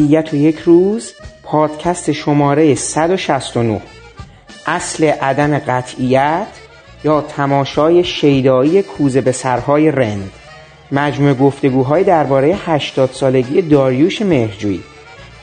ابدیت 0.00 0.34
و 0.34 0.36
یک 0.36 0.58
روز 0.58 1.12
پادکست 1.42 2.12
شماره 2.12 2.74
169 2.74 3.80
اصل 4.66 5.04
عدم 5.04 5.58
قطعیت 5.58 6.46
یا 7.04 7.20
تماشای 7.20 8.04
شیدایی 8.04 8.82
کوزه 8.82 9.20
به 9.20 9.32
سرهای 9.32 9.90
رند. 9.90 10.30
مجموع 10.92 11.34
گفتگوهای 11.34 12.04
درباره 12.04 12.58
80 12.66 13.10
سالگی 13.12 13.62
داریوش 13.62 14.22
مهرجویی. 14.22 14.82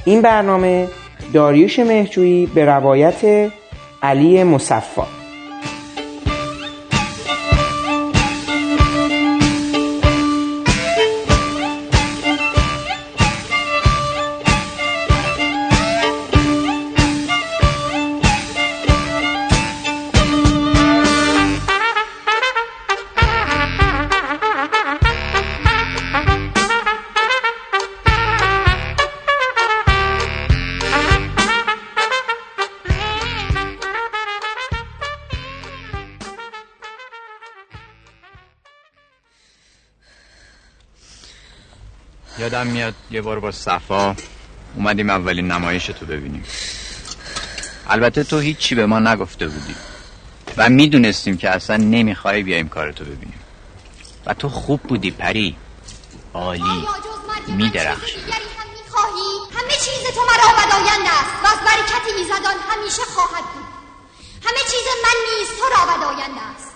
این 0.06 0.22
برنامه 0.22 0.88
داریوش 1.34 1.80
مهرجویی 1.80 2.46
به 2.46 2.66
روایت 2.66 3.52
علی 4.02 4.44
مصفا. 4.44 5.08
یادم 42.58 42.69
میاد 42.72 42.95
یه 43.11 43.22
بار 43.22 43.39
با 43.39 43.52
صفا. 43.52 44.16
اومدیم 44.75 45.09
اولین 45.09 45.52
نمایش 45.52 45.86
تو 45.86 46.05
ببینیم. 46.05 46.44
البته 47.89 48.23
تو 48.23 48.39
هیچی 48.39 48.75
به 48.75 48.86
ما 48.86 49.00
نگفته 49.00 49.47
بودی. 49.47 49.75
و 50.58 50.69
می‌دونستیم 50.69 51.38
که 51.38 51.50
اصلا 51.50 51.78
نمی‌خوای 51.78 52.44
بیایم 52.44 52.69
کارتو 52.69 53.03
ببینیم. 53.03 53.39
و 54.25 54.33
تو 54.33 54.50
خوب 54.50 54.81
بودی 54.81 55.11
پری. 55.11 55.55
عالی. 56.33 56.88
میدرخشی. 57.47 58.17
همه 59.52 59.73
چیز 59.73 60.03
تو 60.16 60.22
مرا 60.22 60.50
بدایند 60.58 61.08
است. 61.08 61.44
و 61.44 61.47
از 61.47 61.59
برکت 61.59 62.17
ایزدان 62.17 62.55
همیشه 62.69 63.02
خواهد 63.16 63.44
بود. 63.53 63.67
همه 64.45 64.59
چیز 64.72 64.88
من 65.03 65.17
نیز 65.30 65.47
تو 65.59 65.66
را 65.66 65.97
بدایند 65.97 66.38
است. 66.55 66.67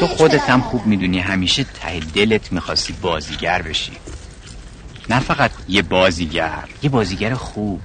تو 0.00 0.06
خودت 0.06 0.50
هم 0.50 0.60
خوب 0.60 0.86
می‌دونی 0.86 1.18
همیشه 1.20 1.64
ته 1.64 2.00
دلت 2.00 2.52
می‌خواستی 2.52 2.92
بازیگر 2.92 3.62
بشی. 3.62 3.98
نه 5.10 5.20
فقط 5.20 5.50
یه 5.68 5.82
بازیگر. 5.82 6.64
یه 6.82 6.90
بازیگر 6.90 7.34
خوب. 7.34 7.80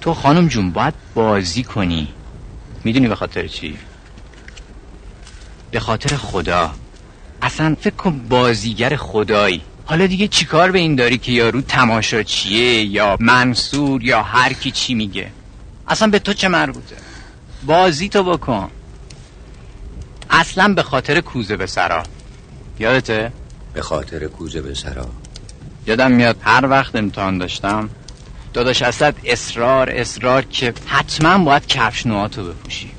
تو 0.00 0.14
خانم 0.14 0.48
جون 0.48 0.70
باید 0.70 0.94
بازی 1.14 1.62
کنی. 1.62 2.08
می‌دونی 2.84 3.08
به 3.08 3.14
خاطر 3.14 3.46
چی؟ 3.46 3.78
به 5.70 5.80
خاطر 5.80 6.16
خدا. 6.16 6.70
اصلا 7.42 7.76
فکر 7.80 7.94
کن 7.94 8.18
بازیگر 8.28 8.96
خدایی. 8.96 9.62
حالا 9.84 10.06
دیگه 10.06 10.28
چیکار 10.28 10.70
به 10.70 10.78
این 10.78 10.94
داری 10.94 11.18
که 11.18 11.32
یارو 11.32 11.60
تماشا 11.60 12.22
چیه 12.22 12.84
یا 12.84 13.16
منصور 13.20 14.02
یا 14.02 14.22
هر 14.22 14.52
کی 14.52 14.70
چی 14.70 14.94
میگه؟ 14.94 15.30
اصلا 15.88 16.08
به 16.08 16.18
تو 16.18 16.32
چه 16.32 16.48
مربوطه؟ 16.48 16.96
بازی 17.66 18.08
تو 18.08 18.22
بکن. 18.22 18.70
اصلا 20.30 20.74
به 20.74 20.82
خاطر 20.82 21.20
کوزه 21.20 21.56
به 21.56 21.66
سرا. 21.66 22.02
یادته؟ 22.78 23.32
به 23.74 23.82
خاطر 23.82 24.26
کوزه 24.26 24.60
به 24.60 24.74
سرا. 24.74 25.08
یادم 25.88 26.12
میاد 26.12 26.36
هر 26.40 26.66
وقت 26.66 26.96
امتحان 26.96 27.38
داشتم. 27.38 27.90
داداش 28.52 28.82
اسد 28.82 29.14
اصرار 29.24 29.90
اصرار 29.90 30.42
که 30.42 30.74
حتما 30.86 31.44
باید 31.44 31.66
کفش 31.66 32.06
نواتو 32.06 32.44
بپوشی. 32.44 32.90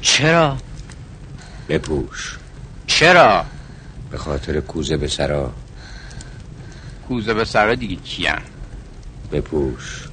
چرا؟ 0.00 0.56
بپوش. 1.68 2.38
چرا؟ 2.86 3.44
به 4.10 4.18
خاطر 4.18 4.60
کوزه 4.60 4.96
به 4.96 5.08
سرا. 5.08 5.52
کوزه 7.08 7.34
به 7.34 7.44
سرا 7.44 7.74
دیگه 7.74 7.96
کیان؟ 7.96 8.42
بپوش. 9.32 10.08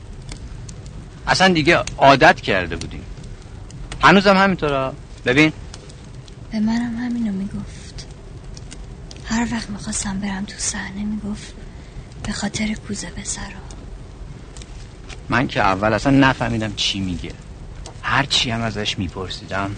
اصلا 1.27 1.53
دیگه 1.53 1.83
عادت 1.97 2.41
کرده 2.41 2.75
بودیم. 2.75 3.03
هنوزم 4.01 4.37
همینطورا. 4.37 4.93
ببین. 5.25 5.53
به 6.51 6.59
منم 6.59 6.97
همینو 6.97 7.31
می‌گفت. 7.31 8.07
هر 9.25 9.47
وقت 9.51 9.69
می‌خواستم 9.69 10.19
برم 10.19 10.45
تو 10.45 10.53
صحنه 10.57 11.03
می‌گفت 11.03 11.53
به 12.23 12.31
خاطر 12.31 12.73
کوزه 12.73 13.11
به 13.15 13.23
سرا 13.23 13.43
من 15.29 15.47
که 15.47 15.61
اول 15.61 15.93
اصلا 15.93 16.11
نفهمیدم 16.11 16.73
چی 16.75 16.99
میگه. 16.99 17.31
هر 18.01 18.25
چی 18.25 18.51
هم 18.51 18.61
ازش 18.61 18.97
میپرسیدم 18.97 19.75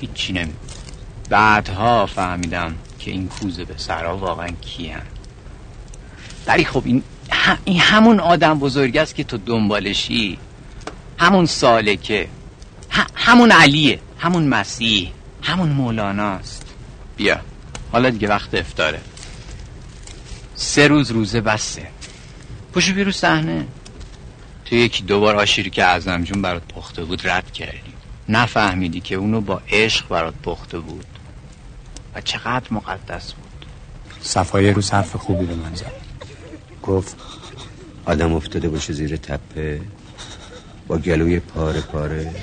هیچی 0.00 0.32
نمی 0.32 0.52
بعدها 1.28 2.06
فهمیدم 2.06 2.74
که 2.98 3.10
این 3.10 3.28
کوزه 3.28 3.64
به 3.64 3.74
سرا 3.76 4.16
واقعا 4.16 4.48
کیه 4.48 4.96
ولی 6.46 6.64
خب 6.64 6.82
این, 6.84 7.02
این 7.64 7.80
همون 7.80 8.20
آدم 8.20 8.58
بزرگ 8.58 8.96
است 8.96 9.14
که 9.14 9.24
تو 9.24 9.38
دنبالشی. 9.38 10.38
همون 11.18 11.46
سالکه. 11.46 12.28
همون 13.14 13.52
علیه. 13.52 14.00
همون 14.18 14.48
مسیح. 14.48 15.12
همون 15.42 15.68
مولاناست 15.68 16.66
بیا. 17.16 17.40
حالا 17.92 18.10
دیگه 18.10 18.28
وقت 18.28 18.54
افتاره. 18.54 19.00
سه 20.56 20.88
روز 20.88 21.10
روزه 21.10 21.40
بسته. 21.40 21.86
پشو 22.72 22.94
بیرو 22.94 23.12
صحنه. 23.12 23.66
تو 24.64 24.74
یکی 24.74 25.02
دوبار 25.02 25.36
آشیری 25.36 25.70
که 25.70 25.84
ازم 25.84 26.24
جون 26.24 26.42
برات 26.42 26.62
پخته 26.62 27.04
بود 27.04 27.28
رد 27.28 27.52
کردی. 27.52 27.92
نفهمیدی 28.28 29.00
که 29.00 29.14
اونو 29.14 29.40
با 29.40 29.60
عشق 29.70 30.08
برات 30.08 30.34
پخته 30.42 30.78
بود. 30.78 31.06
و 32.14 32.20
چقدر 32.20 32.66
مقدس 32.70 33.32
بود. 33.32 33.66
صفای 34.20 34.70
رو 34.70 34.82
حرف 34.92 35.16
خوبی 35.16 35.46
به 35.46 35.54
من 35.54 35.74
زد. 35.74 35.92
گفت 36.82 37.16
آدم 38.04 38.34
افتاده 38.34 38.68
باشه 38.68 38.92
زیر 38.92 39.16
تپه 39.16 39.80
با 40.86 40.98
گلوی 40.98 41.40
پاره 41.40 41.80
پاره 41.80 42.34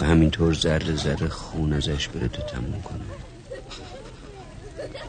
و 0.00 0.06
همینطور 0.06 0.54
ذره 0.54 0.96
ذره 0.96 1.28
خون 1.28 1.72
ازش 1.72 2.08
بره 2.08 2.28
تو 2.28 2.42
تموم 2.42 2.82
کنه. 2.82 3.09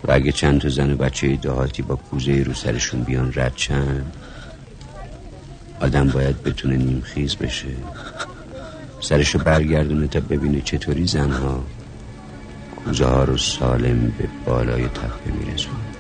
و 0.04 0.12
اگه 0.12 0.32
چند 0.32 0.62
تا 0.62 0.70
زن 0.70 0.94
و 0.94 0.96
بچه 0.96 1.36
دهاتی 1.36 1.82
با 1.82 1.96
کوزه 1.96 2.44
رو 2.44 2.54
سرشون 2.54 3.04
بیان 3.04 3.34
رد 3.36 3.56
چند؟ 3.56 4.14
آدم 5.82 6.08
باید 6.08 6.44
بتونه 6.44 6.78
نیمخیز 6.78 7.36
بشه. 7.36 7.68
سرشو 9.02 9.40
برگردونه 9.40 10.08
تا 10.08 10.20
ببینه 10.20 10.62
چطوری 10.62 11.08
زنها 11.08 11.64
کوزه 12.76 13.06
ها 13.06 13.24
رو 13.24 13.38
سالم 13.38 14.14
به 14.18 14.28
بالای 14.46 14.84
تپه 14.84 15.32
میرسون 15.40 15.91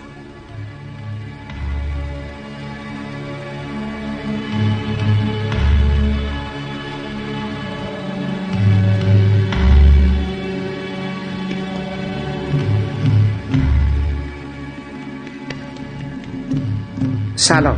سلام. 17.51 17.77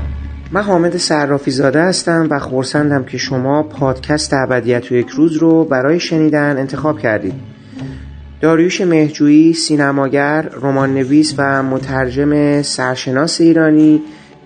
من 0.51 0.61
حامد 0.61 0.97
صرافی 0.97 1.51
زاده 1.51 1.81
هستم 1.81 2.27
و 2.31 2.39
خورسندم 2.39 3.03
که 3.03 3.17
شما 3.17 3.63
پادکست 3.63 4.33
ابدیت 4.33 4.91
و 4.91 4.95
یک 4.95 5.09
روز 5.09 5.37
رو 5.37 5.63
برای 5.63 5.99
شنیدن 5.99 6.57
انتخاب 6.57 6.99
کردید. 6.99 7.33
داریوش 8.41 8.81
مهجویی 8.81 9.53
سینماگر، 9.53 10.49
رمان 10.61 10.93
نویس 10.93 11.33
و 11.37 11.63
مترجم 11.63 12.61
سرشناس 12.61 13.41
ایرانی 13.41 14.01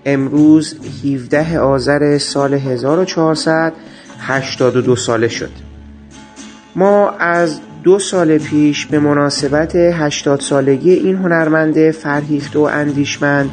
امروز 0.06 0.76
17 1.04 1.58
آذر 1.58 2.18
سال 2.18 2.54
1482 2.54 4.96
ساله 4.96 5.28
شد. 5.28 5.50
ما 6.76 7.10
از 7.10 7.60
دو 7.82 7.98
سال 7.98 8.38
پیش 8.38 8.86
به 8.86 8.98
مناسبت 8.98 9.76
80 9.76 10.40
سالگی 10.40 10.92
این 10.92 11.16
هنرمند 11.16 11.90
فرهیخت 11.90 12.56
و 12.56 12.60
اندیشمند 12.60 13.50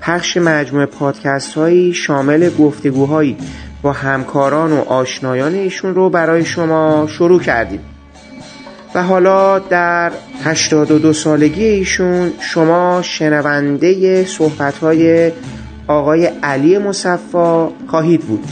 پخش 0.00 0.36
مجموعه 0.36 0.86
پادکست 0.86 1.54
هایی 1.54 1.94
شامل 1.94 2.50
گفتگوهایی 2.58 3.36
با 3.82 3.92
همکاران 3.92 4.72
و 4.72 4.80
آشنایان 4.80 5.54
ایشون 5.54 5.94
رو 5.94 6.10
برای 6.10 6.44
شما 6.44 7.06
شروع 7.10 7.40
کردیم. 7.40 7.80
و 8.94 9.02
حالا 9.02 9.58
در 9.58 10.12
82 10.44 11.12
سالگی 11.12 11.64
ایشون 11.64 12.32
شما 12.40 13.02
شنونده 13.02 14.24
صحبت 14.24 14.78
های 14.78 15.32
آقای 15.86 16.26
علی 16.42 16.78
مصفا 16.78 17.70
خواهید 17.86 18.20
بود 18.20 18.44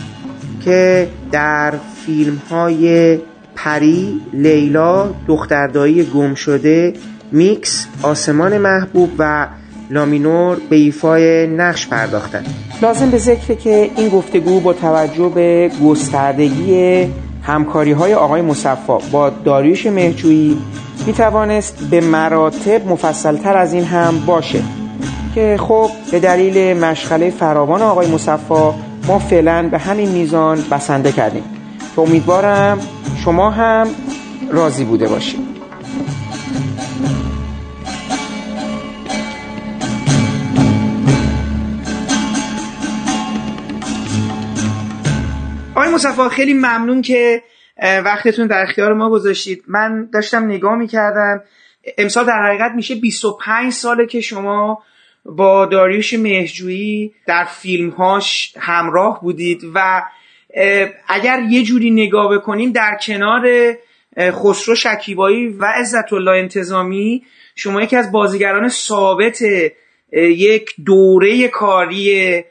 که 0.64 1.08
در 1.32 1.74
فیلم 2.06 2.42
های 2.50 3.18
پری، 3.56 4.20
لیلا، 4.32 5.14
دختردایی 5.26 6.02
گم 6.02 6.34
شده، 6.34 6.92
میکس، 7.32 7.86
آسمان 8.02 8.58
محبوب 8.58 9.10
و 9.18 9.48
لامینور 9.94 10.56
به 10.70 10.76
ایفای 10.76 11.46
نقش 11.46 11.86
پرداختند. 11.86 12.46
لازم 12.82 13.10
به 13.10 13.18
ذکره 13.18 13.56
که 13.56 13.90
این 13.96 14.08
گفتگو 14.08 14.60
با 14.60 14.72
توجه 14.72 15.28
به 15.28 15.70
گستردگی 15.84 17.06
همکاری 17.42 17.92
های 17.92 18.14
آقای 18.14 18.42
مصفا 18.42 18.98
با 19.12 19.30
داریوش 19.30 19.86
مهرجویی 19.86 20.58
می 21.06 21.12
توانست 21.12 21.78
به 21.90 22.00
مراتب 22.00 22.88
مفصلتر 22.88 23.56
از 23.56 23.72
این 23.72 23.84
هم 23.84 24.22
باشه 24.26 24.62
که 25.34 25.56
خب 25.60 25.90
به 26.10 26.20
دلیل 26.20 26.76
مشغله 26.76 27.30
فراوان 27.30 27.82
آقای 27.82 28.06
مصفا 28.06 28.74
ما 29.08 29.18
فعلا 29.18 29.68
به 29.70 29.78
همین 29.78 30.08
میزان 30.08 30.58
بسنده 30.70 31.12
کردیم 31.12 31.42
که 31.96 32.02
امیدوارم 32.02 32.78
شما 33.24 33.50
هم 33.50 33.86
راضی 34.50 34.84
بوده 34.84 35.08
باشید 35.08 35.53
مصفا 45.94 46.28
خیلی 46.28 46.54
ممنون 46.54 47.02
که 47.02 47.42
وقتتون 47.82 48.46
در 48.46 48.62
اختیار 48.62 48.94
ما 48.94 49.10
گذاشتید. 49.10 49.64
من 49.68 50.08
داشتم 50.12 50.44
نگاه 50.44 50.74
می‌کردم. 50.74 51.42
امسال 51.98 52.26
در 52.26 52.46
حقیقت 52.46 52.72
میشه 52.76 52.94
25 52.94 53.72
ساله 53.72 54.06
که 54.06 54.20
شما 54.20 54.82
با 55.24 55.66
داریوش 55.66 56.14
مهجویی 56.14 57.14
در 57.26 57.44
فیلمهاش 57.44 58.54
همراه 58.58 59.20
بودید 59.20 59.62
و 59.74 60.02
اگر 61.08 61.40
یه 61.50 61.62
جوری 61.62 61.90
نگاه 61.90 62.34
بکنیم 62.34 62.72
در 62.72 62.98
کنار 63.02 63.74
خسرو 64.18 64.74
شکیبایی 64.74 65.48
و 65.48 65.64
عزت 65.64 66.12
الله 66.12 66.30
انتظامی 66.30 67.22
شما 67.54 67.82
یکی 67.82 67.96
از 67.96 68.12
بازیگران 68.12 68.68
ثابت 68.68 69.42
یک 70.12 70.74
دوره 70.84 71.48
کاری 71.48 72.44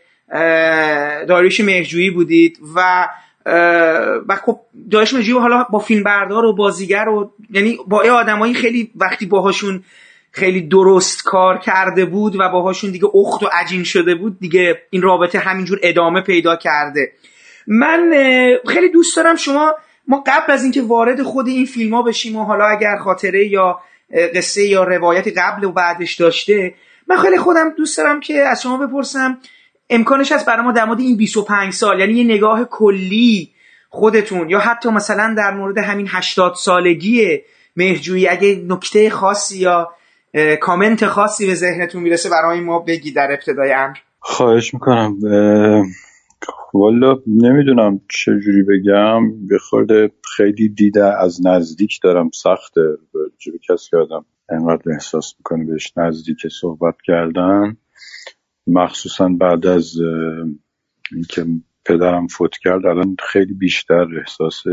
داریوش 1.28 1.60
مهجویی 1.60 2.10
بودید 2.10 2.60
و 2.76 3.08
و 3.46 4.36
خب 4.46 4.60
داریوش 4.92 5.14
مهجویی 5.14 5.40
حالا 5.40 5.66
با 5.70 5.80
فیلم 5.80 6.04
بردار 6.04 6.46
و 6.46 6.54
بازیگر 6.54 7.10
و 7.10 7.32
یعنی 7.50 7.78
با 7.88 8.04
آدمایی 8.12 8.54
خیلی 8.54 8.92
وقتی 8.96 9.26
باهاشون 9.26 9.84
خیلی 10.32 10.62
درست 10.62 11.24
کار 11.24 11.58
کرده 11.58 12.06
بود 12.06 12.36
و 12.36 12.50
باهاشون 12.50 12.92
دیگه 12.92 13.06
اخت 13.16 13.44
و 13.44 13.50
عجین 13.54 13.84
شده 13.84 14.16
بود 14.16 14.40
دیگه 14.40 14.82
این 14.90 15.02
رابطه 15.02 15.40
همینجور 15.40 15.80
ادامه 15.84 16.22
پیدا 16.22 16.56
کرده. 16.56 17.12
من 17.68 18.14
خیلی 18.68 18.90
دوست 18.90 19.18
دارم 19.18 19.36
شما 19.36 19.76
ما 20.08 20.24
قبل 20.28 20.54
از 20.54 20.64
اینکه 20.64 20.82
وارد 20.82 21.24
خود 21.24 21.48
این 21.48 21.66
فیلم 21.66 21.94
ها 21.94 22.02
بشیم 22.02 22.36
و 22.36 22.44
حالا 22.44 22.66
اگر 22.66 22.98
خاطره 22.98 23.48
یا 23.48 23.80
قصه 24.36 24.64
یا 24.64 24.84
روایتی 24.84 25.32
قبل 25.32 25.64
و 25.64 25.72
بعدش 25.72 26.16
داشته 26.16 26.74
من 27.08 27.18
خیلی 27.18 27.38
خودم 27.38 27.70
دوست 27.78 27.98
دارم 27.98 28.20
که 28.20 28.34
از 28.34 28.62
شما 28.62 28.78
بپرسم 28.78 29.38
امکانش 29.94 30.32
هست 30.32 30.46
برای 30.46 30.66
ما 30.66 30.72
در 30.72 30.86
مورد 30.86 31.00
این 31.00 31.18
25 31.18 31.74
سال 31.74 32.00
یعنی 32.00 32.14
یه 32.14 32.24
نگاه 32.24 32.64
کلی 32.64 33.50
خودتون 33.90 34.50
یا 34.50 34.60
حتی 34.60 34.90
مثلا 34.90 35.36
در 35.38 35.54
مورد 35.54 35.78
همین 35.78 36.08
80 36.10 36.54
سالگی 36.56 37.42
مهجویی 37.76 38.28
اگه 38.28 38.64
نکته 38.68 39.10
خاصی 39.10 39.60
یا 39.60 39.90
کامنت 40.62 41.06
خاصی 41.06 41.48
به 41.48 41.54
ذهنتون 41.54 42.04
می‌رسه 42.04 42.30
برای 42.30 42.60
ما 42.60 42.80
بگی 42.80 43.12
در 43.12 43.28
ابتدای 43.32 43.74
امر. 43.74 43.96
خواهش 44.20 44.74
می‌کنم. 44.74 45.18
والا 46.74 47.18
نمی‌دونم 47.28 48.02
چجوری 48.10 48.64
بگم. 48.64 49.48
به 49.48 49.58
خیلی 50.38 50.70
دیده 50.70 51.22
از 51.24 51.46
نزدیک 51.46 52.00
دارم. 52.04 52.30
سخته. 52.34 52.82
به 53.14 53.60
کسی 53.70 53.98
آدم 53.98 54.26
انقدر 54.50 54.92
احساس 54.92 55.34
می‌کنه 55.40 55.66
بهش 55.66 55.94
نزدیک 55.98 56.38
صحبت 56.62 56.96
کردن. 57.06 57.78
مخصوصا 58.68 59.30
بعد 59.30 59.66
از 59.66 59.94
اینکه 61.12 61.46
پدرم 61.86 62.28
فوت 62.28 62.58
کرد 62.58 62.86
الان 62.86 63.16
خیلی 63.20 63.54
بیشتر 63.54 64.08
احساس 64.20 64.64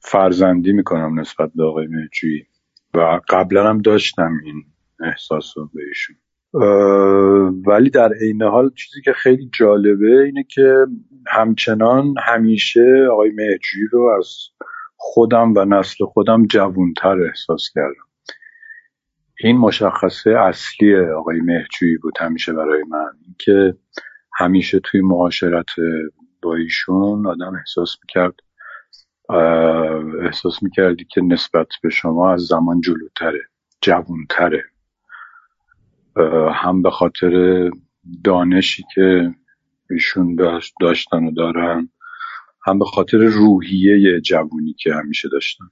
فرزندی 0.00 0.72
می‌کنم 0.72 1.20
نسبت 1.20 1.50
به 1.54 1.64
آقای 1.64 1.86
مهجویی 1.86 2.46
و 2.94 3.20
قبلا 3.28 3.68
هم 3.68 3.78
داشتم 3.78 4.32
این 4.44 4.64
احساس 5.00 5.52
رو 5.56 5.70
به 5.74 5.82
ایشون. 5.88 6.16
ولی 7.66 7.90
در 7.90 8.12
عین 8.20 8.42
حال 8.42 8.70
چیزی 8.70 9.02
که 9.04 9.12
خیلی 9.12 9.50
جالبه 9.58 10.22
اینه 10.24 10.44
که 10.50 10.86
همچنان 11.26 12.14
همیشه 12.26 13.08
آقای 13.12 13.30
مهجویی 13.30 13.86
رو 13.92 14.16
از 14.18 14.28
خودم 14.96 15.54
و 15.56 15.64
نسل 15.64 16.04
خودم 16.04 16.46
جوونتر 16.46 17.20
احساس 17.20 17.70
کردم. 17.74 18.05
این 19.40 19.56
مشخصه 19.56 20.30
اصلی 20.30 20.96
آقای 20.96 21.40
مهجویی 21.40 21.96
بود 21.96 22.14
همیشه 22.20 22.52
برای 22.52 22.82
من. 22.88 23.10
که 23.38 23.74
همیشه 24.34 24.80
توی 24.80 25.00
معاشرت 25.00 25.66
با 26.42 26.54
ایشون 26.54 27.26
آدم 27.26 27.54
احساس 27.54 27.96
می‌کرد 28.02 28.34
احساس 30.24 30.62
می‌کردی 30.62 31.04
که 31.04 31.20
نسبت 31.20 31.66
به 31.82 31.90
شما 31.90 32.32
از 32.32 32.40
زمان 32.40 32.80
جلوتره 32.80 33.40
جوونتره 33.80 34.64
هم 36.52 36.82
به 36.82 36.90
خاطر 36.90 37.70
دانشی 38.24 38.84
که 38.94 39.34
ایشون 39.90 40.36
داشتن 40.80 41.24
و 41.24 41.30
دارن 41.30 41.88
هم 42.66 42.78
به 42.78 42.84
خاطر 42.84 43.18
روحیه 43.18 44.20
جوونی 44.20 44.72
که 44.72 44.94
همیشه 44.94 45.28
داشتن. 45.28 45.64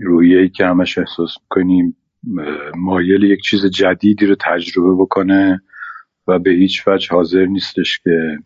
روحیه 0.00 0.48
که 0.48 0.66
همش 0.66 0.98
احساس 0.98 1.36
می‌کنیم 1.42 1.96
مایل 2.76 3.22
یک 3.22 3.40
چیز 3.42 3.66
جدیدی 3.66 4.26
رو 4.26 4.36
تجربه 4.40 5.02
بکنه 5.02 5.62
و 6.26 6.38
به 6.38 6.50
هیچ 6.50 6.88
وجه 6.88 7.08
حاضر 7.10 7.44
نیستش 7.44 7.98
که 7.98 8.38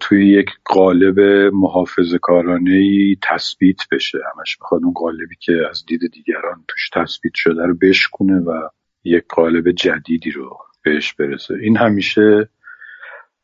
توی 0.00 0.28
یک 0.28 0.50
قالب 0.64 1.20
محافظ 1.54 2.14
کارانه 2.14 3.14
تثبیت 3.22 3.80
بشه. 3.92 4.18
همش 4.36 4.58
می‌خواد 4.60 4.84
اون 4.84 4.92
قالبی 4.92 5.36
که 5.40 5.52
از 5.70 5.84
دید 5.86 6.00
دیگران 6.12 6.64
توش 6.68 6.90
تثبیت 6.92 7.34
شده 7.34 7.66
رو 7.66 7.74
بشکونه 7.74 8.40
و 8.40 8.68
یک 9.04 9.24
قالب 9.28 9.70
جدیدی 9.70 10.30
رو 10.30 10.58
بهش 10.84 11.12
برسه. 11.12 11.54
این 11.54 11.76
همیشه 11.76 12.48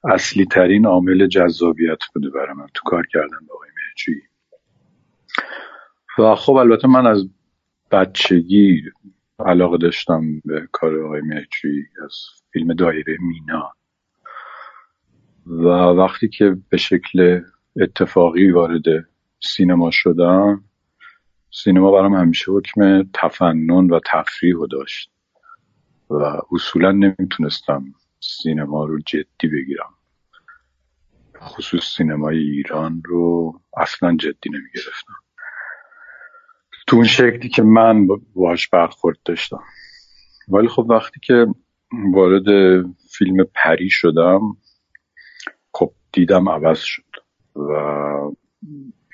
اصلی 0.04 0.44
ترین 0.44 0.86
عامل 0.86 1.26
جذابیت 1.26 1.98
بوده 2.14 2.30
برای 2.30 2.54
من 2.56 2.66
تو 2.74 2.80
کار 2.84 3.06
کردن 3.06 3.46
با 3.48 3.54
آقای 3.54 3.68
و 6.18 6.34
خب 6.34 6.52
البته 6.52 6.88
من 6.88 7.06
از 7.06 7.28
بچگی 7.90 8.82
علاقه 9.38 9.78
داشتم 9.78 10.40
به 10.44 10.68
کار 10.72 11.04
آقای 11.04 11.20
مهجویی 11.20 11.84
از 12.04 12.14
فیلم 12.52 12.74
دایره 12.74 13.16
مینا. 13.20 13.72
و 15.46 15.68
وقتی 15.68 16.28
که 16.28 16.56
به 16.68 16.76
شکل 16.76 17.40
اتفاقی 17.80 18.50
وارد 18.50 18.82
سینما 19.40 19.90
شدم 19.90 20.64
سینما 21.50 21.90
برام 21.90 22.14
همیشه 22.14 22.52
حکم 22.52 23.02
تفنن 23.14 23.90
و 23.90 24.00
تفریح 24.06 24.54
رو 24.54 24.66
داشت 24.66 25.10
و 26.10 26.40
اصولا 26.52 26.92
نمی‌تونستم 26.92 27.84
سینما 28.20 28.84
رو 28.84 28.98
جدی 28.98 29.48
بگیرم. 29.48 29.94
خصوص 31.40 31.96
سینمای 31.96 32.38
ایران 32.38 33.02
رو 33.04 33.52
اصلا 33.76 34.16
جدی 34.16 34.50
نمی‌گرفتم. 34.50 35.14
تو 36.88 36.96
اون 36.96 37.04
شکلی 37.04 37.48
که 37.48 37.62
من 37.62 38.06
باش 38.34 38.68
برخورد 38.68 39.18
داشتم. 39.24 39.62
ولی 40.48 40.68
خب 40.68 40.86
وقتی 40.90 41.20
که 41.20 41.46
وارد 42.12 42.44
فیلم 43.10 43.44
پری 43.54 43.90
شدم 43.90 44.40
خب 45.74 45.92
دیدم 46.12 46.48
عوض 46.48 46.78
شد 46.78 47.02
و 47.56 47.72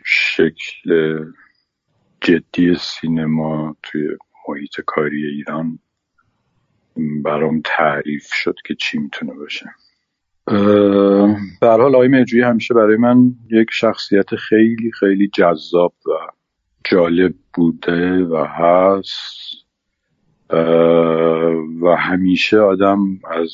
شکل 0.04 1.19
جدی 2.21 2.75
سینما 2.75 3.76
توی 3.83 4.09
محیط 4.49 4.81
کاری 4.87 5.26
ایران 5.26 5.78
برام 7.25 7.61
تعریف 7.64 8.26
شد 8.33 8.54
که 8.66 8.75
چی 8.75 8.99
می‌تونه 8.99 9.35
باشه. 9.35 9.66
به 11.61 11.69
حال 11.69 11.95
آقای 11.95 12.09
مهجوی 12.09 12.43
همیشه 12.43 12.75
برای 12.75 12.97
من 12.97 13.35
یک 13.50 13.69
شخصیت 13.71 14.37
خیلی 14.37 14.93
خیلی 15.00 15.28
جذاب 15.28 15.95
و 16.07 16.11
جالب 16.84 17.34
بوده 17.54 18.24
و 18.24 18.46
هست. 18.48 19.54
و 21.82 21.96
همیشه 21.98 22.58
آدم 22.58 22.98
از 23.30 23.50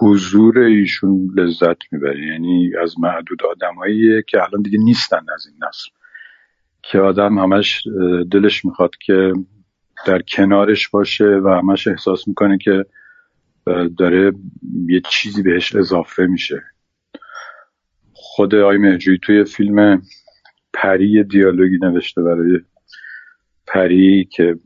حضور 0.00 0.58
ایشون 0.58 1.30
لذت 1.36 1.92
می‌بره. 1.92 2.26
یعنی 2.26 2.76
از 2.82 3.00
معدود 3.00 3.42
آدمایی 3.42 4.22
که 4.28 4.42
الان 4.42 4.62
دیگه 4.62 4.78
نیستن 4.78 5.26
از 5.34 5.46
این 5.46 5.56
نسل. 5.68 5.88
که 6.82 6.98
آدم 6.98 7.38
همش 7.38 7.82
دلش 8.30 8.64
می‌خواد 8.64 8.96
که 8.96 9.32
در 10.06 10.22
کنارش 10.22 10.88
باشه 10.88 11.24
و 11.24 11.48
همش 11.48 11.88
احساس 11.88 12.28
می‌کنه 12.28 12.58
که 12.58 12.84
داره 13.98 14.32
یه 14.88 15.00
چیزی 15.10 15.42
بهش 15.42 15.74
اضافه 15.74 16.26
میشه. 16.26 16.62
خود 18.12 18.54
آی 18.54 18.78
مهجوی 18.78 19.18
توی 19.22 19.44
فیلم 19.44 20.02
پری 20.82 21.24
دیالوگی 21.24 21.78
نوشته 21.82 22.22
برای 22.22 22.60
پری 23.66 24.28
که 24.32 24.58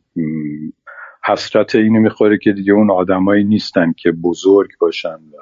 حسرت 1.25 1.75
اینو 1.75 2.00
می‌خوره 2.00 2.38
که 2.38 2.52
دیگه 2.52 2.73
اون 2.73 2.90
آدمایی 2.90 3.45
نیستن 3.45 3.93
که 3.93 4.12
بزرگ 4.12 4.71
باشن 4.81 5.09
و 5.14 5.37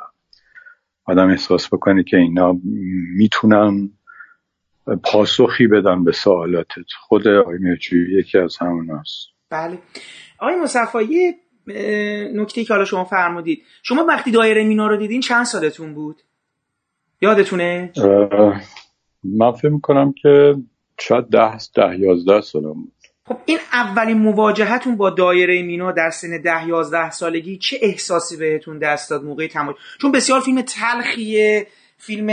آدم 1.04 1.30
احساس 1.30 1.75
بکنه 1.75 2.02
که 2.02 2.16
اینا 2.16 2.56
می‌تونن 3.16 3.90
پاسخی 5.04 5.66
بدن 5.66 6.04
به 6.04 6.12
سوالاتت. 6.12 6.92
خود 7.00 7.28
آقای 7.28 7.58
مهجوی 7.58 8.18
یکی 8.18 8.38
از 8.38 8.56
همون 8.60 8.90
هست 8.90 9.28
بله. 9.50 9.78
آقای 10.38 10.56
مصفایی 10.56 11.34
نکته 12.34 12.64
که 12.64 12.72
حالا 12.72 12.84
شما 12.84 13.04
فرمودید. 13.04 13.62
شما 13.82 14.04
وقتی 14.04 14.30
دایره 14.30 14.64
مینا 14.64 14.87
رو 14.87 14.96
دیدین 14.96 15.20
چند 15.20 15.44
سالتون 15.44 15.94
بود؟ 15.94 16.22
یادتونه؟ 17.20 17.92
من 19.25 19.52
فکر 19.52 19.68
می‌کنم 19.68 20.14
که 20.22 20.54
شاید 21.00 21.25
ده 21.25 21.58
ده 21.75 21.98
یازده 21.98 22.40
سالم 22.40 22.75
بود. 22.75 22.92
خب 23.26 23.37
این 23.46 23.58
اولین 23.72 24.18
مواجهتون 24.18 24.96
با 24.96 25.10
دایره 25.10 25.62
مینا 25.62 25.92
در 25.92 26.10
سن 26.10 26.42
ده 26.44 26.68
یازده 26.68 27.10
سالگی 27.10 27.58
چه 27.58 27.78
احساسی 27.82 28.37
بهتون 28.37 28.78
دست 28.78 29.10
داد 29.10 29.25
موقع 29.25 29.46
تماشا 29.46 29.78
چون 30.00 30.12
بسیار 30.12 30.40
فیلم 30.40 30.62
تلخیه 30.62 31.66
فیلم 31.96 32.30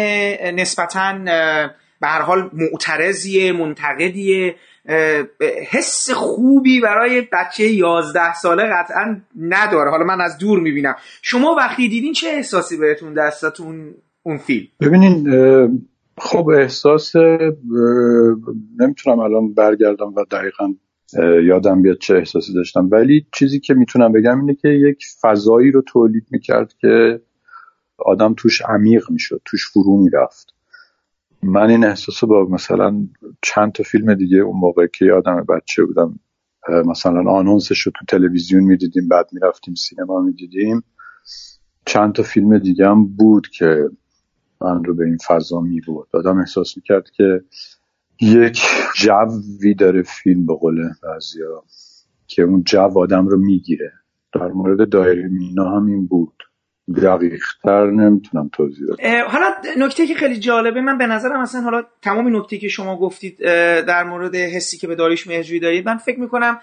نسبتا 0.56 1.14
به 2.02 2.08
هر 2.08 2.22
حال 2.22 2.50
معترضیه 2.54 3.52
منتقدیه 3.52 4.56
حس 5.72 6.12
خوبی 6.12 6.80
برای 6.80 7.28
بچه 7.34 7.64
یازده 7.64 8.34
ساله 8.34 8.64
قطعا 8.64 9.22
نداره. 9.40 9.92
حالا 9.92 10.06
من 10.06 10.22
از 10.22 10.38
دور 10.38 10.60
می‌بینم. 10.60 10.96
شما 11.22 11.56
وقتی 11.56 11.90
دیدین 11.90 12.14
چه 12.14 12.28
احساسی 12.28 12.78
بهتون 12.78 13.14
دست 13.14 13.44
داد 13.44 13.58
اون 14.24 14.38
فیلم؟ 14.38 14.68
ببینین 14.82 15.30
خب 16.18 16.50
احساس 16.50 17.16
نمی‌تونم 18.80 19.20
الان 19.20 19.54
برگردم 19.54 20.14
و 20.16 20.26
دقیقا 20.32 20.74
یادم 21.44 21.82
بیاد 21.82 21.98
چه 21.98 22.16
احساسی 22.16 22.54
داشتم. 22.54 22.90
ولی 22.92 23.28
چیزی 23.34 23.60
که 23.60 23.74
می‌تونم 23.74 24.12
بگم 24.12 24.40
اینه 24.40 24.56
که 24.56 24.68
یک 24.68 25.06
فضایی 25.22 25.72
رو 25.72 25.82
تولید 25.82 26.26
می‌کرد 26.32 26.74
که 26.74 27.22
آدم 27.98 28.34
توش 28.38 28.62
عمیق 28.62 29.12
می‌شد 29.12 29.42
توش 29.46 29.70
فرو 29.70 29.98
می‌رفت. 29.98 30.54
من 31.44 31.70
این 31.70 31.86
احساس 31.86 32.24
با 32.24 32.46
مثلا 32.46 33.08
چند 33.42 33.72
تا 33.72 33.84
فیلم 33.84 34.14
دیگه 34.14 34.38
اون 34.38 34.60
موقع 34.60 34.88
که 34.88 35.12
آدم 35.12 35.46
بچه 35.50 35.86
بودم 35.86 36.20
مثلا 36.86 37.32
آنونسش 37.32 37.82
رو 37.82 37.92
تو 38.00 38.06
تلویزیون 38.18 38.64
می‌دیدیم 38.64 39.08
بعد 39.08 39.30
می‌رفتیم 39.32 39.74
سینما 39.74 40.22
می‌دیدیم. 40.22 40.84
چند 41.86 42.14
تا 42.14 42.24
فیلم 42.24 42.58
دیگه 42.58 42.88
هم 42.88 43.08
بود 43.08 43.48
که 43.48 43.90
من 44.66 44.84
رو 44.84 44.96
به 44.96 45.06
این 45.06 45.18
فضا 45.28 45.62
می 45.62 45.82
بود 45.82 46.08
آدم 46.14 46.38
احساس 46.38 46.78
می‌کرد 46.78 47.10
که 47.10 47.42
یک 48.22 48.62
جوی 48.96 49.74
داره 49.74 50.02
فیلم 50.02 50.46
به 50.46 50.54
قول 50.56 50.90
بعضیا 51.04 51.64
که 52.28 52.42
اون 52.42 52.64
جو 52.64 53.00
آدم 53.00 53.28
رو 53.28 53.38
می‌گیره 53.38 53.92
در 54.34 54.48
مورد 54.48 54.90
دایره 54.90 55.28
مینا 55.28 55.70
هم 55.70 55.86
این 55.86 56.08
بود. 56.08 56.34
دقیقتر 57.04 57.92
نمی‌تونم 57.92 58.50
توضیح 58.54 58.88
بدم. 58.88 59.28
حالا 59.28 59.46
نکته 59.78 60.08
که 60.08 60.16
خیلی 60.16 60.40
جالبه 60.40 60.82
من 60.82 60.98
به 60.98 61.08
نظرم 61.08 61.42
مثلا 61.42 61.62
حالا 61.62 61.84
تمام 62.02 62.38
نکته 62.38 62.58
که 62.58 62.68
شما 62.68 63.00
گفتید 63.00 63.38
در 63.88 64.04
مورد 64.04 64.36
حسی 64.36 64.78
که 64.78 64.88
به 64.88 64.96
داریش 64.96 65.28
مهجویی 65.28 65.60
دارید 65.60 65.86
من 65.86 65.98
فکر 65.98 66.20
می‌کنم 66.20 66.60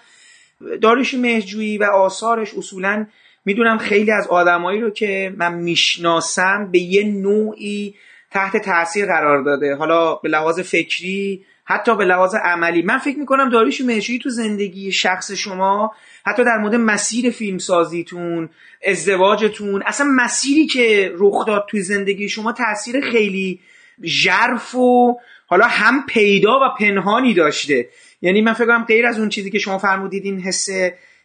داریش 0.83 1.15
مهجویی 1.15 1.79
و 1.79 1.85
آثارش 1.85 2.55
اصولا 2.55 3.07
می‌دونم 3.45 3.79
خیلی 3.79 4.11
از 4.11 4.27
آدمایی 4.29 4.81
رو 4.81 4.91
که 4.91 5.35
من 5.37 5.55
می‌شناسم 5.55 6.69
به 6.73 6.79
یه 6.79 7.05
نوعی 7.05 7.95
تحت 8.31 8.57
تاثیر 8.57 9.07
قرار 9.07 9.43
داده. 9.43 9.75
حالا 9.75 10.15
به 10.15 10.29
لحاظ 10.29 10.61
فکری 10.61 11.45
حتی 11.65 11.97
به 11.97 12.05
لحاظ 12.05 12.35
عملی. 12.35 12.83
من 12.83 12.99
فکر 12.99 13.19
می‌کنم 13.19 13.51
داریوش 13.51 13.81
مهشویی 13.81 14.19
تو 14.19 14.31
زندگی 14.31 14.93
شخص 14.93 15.33
شما 15.33 15.93
حتی 16.27 16.45
در 16.45 16.59
مورد 16.59 16.75
مسیر 16.75 17.31
فیلمسازیتون 17.31 18.49
ازدواجتون 18.87 19.83
اصلا 19.87 20.07
مسیری 20.17 20.67
که 20.67 21.13
رخ 21.19 21.47
داد 21.47 21.67
توی 21.71 21.81
زندگی 21.81 22.29
شما 22.29 22.53
تاثیر 22.53 23.01
خیلی 23.01 23.61
ژرف 24.05 24.75
و 24.75 25.19
حالا 25.47 25.65
هم 25.65 26.07
پیدا 26.07 26.51
و 26.51 26.79
پنهانی 26.79 27.35
داشته. 27.35 27.89
یعنی 28.23 28.43
من 28.43 28.53
فکر 28.53 28.67
کنم 28.67 28.85
غیر 28.85 29.07
از 29.07 29.19
اون 29.19 29.29
چیزی 29.29 29.51
که 29.51 29.59
شما 29.59 29.79
فرمودید 29.79 30.25
این 30.25 30.41
حس 30.41 30.69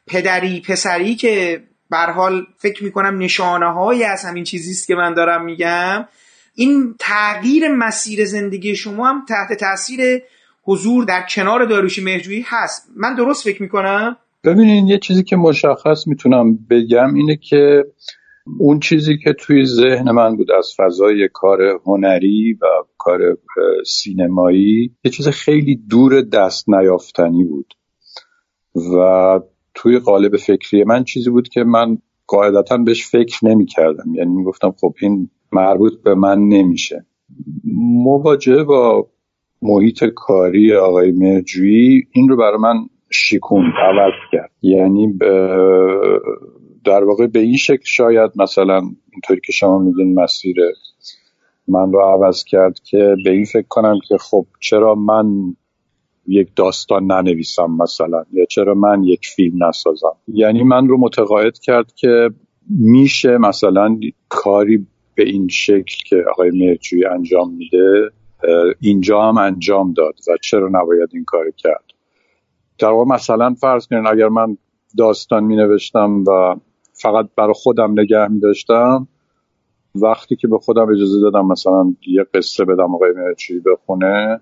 پدری 0.07 0.61
پسری 0.61 1.15
که 1.15 1.63
به 1.89 1.97
حال 1.97 2.45
فکر 2.57 2.83
می‌کنم 2.83 3.17
نشانه 3.17 3.73
های 3.73 4.03
از 4.03 4.25
همین 4.25 4.43
چیزی 4.43 4.71
است 4.71 4.87
که 4.87 4.95
من 4.95 5.13
دارم 5.13 5.45
میگم. 5.45 6.05
این 6.55 6.95
تغییر 6.99 7.67
مسیر 7.67 8.25
زندگی 8.25 8.75
شما 8.75 9.07
هم 9.07 9.25
تحت 9.25 9.59
تاثیر 9.59 10.21
حضور 10.63 11.05
در 11.05 11.25
کنار 11.29 11.65
داروش 11.65 11.99
مهجویی 11.99 12.45
هست. 12.47 12.87
من 12.95 13.15
درست 13.15 13.43
فکر 13.43 13.61
می‌کنم؟ 13.61 14.17
ببینین 14.43 14.87
یه 14.87 14.99
چیزی 14.99 15.23
که 15.23 15.35
مشخص 15.35 16.07
می‌تونم 16.07 16.57
بگم 16.69 17.13
اینه 17.13 17.35
که 17.35 17.83
اون 18.59 18.79
چیزی 18.79 19.17
که 19.17 19.33
توی 19.33 19.65
ذهن 19.65 20.11
من 20.11 20.35
بود 20.35 20.51
از 20.51 20.73
فضای 20.77 21.29
کار 21.33 21.61
هنری 21.85 22.57
و 22.61 22.65
کار 22.97 23.19
سینمایی 23.85 24.91
یه 25.03 25.11
چیز 25.11 25.27
خیلی 25.27 25.75
دور 25.89 26.21
دست 26.21 26.69
نیافتنی 26.69 27.43
بود. 27.43 27.73
و 28.75 29.39
توی 29.77 29.99
قالب 29.99 30.37
فکری 30.37 30.83
من 30.83 31.03
چیزی 31.03 31.29
بود 31.29 31.47
که 31.47 31.63
من 31.63 31.97
قاعدتا 32.27 32.77
بهش 32.77 33.07
فکر 33.07 33.45
نمی 33.45 33.65
کردم 33.65 34.15
یعنی 34.15 34.33
می 34.33 34.43
گفتم 34.43 34.71
خب 34.71 34.93
این 35.01 35.29
مربوط 35.51 35.93
به 36.03 36.15
من 36.15 36.39
نمیشه. 36.39 37.05
مواجهه 38.03 38.63
با 38.63 39.07
محیط 39.61 40.03
کاری 40.03 40.75
آقای 40.75 41.11
مرجویی 41.11 42.07
این 42.11 42.29
رو 42.29 42.37
برای 42.37 42.57
من 42.57 42.75
شیکون 43.09 43.65
عوض 43.65 44.13
کرد. 44.31 44.51
یعنی 44.61 45.17
در 46.85 47.03
واقع 47.03 47.27
به 47.27 47.39
این 47.39 47.57
شکل 47.57 47.83
شاید 47.83 48.31
مثلا 48.35 48.81
اینطوری 49.11 49.41
که 49.45 49.51
شما 49.51 49.79
میگین 49.79 50.19
مسیر 50.19 50.55
من 51.67 51.91
رو 51.91 51.99
عوض 51.99 52.43
کرد 52.43 52.79
که 52.79 53.15
به 53.23 53.31
این 53.31 53.45
فکر 53.45 53.67
کنم 53.69 53.99
که 54.07 54.17
خب 54.17 54.45
چرا 54.59 54.95
من 54.95 55.55
یک 56.27 56.49
داستان 56.55 57.05
ننویسم 57.11 57.77
مثلا. 57.79 58.23
یا 58.33 58.45
چرا 58.45 58.73
من 58.73 59.03
یک 59.03 59.25
فیلم 59.35 59.63
نسازم؟ 59.63 60.15
یعنی 60.27 60.63
من 60.63 60.87
رو 60.87 60.97
متقاعد 60.97 61.59
کرد 61.59 61.93
که 61.93 62.29
میشه 62.69 63.37
مثلا 63.37 63.99
کاری 64.29 64.87
به 65.15 65.23
این 65.23 65.47
شکل 65.47 65.95
که 66.09 66.23
آقای 66.31 66.51
مرجوی 66.51 67.05
انجام 67.05 67.53
میده 67.53 68.11
اینجا 68.79 69.21
هم 69.21 69.37
انجام 69.37 69.93
داد 69.93 70.13
و 70.27 70.37
چرا 70.43 70.69
نباید 70.71 71.09
این 71.13 71.23
کار 71.23 71.51
کرد؟ 71.57 71.83
در 72.79 72.89
واقع 72.89 73.15
مثلا 73.15 73.53
فرض 73.53 73.87
کنین 73.87 74.07
اگر 74.07 74.27
من 74.27 74.57
داستان 74.97 75.43
می 75.43 75.55
نوشتم 75.55 76.23
و 76.27 76.55
فقط 76.93 77.29
برای 77.35 77.53
خودم 77.55 77.99
نگه 77.99 78.27
می 78.27 78.39
داشتم 78.39 79.07
وقتی 79.95 80.35
که 80.35 80.47
به 80.47 80.57
خودم 80.57 80.91
اجازه 80.91 81.21
دادم 81.21 81.47
مثلا 81.47 81.93
یه 82.07 82.25
قصه 82.33 82.65
بدم 82.65 82.95
آقای 82.95 83.11
مرچی 83.11 83.59
بخونه 83.59 84.41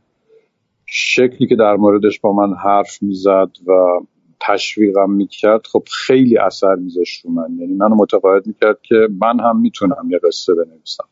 شکلی 0.86 1.48
که 1.48 1.56
در 1.56 1.75
موردش 1.75 2.20
با 2.20 2.34
من 2.34 2.54
حرف 2.54 3.04
می‌زد 3.04 3.50
و 3.68 3.72
تشویقم 4.39 5.12
می‌کرد 5.12 5.68
خب 5.68 5.84
خیلی 5.92 6.38
اثر 6.38 6.75
میذاشت 6.75 7.25
رو 7.25 7.32
من. 7.32 7.58
یعنی 7.60 7.74
منو 7.74 7.96
متقاعد 7.96 8.48
می‌کرد 8.48 8.82
که 8.82 8.96
من 9.22 9.39
هم 9.39 9.62
می‌تونم 9.62 10.08
یه 10.12 10.20
قصه 10.24 10.54
بنویسم. 10.54 11.04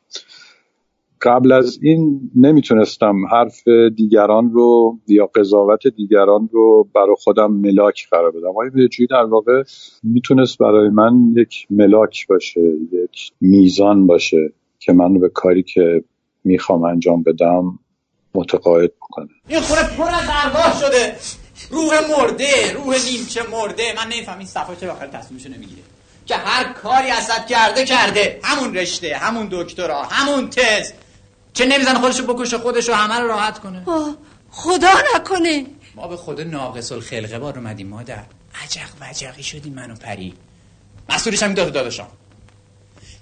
قبل 1.22 1.51
از 1.51 1.80
این 1.82 2.32
نمی‌تونستم 2.36 3.25
حرف 3.32 3.68
دیگران 3.96 4.51
رو 4.51 4.98
یا 5.08 5.25
قضاوت 5.25 5.88
دیگران 5.88 6.50
رو 6.51 6.88
برای 6.96 7.15
خودم 7.20 7.51
ملاک 7.51 8.08
قرار 8.12 8.32
بدم. 8.32 8.50
آقای 8.50 8.70
بهجویی 8.70 9.08
در 9.08 9.24
واقع 9.24 9.63
می‌تونست 10.03 10.58
برای 10.58 10.89
من 10.89 11.34
یک 11.36 11.68
ملاک 11.70 12.27
باشه 12.27 12.62
یک 12.92 13.32
میزان 13.42 14.08
باشه 14.08 14.53
که 14.80 14.94
من 14.94 15.20
به 15.20 15.30
کاری 15.30 15.63
که 15.63 16.03
می‌خوام 16.44 16.84
انجام 16.84 17.24
بدم 17.24 17.80
متقاعد 18.35 18.91
بکنه 18.95 19.29
این 19.47 19.61
خونه 19.61 19.83
پر 19.83 20.09
از 20.09 20.29
ارواح 20.29 20.79
شده. 20.79 21.15
روح 21.69 21.99
مرده 22.09 22.73
روح 22.73 23.05
نیمچه 23.05 23.43
مرده. 23.43 23.93
من 23.97 24.07
نمیفهم 24.07 24.37
این 24.37 24.47
صفحه 24.47 24.75
چه 24.75 24.87
بخیر 24.87 25.07
تصمیمشو 25.07 25.49
نمی‌گیره. 25.49 25.81
که 26.25 26.35
هر 26.35 26.73
کاری 26.73 27.09
ازت 27.09 27.47
کرده 27.47 27.85
کرده. 27.85 28.39
همون 28.43 28.75
رشته 28.75 29.17
همون 29.17 29.47
دکترا 29.51 30.03
همون 30.03 30.49
تز. 30.49 30.91
چه 31.53 31.65
نمی‌زنه 31.65 31.99
خودشو 31.99 32.33
بکشه 32.33 32.57
خودشو 32.57 32.93
همه 32.93 33.19
رو 33.19 33.27
راحت 33.27 33.59
کنه. 33.59 33.85
خدا 34.51 34.89
نکنه. 35.15 35.65
ما 35.95 36.07
به 36.07 36.17
خود 36.17 36.41
ناقص 36.41 36.91
الخلقه 36.91 37.39
بار 37.39 37.57
اومدیم 37.57 37.87
مادر. 37.87 38.23
عجق 38.63 38.89
وجقی 39.01 39.43
شدیم 39.43 39.73
منو 39.73 39.95
پری. 39.95 40.33
مسئولش 41.09 41.43
هم 41.43 41.53
داده 41.53 41.71
داداشم. 41.71 42.07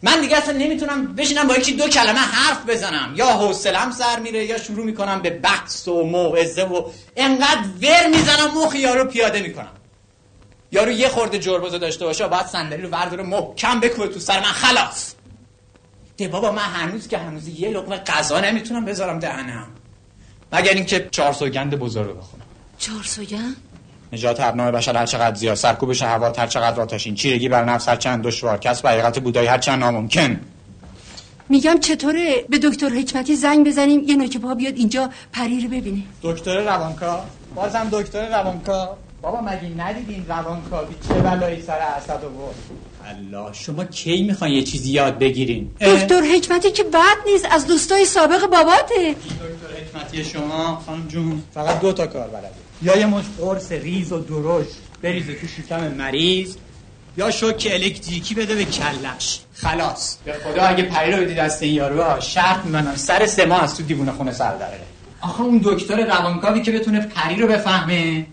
من 0.04 0.22
دیگه 0.22 0.38
اصلا 0.38 0.58
نمی‌تونم 0.58 1.16
بشینم 1.16 1.48
با 1.48 1.56
یکی 1.56 1.74
دو 1.74 1.88
کلمه 1.88 2.20
حرف 2.20 2.66
بزنم. 2.70 3.14
یا 3.16 3.28
حوصلم 3.28 3.92
سر 3.92 4.20
میره 4.20 4.46
یا 4.46 4.58
شروع 4.58 4.86
می‌کنم 4.86 5.22
به 5.22 5.30
بحث 5.30 5.88
و 5.88 6.04
موعظه 6.04 6.64
و 6.64 6.90
انقدر 7.16 7.62
ور 7.82 8.08
می‌زنم 8.08 8.64
مخ 8.64 8.76
یارو 8.76 9.06
پیاده 9.06 9.42
می‌کنم. 9.42 9.72
یارو 10.72 10.92
یه 10.92 11.10
خورده 11.10 11.40
جربوزه 11.40 11.78
داشته 11.78 12.06
باشه 12.06 12.28
باید 12.28 12.46
صندلی 12.46 12.82
رو 12.82 12.90
ورداره 12.90 13.24
محکم 13.24 13.80
بکوبه 13.80 14.08
تو 14.08 14.20
سر 14.20 14.40
من 14.40 14.46
خلاص. 14.46 15.14
ده 16.18 16.28
بابا 16.28 16.52
من 16.52 16.62
هنوز 16.62 17.08
که 17.08 17.18
هنوز 17.18 17.48
یه 17.48 17.70
لقمه 17.70 17.98
غذا 17.98 18.40
نمی‌تونم 18.40 18.86
بذارم 18.86 19.20
دهنم. 19.20 19.68
مگر 20.54 20.74
اینکه 20.74 21.08
چهار 21.12 21.34
سوگند 21.34 21.76
بزرگ 21.76 22.18
بخونم. 22.18 22.46
چهار 22.78 23.04
سوگند؟ 23.04 23.56
نجات 24.14 24.40
ابنای 24.40 24.72
بشر 24.72 24.98
هر 24.98 25.06
چقدر 25.06 25.36
زیاد 25.36 25.56
سرکوبش 25.56 26.02
هوا 26.02 26.34
هر 26.38 26.48
چقدر 26.48 26.82
آتشین 26.82 27.16
چیرگی 27.16 27.50
بر 27.50 27.64
نفس 27.66 27.90
هر 27.90 27.96
چند 27.96 28.24
دشوار 28.24 28.58
کسب 28.58 28.88
حقیقت 28.88 29.20
بودایی 29.20 29.48
هر 29.48 29.58
چند 29.58 29.80
ناممکن. 29.80 30.40
میگم 31.50 31.80
چطوره 31.80 32.46
به 32.50 32.60
دکتر 32.60 32.90
حکمتی 32.90 33.36
زنگ 33.36 33.68
بزنیم 33.68 34.04
یه 34.08 34.16
نوک 34.16 34.38
پا 34.38 34.56
بیاد 34.56 34.74
اینجا 34.76 35.10
پری 35.34 35.62
رو 35.62 35.68
ببینه. 35.68 36.02
دکتر 36.24 36.64
روانکا؟ 36.64 37.26
بازم 37.56 37.88
دکتر 37.92 38.30
روانکا. 38.30 38.98
بابا 39.22 39.42
مگه 39.42 39.72
ندیدین 39.78 40.26
روانکاوی 40.30 40.96
چه 41.08 41.14
بلایی 41.14 41.62
سر 41.62 41.80
اسد 41.98 42.26
آورد 42.26 42.56
الله 43.06 43.54
شما 43.54 43.84
کی 43.86 44.24
می‌خواین 44.24 44.54
یه 44.56 44.64
چیزی 44.64 44.92
یاد 44.92 45.20
بگیرین؟ 45.20 45.72
دکتر 45.82 46.22
حکمتی 46.36 46.72
که 46.72 46.84
بد 46.84 47.18
نیست 47.26 47.48
از 47.52 47.68
دوستای 47.68 48.06
سابق 48.06 48.42
باباته. 48.42 49.16
دکتر 49.16 50.00
حکمتی 50.00 50.24
شما 50.24 50.82
خانم 50.86 51.08
جون 51.08 51.44
فقط 51.54 51.80
دو 51.80 51.94
تا 51.94 52.08
کار 52.08 52.28
بلده. 52.28 52.71
یا 52.82 52.98
یه 52.98 53.06
مش 53.06 53.26
قرص 53.38 53.72
ریز 53.72 54.12
و 54.12 54.20
درشت 54.20 54.76
بریزه 55.02 55.34
تو 55.34 55.48
شکم 55.48 55.88
مریض 55.88 56.56
یا 57.18 57.32
شوک 57.32 57.68
الکتریکی 57.72 58.36
بده 58.36 58.56
به 58.56 58.66
کلش. 58.66 59.40
خلاص. 59.54 60.18
به 60.26 60.34
خدا 60.34 60.62
اگه 60.62 60.84
پری 60.84 61.12
رو 61.12 61.22
بدید 61.24 61.38
دست 61.38 61.64
این 61.64 61.74
یارو 61.74 62.22
شرط 62.22 62.66
میمنم 62.66 62.96
سر 62.96 63.26
سه 63.26 63.46
ماه 63.46 63.64
از 63.64 63.78
تو 63.78 63.84
دیوونه 63.84 64.12
خونه 64.12 64.32
سر 64.32 64.56
داره. 64.56 64.80
آخه 65.22 65.42
اون 65.42 65.62
دکتر 65.64 66.06
روانکاوی 66.06 66.62
که 66.62 66.72
بتونه 66.72 67.00
پری 67.00 67.36
رو 67.36 67.48
بفهمه 67.48 68.26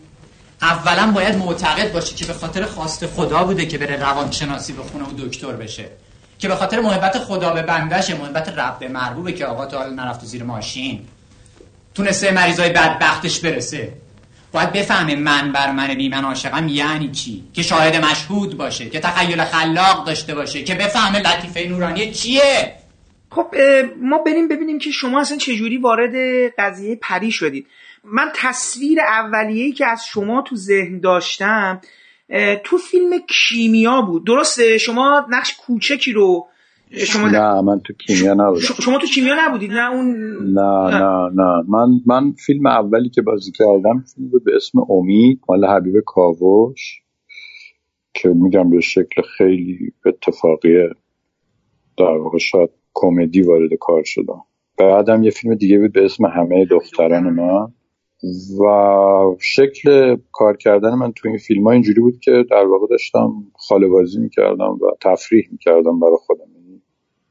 اولا 0.62 1.12
باید 1.12 1.36
معتقد 1.36 1.92
باشه 1.92 2.14
که 2.14 2.26
به 2.26 2.32
خاطر 2.32 2.64
خواست 2.64 3.06
خدا 3.06 3.44
بوده 3.44 3.66
که 3.66 3.78
بره 3.78 3.96
روانشناسی 3.96 4.72
بخونه 4.72 5.04
و 5.04 5.12
دکتر 5.18 5.52
بشه. 5.52 5.84
که 6.38 6.48
به 6.48 6.56
خاطر 6.56 6.80
محبت 6.80 7.18
خدا 7.18 7.52
به 7.52 7.62
بندشه 7.62 8.14
محبت 8.14 8.48
رب 8.48 8.78
به 8.78 8.88
مربوبه 8.88 9.32
که 9.32 9.46
آقا 9.46 9.66
تا 9.66 9.78
حالا 9.78 9.90
نرفت 9.90 10.24
زیر 10.24 10.44
ماشین. 10.44 11.06
تونسته 11.94 12.30
مریضای 12.30 12.70
بدبختش 12.70 13.40
برسه. 13.40 13.92
باید 14.52 14.72
بفهمه 14.72 15.16
من 15.16 15.52
بر 15.52 15.72
من 15.72 15.94
بی 15.94 16.08
من 16.08 16.24
عاشقم 16.24 16.68
یعنی 16.68 17.10
چی؟ 17.10 17.44
که 17.52 17.62
شاهد 17.62 18.04
مشهود 18.04 18.56
باشه 18.56 18.90
که 18.90 19.00
تخیل 19.00 19.44
خلاق 19.44 20.06
داشته 20.06 20.34
باشه 20.34 20.62
که 20.62 20.74
بفهمه 20.74 21.18
لطیفه 21.18 21.68
نورانی 21.68 22.12
چیه؟ 22.12 22.74
خب 23.30 23.54
ما 24.02 24.18
بریم 24.18 24.48
ببینیم 24.48 24.78
که 24.78 24.90
شما 24.90 25.20
اصلا 25.20 25.36
چجوری 25.36 25.78
وارد 25.78 26.14
قضیه 26.58 26.96
پری 27.02 27.30
شدید. 27.30 27.66
من 28.04 28.30
تصویر 28.34 29.00
اولیه‌ای 29.00 29.72
که 29.72 29.86
از 29.86 30.06
شما 30.06 30.42
تو 30.42 30.56
ذهن 30.56 31.00
داشتم 31.00 31.80
تو 32.64 32.78
فیلم 32.78 33.18
کیمیا 33.28 34.00
بود. 34.00 34.26
درسته؟ 34.26 34.78
شما 34.78 35.26
نقش 35.28 35.54
کوچکی 35.66 36.12
رو 36.12 36.48
شما 36.96 37.28
نه 37.28 37.60
من 37.60 37.80
تو 37.80 37.92
کیمیا 37.92 38.34
نبودم. 38.34 38.60
شما 38.60 38.98
تو 38.98 39.06
کیمیا 39.06 39.34
نبودید 39.38 39.72
نه 39.72 39.92
اون 39.92 40.06
نه 40.54 40.98
نه. 40.98 41.30
نه 41.34 41.62
من 41.68 41.88
من 42.06 42.32
فیلم 42.32 42.66
اولی 42.66 43.08
که 43.08 43.22
بازی 43.22 43.52
کردم 43.52 44.04
فیلم 44.14 44.28
بود 44.28 44.44
به 44.44 44.56
اسم 44.56 44.78
امید 44.90 45.40
مال 45.48 45.64
حبیب 45.64 45.94
کاوش 46.06 47.02
که 48.14 48.28
میگم 48.28 48.70
به 48.70 48.80
شکل 48.80 49.22
خیلی 49.36 49.92
اتفاقیه. 50.06 50.90
در 51.98 52.16
واقع 52.16 52.38
شاید 52.38 52.70
کمدی 52.94 53.42
وارد 53.42 53.70
کار 53.80 54.02
شدم. 54.04 54.42
بعدم 54.78 55.22
یه 55.22 55.30
فیلم 55.30 55.54
دیگه 55.54 55.78
بود 55.78 55.92
به 55.92 56.04
اسم 56.04 56.26
همه 56.26 56.64
دختران 56.64 57.30
من. 57.30 57.72
و 58.60 59.36
شکل 59.40 60.16
کار 60.32 60.56
کردن 60.56 60.94
من 60.94 61.12
تو 61.12 61.28
این 61.28 61.38
فیلم 61.38 61.64
ها 61.64 61.70
اینجوری 61.70 62.00
بود 62.00 62.20
که 62.20 62.44
در 62.50 62.64
واقع 62.66 62.86
داشتم 62.90 63.32
خاله 63.54 63.88
بازی 63.88 64.20
می‌کردم 64.20 64.70
و 64.70 64.90
تفریح 65.00 65.48
می‌کردم 65.52 66.00
برای 66.00 66.16
خودم. 66.26 66.57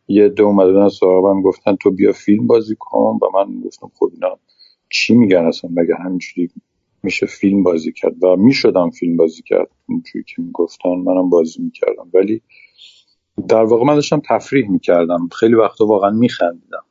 یه 0.08 0.30
دو 0.30 0.46
اومدن 0.46 0.90
سراغم 0.90 1.42
گفتن 1.42 1.76
تو 1.76 1.92
بیا 1.92 2.12
فیلم 2.12 2.48
بازی 2.48 2.76
کن 2.80 3.20
و 3.22 3.30
من 3.34 3.62
گفتم 3.62 3.92
خب 4.00 4.10
اینا 4.14 4.40
چی 4.90 5.16
میگن 5.16 5.46
اصلا؟ 5.46 5.70
مگه 5.74 5.96
همینجوری 5.96 6.50
میشه 7.04 7.26
فیلم 7.26 7.64
بازی 7.64 7.92
کرد؟ 7.92 8.24
و 8.24 8.36
می‌شدم 8.36 8.90
فیلم 8.90 9.18
بازی 9.18 9.42
کرد 9.42 9.68
اونجوری 9.90 10.26
که 10.28 10.42
می‌گفتن 10.42 10.90
منم 10.90 11.30
بازی 11.30 11.62
می‌کردم. 11.62 12.10
ولی 12.14 12.42
در 13.48 13.64
واقع 13.64 13.86
من 13.86 13.96
داشتم 13.96 14.22
تفریح 14.30 14.70
می‌کردم. 14.70 15.30
خیلی 15.40 15.56
وقتا 15.56 15.86
واقعا 15.86 16.10
میخندیدم. 16.10 16.84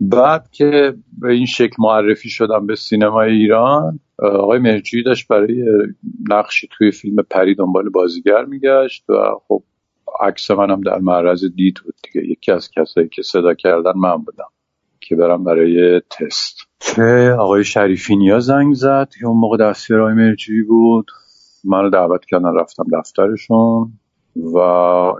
بعد 0.00 0.50
که 0.50 0.94
به 1.18 1.32
این 1.32 1.46
شکل 1.46 1.76
معرفی 1.78 2.28
شدم 2.28 2.66
به 2.66 2.76
سینمای 2.76 3.32
ایران 3.32 4.00
آقای 4.18 4.58
مهرجویی 4.58 5.02
داشت 5.02 5.28
برای 5.28 5.64
نقشی 6.30 6.68
توی 6.70 6.90
فیلم 6.90 7.22
پری 7.30 7.54
دنبال 7.54 7.88
بازیگر 7.88 8.44
میگشت 8.44 9.10
و 9.10 9.14
خب 9.48 9.62
عکس 10.20 10.50
منم 10.50 10.80
در 10.80 10.98
معرض 10.98 11.44
دید 11.44 11.80
بود 11.84 11.94
دیگه. 12.02 12.26
یکی 12.26 12.52
از 12.52 12.70
کسایی 12.70 13.08
که 13.08 13.22
صدا 13.22 13.54
کردن 13.54 13.92
من 13.96 14.16
بودم 14.16 14.48
که 15.00 15.16
برم 15.16 15.44
برای 15.44 16.00
تست. 16.10 16.56
که 16.80 17.36
آقای 17.38 17.64
شریفی 17.64 18.16
نیا 18.16 18.40
زنگ 18.40 18.74
زد 18.74 19.08
که 19.20 19.26
اون 19.26 19.36
موقع 19.36 19.56
دستیار 19.56 20.12
مرجوی 20.12 20.62
بود. 20.62 21.06
منو 21.64 21.90
دعوت 21.90 22.24
کردن 22.24 22.54
رفتم 22.54 22.84
دفترشون 22.92 23.92
و 24.36 24.58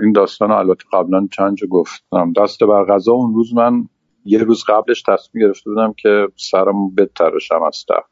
این 0.01 0.13
داستان 0.15 0.51
البته 0.51 0.85
قبلا 0.93 1.29
چند 1.33 1.57
جا 1.57 1.67
گفتم. 1.67 2.33
دست 2.33 2.65
بر 2.65 2.85
غذا 2.85 3.13
اون 3.13 3.35
روز 3.35 3.55
من 3.55 3.89
یه 4.25 4.39
روز 4.39 4.65
قبلش 4.69 5.03
تصمیم 5.03 5.47
گرفته 5.47 5.71
بودم 5.71 5.93
که 5.93 6.29
سرم 6.37 6.95
بتراشم 6.95 7.63
از 7.63 7.85
در. 7.89 8.03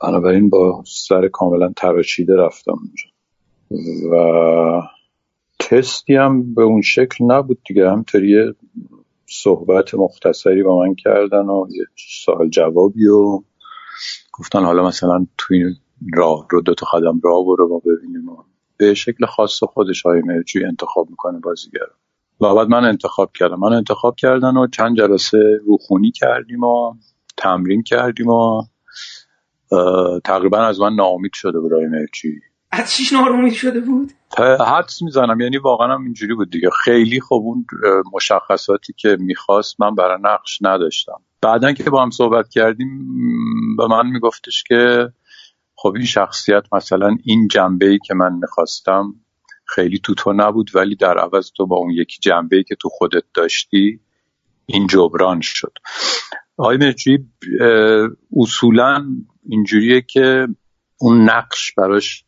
بنابراین 0.00 0.50
با 0.50 0.82
سر 0.86 1.28
کاملا 1.28 1.72
تراشیده 1.76 2.36
رفتم 2.36 2.72
اونجا. 2.72 3.14
و 4.12 4.82
تستی 5.70 6.16
هم 6.16 6.54
به 6.54 6.62
اون 6.62 6.82
شکل 6.82 7.24
نبود 7.24 7.58
دیگه. 7.66 7.90
همطوری 7.90 8.54
صحبت 9.26 9.94
مختصری 9.94 10.62
با 10.62 10.78
من 10.78 10.94
کردن 10.94 11.46
و 11.46 11.66
یه 11.70 11.84
سال 12.24 12.48
جوابی 12.48 13.06
و 13.06 13.42
گفتن 14.32 14.64
حالا 14.64 14.86
مثلا 14.86 15.26
توی 15.38 15.74
راه 16.14 16.46
رو 16.50 16.60
دو 16.60 16.74
تا 16.74 16.86
قدم 16.86 17.20
راه 17.24 17.44
برو 17.44 17.68
ما 17.68 17.78
ببینیم. 17.78 18.28
و 18.28 18.36
به 18.76 18.94
شکل 18.94 19.26
خاص 19.26 19.62
خودش 19.62 20.02
های 20.02 20.22
مرجوی 20.22 20.64
انتخاب 20.64 21.10
می‌کنه 21.10 21.38
بازیگر 21.38 21.86
و 22.40 22.54
بعد 22.54 22.68
من 22.68 22.84
انتخاب 22.84 23.32
کردم 23.32 23.58
من 23.60 23.72
انتخاب 23.72 24.16
کردن 24.16 24.56
و 24.56 24.66
چند 24.66 24.96
جلسه 24.96 25.60
روخونی 25.66 26.10
کردیم 26.10 26.64
و 26.64 26.94
تمرین 27.36 27.82
کردیم 27.82 28.28
و 28.28 28.62
تقریبا 30.24 30.58
از 30.58 30.80
من 30.80 30.94
ناامید 30.94 31.32
شده 31.34 31.60
بود 31.60 31.72
مرجوی. 31.72 32.40
از 32.70 32.92
چیش 32.92 33.12
ناامید 33.12 33.52
شده 33.52 33.80
بود؟ 33.80 34.12
حدس 34.38 35.02
می‌زنم. 35.02 35.40
یعنی 35.40 35.58
واقعا 35.58 35.94
هم 35.94 36.04
اینجوری 36.04 36.34
بود 36.34 36.50
دیگه. 36.50 36.70
خیلی 36.84 37.20
خوب 37.20 37.42
اون 37.46 37.66
مشخصاتی 38.12 38.92
که 38.96 39.16
می‌خواست 39.20 39.80
من 39.80 39.94
برای 39.94 40.18
نقش 40.22 40.58
نداشتم. 40.62 41.20
بعدا 41.42 41.72
که 41.72 41.90
با 41.90 42.02
هم 42.02 42.10
صحبت 42.10 42.48
کردیم 42.48 42.88
به 43.76 43.86
من 43.86 44.06
میگفتش 44.06 44.62
که 44.62 45.12
خب 45.76 45.92
این 45.96 46.04
شخصیت 46.04 46.62
مثلا 46.72 47.16
این 47.24 47.48
جنبه 47.48 47.86
ای 47.86 47.98
که 48.06 48.14
من 48.14 48.32
می‌خواستم 48.32 49.14
خیلی 49.66 49.98
تو 49.98 50.14
تو 50.14 50.32
نبود 50.32 50.70
ولی 50.74 50.96
در 50.96 51.18
عوض 51.18 51.50
تو 51.56 51.66
با 51.66 51.76
اون 51.76 51.90
یکی 51.90 52.18
جنبه 52.22 52.56
ای 52.56 52.64
که 52.64 52.74
تو 52.74 52.88
خودت 52.88 53.24
داشتی 53.34 54.00
این 54.66 54.86
جبران 54.86 55.40
شد. 55.40 55.72
آقای 56.56 56.76
مرجی 56.76 57.18
اصولا 58.36 59.06
اینجوریه 59.48 60.00
که 60.00 60.48
اون 61.00 61.30
نقش 61.30 61.72
براش 61.76 62.24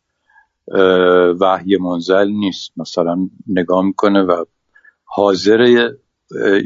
وحی 1.39 1.77
منزل 1.77 2.27
نیست. 2.27 2.71
مثلا 2.77 3.29
نگاه 3.47 3.85
می‌کنه 3.85 4.21
و 4.21 4.45
حاضر 5.03 5.89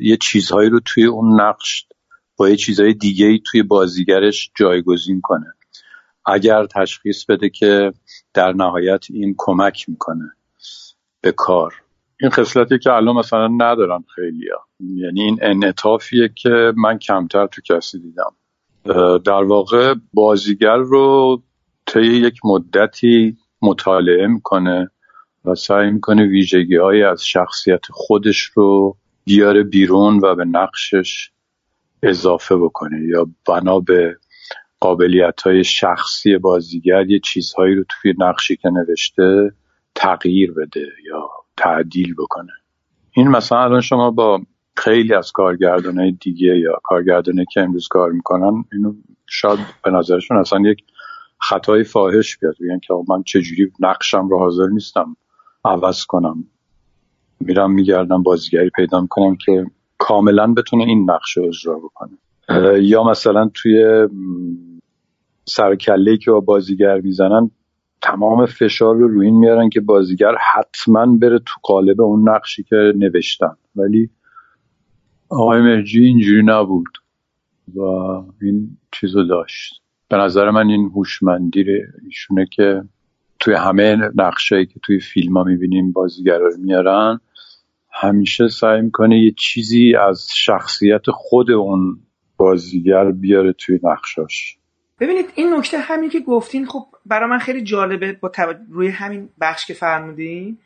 یه 0.02 0.18
چیزهایی 0.22 0.70
رو 0.70 0.80
توی 0.86 1.06
اون 1.06 1.42
نقش 1.42 1.86
با 2.38 2.50
یه 2.50 2.56
چیزهای 2.56 2.94
دیگه 2.94 3.26
ای 3.26 3.40
توی 3.52 3.64
بازیگرش 3.64 4.52
جایگزین 4.56 5.22
کنه. 5.22 5.54
اگر 6.26 6.66
تشخیص 6.66 7.26
بده 7.26 7.50
که 7.50 7.94
در 8.34 8.54
نهایت 8.54 9.06
این 9.10 9.36
کمک 9.38 9.90
می‌کنه 9.90 10.32
به 11.22 11.32
کار. 11.32 11.74
این 12.22 12.32
خصلتی 12.32 12.80
که 12.80 12.92
الان 12.92 13.16
مثلا 13.16 13.48
ندارن 13.48 14.04
خیلی 14.16 14.50
ها. 14.50 14.68
یعنی 14.80 15.22
این 15.22 15.40
انعطافیه 15.42 16.30
که 16.36 16.74
من 16.78 17.00
کمتر 17.00 17.48
تو 17.48 17.62
کسی 17.62 18.00
دیدم. 18.00 18.34
در 19.20 19.44
واقع 19.44 19.96
بازیگر 20.14 20.76
رو 20.76 21.42
طی 21.86 22.02
یک 22.02 22.40
مدتی 22.46 23.38
مطالعه 23.62 24.28
می‌کنه 24.28 24.90
و 25.46 25.56
سعی 25.56 25.92
می‌کنه 25.92 26.26
ویژگی 26.26 26.76
های 26.76 27.04
از 27.04 27.26
شخصیت 27.26 27.86
خودش 27.92 28.40
رو 28.40 28.98
بیاره 29.26 29.64
بیرون 29.64 30.20
و 30.20 30.36
به 30.36 30.46
نقشش 30.46 31.32
اضافه 32.04 32.58
بکنه 32.58 33.08
یا 33.08 33.28
بنا 33.48 33.80
به 33.80 34.18
قابلیت 34.80 35.42
های 35.42 35.64
شخصی 35.64 36.38
بازیگر 36.38 37.10
یه 37.10 37.20
چیزهایی 37.20 37.76
رو 37.76 37.84
توی 37.90 38.14
نقشی 38.18 38.56
که 38.56 38.70
نوشته 38.70 39.52
تغییر 39.96 40.52
بده 40.52 40.88
یا 41.06 41.30
تعدیل 41.58 42.14
بکنه. 42.14 42.52
این 43.12 43.28
مثلا 43.28 43.64
الان 43.64 43.82
شما 43.82 44.12
با 44.12 44.42
خیلی 44.76 45.14
از 45.14 45.32
کارگردانهای 45.32 46.12
دیگه 46.12 46.60
یا 46.60 46.80
کارگردانه 46.84 47.46
که 47.54 47.62
امروز 47.62 47.88
کار 47.88 48.12
می‌کنن 48.12 48.66
اینو 48.74 48.94
شاید 49.28 49.60
به 49.84 49.92
نظرشون 49.92 50.38
اصلا 50.38 50.60
یک 50.60 50.84
خطای 51.42 51.84
فاحش 51.84 52.38
بیاد 52.38 52.56
بگن 52.62 52.80
که 52.80 52.94
من 53.10 53.24
چجوری 53.24 53.72
نقشم 53.80 54.30
رو 54.30 54.40
حاضر 54.40 54.68
نیستم 54.68 55.16
عوض 55.66 56.06
کنم. 56.06 56.44
میرم 57.40 57.72
میگردم 57.72 58.24
بازیگری 58.24 58.70
پیدا 58.70 59.02
می‌کنم 59.02 59.36
که 59.46 59.66
کاملا 59.98 60.54
بتونه 60.54 60.84
این 60.84 61.12
نقش 61.12 61.38
رو 61.38 61.46
اجرا 61.48 61.80
بکنه. 61.80 62.18
یا 62.80 63.04
مثلا 63.04 63.52
توی 63.54 64.08
سرکله 65.46 66.18
که 66.18 66.32
با 66.32 66.40
بازیگر 66.40 67.02
می‌زنن 67.02 67.52
تمام 68.02 68.46
فشار 68.46 68.96
رو 68.96 69.08
روی 69.08 69.26
این 69.26 69.36
میارن 69.36 69.70
که 69.70 69.80
بازیگر 69.80 70.36
حتما 70.54 71.06
بره 71.06 71.40
تو 71.40 71.54
قالب 71.64 72.02
اون 72.02 72.30
نقشی 72.30 72.64
که 72.64 72.94
نوشتن. 72.96 73.56
ولی 73.76 74.10
آقای 75.30 75.62
مهجی 75.62 76.06
اینجوری 76.06 76.44
نبود 76.46 76.98
و 77.76 77.82
این 78.42 78.78
چیزو 78.92 79.24
داشت. 79.24 79.82
به 80.12 80.18
نظر 80.18 80.50
من 80.50 80.70
این 80.70 80.92
هوشمندی 80.96 81.66
ایشونه 82.06 82.46
که 82.46 82.84
توی 83.40 83.54
همه 83.54 83.98
نقشه 84.16 84.66
که 84.66 84.80
توی 84.84 85.00
فیلم 85.00 85.38
ها 85.38 85.44
می‌بینیم 85.44 85.92
بازیگر 85.92 86.38
رو 86.38 86.52
میارن 86.58 87.20
همیشه 87.92 88.48
سعی 88.48 88.82
می‌کنه 88.82 89.20
یه 89.20 89.32
چیزی 89.32 89.96
از 89.96 90.28
شخصیت 90.36 91.02
خود 91.12 91.52
اون 91.52 92.00
بازیگر 92.38 93.12
بیاره 93.12 93.54
توی 93.54 93.80
نقشاش. 93.84 94.58
ببینید 95.00 95.26
این 95.36 95.54
نکته 95.54 95.78
همین 95.78 96.10
که 96.10 96.20
گفتین 96.20 96.66
خب 96.66 96.86
برای 97.06 97.30
من 97.30 97.40
خیلی 97.40 97.62
جالبه 97.62 98.14
با 98.14 98.32
روی 98.70 98.88
همین 98.88 99.30
بخش 99.42 99.66
که 99.66 99.74
فرمودین. 99.74 100.58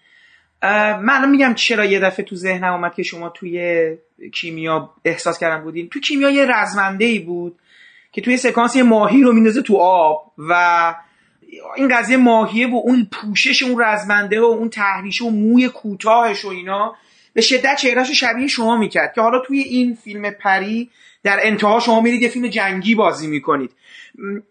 من 1.01 1.29
میگم 1.29 1.53
چرا 1.53 1.86
یه 1.86 1.99
دفعه 1.99 2.25
تو 2.25 2.36
ذهنم 2.36 2.73
اومد 2.73 2.93
که 2.93 3.03
شما 3.03 3.29
توی 3.29 3.88
کیمیا 4.34 4.89
احساس 5.05 5.39
کردن 5.39 5.63
بودین. 5.63 5.89
تو 5.89 5.99
کیمیا 5.99 6.29
یه 6.29 6.45
رزمنده 6.45 7.05
ای 7.05 7.19
بود. 7.19 7.55
که 8.15 8.21
توی 8.21 8.38
سکانس 8.38 8.75
یه 8.75 8.84
ماهی 8.84 9.23
رو 9.23 9.34
میندازه 9.34 9.62
تو 9.62 9.78
آب 9.78 10.32
و 10.38 10.93
این 11.78 11.97
قضیه 11.97 12.17
ماهیه 12.17 12.67
و 12.67 12.75
اون 12.75 13.08
پوشش 13.12 13.63
اون 13.63 13.82
رزمنده 13.82 14.41
و 14.41 14.43
اون 14.43 14.69
تحریشه 14.69 15.25
و 15.25 15.30
موی 15.30 15.69
کوتاهش 15.69 16.45
و 16.45 16.47
اینا 16.47 16.95
به 17.34 17.41
شدت 17.41 17.78
چهرهش 17.82 18.12
شبیه 18.12 18.47
شما 18.47 18.78
می‌کرد 18.78 19.13
که 19.15 19.21
حالا 19.21 19.39
توی 19.39 19.60
این 19.60 19.93
فیلم 19.95 20.30
پری 20.30 20.89
در 21.23 21.39
انتها 21.41 21.80
شما 21.80 22.01
میرید 22.01 22.21
یه 22.21 22.30
فیلم 22.30 22.47
جنگی 22.47 22.95
بازی 22.95 23.28
می‌کنید. 23.28 23.71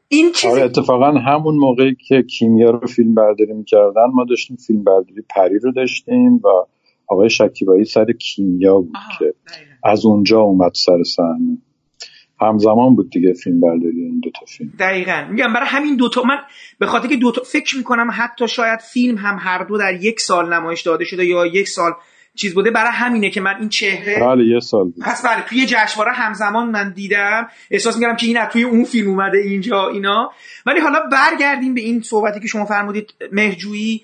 این 0.09 0.33
چیزی 0.33 0.53
آره 0.53 0.63
اتفاقا 0.63 1.13
همون 1.13 1.55
موقعی 1.55 1.97
که 2.09 2.23
کیمیا 2.23 2.71
رو 2.71 2.87
فیلم 2.87 3.15
برداری 3.15 3.53
می‌کردن 3.53 4.07
ما 4.15 4.25
داشتیم 4.25 4.57
فیلم 4.57 4.85
برداری 4.85 5.23
پری 5.31 5.59
رو 5.59 5.73
داشتیم 5.73 6.35
و 6.35 6.49
آقای 7.07 7.31
شکیبایی 7.31 7.85
سر 7.85 8.13
کیمیا 8.13 8.81
بود 8.81 8.97
که 9.19 9.35
از 9.85 10.07
اونجا 10.07 10.41
اومد 10.41 10.73
سر 10.75 11.03
صحنه. 11.17 11.59
همزمان 12.49 12.95
بود 12.95 13.11
دیگه 13.11 13.33
فیلم 13.33 13.61
برداری 13.61 14.01
این 14.01 14.21
دوتا 14.21 14.47
فیلم. 14.47 14.73
دقیقا. 14.79 15.27
میگم 15.31 15.53
برای 15.53 15.69
همین 15.69 15.97
دوتا 15.97 16.23
من 16.23 16.39
به 16.79 16.87
خاطر 16.87 17.09
که 17.09 17.17
دوتا 17.17 17.43
فکر 17.43 17.77
می‌کنم 17.77 18.09
حتی 18.13 18.49
شاید 18.49 18.81
فیلم 18.81 19.17
هم 19.19 19.37
هر 19.41 19.65
دو 19.65 19.79
در 19.79 19.95
یک 19.95 20.21
سال 20.21 20.55
نمایش 20.55 20.83
داده 20.83 21.05
شده 21.05 21.27
یا 21.27 21.47
یک 21.47 21.69
سال 21.69 21.93
چیز 22.37 22.55
بوده 22.55 22.71
برای 22.71 22.93
همینه 22.93 23.31
که 23.31 23.41
من 23.41 23.57
این 23.61 23.69
چهره 23.69 24.21
بله 24.21 24.45
یه 24.45 24.61
سال 24.61 24.85
بود. 24.85 25.05
پس 25.05 25.27
بله 25.27 25.43
توی 25.43 25.67
جشنواره 25.67 26.13
همزمان 26.13 26.71
من 26.71 26.93
دیدم. 26.93 27.49
احساس 27.71 27.97
می‌کردم 27.97 28.17
که 28.17 28.27
این 28.27 28.45
توی 28.45 28.63
اون 28.63 28.85
فیلم 28.85 29.09
اومده 29.09 29.39
اینجا 29.39 29.89
اینا. 29.89 30.31
ولی 30.67 30.81
حالا 30.81 31.01
برگردیم 31.13 31.75
به 31.75 31.81
این 31.81 32.03
صحبتی 32.03 32.41
که 32.41 32.47
شما 32.47 32.65
فرمودید. 32.65 33.15
مهجویی 33.33 34.03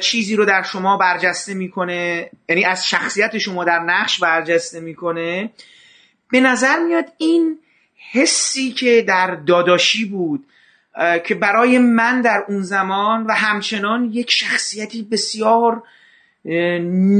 چیزی 0.00 0.36
رو 0.36 0.44
در 0.44 0.62
شما 0.62 0.96
برجسته 0.96 1.54
می‌کنه. 1.54 2.30
یعنی 2.48 2.64
از 2.64 2.86
شخصیت 2.86 3.38
شما 3.38 3.64
در 3.64 3.78
نقش 3.78 4.18
برجسته 4.18 4.80
می‌کنه. 4.80 5.50
به 6.30 6.40
نظر 6.40 6.78
میاد 6.86 7.04
این 7.18 7.58
حسی 8.12 8.72
که 8.72 9.04
در 9.08 9.34
داداشی 9.34 10.04
بود 10.04 10.46
که 11.24 11.34
برای 11.34 11.78
من 11.78 12.20
در 12.20 12.44
اون 12.48 12.62
زمان 12.62 13.26
و 13.26 13.32
همچنان 13.32 14.10
یک 14.12 14.30
شخصیتی 14.30 15.02
بسیار 15.02 15.82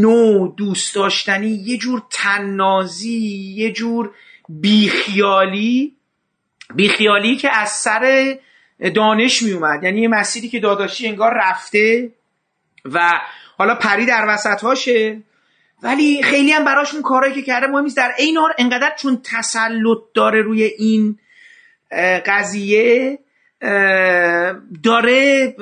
نو 0.00 0.48
دوست 0.48 0.94
داشتنی 0.94 1.48
یه 1.48 1.76
جور 1.76 2.02
تنازی 2.10 3.54
یه 3.56 3.72
جور 3.72 4.10
بیخیالی 4.48 5.96
بیخیالی 6.74 7.36
که 7.36 7.56
از 7.56 7.70
سر 7.70 8.34
دانش 8.94 9.42
می 9.42 9.52
اومد 9.52 9.84
یعنی 9.84 10.00
یه 10.00 10.08
مسیری 10.08 10.48
که 10.48 10.60
داداشی 10.60 11.08
انگار 11.08 11.32
رفته 11.36 12.10
و 12.84 13.20
حالا 13.58 13.74
پری 13.74 14.06
در 14.06 14.24
وسط 14.28 14.60
هاشه 14.60 15.22
ولی 15.82 16.22
خیلی 16.22 16.52
هم 16.52 16.64
براش 16.64 16.92
اون 16.92 17.02
کارهایی 17.02 17.34
که 17.34 17.42
کرده 17.42 17.66
مهم 17.66 17.84
نیست. 17.84 17.96
در 17.96 18.12
این 18.18 18.36
حال 18.36 18.52
انقدر 18.58 18.92
چون 18.98 19.20
تسلط 19.24 19.98
داره 20.14 20.42
روی 20.42 20.62
این 20.62 21.18
قضیه 22.26 23.18
داره 24.84 25.54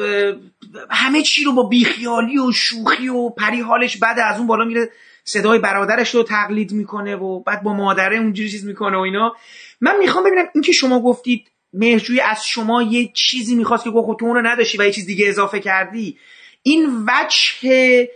همه 0.91 1.23
چی 1.23 1.45
رو 1.45 1.53
با 1.53 1.63
بیخیالی 1.63 2.39
و 2.39 2.53
شوخی 2.53 3.09
و 3.09 3.29
پری 3.29 3.61
حالش 3.61 3.97
بعد 3.97 4.19
از 4.19 4.39
اون 4.39 4.47
بالا 4.47 4.65
میره 4.65 4.91
صدای 5.25 5.59
برادرش 5.59 6.15
رو 6.15 6.23
تقلید 6.23 6.73
می‌کنه 6.73 7.17
و 7.17 7.41
بعد 7.41 7.63
با 7.63 7.73
مادره 7.73 8.19
اونجوری 8.19 8.51
چیز 8.51 8.67
می‌کنه 8.67 8.97
و 8.97 9.01
اینا. 9.01 9.35
من 9.81 9.99
می‌خوام 9.99 10.25
ببینم 10.25 10.45
این 10.55 10.63
که 10.63 10.73
شما 10.73 11.01
گفتید 11.01 11.51
مهرجوی 11.73 12.21
از 12.21 12.47
شما 12.47 12.83
یه 12.83 13.11
چیزی 13.15 13.55
می‌خواست 13.55 13.85
که 13.85 13.91
گفت 13.91 14.21
تو 14.21 14.27
اون 14.27 14.37
رو 14.37 14.47
نداشتی 14.47 14.79
و 14.79 14.85
یه 14.85 14.93
چیز 14.93 15.07
دیگه 15.07 15.29
اضافه 15.29 15.61
کردی. 15.61 16.19
این 16.63 17.07
وجه 17.07 18.09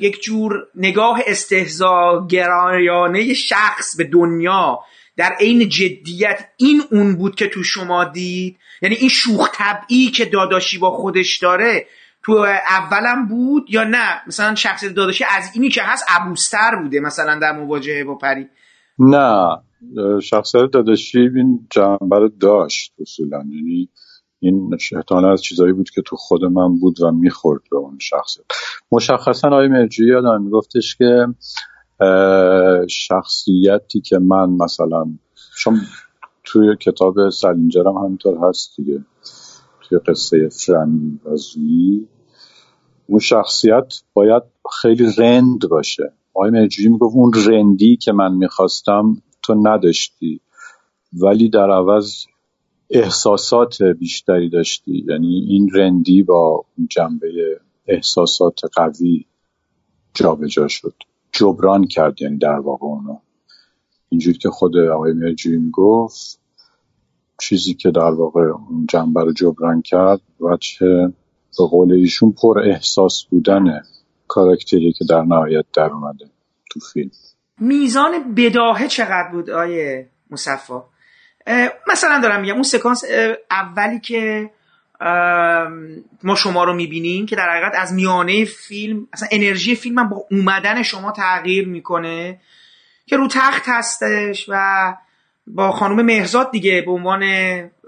یک 0.00 0.22
جور 0.22 0.66
نگاه 0.74 1.20
استهزاگرایانه 1.26 3.34
شخص 3.34 3.96
به 3.96 4.04
دنیا 4.04 4.78
در 5.16 5.36
عین 5.40 5.68
جدیت 5.68 6.48
این 6.56 6.82
اون 6.90 7.16
بود 7.16 7.34
که 7.34 7.48
تو 7.48 7.62
شما 7.62 8.04
دید؟ 8.04 8.56
یعنی 8.82 8.94
این 8.94 9.08
شوخ 9.08 9.50
طبعی 9.52 10.10
که 10.10 10.24
داداشی 10.24 10.78
با 10.78 10.90
خودش 10.90 11.38
داره 11.38 11.86
تو 12.22 12.46
اولم 12.70 13.28
بود 13.28 13.66
یا 13.68 13.84
نه؟ 13.84 14.20
مثلا 14.26 14.54
شخصیت 14.54 14.92
داداشی 14.92 15.24
از 15.36 15.50
اینی 15.54 15.68
که 15.68 15.82
هست 15.82 16.04
عبوستر 16.08 16.76
بوده 16.82 17.00
مثلا 17.00 17.38
در 17.38 17.52
مواجهه 17.52 18.04
با 18.04 18.14
پری. 18.14 18.48
نه 18.98 19.56
شخصیت 20.22 20.70
داداشی 20.72 21.18
این 21.18 21.66
جنبه 21.70 22.18
رو 22.18 22.30
داشت 22.40 22.92
اصولا. 23.00 23.38
یعنی 23.38 23.88
این 24.40 24.76
احتمالا 24.92 25.32
از 25.32 25.42
چیزایی 25.42 25.72
بود 25.72 25.90
که 25.90 26.02
تو 26.02 26.16
خود 26.16 26.44
من 26.44 26.78
بود 26.78 27.00
و 27.00 27.10
می‌خورد 27.10 27.62
به 27.70 27.76
اون 27.76 27.98
شخصیت 28.00 28.44
مشخصا 28.92 29.48
آقای 29.48 29.68
مرجوی 29.68 30.08
یادم 30.08 30.42
میگفتش 30.42 30.96
که 30.96 31.26
شخصیتی 32.88 34.00
که 34.00 34.18
من 34.18 34.50
مثلا 34.50 35.06
چون 35.58 35.80
توی 36.44 36.76
کتاب 36.76 37.30
سلینجر 37.30 37.86
هم 37.86 38.04
همینطور 38.04 38.48
هست 38.48 38.76
دیگه 38.76 39.04
توی 39.88 39.98
قصه 39.98 40.48
فرمی 40.48 41.20
و 41.24 41.36
زویی 41.36 42.08
اون 43.06 43.18
شخصیت 43.18 44.02
باید 44.12 44.42
خیلی 44.82 45.12
رند 45.18 45.68
باشه. 45.68 46.12
آقای 46.34 46.50
مرجوی 46.50 46.88
می‌گفت 46.88 47.16
اون 47.16 47.32
رندی 47.46 47.96
که 47.96 48.12
من 48.12 48.34
می‌خواستم 48.34 49.22
تو 49.42 49.54
نداشتی 49.54 50.40
ولی 51.12 51.50
در 51.50 51.70
عوض 51.70 52.24
احساسات 52.90 53.82
بیشتری 53.82 54.48
داشتی؟ 54.48 55.04
یعنی 55.08 55.46
این 55.48 55.70
رندی 55.74 56.22
با 56.22 56.64
جنبه 56.88 57.60
احساسات 57.86 58.60
قوی 58.74 59.26
جابجا 60.14 60.68
شد. 60.68 60.94
جبران 61.32 61.86
کرد 61.86 62.22
یعنی 62.22 62.38
در 62.38 62.58
واقع 62.58 62.86
اونو. 62.86 63.18
اینجوری 64.08 64.38
که 64.38 64.48
خود 64.48 64.76
آقای 64.76 65.12
مرجوی 65.12 65.56
می‌گفت 65.56 66.40
چیزی 67.40 67.74
که 67.74 67.90
در 67.90 68.10
واقع 68.10 68.40
اون 68.40 68.86
جنبه 68.88 69.20
رو 69.20 69.32
جبران 69.32 69.82
کرد 69.82 70.20
و 70.40 70.56
چه 70.56 71.12
به 71.58 71.66
قول 71.70 71.92
ایشون 71.92 72.32
پر 72.32 72.58
احساس 72.58 73.24
بودن 73.30 73.82
کاراکتری 74.28 74.92
که 74.92 75.04
در 75.10 75.22
نهایت 75.22 75.64
در 75.72 75.90
اومده 75.92 76.30
تو 76.70 76.80
فیلم. 76.92 77.10
میزان 77.58 78.34
بداهه 78.34 78.88
چقدر 78.88 79.28
بود 79.32 79.50
آیه 79.50 80.08
مصفا 80.30 80.84
مثلا 81.88 82.20
دارم 82.22 82.40
میگم 82.40 82.54
اون 82.54 82.62
سکانس 82.62 83.04
اولی 83.50 84.00
که 84.00 84.50
ما 86.22 86.34
شما 86.36 86.64
رو 86.64 86.74
می‌بینیم 86.74 87.26
که 87.26 87.36
در 87.36 87.50
حقیقت 87.50 87.72
از 87.74 87.92
میانه 87.92 88.44
فیلم 88.44 89.08
اصلا 89.12 89.28
انرژی 89.32 89.74
فیلم 89.74 90.08
با 90.08 90.26
اومدن 90.30 90.82
شما 90.82 91.12
تغییر 91.12 91.68
می‌کنه 91.68 92.40
که 93.06 93.16
رو 93.16 93.28
تخت 93.28 93.62
هستش 93.66 94.46
و 94.48 94.94
با 95.46 95.72
خانم 95.72 96.04
مهرزاد 96.04 96.50
دیگه 96.50 96.82
به 96.86 96.90
عنوان 96.90 97.24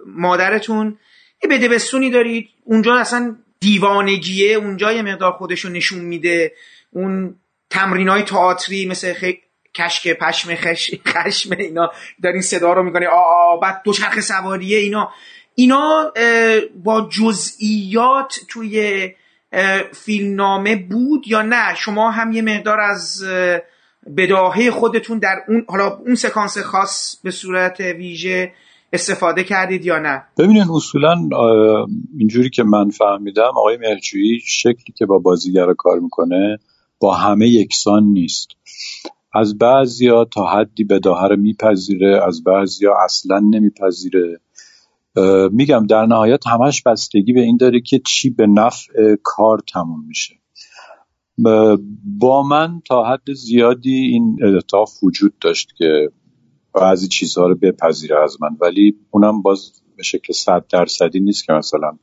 مادرتون 0.07 0.99
یه 1.43 1.51
بده 1.51 1.69
بستونی 1.69 2.11
دارید 2.11 2.49
اونجا 2.65 2.97
اصلا 2.97 3.37
دیوانگیه 3.61 4.55
اونجا 4.57 4.93
یه 4.93 5.03
مقدار 5.03 5.33
خودشو 5.33 5.69
نشون 5.69 6.01
میده. 6.01 6.53
اون 6.91 7.37
تمرین 7.71 8.09
های 8.09 8.23
تئاتری 8.23 8.87
مثل 8.87 9.13
خ... 9.13 9.25
کشک 9.75 10.19
پشم 10.19 10.55
خش... 10.55 10.91
خشم 11.07 11.57
اینا 11.59 11.91
دارین 12.23 12.43
صدا 12.43 12.73
رو 12.73 12.83
می‌کنه 12.83 13.07
آ 13.07 13.57
بعد 13.57 13.83
دوچرخه 13.85 14.21
سواریه 14.21 14.79
اینا. 14.79 15.11
اینا 15.55 16.13
با 16.85 17.09
جزئیات 17.11 18.35
توی 18.49 19.09
فیلمنامه 19.93 20.77
بود 20.77 21.29
یا 21.29 21.43
نه؟ 21.43 21.75
شما 21.75 22.11
هم 22.11 22.33
یه 22.33 22.43
مقدار 22.43 22.81
از 22.81 23.25
بداهه 24.17 24.71
خودتون 24.71 25.19
در 25.19 25.37
اون 25.49 25.65
حالا 25.69 25.97
اون 25.97 26.15
سکانس 26.15 26.59
خاص 26.59 27.17
به 27.25 27.31
صورت 27.31 27.81
ویژه 27.81 28.53
استفاده 28.93 29.45
کردید 29.45 29.85
یا 29.87 29.99
نه؟ 29.99 30.23
ببینین 30.39 30.65
اصولا 30.71 31.29
اینجوری 32.19 32.51
که 32.51 32.63
من 32.63 32.91
فهمیدم 32.91 33.51
آقای 33.57 33.77
مرجویی 33.77 34.41
شکلی 34.47 34.95
که 34.97 35.07
با 35.07 35.19
بازیگر 35.19 35.75
کار 35.79 35.99
می‌کنه 35.99 36.59
با 37.01 37.15
همه 37.15 37.49
یکسان 37.49 38.03
نیست. 38.03 38.49
از 39.35 39.59
بعضیا 39.59 40.25
تا 40.25 40.47
حدی 40.47 40.85
بداهه 40.85 41.29
رو 41.29 41.37
میپذیره 41.37 42.27
از 42.27 42.45
بعضیا 42.45 42.95
اصلا 43.05 43.39
نمیپذیره. 43.39 44.41
میگم 45.53 45.87
در 45.87 46.07
نهایت 46.07 46.47
همش 46.47 46.83
بستگی 46.83 47.33
به 47.33 47.41
این 47.41 47.57
داره 47.57 47.81
که 47.81 47.99
چی 48.07 48.31
به 48.31 48.47
نفع 48.47 49.17
کار 49.23 49.59
تموم 49.73 50.05
میشه. 50.07 50.35
با 52.05 52.43
من 52.43 52.81
تا 52.85 53.05
حد 53.05 53.33
زیادی 53.33 53.95
این 53.95 54.39
اتفاق 54.57 54.89
وجود 55.03 55.39
داشت 55.41 55.73
که 55.77 56.11
بعضی 56.75 57.09
چیزها 57.09 57.47
رو 57.47 57.55
بپذیره 57.55 58.23
از 58.23 58.43
من 58.43 58.57
ولی 58.61 58.97
اونم 59.11 59.43
باز 59.43 59.73
به 59.97 60.03
شکل 60.03 60.33
صد 60.33 60.65
درصدی 60.71 61.21
نیست 61.21 61.47
که 61.47 61.53
مثلا 61.53 61.99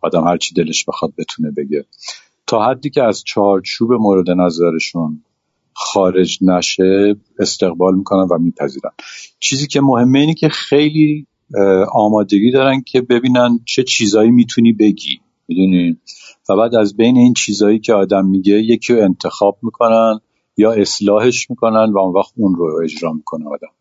آدم 0.00 0.24
هر 0.24 0.36
چی 0.36 0.54
دلش 0.54 0.84
بخواد 0.84 1.12
بتونه 1.18 1.50
بگه. 1.50 1.84
تا 2.46 2.64
حدی 2.64 2.90
که 2.90 3.02
از 3.02 3.22
چارچوب 3.24 3.92
مورد 3.92 4.30
نظرشون 4.30 5.22
خارج 5.74 6.38
نشه 6.42 7.16
استقبال 7.38 7.94
می‌کنن 7.94 8.28
و 8.30 8.38
میپذیرن. 8.38 8.90
چیزی 9.40 9.66
که 9.66 9.80
مهمه 9.80 10.18
اینه 10.18 10.34
که 10.34 10.48
خیلی 10.48 11.26
آمادگی 11.92 12.50
دارن 12.50 12.80
که 12.80 13.00
ببینن 13.00 13.60
چه 13.64 13.82
چیزایی 13.82 14.30
می‌تونی 14.30 14.72
بگی. 14.72 15.20
می‌دونی؟ 15.48 15.96
و 16.48 16.56
بعد 16.56 16.74
از 16.74 16.96
بین 16.96 17.16
این 17.16 17.34
چیزایی 17.34 17.78
که 17.78 17.92
آدم 17.92 18.26
میگه 18.26 18.54
یکی 18.54 18.92
رو 18.94 19.02
انتخاب 19.02 19.58
می‌کنن 19.62 20.20
یا 20.56 20.72
اصلاحش 20.72 21.50
می‌کنن 21.50 21.92
و 21.92 21.98
اون 21.98 22.12
وقت 22.12 22.32
اون 22.36 22.54
رو 22.54 22.80
اجرا 22.84 23.12
می‌کنه 23.12 23.48
آدم. 23.48 23.72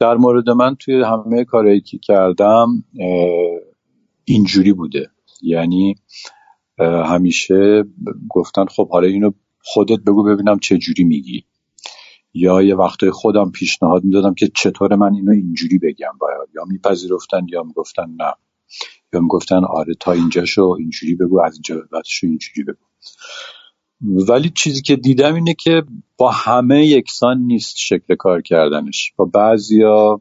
در 0.00 0.14
مورد 0.14 0.50
من 0.50 0.74
توی 0.74 1.02
همه 1.02 1.44
کارهایی 1.44 1.80
که 1.80 1.98
کردم 1.98 2.84
اینجوری 4.24 4.72
بوده. 4.72 5.10
یعنی 5.42 5.94
همیشه 7.04 7.84
گفتن 8.28 8.64
خب 8.64 8.88
حالا 8.88 9.06
اینو 9.06 9.30
خودت 9.72 10.00
بگو 10.06 10.22
ببینم 10.22 10.58
چه 10.58 10.78
جوری 10.78 11.04
میگی. 11.04 11.44
یا 12.34 12.62
یه 12.62 12.74
وقتای 12.74 13.10
خودم 13.10 13.50
پیشنهاد 13.50 14.04
می‌دادم 14.04 14.34
که 14.34 14.50
چطور 14.54 14.94
من 14.94 15.14
اینو 15.14 15.30
اینجوری 15.30 15.78
بگم 15.78 16.12
باید. 16.20 16.48
یا 16.54 16.64
میپذیرفتن 16.64 17.46
یا 17.48 17.62
می‌گفتن 17.62 18.10
نه. 18.18 18.34
یا 19.12 19.20
می‌گفتن 19.20 19.64
آره 19.64 19.94
تا 20.00 20.12
اینجاشو 20.12 20.76
اینجوری 20.78 21.14
بگو 21.14 21.40
از 21.40 21.54
اینجا 21.54 21.88
بعدشو 21.92 22.26
اینجوری 22.26 22.64
بگو. 22.64 22.84
ولی 24.32 24.50
چیزی 24.54 24.82
که 24.82 24.96
دیدم 24.96 25.34
اینه 25.34 25.54
که 25.54 25.82
با 26.16 26.30
همه 26.30 26.86
یکسان 26.86 27.38
نیست 27.38 27.74
شکل 27.78 28.14
کار 28.14 28.42
کردنش. 28.42 29.12
با 29.16 29.24
بعضیا 29.24 30.20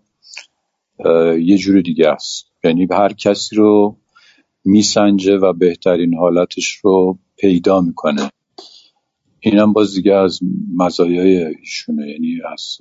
یه 1.39 1.57
جور 1.57 1.81
دیگه 1.81 2.07
است. 2.09 2.51
یعنی 2.63 2.87
هر 2.91 3.13
کسی 3.13 3.55
رو 3.55 3.97
میسنجه 4.65 5.37
و 5.37 5.53
بهترین 5.53 6.13
حالتش 6.17 6.71
رو 6.83 7.17
پیدا 7.37 7.81
می‌کنه. 7.81 8.29
اینم 9.39 9.73
باز 9.73 9.95
دیگه 9.95 10.13
از 10.13 10.39
مزایای 10.77 11.45
ایشونه. 11.45 12.07
یعنی 12.07 12.39
از 12.53 12.77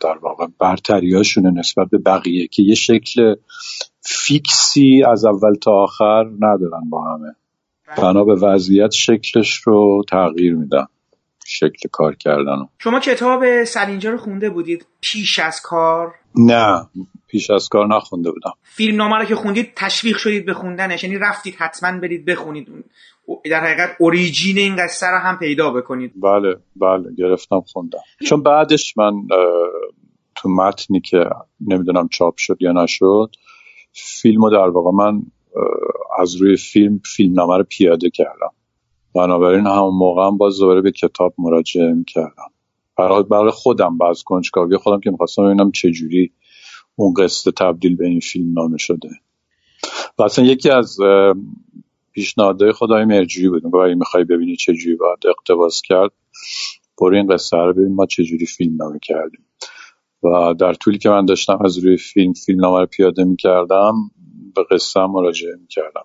در 0.00 0.18
واقع 0.18 0.46
برتریاشونه 0.58 1.50
نسبت 1.50 1.88
به 1.90 1.98
بقیه 1.98 2.46
که 2.46 2.62
یه 2.62 2.74
شکل 2.74 3.34
فیکسی 4.00 5.04
از 5.12 5.24
اول 5.24 5.54
تا 5.54 5.72
آخر 5.72 6.24
ندارن 6.40 6.90
با 6.90 7.14
همه. 7.14 7.34
بنا 7.98 8.24
به 8.24 8.34
وضعیت 8.34 8.90
شکلش 8.90 9.54
رو 9.54 10.04
تغییر 10.10 10.54
میدن. 10.54 10.86
شکل 11.46 11.88
کار 11.92 12.14
کردن 12.14 12.68
شما 12.78 13.00
کتاب 13.00 13.64
سلینجا 13.64 14.10
رو 14.10 14.18
خونده 14.18 14.50
بودید؟ 14.50 14.86
پیش 15.00 15.38
از 15.38 15.60
کار؟ 15.60 16.14
نه. 16.36 16.88
پیش 17.26 17.50
از 17.50 17.68
کار 17.68 17.96
نخونده 17.96 18.30
بودم. 18.30 18.52
فیلم 18.62 18.96
نامه 18.96 19.16
رو 19.16 19.24
که 19.24 19.34
خوندید 19.34 19.72
تشویق 19.76 20.16
شدید 20.16 20.46
به 20.46 20.54
خوندنش. 20.54 21.04
یعنی 21.04 21.18
رفتید 21.18 21.54
حتما 21.58 21.98
برید 22.00 22.24
بخونید 22.24 22.68
در 23.50 23.60
حقیقت 23.60 23.96
اوریجین 24.00 24.58
این 24.58 24.76
قصه 24.76 25.06
رو 25.06 25.18
هم 25.18 25.38
پیدا 25.38 25.70
بکنید. 25.70 26.12
بله 26.16 26.56
بله 26.76 27.14
گرفتم 27.18 27.60
خوندم. 27.60 27.98
چون 28.28 28.42
بعدش 28.42 28.96
من 28.96 29.12
تو 30.34 30.48
متنی 30.48 31.00
که 31.00 31.24
نمی‌دونم 31.60 32.08
چاپ 32.08 32.34
شد 32.36 32.56
یا 32.60 32.72
نشد 32.72 33.30
فیلم 33.92 34.50
در 34.50 34.68
واقع 34.68 34.90
من 34.90 35.22
از 36.18 36.36
روی 36.36 36.56
فیلم 36.56 37.00
فیلم 37.16 37.34
نامه 37.34 37.56
رو 37.56 37.64
پیاده 37.64 38.10
کردم. 38.10 38.52
بنابراین 39.14 39.66
همون 39.66 39.94
موقع 39.94 40.26
هم 40.26 40.38
باز 40.38 40.58
دوباره 40.58 40.80
به 40.80 40.92
کتاب 40.92 41.34
مراجعه 41.38 42.04
کردم. 42.06 42.50
برای, 42.98 43.22
برای 43.22 43.50
خودم 43.50 43.98
باز 43.98 44.22
کنجکاوی 44.22 44.76
خودم 44.76 45.00
که 45.00 45.10
می‌خواستم 45.10 45.44
ببینم 45.44 45.70
چجوری 45.70 46.32
اون 46.96 47.14
قصه 47.14 47.52
تبدیل 47.52 47.96
به 47.96 48.06
این 48.06 48.20
فیلم 48.20 48.52
نامه 48.52 48.78
شده. 48.78 49.08
و 50.18 50.22
اصلا 50.22 50.44
یکی 50.44 50.70
از 50.70 50.96
پیشنهادهای 52.14 52.72
خدای 52.72 53.04
مرجوری 53.04 53.48
بود 53.48 53.64
میگه 53.64 53.76
اگه 53.76 53.94
می‌خوای 53.94 54.24
ببینی 54.24 54.56
چجوری 54.56 54.96
باید 54.96 55.18
اقتباس 55.26 55.82
کرد. 55.82 56.10
برو 57.00 57.16
این 57.16 57.26
قصه 57.26 57.56
رو 57.56 57.72
ببین 57.72 57.94
ما 57.94 58.06
چجوری 58.06 58.46
فیلم 58.46 58.76
نامه 58.76 58.98
کردیم. 59.02 59.46
و 60.22 60.54
در 60.54 60.72
طولی 60.72 60.98
که 60.98 61.10
من 61.10 61.24
داشتم 61.24 61.58
از 61.64 61.78
روی 61.78 61.96
فیلم 61.96 62.32
فیلم 62.32 62.60
نامه 62.60 62.80
رو 62.80 62.86
پیاده 62.86 63.24
می‌کردم 63.24 63.94
به 64.54 64.64
قصه 64.70 65.00
هم 65.00 65.10
مراجعه 65.10 65.56
می‌کردم. 65.60 66.04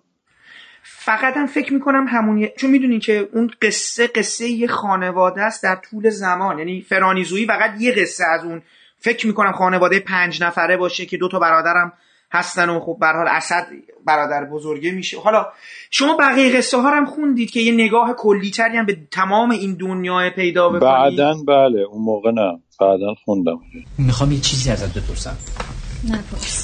فقط 0.83 1.37
هم 1.37 1.45
فکر 1.45 1.73
می‌کنم 1.73 2.05
همون 2.09 2.47
چون 2.57 2.69
می‌دونی 2.69 2.99
که 2.99 3.29
اون 3.33 3.51
قصه 3.61 4.07
قصه 4.07 4.49
یه 4.49 4.67
خانواده 4.67 5.41
است 5.41 5.63
در 5.63 5.75
طول 5.75 6.09
زمان. 6.09 6.59
یعنی 6.59 6.81
فرانیزویی 6.81 7.45
فقط 7.45 7.81
یه 7.81 7.91
قصه 7.91 8.23
از 8.33 8.45
اون. 8.45 8.61
فکر 8.97 9.27
می‌کنم 9.27 9.51
خانواده 9.51 9.99
پنج 9.99 10.43
نفره 10.43 10.77
باشه 10.77 11.05
که 11.05 11.17
دو 11.17 11.27
تا 11.27 11.39
برادرم 11.39 11.93
هستن 12.31 12.69
و 12.69 12.79
خب 12.79 12.97
به 12.99 13.07
حال 13.07 13.27
اسد 13.27 13.67
برادر 14.05 14.45
بزرگه 14.45 14.91
میشه. 14.91 15.19
حالا 15.19 15.45
شما 15.91 16.17
بقیه 16.17 16.57
قصه 16.57 16.77
ها 16.77 16.89
هم 16.89 17.05
خوندید 17.05 17.51
که 17.51 17.59
یه 17.59 17.71
نگاه 17.71 18.13
کلیتری 18.17 18.77
هم 18.77 18.85
به 18.85 18.97
تمام 19.11 19.51
این 19.51 19.73
دنیا 19.73 20.29
پیدا 20.35 20.69
بکنید. 20.69 20.81
بعدا 20.81 21.33
بله 21.47 21.79
اون 21.79 22.01
موقع 22.01 22.31
نه. 22.31 22.59
بعدا 22.79 23.15
خوندم. 23.25 23.59
می‌خوام 23.97 24.31
یه 24.31 24.39
چیزی 24.39 24.71
ازت 24.71 24.97
بپرسم. 24.97 25.37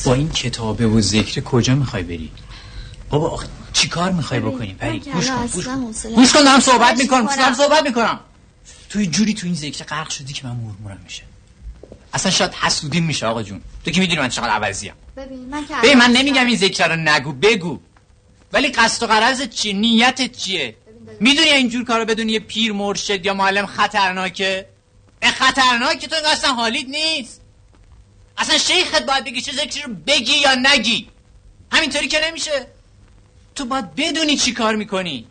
با 0.06 0.14
این 0.14 0.30
کتابه 0.30 0.88
و 0.88 1.02
ذکر 1.02 1.42
کجا 1.42 1.76
می‌خوای 1.76 2.04
بری؟ 2.04 2.32
بابا 3.10 3.30
آخ... 3.30 3.46
چی 3.74 3.90
کار 3.90 4.12
می‌خوای 4.12 4.40
بکنی؟ 4.40 4.76
پری 4.80 5.00
گوش 5.00 5.30
کن 5.30 5.48
گوش 6.16 6.34
کن. 6.34 6.44
دارم 6.44 6.60
صحبت 6.60 6.98
می‌کنم 6.98 7.26
دارم 7.26 7.54
صحبت 7.54 7.84
می‌کنم. 7.84 8.20
توی 8.90 9.08
جوری 9.08 9.34
تو 9.34 9.48
این 9.48 9.56
ذکر 9.56 9.84
غرق 9.84 10.10
شدی 10.10 10.34
که 10.34 10.48
من 10.48 10.56
مرمورم 10.56 11.00
میشه. 11.04 11.24
اصلا 12.14 12.32
شاید 12.32 12.52
حسودین 12.54 13.04
میشه 13.04 13.28
آقا 13.28 13.44
جون. 13.44 13.62
تو 13.86 13.92
که 13.92 14.00
می‌دونی 14.02 14.20
من 14.20 14.30
چقدر 14.30 14.50
عوضیم 14.50 14.94
ببین 15.18 15.40
من 15.40 15.68
که 15.68 15.76
ببین 15.84 15.98
من 15.98 16.12
نمیگم 16.12 16.46
این 16.46 16.58
ذکر 16.58 16.88
رو 16.88 16.96
نگو 16.96 17.32
بگو. 17.32 17.80
ولی 18.54 18.68
قصد 18.68 19.04
و 19.04 19.08
قرض 19.08 19.50
چیه 19.50 19.74
نیتت 19.74 20.38
چیه؟ 20.38 20.76
می‌دونی 21.20 21.50
اینجور 21.50 21.84
کارو 21.84 22.06
بدونی 22.06 22.32
یه 22.32 22.40
پیر 22.40 22.72
مرشد 22.72 23.26
یا 23.26 23.34
معلم 23.34 23.66
خطرناکه؟ 23.66 24.66
این 25.22 25.32
خطرناکه 25.32 26.08
تو 26.08 26.16
اصلا 26.26 26.54
حالیت 26.54 26.88
نیست. 26.88 27.42
اصلا 28.38 28.58
شیخت 28.58 29.06
باید 29.06 29.24
بگی 29.24 29.42
چه 29.42 29.52
ذکری 29.52 29.82
رو 29.82 29.94
بگی 30.08 30.38
یا 30.38 30.56
نگی. 30.56 31.08
همینطوری 31.72 32.08
که 32.08 32.22
نمیشه. 32.28 32.68
تو 33.56 33.66
باید 33.66 33.96
بدونی 33.96 34.38
چی 34.38 34.54
کار 34.54 34.76
می‌کنی. 34.76 35.28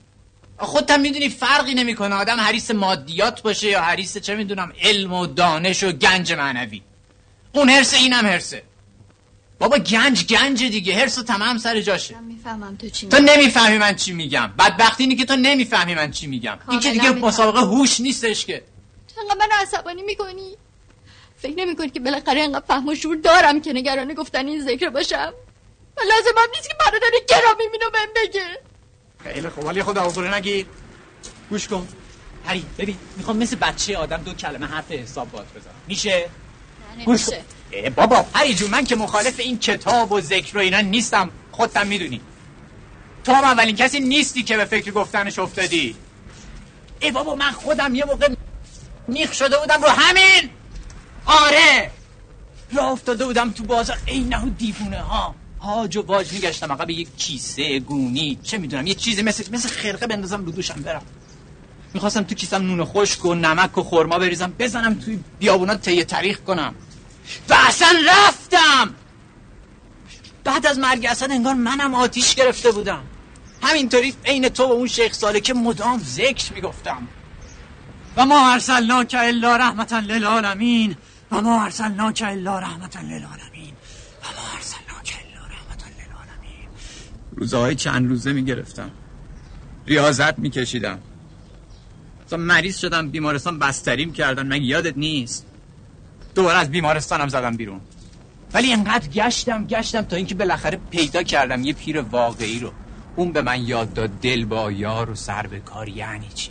خودت 0.58 0.90
هم 0.90 1.00
می‌دونی 1.00 1.28
فرقی 1.28 1.74
نمی‌کنه 1.74 2.14
آدم 2.14 2.40
حریص 2.40 2.70
مادیات 2.70 3.42
باشه 3.42 3.68
یا 3.68 3.82
حریص 3.82 4.18
چه 4.18 4.34
می‌دونم 4.34 4.72
علم 4.82 5.12
و 5.12 5.26
دانش 5.26 5.82
و 5.82 5.92
گنج 5.92 6.32
معنوی. 6.32 6.82
اون 7.52 7.68
هرسه 7.68 7.96
اینم 7.96 8.26
هرسه 8.26 8.62
بابا 9.64 9.78
گنج 9.78 10.26
گنج 10.26 10.64
دیگه. 10.64 10.94
هرس 10.94 11.18
و 11.18 11.22
تمام 11.22 11.58
سر 11.58 11.80
جاشه. 11.80 12.18
می‌فهمم 12.18 12.76
تو 12.76 12.88
چی 12.88 13.08
تو 13.08 13.18
نمی‌فهمی 13.18 13.78
من 13.78 13.96
چی 13.96 14.12
میگم. 14.12 14.52
بدبختی 14.58 15.02
اینه 15.02 15.16
که 15.16 15.24
تو 15.24 15.36
نمی‌فهمی 15.36 15.94
من 15.94 16.10
چی 16.10 16.26
میگم. 16.26 16.58
این 16.70 16.80
که 16.80 16.90
دیگه 16.90 17.10
مسابقه 17.10 17.60
هوش 17.60 18.00
نیستش 18.00 18.46
که. 18.46 18.64
تو 19.14 19.20
انقدر 19.20 19.38
من 19.38 19.48
عصبانی 19.62 20.02
می‌کنی. 20.02 20.56
فکر 21.36 21.54
نمی‌کنی 21.56 21.90
که 21.90 22.00
بالاخره 22.00 22.40
انقدر 22.40 22.64
فهم 22.68 22.88
و 22.88 22.94
شور 22.94 23.16
دارم 23.16 23.60
که 23.60 23.72
نگران 23.72 24.14
گفتن 24.14 24.46
این 24.46 24.64
ذکر 24.64 24.88
باشم. 24.88 25.32
و 25.96 26.00
لازم 26.00 26.38
هم 26.38 26.48
نیست 26.54 26.68
که 26.68 26.74
برادر 26.80 27.10
گرامی 27.28 27.64
مینو 27.72 27.90
بهم 27.92 28.08
بگه. 28.16 28.60
خیلی 29.24 29.48
خوب. 29.48 29.64
ولی 29.64 29.82
خدا 29.82 30.06
حضور 30.06 30.34
نگیر 30.34 30.66
گوش 31.50 31.68
کن. 31.68 31.88
هری 32.46 32.64
ببین 32.78 32.96
می‌خوام 33.16 33.36
مثل 33.36 33.56
بچه 33.56 33.96
آدم 33.96 34.22
دو 34.22 34.32
کلمه 34.32 34.66
حرف 34.66 34.90
حساب 34.90 35.30
باد 35.30 35.46
بزنم. 35.56 35.74
میشه؟ 35.86 36.30
گوش 37.04 37.24
کن. 37.24 37.36
بابا 37.96 38.26
جون 38.56 38.70
من 38.70 38.84
که 38.84 38.96
مخالف 38.96 39.40
این 39.40 39.58
کتاب 39.58 40.12
و 40.12 40.20
ذکر 40.20 40.56
و 40.58 40.60
اینا 40.60 40.80
نیستم. 40.80 41.30
خودتم 41.52 41.86
می‌دونی. 41.86 42.20
تو 43.24 43.32
هم 43.32 43.44
اولین 43.44 43.76
کسی 43.76 44.00
نیستی 44.00 44.42
که 44.42 44.56
به 44.56 44.64
فکر 44.64 44.90
گفتنش 44.90 45.38
افتادی. 45.38 45.96
ای 47.00 47.10
بابا 47.10 47.34
من 47.34 47.50
خودم 47.50 47.94
یه 47.94 48.04
موقع 48.04 48.28
میخ 49.08 49.32
شده 49.32 49.58
بودم 49.58 49.82
رو 49.82 49.88
همین. 49.88 50.50
آره. 51.26 51.90
را 52.72 52.90
افتاده 52.90 53.26
بودم 53.26 53.50
تو 53.50 53.64
بازار. 53.64 53.98
نه 54.28 54.50
دیوونه 54.58 55.00
ها. 55.00 55.34
هاج 55.60 55.96
و 55.96 56.02
واج 56.02 56.32
میگشتم. 56.32 56.72
عقب 56.72 56.90
یک 56.90 57.08
کیسه 57.16 57.78
گونی. 57.78 58.38
چه 58.42 58.58
می‌دونم 58.58 58.86
یه 58.86 58.94
چیزی 58.94 59.22
مثل 59.22 59.44
مثل 59.52 59.68
خرقه 59.68 60.06
بندازم 60.06 60.44
رو 60.44 60.52
دوشم 60.52 60.82
برم. 60.82 61.02
می‌خواستم 61.94 62.22
تو 62.22 62.34
کیسم 62.34 62.62
نون 62.62 62.84
خشک 62.84 63.24
و 63.24 63.34
نمک 63.34 63.78
و 63.78 63.82
خورما 63.82 64.18
بریزم 64.18 64.52
بزنم 64.58 64.94
توی 64.94 65.18
بیابونا 65.38 65.74
تیه 65.74 66.04
تاریخ 66.04 66.38
کنم. 66.40 66.74
و 67.48 67.54
اصلا 67.68 67.88
رفتم. 68.08 68.94
بعد 70.44 70.66
از 70.66 70.78
مرگ 70.78 71.06
اصلا 71.10 71.34
انگار 71.34 71.54
منم 71.54 71.94
آتیش 71.94 72.34
گرفته 72.34 72.70
بودم. 72.70 73.02
همینطوری 73.62 74.14
عین 74.24 74.48
تو 74.48 74.64
و 74.64 74.72
اون 74.72 74.86
شیخ 74.86 75.12
ساله 75.12 75.40
که 75.40 75.54
مدام 75.54 75.98
ذکر 75.98 76.52
می‌گفتم. 76.52 77.08
و 78.16 78.26
ما 78.26 78.52
ارسلناک 78.52 79.16
الا 79.18 79.56
رحمتا 79.56 79.98
للعالمین. 79.98 80.96
و 81.32 81.40
ما 81.40 81.64
ارسلناک 81.64 82.22
الا 82.26 82.58
رحمتا 82.58 83.00
للعالمین. 83.00 83.72
و 84.22 84.26
ما 84.26 84.52
ارسلناک 84.56 85.18
الا 85.20 85.46
رحمتا 85.46 85.86
للعالمین. 85.86 86.68
روزهای 87.36 87.74
چند 87.74 88.08
روزه 88.08 88.32
می‌گرفتم. 88.32 88.90
ریاضت 89.86 90.38
میکشیدم. 90.38 90.98
مثلا 92.26 92.38
مریض 92.38 92.78
شدم 92.78 93.10
بیمارستان 93.10 93.58
بستریم 93.58 94.12
کردن. 94.12 94.46
مگه 94.46 94.64
یادت 94.64 94.96
نیست؟ 94.96 95.46
دوباره 96.34 96.58
از 96.58 96.70
بیمارستانم 96.70 97.28
زدم 97.28 97.56
بیرون 97.56 97.80
ولی 98.54 98.72
انقدر 98.72 99.08
گشتم 99.08 99.66
گشتم 99.66 100.02
تا 100.02 100.16
اینکه 100.16 100.34
بالاخره 100.34 100.80
پیدا 100.90 101.22
کردم 101.22 101.64
یه 101.64 101.72
پیر 101.72 102.00
واقعی 102.00 102.58
رو 102.58 102.72
اون 103.16 103.32
به 103.32 103.42
من 103.42 103.62
یاد 103.62 103.92
داد 103.92 104.10
دل 104.10 104.44
با 104.44 104.72
یار 104.72 105.10
و 105.10 105.14
سر 105.14 105.46
به 105.46 105.60
کار 105.60 105.88
یعنی 105.88 106.28
چی 106.34 106.50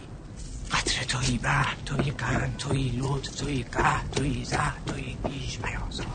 قطر 0.71 1.03
توی 1.03 1.37
بر 1.37 1.67
توی 1.85 2.11
قرن 2.11 2.53
توی 2.57 2.89
لود 2.89 3.27
توی 3.37 3.63
قه 3.63 4.09
توی 4.15 4.45
زه 4.45 4.85
توی 4.85 5.17
بیش 5.23 5.57
بیازار 5.57 6.07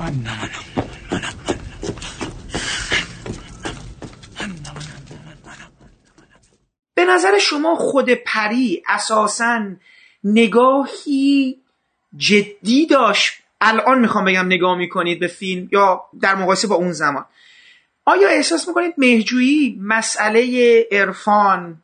من 0.00 0.12
من 0.12 0.50
من 1.12 1.20
به 6.94 7.04
نظر 7.04 7.38
شما 7.38 7.74
خود 7.74 8.10
پری 8.10 8.82
اساسا 8.88 9.60
نگاهی 10.24 11.56
جدی 12.16 12.86
داشت. 12.86 13.32
الان 13.60 13.98
می‌خوام 13.98 14.24
بگم 14.24 14.46
نگاه 14.46 14.78
می‌کنید 14.78 15.20
به 15.20 15.26
فیلم 15.26 15.68
یا 15.72 16.00
در 16.20 16.34
مقایسه 16.34 16.68
با 16.68 16.74
اون 16.74 16.92
زمان. 16.92 17.24
آیا 18.04 18.28
احساس 18.28 18.68
می‌کنید 18.68 18.94
مهجویی 18.98 19.78
مسئله 19.82 20.86
عرفان 20.92 21.82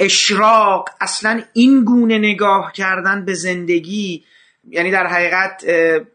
اشراق 0.00 0.88
اصلا 1.00 1.42
این 1.52 1.84
گونه 1.84 2.18
نگاه 2.18 2.72
کردن 2.72 3.24
به 3.24 3.34
زندگی 3.34 4.24
یعنی 4.68 4.90
در 4.90 5.06
حقیقت 5.06 5.64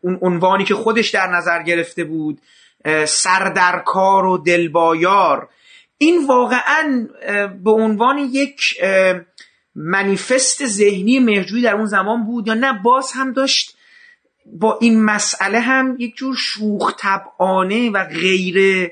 اون 0.01 0.19
عنوانی 0.21 0.65
که 0.65 0.75
خودش 0.75 1.09
در 1.09 1.27
نظر 1.27 1.63
گرفته 1.63 2.03
بود 2.03 2.41
سردرکار 3.05 4.25
و 4.25 4.37
دلبایار 4.37 5.49
این 5.97 6.27
واقعا 6.27 7.07
به 7.63 7.71
عنوان 7.71 8.17
یک 8.17 8.61
منیفست 9.75 10.65
ذهنی 10.65 11.19
مهجویی 11.19 11.63
در 11.63 11.75
اون 11.75 11.85
زمان 11.85 12.25
بود 12.25 12.47
یا 12.47 12.53
نه؟ 12.53 12.73
باز 12.83 13.11
هم 13.11 13.33
داشت 13.33 13.77
با 14.45 14.77
این 14.81 15.03
مسئله 15.03 15.59
هم 15.59 15.95
یک 15.99 16.15
جور 16.15 16.35
شوخ 16.35 16.93
طبعانه 16.97 17.89
و 17.89 18.05
غیر 18.05 18.91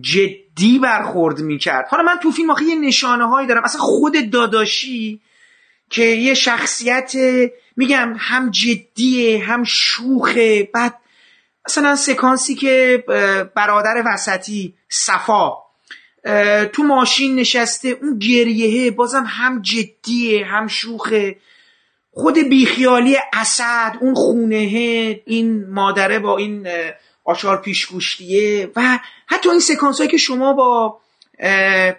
جدی 0.00 0.78
برخورد 0.82 1.40
می‌کرد. 1.40 1.86
حالا 1.88 2.02
من 2.02 2.16
تو 2.22 2.30
فیلم 2.30 2.50
آخه 2.50 2.64
یه 2.64 2.74
نشانه 2.74 3.28
هایی 3.28 3.46
دارم. 3.46 3.64
اصلا 3.64 3.80
خود 3.80 4.30
داداشی 4.30 5.20
که 5.90 6.02
یه 6.02 6.34
شخصیت 6.34 7.12
میگم 7.76 8.14
هم 8.18 8.50
جدیه 8.50 9.44
هم 9.44 9.64
شوخه 9.64 10.70
بعد 10.74 10.94
مثلا 11.66 11.96
سکانسی 11.96 12.54
که 12.54 13.04
برادر 13.54 14.02
وسطی 14.06 14.74
صفا 14.88 15.52
تو 16.72 16.82
ماشین 16.82 17.36
نشسته 17.36 17.88
اون 17.88 18.18
گریهه 18.18 18.90
بازم 18.90 19.24
هم 19.28 19.62
جدیه 19.62 20.44
هم 20.44 20.66
شوخه. 20.66 21.36
خود 22.10 22.38
بیخیالی 22.38 23.16
اسد 23.32 23.96
اون 24.00 24.14
خونه 24.14 24.56
این 25.26 25.70
مادره 25.70 26.18
با 26.18 26.36
این 26.36 26.68
آشار 27.24 27.56
پیشگوشتیه. 27.56 28.70
و 28.76 28.98
حتی 29.26 29.50
این 29.50 29.60
سکانس 29.60 30.02
که 30.02 30.16
شما 30.16 30.52
با 30.52 31.00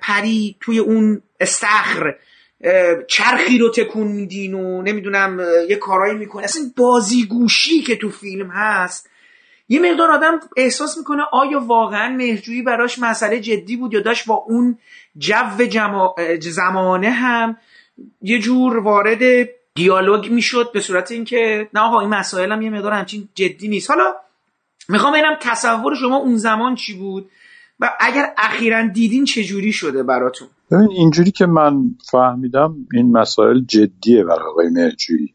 پری 0.02 0.56
توی 0.62 0.80
اون 0.80 1.22
استخر 1.40 2.16
چرخی 3.08 3.58
رو 3.58 3.70
تکون 3.70 4.08
میدین 4.08 4.54
و 4.54 4.82
نمی‌دونم 4.82 5.40
یه 5.70 5.76
کارایی 5.76 6.18
می‌کنه 6.18 6.44
اصلا 6.44 6.64
بازیگوشی 6.78 7.82
که 7.82 7.96
تو 7.96 8.10
فیلم 8.10 8.50
هست 8.50 9.09
یه 9.70 9.80
مقدار 9.80 10.12
آدم 10.12 10.40
احساس 10.58 10.98
می‌کنه 10.98 11.24
آیا 11.32 11.60
واقعا 11.60 12.16
مهجویی 12.16 12.62
براش 12.62 13.00
مسئله 13.00 13.40
جدی 13.40 13.78
بود 13.78 13.94
یا 13.94 14.00
داشت 14.00 14.26
با 14.26 14.36
اون 14.36 14.78
جو 15.18 15.66
جما... 15.70 16.16
زمانه 16.40 17.10
هم 17.10 17.58
یه 18.22 18.40
جور 18.40 18.78
وارد 18.78 19.50
دیالوگ 19.76 20.32
می‌شد 20.32 20.72
به 20.74 20.82
صورت 20.82 21.12
اینکه 21.12 21.70
نه 21.74 21.82
آقا 21.82 22.00
این 22.00 22.10
مسائل 22.10 22.52
هم 22.52 22.62
یه 22.62 22.70
مقدار 22.70 22.92
همچین 22.92 23.30
جدی 23.36 23.68
نیست. 23.68 23.90
حالا 23.90 24.14
می‌خوام 24.90 25.14
ببینم 25.14 25.38
تصور 25.42 25.96
شما 25.96 26.18
اون 26.18 26.38
زمان 26.38 26.76
چی 26.76 26.98
بود 26.98 27.30
و 27.80 27.90
اگر 28.00 28.34
اخیرا 28.38 28.88
دیدین 28.88 29.26
چه 29.26 29.44
جوری 29.44 29.72
شده 29.72 30.04
براتون؟ 30.04 30.48
ببین 30.72 30.90
اینجوری 30.92 31.32
که 31.32 31.46
من 31.46 31.96
فهمیدم 32.12 32.76
این 32.94 33.12
مسائل 33.12 33.62
جدیه 33.66 34.24
برای 34.24 34.50
آقای 34.50 34.70
مرجویی 34.70 35.34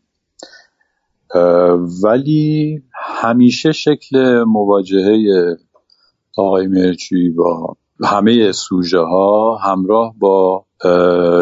ولی 2.05 2.83
همیشه 3.15 3.73
شکل 3.73 4.45
مواجهه 4.47 5.57
آقای 6.37 6.67
مرجویی 6.67 7.31
با 7.31 7.77
همه 8.05 8.53
سوژه 8.53 9.01
ها 9.01 9.57
همراه 9.57 10.15
با 10.19 10.67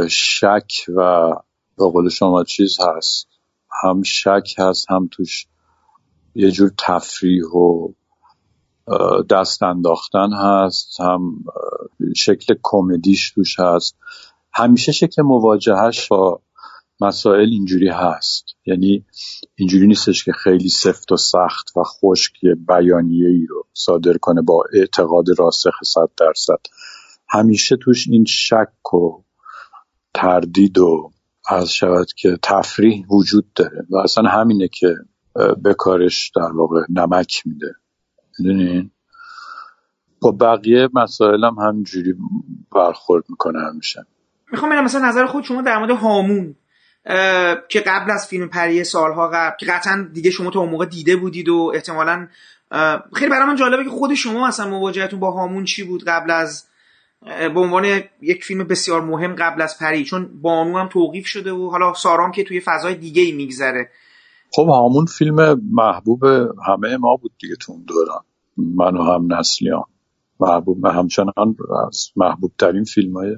شک 0.08 0.72
و 0.96 1.30
به 1.78 1.84
قول 1.84 2.08
شما 2.08 2.44
چیز 2.44 2.78
هست. 2.80 3.28
هم 3.82 4.02
شک 4.02 4.54
هست 4.58 4.90
هم 4.90 5.08
توش 5.12 5.46
یه 6.34 6.50
جور 6.50 6.70
تفریح 6.78 7.44
و 7.44 7.88
دست 9.30 9.62
انداختن 9.62 10.32
هست 10.32 11.00
هم 11.00 11.44
شکل 12.16 12.54
کمدیش 12.62 13.30
توش 13.30 13.60
هست. 13.60 13.96
همیشه 14.52 14.92
شکل 14.92 15.22
مواجهش 15.22 16.08
با 16.08 16.40
مسائل 17.02 17.48
اینجوری 17.48 17.88
هست. 17.88 18.44
یعنی 18.66 19.04
اینجوری 19.54 19.86
نیستش 19.86 20.24
که 20.24 20.32
خیلی 20.32 20.68
سفت 20.68 21.12
و 21.12 21.16
سخت 21.16 21.76
و 21.76 21.82
خشک 21.82 22.32
بیانیه 22.68 23.28
ای 23.28 23.46
رو 23.46 23.66
صادر 23.72 24.16
کنه 24.20 24.42
با 24.42 24.64
اعتقاد 24.74 25.26
راسخ 25.38 25.74
صد 25.84 26.08
درصد. 26.16 26.60
همیشه 27.28 27.76
توش 27.76 28.08
این 28.08 28.24
شک 28.24 28.94
و 28.94 29.22
تردید 30.14 30.78
و 30.78 31.10
از 31.48 31.72
شود 31.72 32.12
که 32.16 32.38
تفریح 32.42 33.06
وجود 33.10 33.52
داره 33.54 33.86
و 33.90 33.96
اصلا 33.96 34.30
همینه 34.30 34.68
که 34.68 34.94
به 35.62 35.74
کارش 35.74 36.30
در 36.36 36.52
واقع 36.52 36.80
نمک 36.88 37.42
میده. 37.46 37.74
می‌دونین 38.38 38.90
با 40.20 40.30
بقیه 40.30 40.88
مسائل 40.94 41.44
هم 41.44 41.54
همینجوری 41.54 42.14
برخورد 42.74 43.24
می‌کنه 43.28 43.58
همیشه. 43.60 44.06
می‌خوام 44.52 44.84
مثلا 44.84 45.08
نظر 45.08 45.26
خود 45.26 45.44
شما 45.44 45.62
در 45.62 45.78
مورد 45.78 45.90
هامون. 45.90 46.56
که 47.68 47.80
قبل 47.86 48.10
از 48.10 48.26
فیلم 48.26 48.48
پریه 48.48 48.82
سالها 48.82 49.28
قبل 49.28 49.56
که 49.60 49.66
قطعا 49.66 50.08
دیگه 50.12 50.30
شما 50.30 50.50
تا 50.50 50.60
اون 50.60 50.70
موقع 50.70 50.86
دیده 50.86 51.16
بودید 51.16 51.48
و 51.48 51.72
احتمالا 51.74 52.28
خیلی 53.12 53.30
برای 53.30 53.46
من 53.46 53.56
جالبه 53.56 53.84
که 53.84 53.90
خود 53.90 54.14
شما 54.14 54.48
مثلا 54.48 54.70
مواجهتون 54.70 55.20
با 55.20 55.30
هامون 55.30 55.64
چی 55.64 55.84
بود 55.84 56.04
قبل 56.04 56.30
از 56.30 56.68
به 57.54 57.60
عنوان 57.60 57.84
یک 58.20 58.44
فیلم 58.44 58.64
بسیار 58.64 59.00
مهم 59.00 59.34
قبل 59.34 59.62
از 59.62 59.78
پری؟ 59.78 60.04
چون 60.04 60.40
بانو 60.42 60.78
هم 60.78 60.88
توقیف 60.88 61.26
شده 61.26 61.52
و 61.52 61.70
حالا 61.70 61.94
سارام 61.94 62.32
که 62.32 62.44
توی 62.44 62.60
فضای 62.60 62.94
دیگه 62.94 63.22
ای 63.22 63.32
میگذره. 63.32 63.90
خب 64.54 64.66
هامون 64.66 65.06
فیلم 65.06 65.60
محبوب 65.72 66.24
همه 66.66 66.96
ما 66.96 67.16
بود 67.16 67.32
دیگه 67.40 67.56
تو 67.56 67.72
اون 67.72 67.84
دوران. 67.86 68.24
من 68.56 68.96
و 68.96 69.02
هم 69.02 69.32
نسلیان. 69.32 69.84
محبوب 70.40 70.86
همچنان 70.86 71.56
از 71.86 72.10
محبوب 72.16 72.52
ترین 72.58 72.84
فیلم 72.84 73.16
های 73.16 73.36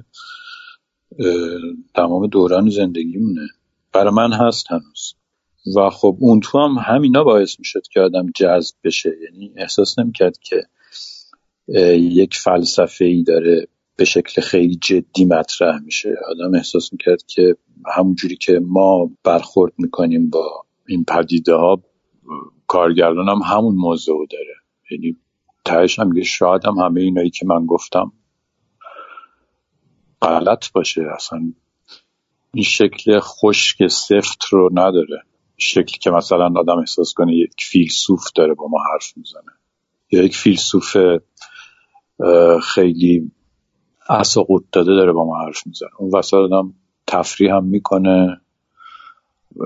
تمام 1.93 2.27
دوران 2.27 2.69
زندگیمونه. 2.69 3.47
برای 3.93 4.13
من 4.13 4.33
هست 4.33 4.71
هنوز. 4.71 5.15
و 5.75 5.89
خب 5.89 6.17
اون 6.19 6.39
تو 6.39 6.59
هم 6.59 6.77
همینا 6.77 7.23
باعث 7.23 7.59
می‌شد 7.59 7.81
که 7.91 7.99
آدم 7.99 8.25
جذب 8.35 8.75
بشه. 8.83 9.11
یعنی 9.23 9.53
احساس 9.57 9.99
نمی‌کرد 9.99 10.37
که 10.37 10.63
یک 11.97 12.35
فلسفه 12.35 13.05
ای 13.05 13.23
داره 13.23 13.67
به 13.95 14.05
شکل 14.05 14.41
خیلی 14.41 14.75
جدی 14.75 15.25
مطرح 15.25 15.79
میشه. 15.79 16.15
آدم 16.29 16.55
احساس 16.55 16.93
می‌کرد 16.93 17.23
که 17.27 17.55
همونجوری 17.95 18.35
که 18.35 18.59
ما 18.63 19.11
برخورد 19.23 19.73
می‌کنیم 19.77 20.29
با 20.29 20.65
این 20.87 21.05
پدیده 21.07 21.53
ها 21.53 21.83
کارگردان 22.67 23.29
هم 23.29 23.41
همون 23.45 23.75
موضوع 23.75 24.27
داره. 24.31 24.55
یعنی 24.91 25.17
تهش 25.65 25.99
هم 25.99 26.21
شاید 26.21 26.65
هم 26.65 26.73
همه 26.73 27.01
اینایی 27.01 27.29
که 27.29 27.45
من 27.45 27.65
گفتم 27.65 28.11
غلط 30.25 30.71
باشه. 30.71 31.01
اصلا 31.15 31.53
این 32.53 32.63
شکل 32.63 33.19
خشک 33.19 33.87
سفت 33.87 34.45
رو 34.51 34.69
نداره. 34.73 35.23
شکلی 35.57 35.97
که 35.97 36.11
مثلا 36.11 36.53
آدم 36.57 36.77
احساس 36.79 37.13
کنه 37.13 37.35
یک 37.35 37.53
فیلسوف 37.59 38.31
داره 38.35 38.53
با 38.53 38.67
ما 38.67 38.77
حرف 38.93 39.17
می‌زنه. 39.17 39.51
یا 40.11 40.23
یک 40.23 40.35
فیلسوف 40.37 40.97
خیلی 42.63 43.31
اصا 44.09 44.45
داده 44.71 44.93
داره 44.93 45.11
با 45.11 45.25
ما 45.25 45.39
حرف 45.39 45.67
می‌زنه. 45.67 45.89
اون 45.97 46.11
وسط 46.13 46.33
آدم 46.33 46.73
تفریح 47.07 47.55
هم 47.55 47.65
می‌کنه. 47.65 48.41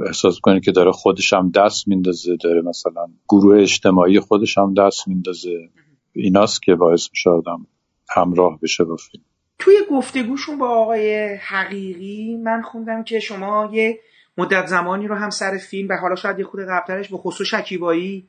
احساس 0.08 0.40
کنه 0.40 0.60
که 0.60 0.72
داره 0.72 0.92
خودش 0.92 1.34
هم 1.34 1.50
دست 1.50 1.88
میندازه 1.88 2.36
داره 2.36 2.62
مثلا 2.62 3.08
گروه 3.30 3.62
اجتماعی 3.62 4.20
خودش 4.20 4.58
هم 4.58 4.74
دست 4.74 5.08
میندازه. 5.08 5.70
ایناست 6.14 6.64
که 6.64 6.76
باعث 6.76 7.10
میشه 7.12 7.30
آدم 7.30 7.68
همراه 8.10 8.60
بشه 8.62 8.84
با 8.84 8.96
فیلم. 8.96 9.24
توی 9.60 9.76
گفتگوشون 9.92 10.58
با 10.58 10.70
آقای 10.70 11.36
حقیقی 11.36 12.38
من 12.44 12.62
خوندم 12.62 13.04
که 13.04 13.20
شما 13.20 13.70
یه 13.74 14.00
مدت 14.38 14.66
زمانی 14.66 15.08
رو 15.08 15.16
هم 15.16 15.30
سر 15.30 15.58
فیلم 15.58 15.90
و 15.90 15.98
حالا 15.98 16.16
شاید 16.16 16.40
یه 16.40 16.46
خود 16.46 16.60
قبلترش 16.62 17.10
با 17.10 17.18
خسرو 17.18 17.46
شکیبایی 17.46 18.28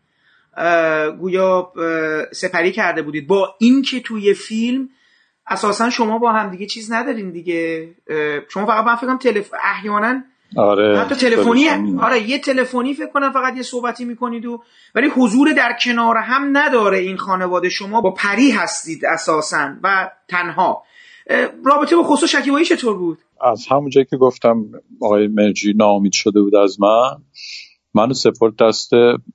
گویا 1.20 1.72
سپری 2.32 2.72
کرده 2.72 3.02
بودید. 3.02 3.26
با 3.26 3.54
اینکه 3.58 4.00
توی 4.00 4.34
فیلم 4.34 4.88
اساسا 5.46 5.90
شما 5.90 6.18
با 6.18 6.32
هم 6.32 6.50
دیگه 6.50 6.66
چیز 6.66 6.92
ندارین 6.92 7.30
دیگه. 7.30 7.88
شما 8.48 8.66
فقط 8.66 8.84
من 8.84 8.96
فکرم 8.96 9.18
تلف... 9.18 9.50
احیانا 9.64 10.22
آره 10.56 10.98
حتی 10.98 11.14
تلفنی 11.14 11.68
آره 12.00 12.20
یه 12.20 12.38
تلفنی 12.38 12.94
فکر 12.94 13.10
کنم 13.10 13.32
فقط 13.32 13.56
یه 13.56 13.62
صحبتی 13.62 14.04
می‌کنید 14.04 14.46
و 14.46 14.62
ولی 14.94 15.08
حضور 15.08 15.52
در 15.52 15.76
کنار 15.80 16.16
هم 16.16 16.56
نداره 16.56 16.98
این 16.98 17.16
خانواده. 17.16 17.68
شما 17.68 18.00
با 18.00 18.10
پری 18.10 18.50
هستید 18.50 19.04
اساسا 19.04 19.76
و 19.82 20.10
تنها. 20.28 20.82
رابطه 21.64 21.96
با 21.96 22.02
خسرو 22.02 22.26
شکیبایی 22.26 22.64
چطور 22.64 22.96
بود؟ 22.98 23.18
از 23.40 23.66
همونجایی 23.66 24.06
که 24.10 24.16
گفتم 24.16 24.64
آقای 25.02 25.28
مرجی 25.28 25.72
ناامید 25.72 26.12
شده 26.12 26.42
بود 26.42 26.56
از 26.56 26.80
من 26.80 27.16
منو 27.94 28.14
سپورت 28.14 28.56
دست 28.56 28.90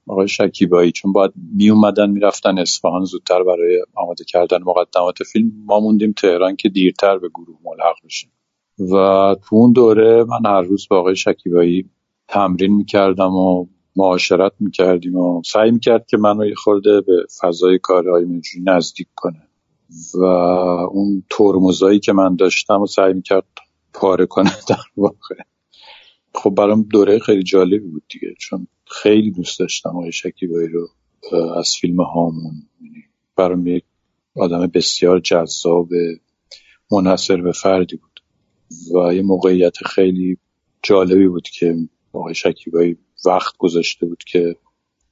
آقای 0.08 0.28
شکیبایی 0.28 0.92
چون 0.92 1.12
باید 1.12 1.32
می 1.54 1.70
اومدن 1.70 2.10
می‌رفتن 2.10 2.60
اصفهان 2.60 3.04
زودتر 3.04 3.44
برای 3.44 3.84
آماده 3.96 4.24
کردن 4.24 4.58
مقدمات 4.64 5.24
فیلم. 5.24 5.52
ما 5.66 5.80
موندیم 5.80 6.12
تهران 6.12 6.56
که 6.56 6.70
دیرتر 6.70 7.18
به 7.18 7.30
گروه 7.30 7.58
ملحق 7.64 7.96
بشیم 8.06 8.32
و 8.80 9.36
تو 9.50 9.56
اون 9.56 9.72
دوره 9.72 10.24
من 10.24 10.46
هر 10.46 10.62
روز 10.62 10.88
با 10.90 11.00
آقای 11.00 11.16
شکیبایی 11.16 11.90
تمرین 12.28 12.74
می‌کردم 12.74 13.34
و 13.34 13.66
معاشرت 13.96 14.52
می‌کردیم 14.60 15.16
و 15.16 15.42
سعی 15.46 15.72
می‌کرد 15.72 16.06
که 16.08 16.18
منو 16.18 16.46
یه 16.46 16.56
خورده 16.56 17.02
به 17.02 17.26
فضای 17.42 17.80
کارهای 17.80 18.26
مرجی 18.26 18.62
نزدیک 18.64 19.08
کنه. 19.16 19.45
و 20.14 20.24
اون 20.92 21.24
ترمزایی 21.30 22.00
که 22.00 22.14
من 22.14 22.36
داشتم 22.36 22.82
و 22.82 22.88
سعی 22.88 23.14
می‌کرد 23.14 23.46
پاره 23.94 24.26
کنه 24.26 24.52
در 24.70 24.84
واقع. 24.98 25.36
خب 26.36 26.50
برام 26.50 26.84
دوره 26.84 27.20
خیلی 27.20 27.44
جالبی 27.44 27.80
بود 27.88 28.04
دیگه 28.10 28.34
چون 28.40 28.68
خیلی 28.88 29.32
دوست 29.32 29.60
داشتم 29.60 29.90
آقای 29.90 30.12
شکیبایی 30.12 30.68
رو 30.68 30.88
از 31.58 31.76
فیلم 31.82 32.02
هامون. 32.02 32.54
یعنی 32.82 33.04
برام 33.36 33.68
یک 33.68 33.84
آدم 34.36 34.68
بسیار 34.68 35.20
جذاب 35.20 35.90
منحصر 36.92 37.42
به 37.42 37.52
فردی 37.52 37.96
بود. 37.96 38.22
و 38.96 39.14
یه 39.14 39.22
موقعیت 39.22 39.78
خیلی 39.78 40.38
جالبی 40.84 41.28
بود 41.28 41.48
که 41.48 41.76
آقای 42.14 42.36
شکیبایی 42.36 42.98
وقت 43.26 43.58
گذاشته 43.58 44.06
بود 44.06 44.24
که 44.24 44.56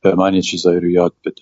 به 0.01 0.15
من 0.15 0.33
یه 0.33 0.41
چیزایی 0.41 0.79
رو 0.79 0.89
یاد 0.89 1.13
بده. 1.25 1.41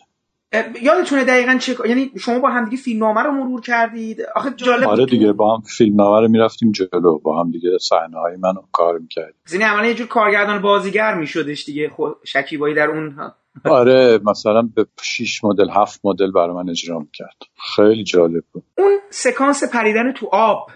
یادتونه 0.82 1.24
دقیقا 1.24 1.58
چه 1.58 1.76
یعنی 1.86 2.12
شما 2.20 2.40
با 2.40 2.50
هم 2.50 2.66
دیگه 2.66 2.84
فیلمنامه 2.84 3.22
رو 3.22 3.32
مرور 3.32 3.62
کردید؟ 3.62 4.22
آخه 4.36 4.50
جالب 4.56 4.88
آره 4.88 5.06
دیگه 5.06 5.34
با 5.34 5.56
هم 5.56 5.62
فیلمنامه 5.62 6.22
رو 6.22 6.28
می‌رفتیم 6.28 6.72
جلو 6.72 7.20
با 7.20 7.42
هم 7.42 7.52
دیگه 7.52 7.70
صحنه 7.78 8.20
های 8.20 8.36
منو 8.36 8.62
کار 8.72 8.98
می‌کردیم. 8.98 9.42
زینی 9.46 9.64
عملا 9.64 9.88
یه 9.88 9.94
جور 9.94 10.08
کارگردان 10.08 10.62
بازیگر 10.62 11.16
میشدش 11.16 11.66
دیگه 11.66 11.90
خود 11.90 12.16
شکیبایی 12.24 12.76
در 12.76 12.88
اون 12.90 13.16
آره 13.66 14.20
مثلا 14.26 14.62
به 14.76 14.86
6 15.02 15.44
مدل 15.44 15.70
هفت 15.70 16.00
مدل 16.04 16.32
برای 16.32 16.56
من 16.56 16.70
اجرا 16.70 17.00
می‌کرد. 17.00 17.38
خیلی 17.76 18.04
جالب 18.04 18.44
بود. 18.52 18.64
اون 18.78 19.00
سکانس 19.10 19.64
پریدن 19.64 20.12
تو 20.12 20.30
آب 20.32 20.72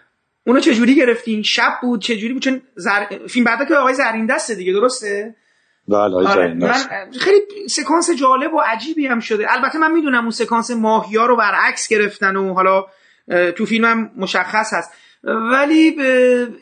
اونو 0.47 0.59
چجوری 0.59 0.95
گرفتین؟ 0.95 1.41
شب 1.43 1.73
بود 1.81 2.01
چجوری 2.01 2.33
بود؟ 2.33 2.41
چون 2.41 2.61
زر... 2.75 3.27
فیلم 3.29 3.45
بعدا 3.45 3.65
که 3.65 3.75
آقای 3.75 3.93
زرین 3.93 4.25
دسته 4.25 4.55
دیگه 4.55 4.73
درسته؟ 4.73 5.35
بله 5.87 6.15
آره 6.15 6.53
من 6.53 6.73
خیلی 7.19 7.67
سکانس 7.69 8.09
جالب 8.19 8.53
و 8.53 8.61
عجیبی 8.65 9.07
هم 9.07 9.19
شده. 9.19 9.45
البته 9.49 9.77
من 9.77 9.91
می‌دونم 9.91 10.21
اون 10.21 10.31
سکانس 10.31 10.71
ماهیا 10.71 11.25
رو 11.25 11.35
برعکس 11.35 11.87
گرفتن 11.87 12.35
و 12.35 12.53
حالا 12.53 12.85
تو 13.57 13.65
فیلمم 13.65 14.11
مشخص 14.17 14.73
هست. 14.73 14.91
ولی 15.51 15.95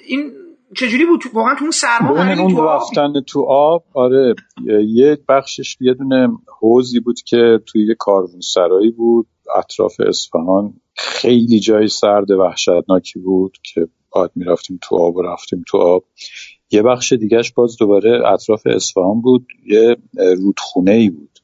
این 0.07 0.31
چجوری 0.77 1.05
بود؟ 1.05 1.23
واقعا 1.33 1.55
تو 1.55 1.61
اون 1.61 1.71
سرما 1.71 2.09
اون 2.09 2.55
تو 2.55 2.65
رفتن 2.65 3.21
تو 3.21 3.45
آب 3.49 3.83
آره 3.93 4.35
یه 4.87 5.17
بخشش 5.29 5.77
یه 5.79 5.93
دونه 5.93 6.27
حوزی 6.59 6.99
بود 6.99 7.21
که 7.21 7.59
توی 7.67 7.87
یه 7.87 7.95
کاروان 7.99 8.41
سرایی 8.53 8.91
بود. 8.91 9.27
اطراف 9.57 9.95
اصفهان 10.07 10.73
خیلی 10.95 11.59
جای 11.59 11.87
سرد 11.87 12.31
وحشتناکی 12.31 13.19
بود 13.19 13.57
که 13.63 13.87
باید 14.11 14.31
می‌رفتیم 14.35 14.79
تو 14.81 14.95
آب 14.95 15.15
و 15.15 15.21
رفتیم 15.21 15.63
تو 15.67 15.77
آب. 15.77 16.03
یه 16.73 16.81
بخش 16.81 17.13
دیگهش 17.13 17.51
باز 17.51 17.77
دوباره 17.77 18.27
اطراف 18.27 18.67
اصفهان 18.67 19.21
بود 19.21 19.47
یه 19.65 19.97
رودخونه 20.13 20.91
ای 20.91 21.09
بود 21.09 21.39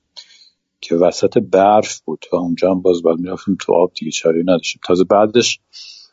که 0.81 0.95
وسط 0.95 1.37
برف 1.37 1.99
بود 1.99 2.25
و 2.31 2.35
اونجا 2.35 2.71
هم 2.71 2.81
باز 2.81 3.01
باید 3.01 3.19
می‌رفتیم 3.19 3.57
تو 3.61 3.73
آب 3.73 3.91
دیگه 3.99 4.11
چاری 4.11 4.41
نداشتیم. 4.41 4.81
تازه 4.85 5.03
بعدش 5.03 5.59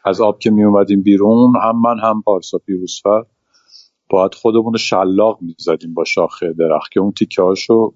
از 0.05 0.21
آب 0.21 0.39
که 0.39 0.51
می 0.51 0.65
اومدیم 0.65 1.03
بیرون 1.03 1.53
هم 1.63 1.81
من 1.81 1.99
هم 1.99 2.23
پارسا 2.23 2.59
پیروزفر 2.59 3.25
باید 4.11 4.35
خودمون 4.35 4.73
رو 4.73 4.79
شلاق 4.79 5.39
می‌زدیم 5.41 5.95
با 5.95 6.05
شاخه 6.05 6.53
درخت 6.53 6.93
که 6.93 7.01
اون 7.01 7.13
تیکه 7.13 7.43
هاشو 7.43 7.95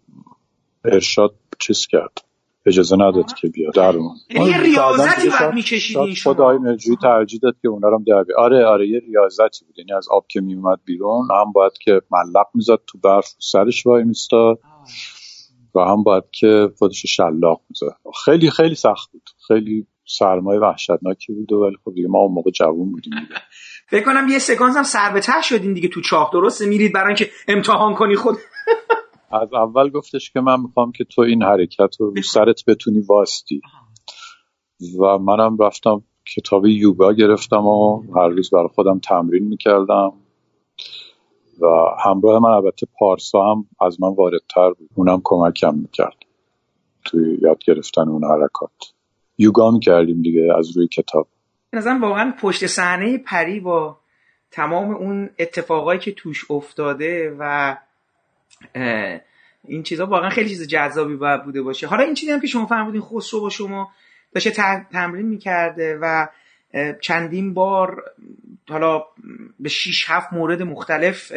ارشاد 0.85 1.35
چیز 1.59 1.87
کرد؟ 1.87 2.30
اجازه 2.67 2.97
نداد 2.97 3.33
که 3.41 3.49
بیاد. 3.49 3.75
در 3.75 3.97
اون 3.97 4.17
یعنی 4.31 4.49
یه 4.49 4.61
ریاضتی 4.61 5.29
بعد 5.29 5.55
میکشیدین 5.55 6.15
شما 6.15 6.35
خدای 6.35 6.59
مرجوی 6.59 6.97
ترجیح 7.03 7.41
داد 7.43 7.57
که 7.63 7.69
اونا 7.69 7.89
رو 7.89 8.03
در 8.07 8.25
آره 8.39 8.67
آره 8.67 8.89
یه 8.89 9.01
ریاضتی 9.01 9.65
بود. 9.65 9.79
یعنی 9.79 9.93
از 9.93 10.09
آب 10.11 10.27
که 10.29 10.41
میومد 10.41 10.79
بیرون 10.85 11.29
هم 11.31 11.53
باید 11.53 11.73
که 11.85 12.01
ملق 12.11 12.47
می‌زد 12.55 12.79
تو 12.87 12.99
برف 12.99 13.35
سرش 13.39 13.87
وای 13.87 14.05
میستاد 14.05 14.59
و 15.75 15.81
هم 15.81 16.03
باید 16.03 16.25
که 16.33 16.71
خودش 16.79 17.07
شلاق 17.07 17.61
می‌زد. 17.71 17.97
خیلی 18.25 18.51
خیلی 18.51 18.75
سخت 18.75 19.13
بود. 19.13 19.31
خیلی 19.49 19.87
سرمایه 20.07 20.61
وحشتناکی 20.61 21.33
بود 21.33 21.53
ولی 21.53 21.77
خب 21.85 21.95
دیگه 21.95 22.09
ما 22.09 22.19
اون 22.19 22.33
موقع 22.33 22.51
جوون 22.51 22.93
بودیم. 22.93 23.13
فکر 23.89 24.05
کنم 24.05 24.29
یه 24.29 24.39
سکانس 24.39 24.77
هم 24.77 24.83
سر 24.83 25.13
به 25.13 25.21
ته 25.21 25.43
شدین 25.43 25.73
دیگه 25.73 25.89
تو 25.89 26.01
چاه 26.01 26.31
درسته؟ 26.33 26.67
میرید 26.67 26.93
برای 26.93 27.07
اینکه 27.07 27.31
امتحان 27.49 27.95
کنی 27.95 28.17
خود. 28.17 28.37
از 29.31 29.55
اول 29.55 29.91
گفتش 29.91 30.31
که 30.31 30.41
من 30.41 30.61
می‌خوام 30.61 30.93
که 30.93 31.05
تو 31.05 31.23
این 31.23 31.43
حرکت 31.43 31.97
رو 32.01 32.15
سرت 32.23 32.65
بتونی 32.67 33.01
واستی 33.01 33.61
و 35.01 35.19
منم 35.19 35.59
رفتم 35.59 36.03
کتاب 36.37 36.67
یوگا 36.67 37.13
گرفتم 37.13 37.67
و 37.67 38.03
هر 38.17 38.29
روز 38.29 38.51
برای 38.51 38.69
خودم 38.69 38.99
تمرین 38.99 39.45
می‌کردم. 39.49 40.13
و 41.61 41.67
همراه 42.05 42.43
من 42.43 42.51
البته 42.51 42.87
پارسا 42.99 43.53
هم 43.53 43.67
از 43.81 44.01
من 44.01 44.15
واردتر 44.15 44.71
بود. 44.71 44.91
اونم 44.95 45.21
کمکم 45.25 45.75
می‌کرد 45.75 46.17
توی 47.05 47.39
یاد 47.43 47.59
گرفتن 47.67 48.09
اون 48.09 48.25
حرکات. 48.25 48.93
یوگا 49.39 49.71
می‌کردیم 49.71 50.23
دیگه 50.23 50.49
از 50.59 50.77
روی 50.77 50.89
کتاب. 50.89 51.29
نظرم 51.73 52.03
واقعا 52.03 52.35
پشت 52.41 52.67
صحنه 52.67 53.19
پری 53.19 53.61
با 53.61 53.97
تمام 54.51 54.95
اون 54.95 55.31
اتفاقایی 55.39 56.01
که 56.01 56.13
توش 56.13 56.51
افتاده 56.51 57.37
و 57.39 57.77
این 59.65 59.83
چیزها 59.83 60.07
واقعا 60.07 60.31
خیلی 60.31 60.49
چیز 60.49 60.69
جذابی 60.69 61.17
باید 61.17 61.45
بوده 61.45 61.63
باشه. 61.63 61.87
حالا 61.87 62.05
این 62.05 62.15
چیزی 62.15 62.33
هم 62.33 62.41
که 62.41 62.47
شما 62.47 62.67
فرمودین 62.67 63.01
خسرو 63.01 63.41
با 63.41 63.51
شما 63.51 63.91
داشته 64.35 64.51
تمرین 64.93 65.27
می‌کرده 65.27 65.99
و 66.03 66.27
چندین 67.01 67.55
بار 67.55 68.05
حالا 68.69 69.05
به 69.61 69.69
6 69.69 70.05
7 70.09 70.33
مورد 70.33 70.63
مختلف 70.63 71.33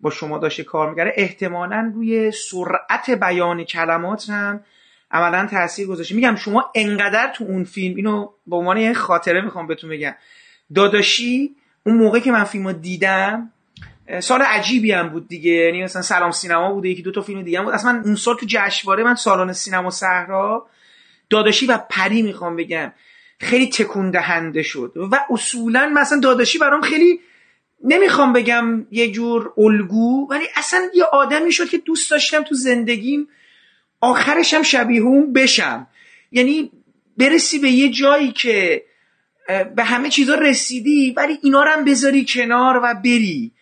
با 0.00 0.10
شما 0.10 0.38
داشته 0.38 0.64
کار 0.64 0.90
می‌کرده. 0.90 1.12
احتمالا 1.16 1.92
روی 1.94 2.30
سرعت 2.30 3.10
بیان 3.10 3.64
کلمات 3.64 4.30
هم 4.30 4.60
عملا 5.10 5.46
تاثیر 5.46 5.86
گذاشته. 5.86 6.14
میگم 6.14 6.36
شما 6.36 6.72
انقدر 6.74 7.32
تو 7.34 7.44
اون 7.44 7.64
فیلم 7.64 7.96
اینو 7.96 8.28
به 8.46 8.56
عنوان 8.56 8.76
یه 8.76 8.92
خاطره 8.92 9.40
می‌خوام 9.40 9.66
بهتون 9.66 9.90
بگم. 9.90 10.14
داداشی 10.74 11.56
اون 11.86 11.96
موقع 11.96 12.18
که 12.18 12.32
من 12.32 12.44
فیلم 12.44 12.72
دیدم 12.72 13.52
سال 14.20 14.42
عجیبی 14.42 14.92
هم 14.92 15.08
بود 15.08 15.28
دیگه. 15.28 15.50
یعنی 15.50 15.82
مثلا 15.82 16.02
سلام 16.02 16.30
سینما 16.30 16.72
بوده 16.72 16.88
یکی 16.88 17.02
دو 17.02 17.12
تا 17.12 17.22
فیلم 17.22 17.42
دیگه 17.42 17.58
هم 17.58 17.64
بود. 17.64 17.74
اصلا 17.74 18.02
اون 18.04 18.14
سال 18.14 18.36
تو 18.36 18.46
جشنواره 18.48 19.04
من 19.04 19.14
سالن 19.14 19.52
سینما 19.52 19.90
صحرا 19.90 20.66
داداشی 21.30 21.66
و 21.66 21.78
پری 21.90 22.22
می‌خوام 22.22 22.56
بگم. 22.56 22.92
خیلی 23.40 23.68
تکون 23.68 24.10
دهنده 24.10 24.62
شد. 24.62 24.92
و 24.96 25.20
اصولا 25.30 25.88
مثلا 25.94 26.20
داداشی 26.20 26.58
برام 26.58 26.80
خیلی 26.80 27.20
نمی‌خوام 27.84 28.32
بگم 28.32 28.86
یه 28.90 29.10
جور 29.10 29.52
الگو 29.56 30.26
ولی 30.30 30.44
اصلا 30.56 30.80
یه 30.94 31.04
آدمی 31.04 31.52
شد 31.52 31.68
که 31.68 31.78
دوست 31.78 32.10
داشتم 32.10 32.42
تو 32.42 32.54
زندگیم 32.54 33.28
آخرش 34.00 34.54
هم 34.54 34.62
شبیه 34.62 35.00
اون 35.00 35.32
بشم. 35.32 35.86
یعنی 36.32 36.70
برسی 37.16 37.58
به 37.58 37.68
یه 37.70 37.88
جایی 37.88 38.32
که 38.32 38.84
به 39.76 39.84
همه 39.84 40.08
چیزا 40.08 40.34
رسیدی 40.34 41.14
ولی 41.16 41.38
اینا 41.42 41.64
رو 41.64 41.70
هم 41.70 41.84
بذاری 41.84 42.26
کنار 42.28 42.80
و 42.82 42.94
بری. 42.94 43.52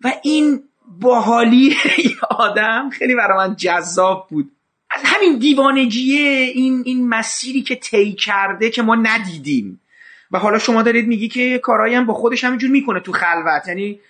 و 0.00 0.12
این 0.22 0.62
باحالی 1.00 1.76
آدم 2.30 2.90
خیلی 2.90 3.14
برای 3.14 3.48
من 3.48 3.56
جذاب 3.56 4.26
بود. 4.30 4.50
از 4.90 5.02
همین 5.04 5.38
دیوانگیه 5.38 6.28
این 6.30 6.82
این 6.86 7.08
مسیری 7.08 7.62
که 7.62 7.76
طی 7.76 8.12
کرده 8.12 8.70
که 8.70 8.82
ما 8.82 8.94
ندیدیم. 8.94 9.80
و 10.30 10.38
حالا 10.38 10.58
شما 10.58 10.82
دارید 10.82 11.08
میگی 11.08 11.28
که 11.28 11.58
کارهایی 11.58 11.94
هم 11.94 12.06
با 12.06 12.14
خودش 12.14 12.44
همینجور 12.44 12.70
می‌کنه 12.70 13.00
تو 13.00 13.12
خلوت. 13.12 13.68
یعنی 13.68 14.00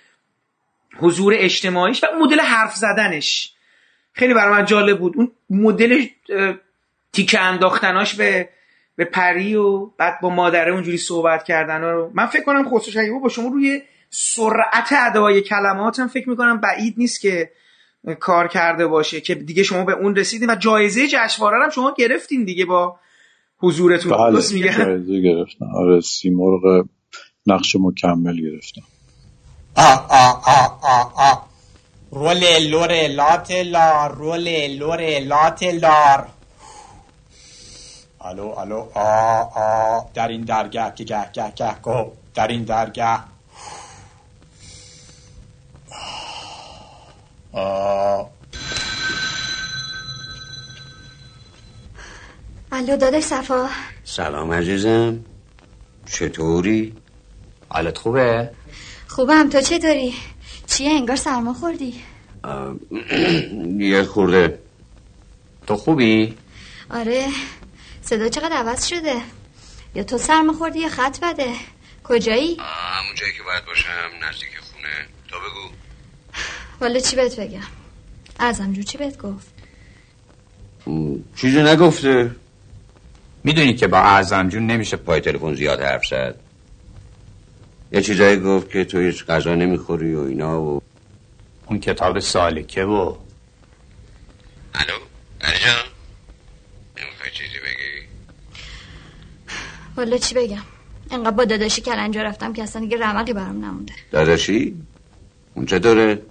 حضور 0.96 1.34
اجتماعیش 1.36 2.04
و 2.04 2.06
مدل 2.20 2.40
حرف 2.40 2.74
زدنش. 2.74 3.54
خیلی 4.12 4.34
برای 4.34 4.52
من 4.52 4.64
جالب 4.64 4.98
بود. 4.98 5.14
اون 5.16 5.30
مدل 5.50 6.06
تیکه 7.12 7.40
انداختناش 7.40 8.14
به 8.14 8.48
به 8.96 9.04
پری 9.04 9.54
و 9.54 9.86
بعد 9.86 10.20
با 10.20 10.30
مادره 10.30 10.72
اونجوری 10.72 10.96
صحبت 10.96 11.44
کردن 11.44 11.82
رو. 11.82 12.10
من 12.14 12.26
فکر 12.26 12.42
کنم 12.42 12.80
شکیبا 12.80 13.18
با 13.18 13.28
شما 13.28 13.48
روی 13.48 13.82
سرعت 14.16 14.92
ادای 15.06 15.40
کلمات 15.40 15.98
هم 15.98 16.08
فکر 16.08 16.28
می‌کنم 16.28 16.60
بعید 16.60 16.94
نیست 16.96 17.20
که 17.20 17.50
کار 18.20 18.48
کرده 18.48 18.86
باشه 18.86 19.20
که 19.20 19.34
دیگه 19.34 19.62
شما 19.62 19.84
به 19.84 19.92
اون 19.92 20.16
رسیدین 20.16 20.50
و 20.50 20.54
جایزه 20.54 21.08
جشنواره 21.08 21.64
هم 21.64 21.70
شما 21.70 21.94
گرفتین 21.98 22.44
دیگه 22.44 22.64
با 22.64 22.96
حضورتون. 23.58 24.12
بله 24.18 24.42
جایزه 24.72 25.20
گرفتم. 25.20 25.66
آره 25.76 26.00
سیمرغ 26.00 26.86
نقش 27.46 27.76
مکمل 27.80 28.40
گرفتم. 28.40 28.82
آ 29.76 29.94
آ 30.08 30.30
آ 30.46 30.66
آ 30.82 31.30
آ 31.30 31.34
رول 32.10 32.44
لور 32.70 33.08
لات 33.08 33.50
لار 33.50 34.14
رول 34.14 34.66
لور 34.78 35.18
لات 35.18 35.62
لار. 35.62 36.28
الو 38.20 38.48
الو 38.48 38.86
آ 38.94 39.40
آ 39.40 40.00
در 40.14 40.28
این 40.28 40.40
درگه 40.40 40.92
که 40.96 41.04
گه 41.04 41.30
گه 41.34 41.52
گه 41.56 41.74
گو 41.82 42.10
در 42.34 42.48
این 42.48 42.64
درگه 42.64 43.33
الو 47.54 48.28
داداش 52.72 53.22
صفا 53.22 53.70
سلام 54.04 54.52
عزیزم 54.52 55.24
چطوری؟ 56.06 56.96
حالت 57.68 57.98
خوبه؟ 57.98 58.50
خوبم 59.06 59.48
تو 59.48 59.60
چطوری؟ 59.60 60.14
چیه 60.66 60.90
انگار 60.90 61.16
سرما 61.16 61.54
خوردی؟ 61.54 62.02
یه 63.78 64.04
خورده 64.04 64.58
تو 65.66 65.76
خوبی؟ 65.76 66.36
آره 66.90 67.28
صدا 68.02 68.28
چقدر 68.28 68.56
عوض 68.56 68.86
شده 68.86 69.14
یا 69.94 70.02
تو 70.02 70.18
سرما 70.18 70.52
خوردی 70.52 70.78
یا 70.78 70.88
خط 70.88 71.20
بده 71.20 71.52
کجایی؟ 72.04 72.56
همون 72.60 73.14
جایی 73.14 73.32
که 73.32 73.42
باید 73.42 73.64
باشم 73.64 74.10
نزدیک 74.28 74.50
خونه 74.72 75.06
تا 75.30 75.38
بگو 75.38 75.83
والا 76.84 77.00
چی 77.00 77.16
بهت 77.16 77.40
بگم؟ 77.40 77.60
ازم 78.38 78.72
جو 78.72 78.82
چی 78.82 78.98
بهت 78.98 79.18
گفت؟ 79.18 79.46
چیزی 81.36 81.62
نگفته. 81.62 82.30
می‌دونی 83.44 83.74
که 83.74 83.86
با 83.86 83.98
اعظم 83.98 84.48
جون 84.48 84.66
نمیشه 84.66 84.96
پای 84.96 85.20
تلفن 85.20 85.54
زیاد 85.54 85.80
حرف 85.80 86.06
زد. 86.06 86.34
یه 87.92 88.02
چیزایی 88.02 88.40
گفت 88.40 88.70
که 88.70 88.84
تو 88.84 88.98
هیچ 88.98 89.26
غذا 89.26 89.54
نمی‌خوری 89.54 90.14
و 90.14 90.20
اینا 90.20 90.62
و 90.62 90.82
اون 91.66 91.80
کتاب 91.80 92.18
سالکه 92.18 92.84
و 92.84 93.16
الو؟ 94.74 94.98
علی 95.40 95.58
جان؟ 95.58 95.84
نمی‌خوای 96.96 97.30
چیزی 97.30 97.58
بگی؟ 97.58 98.06
والا 99.96 100.16
چی 100.16 100.34
بگم؟ 100.34 100.62
انقدر 101.10 101.30
با 101.30 101.44
داداشی 101.44 101.80
کلنجا 101.80 102.22
رفتم 102.22 102.52
که 102.52 102.62
اصلا 102.62 102.82
دیگه 102.82 102.98
رمقی 102.98 103.32
برام 103.32 103.64
نمونده. 103.64 103.94
داداشی؟ 104.10 104.76
اون 105.54 105.66
چطوره 105.66 106.22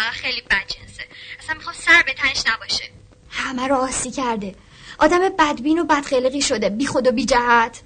فقط 0.00 0.12
خیلی 0.12 0.40
بدجنسه. 0.40 1.04
اصلا 1.38 1.54
می‌خوام 1.54 1.74
سر 1.78 2.02
به 2.06 2.12
تنش 2.14 2.42
نباشه. 2.46 2.84
همه 3.30 3.68
رو 3.68 3.76
آسی 3.76 4.10
کرده. 4.10 4.54
آدم 4.98 5.28
بدبین 5.38 5.78
و 5.78 5.84
بدخلقی 5.84 6.42
شده 6.42 6.68
بی 6.68 6.86
خود 6.86 7.06
و 7.06 7.12
بی 7.12 7.24
جهت. 7.24 7.80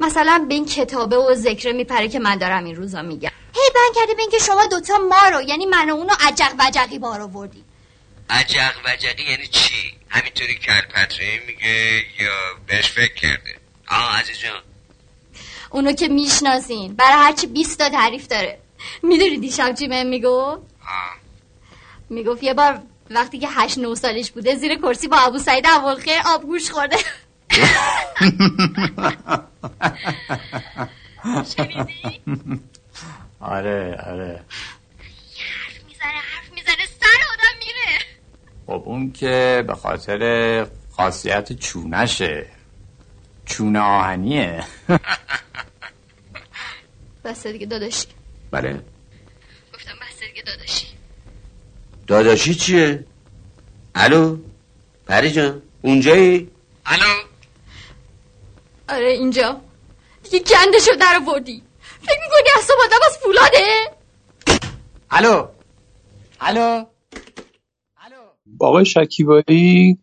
مثلا 0.00 0.46
به 0.48 0.54
این 0.54 0.66
کتابه 0.66 1.16
و 1.16 1.34
ذکره 1.34 1.72
میپره 1.72 2.08
که 2.08 2.18
من 2.18 2.38
دارم 2.38 2.64
این 2.64 2.76
روزا 2.76 3.02
میگم. 3.02 3.30
هی 3.54 3.70
بند 3.74 3.94
کرده 3.94 4.14
به 4.14 4.22
اینکه 4.22 4.38
شما 4.38 4.66
دوتا 4.66 4.98
ما 4.98 5.28
رو 5.28 5.42
یعنی 5.42 5.66
من 5.66 5.90
و 5.90 5.94
اونو 5.94 6.14
عجق 6.20 6.52
بجقی 6.58 6.98
بار 6.98 7.20
آوردی 7.20 7.64
عجق 8.30 8.74
وجقی 8.84 9.22
یعنی 9.22 9.46
چی؟ 9.46 9.94
همینطوری 10.08 10.54
کلپتری 10.54 11.40
میگه 11.46 12.02
یا 12.20 12.32
بهش 12.66 12.90
فکر 12.90 13.14
کرده؟ 13.14 13.56
آه 13.88 14.20
عزیز 14.20 14.38
جان. 14.38 14.62
اونو 15.70 15.92
که 15.92 16.08
می‌شناسین 16.08 16.94
برای 16.94 17.12
هرچی 17.12 17.46
20 17.46 17.78
تا 17.78 17.88
تعریف 17.88 18.28
داره. 18.28 18.58
می‌دونی 19.02 19.38
دیشب 19.38 19.74
چی 19.74 19.88
بهم 19.88 20.06
می‌گفت. 20.06 20.62
می‌گفت 22.10 22.42
یه 22.42 22.54
بار 22.54 22.80
وقتی 23.10 23.38
که 23.38 23.48
هشت 23.50 23.78
نو 23.78 23.94
سالش 23.94 24.30
بوده 24.30 24.54
زیر 24.54 24.74
کرسی 24.74 25.08
با 25.08 25.16
ابو 25.16 25.38
سعید 25.38 25.66
اولخیر 25.66 26.18
آبگوش 26.26 26.70
خورده. 26.70 26.96
شنیدی؟ 31.56 32.20
آره 33.40 34.00
آره. 34.06 34.42
حرف 35.38 35.84
می‌زنه 35.88 36.10
حرف 36.10 36.52
می‌زنه 36.54 36.86
سر 37.00 37.20
آدم 37.32 37.58
میره. 37.58 37.98
خب 38.66 38.82
اون 38.86 39.12
که 39.12 39.64
به 39.66 39.74
خاطر 39.74 40.66
خاصیت 40.96 41.52
چونشه. 41.52 42.46
چونه 43.46 43.80
آهنیه. 43.80 44.64
بسته 47.24 47.52
دیگه 47.52 47.66
داداشی 47.66 48.06
بله. 48.50 48.82
دیگه 50.38 50.52
داداشی. 50.52 50.86
داداشی 52.06 52.54
چیه؟ 52.54 53.04
الو؟ 53.94 54.36
پری 55.06 55.30
جان 55.30 55.62
اونجایی؟ 55.82 56.50
الو؟ 56.86 57.04
آره 58.88 59.08
اینجا. 59.08 59.60
دیگه 60.22 60.38
گندشو 60.38 60.90
در 61.00 61.20
آوردی. 61.22 61.62
فکر 62.00 62.18
می‌کنی 62.24 62.48
اصاب 62.58 62.76
آدم 62.84 62.98
از 63.06 63.18
فولاده 63.18 63.66
الو؟ 65.10 65.48
الو؟ 66.40 66.84
آقای 68.60 68.84
شکیبایی 68.84 69.98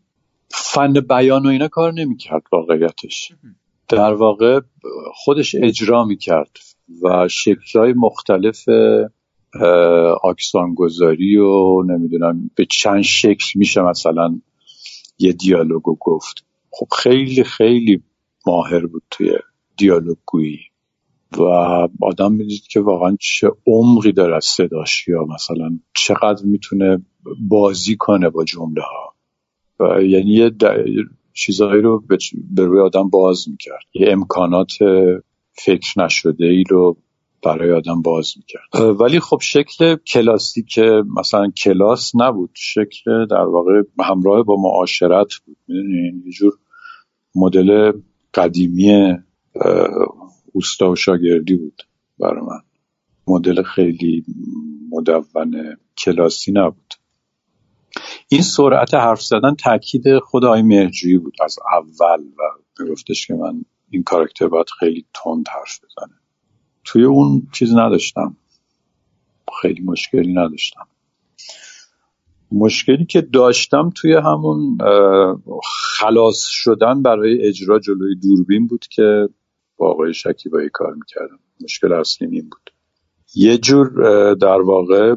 فن 0.49 0.93
بیان 0.93 1.45
و 1.45 1.49
اینا 1.49 1.67
کار 1.67 1.93
نمی‌کرد 1.93 2.43
واقعیتش. 2.51 3.31
در 3.87 4.13
واقع 4.13 4.59
خودش 5.13 5.55
اجرا 5.55 6.03
می‌کرد 6.03 6.57
و 7.01 7.27
شکلهای 7.27 7.93
مختلف 7.93 8.69
آکسانگذاری 10.23 11.37
و 11.37 11.83
نمی‌دونم 11.83 12.51
به 12.55 12.65
چند 12.65 13.01
شکل 13.01 13.45
میشه 13.55 13.81
مثلا 13.81 14.39
یه 15.19 15.33
دیالوگو 15.33 15.97
گفت. 16.01 16.45
خب 16.71 16.87
خیلی 16.97 17.43
خیلی 17.43 18.03
ماهر 18.47 18.85
بود 18.85 19.03
توی 19.11 19.31
دیالوگ 19.77 20.17
گویی 20.25 20.59
و 21.37 21.43
آدم 22.01 22.33
می‌دید 22.33 22.61
که 22.71 22.79
واقعا 22.79 23.17
چه 23.19 23.51
عمقی 23.67 24.11
داره 24.11 24.35
از 24.35 24.45
صداش 24.45 25.07
یا 25.07 25.25
مثلا 25.25 25.79
چقدر 25.93 26.45
می‌تونه 26.45 27.05
بازی 27.49 27.95
کنه 27.95 28.29
با 28.29 28.43
جمله 28.43 28.81
ها 28.81 29.15
و 29.79 30.01
یعنی 30.01 30.31
یه 30.31 30.51
چیزهایی 31.33 31.81
رو 31.81 32.03
به 32.55 32.65
روی 32.65 32.79
آدم 32.79 33.09
باز 33.09 33.49
می‌کرد. 33.49 33.83
یه 33.93 34.11
امکانات 34.11 34.71
فکر 35.53 35.99
نشده 36.01 36.45
ای 36.45 36.63
رو 36.69 36.97
برای 37.45 37.71
آدم 37.71 38.01
باز 38.01 38.33
می‌کرد. 38.37 38.99
ولی 39.01 39.19
خب 39.19 39.37
شکل 39.41 39.95
کلاسیک 39.95 40.79
مثلا 41.17 41.49
کلاس 41.49 42.11
نبود. 42.15 42.49
شکل 42.53 43.25
در 43.25 43.43
واقع 43.43 43.81
همراه 43.99 44.43
با 44.43 44.55
معاشرت 44.55 45.33
بود. 45.45 45.57
یه 45.67 46.31
جور 46.31 46.53
مدل 47.35 47.91
قدیمی 48.33 49.13
اوستا 50.53 50.91
و 50.91 50.95
شاگردی 50.95 51.55
بود 51.55 51.81
برای 52.19 52.41
من. 52.41 52.61
مدل 53.27 53.63
خیلی 53.63 54.25
مدون 54.91 55.77
کلاسی 55.97 56.51
نبود. 56.51 56.93
این 58.29 58.41
سرعت 58.41 58.93
حرف 58.93 59.21
زدن 59.21 59.55
تاکید 59.55 60.19
خود 60.19 60.45
آقای 60.45 60.61
مهرجویی 60.61 61.17
بود. 61.17 61.33
از 61.43 61.59
اول 61.73 62.23
و 62.23 62.41
میگفتش 62.79 63.27
که 63.27 63.33
من 63.33 63.65
این 63.89 64.03
کاراکتر 64.03 64.47
باید 64.47 64.69
خیلی 64.79 65.05
تند 65.13 65.47
حرف 65.47 65.79
بزنه. 65.83 66.19
توی 66.85 67.03
اون 67.03 67.47
چیز 67.51 67.71
نداشتم. 67.71 68.37
خیلی 69.61 69.81
مشکلی 69.81 70.33
نداشتم. 70.33 70.87
مشکلی 72.51 73.05
که 73.05 73.21
داشتم 73.21 73.89
توی 73.95 74.13
همون 74.13 74.77
خلاص 75.97 76.45
شدن 76.47 77.01
برای 77.01 77.47
اجرا 77.47 77.79
جلوی 77.79 78.15
دوربین 78.15 78.67
بود 78.67 78.85
که 78.89 79.29
با 79.77 79.91
آقای 79.91 80.13
شکیبایی 80.13 80.69
کار 80.69 80.93
می‌کردم. 80.93 81.39
مشکل 81.63 81.93
اصلیم 81.93 82.31
این 82.31 82.49
بود. 82.49 82.69
یه 83.35 83.57
جور 83.57 83.89
در 84.33 84.61
واقع 84.61 85.15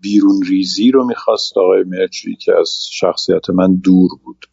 بیرون 0.00 0.42
ریزی 0.48 0.90
رو 0.90 1.06
می‌خواست 1.06 1.58
آقای 1.58 1.84
مرچی 1.84 2.36
که 2.36 2.52
از 2.60 2.86
شخصیت 2.90 3.50
من 3.50 3.76
دور 3.76 4.10
بود 4.24 4.46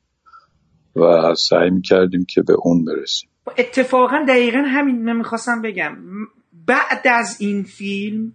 و 0.96 1.36
سعی 1.36 1.70
می‌کردیم 1.70 2.26
که 2.26 2.42
به 2.42 2.54
اون 2.64 2.86
برسیم. 2.86 3.30
اتفاقا 3.58 4.26
دقیقا 4.28 4.64
همین 4.68 5.04
من 5.04 5.18
می‌خواستم 5.18 5.62
بگم. 5.62 5.98
بعد 6.66 7.08
از 7.08 7.42
این 7.42 7.64
فیلم 7.64 8.34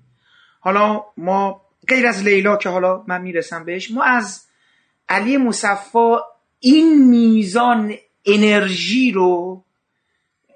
حالا 0.61 1.05
ما 1.16 1.62
غیر 1.89 2.07
از 2.07 2.22
لیلا 2.22 2.57
که 2.57 2.68
حالا 2.68 3.05
من 3.07 3.22
می‌رسم 3.22 3.64
بهش 3.64 3.91
ما 3.91 4.03
از 4.03 4.47
علی 5.09 5.37
مصفا 5.37 6.20
این 6.61 7.09
میزان 7.09 7.95
انرژی 8.27 9.12
رو 9.12 9.62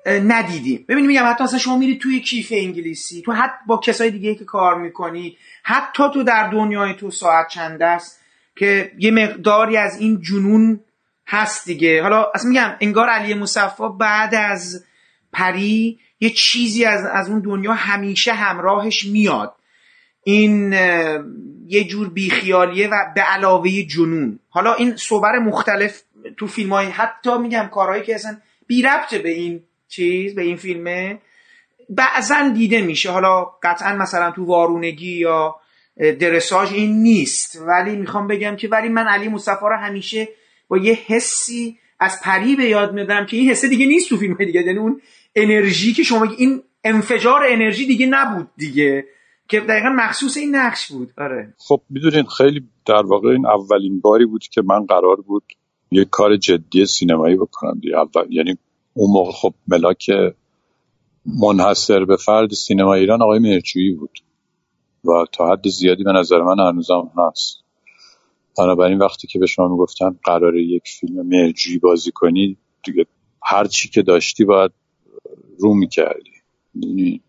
ندیدیم. 0.07 0.85
ببینید 0.89 1.07
میگم 1.07 1.31
حتی 1.31 1.45
اصلا 1.45 1.59
شما 1.59 1.77
میرید 1.77 2.01
توی 2.01 2.21
کیف 2.21 2.53
انگلیسی 2.57 3.23
تو 3.23 3.33
حتی 3.33 3.57
با 3.67 3.77
کسای 3.77 4.11
دیگه 4.11 4.35
که 4.35 4.45
کار 4.45 4.79
می‌کنی 4.79 5.37
حتی 5.63 6.03
تو 6.15 6.23
در 6.23 6.49
دنیای 6.49 6.95
تو 6.95 7.11
ساعت 7.11 7.49
چند 7.49 7.83
است 7.83 8.21
که 8.57 8.93
یه 8.99 9.11
مقداری 9.11 9.77
از 9.77 10.01
این 10.01 10.23
جنون 10.23 10.81
هست 11.27 11.65
دیگه. 11.65 12.03
حالا 12.03 12.31
اصلا 12.35 12.49
میگم 12.49 12.77
انگار 12.81 13.09
علی 13.09 13.35
مصفا 13.35 13.89
بعد 13.89 14.35
از 14.35 14.85
پری 15.33 15.99
یه 16.21 16.31
چیزی 16.31 16.85
از, 16.85 17.07
از 17.07 17.29
اون 17.29 17.41
دنیا 17.41 17.73
همیشه 17.73 18.33
همراهش 18.33 19.05
میاد. 19.05 19.55
این 20.25 20.73
یه 21.67 21.85
جور 21.85 22.09
بیخیالیه 22.09 22.89
و 22.89 23.13
به 23.15 23.21
علاوه 23.21 23.83
جنون. 23.83 24.39
حالا 24.49 24.75
این 24.75 24.97
صور 24.97 25.39
مختلف 25.39 26.03
تو 26.37 26.47
فیلم 26.47 26.73
های 26.73 26.87
حتی 26.87 27.39
میگم 27.39 27.69
کارهایی 27.73 28.03
که 28.03 28.15
اصلا 28.15 28.37
بی 28.67 28.83
ربطه 28.83 29.19
به 29.19 29.31
این 29.31 29.63
چیز 29.89 30.35
به 30.35 30.43
این 30.43 30.57
فیلمه 30.57 31.19
بعضا 31.89 32.49
دیده 32.55 32.83
میشه. 32.83 33.11
حالا 33.11 33.45
قطعا 33.63 33.97
مثلا 33.97 34.31
تو 34.31 34.45
وارونگی 34.45 35.13
یا 35.13 35.57
درساج 35.97 36.73
این 36.73 37.03
نیست. 37.03 37.63
ولی 37.67 37.97
می‌خوام 37.97 38.27
بگم 38.27 38.57
که 38.57 38.69
ولی 38.69 38.89
من 38.89 39.07
علی 39.07 39.29
مصطفی 39.29 39.65
رو 39.65 39.77
همیشه 39.77 40.29
با 40.69 40.79
یه 40.79 40.99
حسی 41.07 41.79
از 42.01 42.21
پری 42.23 42.57
به 42.57 42.65
یاد 42.65 42.95
میدم 42.95 43.27
که 43.27 43.37
این 43.37 43.51
حسه 43.51 43.69
دیگه 43.69 43.87
نیست 43.87 44.09
تو 44.09 44.17
فیلم 44.17 44.35
دیگه. 44.35 44.63
یعنی 44.63 44.79
اون 44.79 45.01
انرژی 45.35 45.93
که 45.93 46.03
شما 46.03 46.25
این 46.39 46.63
انفجار 46.85 47.41
انرژی 47.49 47.87
دیگه 47.87 48.07
نبود 48.07 48.49
دیگه 48.57 49.05
که 49.49 49.61
دقیقا 49.61 49.89
مخصوص 49.89 50.37
این 50.37 50.57
نقش 50.57 50.93
بود. 50.93 51.13
آره. 51.19 51.55
خب 51.59 51.83
می‌دونین 51.91 52.25
خیلی 52.25 52.69
در 52.87 53.03
واقع 53.07 53.29
این 53.29 53.47
اولین 53.47 54.01
باری 54.01 54.27
بود 54.27 54.45
که 54.45 54.63
من 54.63 54.87
قرار 54.87 55.17
بود 55.17 55.43
یه 55.91 56.05
کار 56.05 56.37
جدی 56.37 56.87
سینمایی 56.87 57.37
بکنم. 57.37 57.79
دیگه 57.83 57.97
اول 57.99 58.33
یعنی 58.33 58.59
اون 58.95 59.13
موقع 59.13 59.33
خب 59.33 59.55
ملاک 59.69 60.11
منحصر 61.27 62.05
به 62.05 62.17
فرد 62.17 62.51
سینما 62.51 62.95
ایران 62.95 63.23
آقای 63.23 63.39
مرچویی 63.39 63.95
بود. 63.95 64.19
و 65.05 65.11
تا 65.33 65.53
حد 65.53 65.69
زیادی 65.69 66.05
به 66.05 66.13
نظر 66.13 66.43
من 66.43 66.59
هنوزم 66.59 67.11
هست. 67.17 67.65
بنابراین 68.59 68.99
وقتی 68.99 69.27
که 69.27 69.39
به 69.39 69.47
شما 69.47 69.69
می‌گفتن 69.69 70.17
قرار 70.25 70.57
یک 70.57 70.83
فیلم 71.01 71.27
مرجویی 71.27 71.79
بازی 71.79 72.11
کنی 72.15 72.57
دیگه 72.85 73.07
هر 73.43 73.65
چی 73.65 73.89
که 73.89 74.03
داشتی 74.03 74.45
باید 74.45 74.71
رو 75.61 75.75
می‌کردی. 75.75 76.31
یعنی 76.75 77.21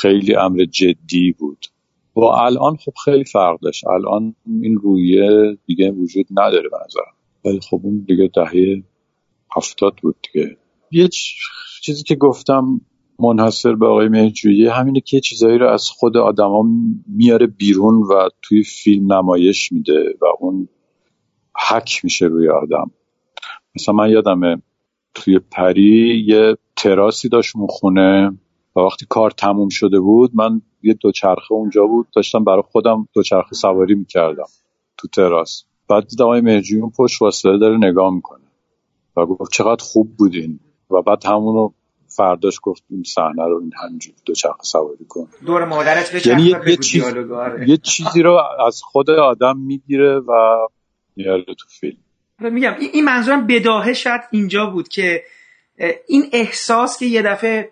خیلی 0.00 0.34
امر 0.34 0.64
جدی 0.64 1.32
بود. 1.32 1.66
و 2.16 2.20
الان 2.20 2.76
خب 2.76 2.92
خیلی 3.04 3.24
فرق 3.24 3.60
داشت. 3.60 3.86
الان 3.86 4.34
این 4.46 4.76
رویه 4.76 5.58
دیگه 5.66 5.90
وجود 5.90 6.26
نداره 6.30 6.68
به 6.68 6.76
نظرم. 6.84 7.14
ولی 7.44 7.60
خب 7.60 7.80
اون 7.84 8.04
دیگه 8.08 8.30
دهه 8.34 8.82
هفتاد 9.56 9.96
بود 10.02 10.16
دیگه. 10.32 10.56
یه 10.90 11.08
چیزی 11.82 12.02
که 12.02 12.14
گفتم 12.14 12.80
منحصر 13.18 13.74
به 13.74 13.86
آقای 13.86 14.08
مهجویی 14.08 14.66
همینه 14.66 15.00
که 15.00 15.20
چیزایی 15.20 15.58
رو 15.58 15.68
از 15.68 15.88
خود 15.90 16.16
آدما 16.16 16.64
میاره 17.06 17.46
بیرون 17.46 17.94
و 17.94 18.28
توی 18.42 18.62
فیلم 18.62 19.12
نمایش 19.12 19.72
میده 19.72 20.14
و 20.20 20.24
اون 20.40 20.68
حک 21.68 22.00
میشه 22.04 22.26
روی 22.26 22.48
آدم. 22.48 22.90
مثلا 23.74 23.94
من 23.94 24.10
یادمه 24.10 24.62
توی 25.14 25.38
پری 25.38 26.24
یه 26.26 26.56
تراسی 26.82 27.28
داشت 27.28 27.56
اون 27.56 27.66
خونه 27.70 28.38
و 28.76 28.80
وقتی 28.80 29.06
کار 29.08 29.30
تموم 29.30 29.68
شده 29.68 30.00
بود 30.00 30.30
من 30.34 30.62
یه 30.82 30.94
دوچرخه 30.94 31.52
اونجا 31.52 31.86
بود 31.86 32.06
داشتم 32.16 32.44
برای 32.44 32.62
خودم 32.72 33.08
دوچرخه 33.14 33.54
سواری 33.54 33.94
می‌کردم 33.94 34.48
تو 34.96 35.08
تراس. 35.08 35.64
بعد 35.88 36.06
دیدم 36.06 36.24
آقای 36.24 36.40
مهجویی 36.40 36.82
اون 36.82 36.92
پشت 36.98 37.22
واسطه 37.22 37.58
داره 37.58 37.76
نگاه 37.76 38.14
می‌کنه 38.14 38.44
و 39.16 39.26
گفت 39.26 39.52
چقدر 39.52 39.84
خوب 39.84 40.16
بودین. 40.16 40.60
و 40.90 41.02
بعد 41.02 41.26
همونو 41.26 41.70
فرداش 42.06 42.58
گفت 42.62 42.84
این 42.90 43.02
صحنه 43.02 43.44
رو 43.44 43.60
این 43.60 43.72
همینجوری 43.82 44.16
دو 44.26 44.34
چرخ 44.34 44.62
سواری 44.62 45.04
کن. 45.08 45.28
دور 45.46 45.64
مادرت 45.64 46.12
به 46.12 46.28
یعنی 46.28 46.42
یه, 46.66 46.76
چیز... 46.76 47.04
یه 47.66 47.76
چیزی 47.76 48.22
رو 48.22 48.40
از 48.66 48.80
خود 48.82 49.10
آدم 49.10 49.58
می‌گیره 49.58 50.18
و 50.18 50.32
میاره 51.16 51.44
تو 51.44 51.68
فیلم. 51.80 51.98
آره، 52.40 52.50
میگم 52.50 52.74
این 52.92 53.04
منظورم 53.04 53.46
بداهه 53.46 53.92
شاید 53.92 54.20
اینجا 54.30 54.66
بود 54.66 54.88
که 54.88 55.22
این 56.08 56.24
احساس 56.32 56.98
که 56.98 57.06
یه 57.06 57.22
دفعه 57.22 57.70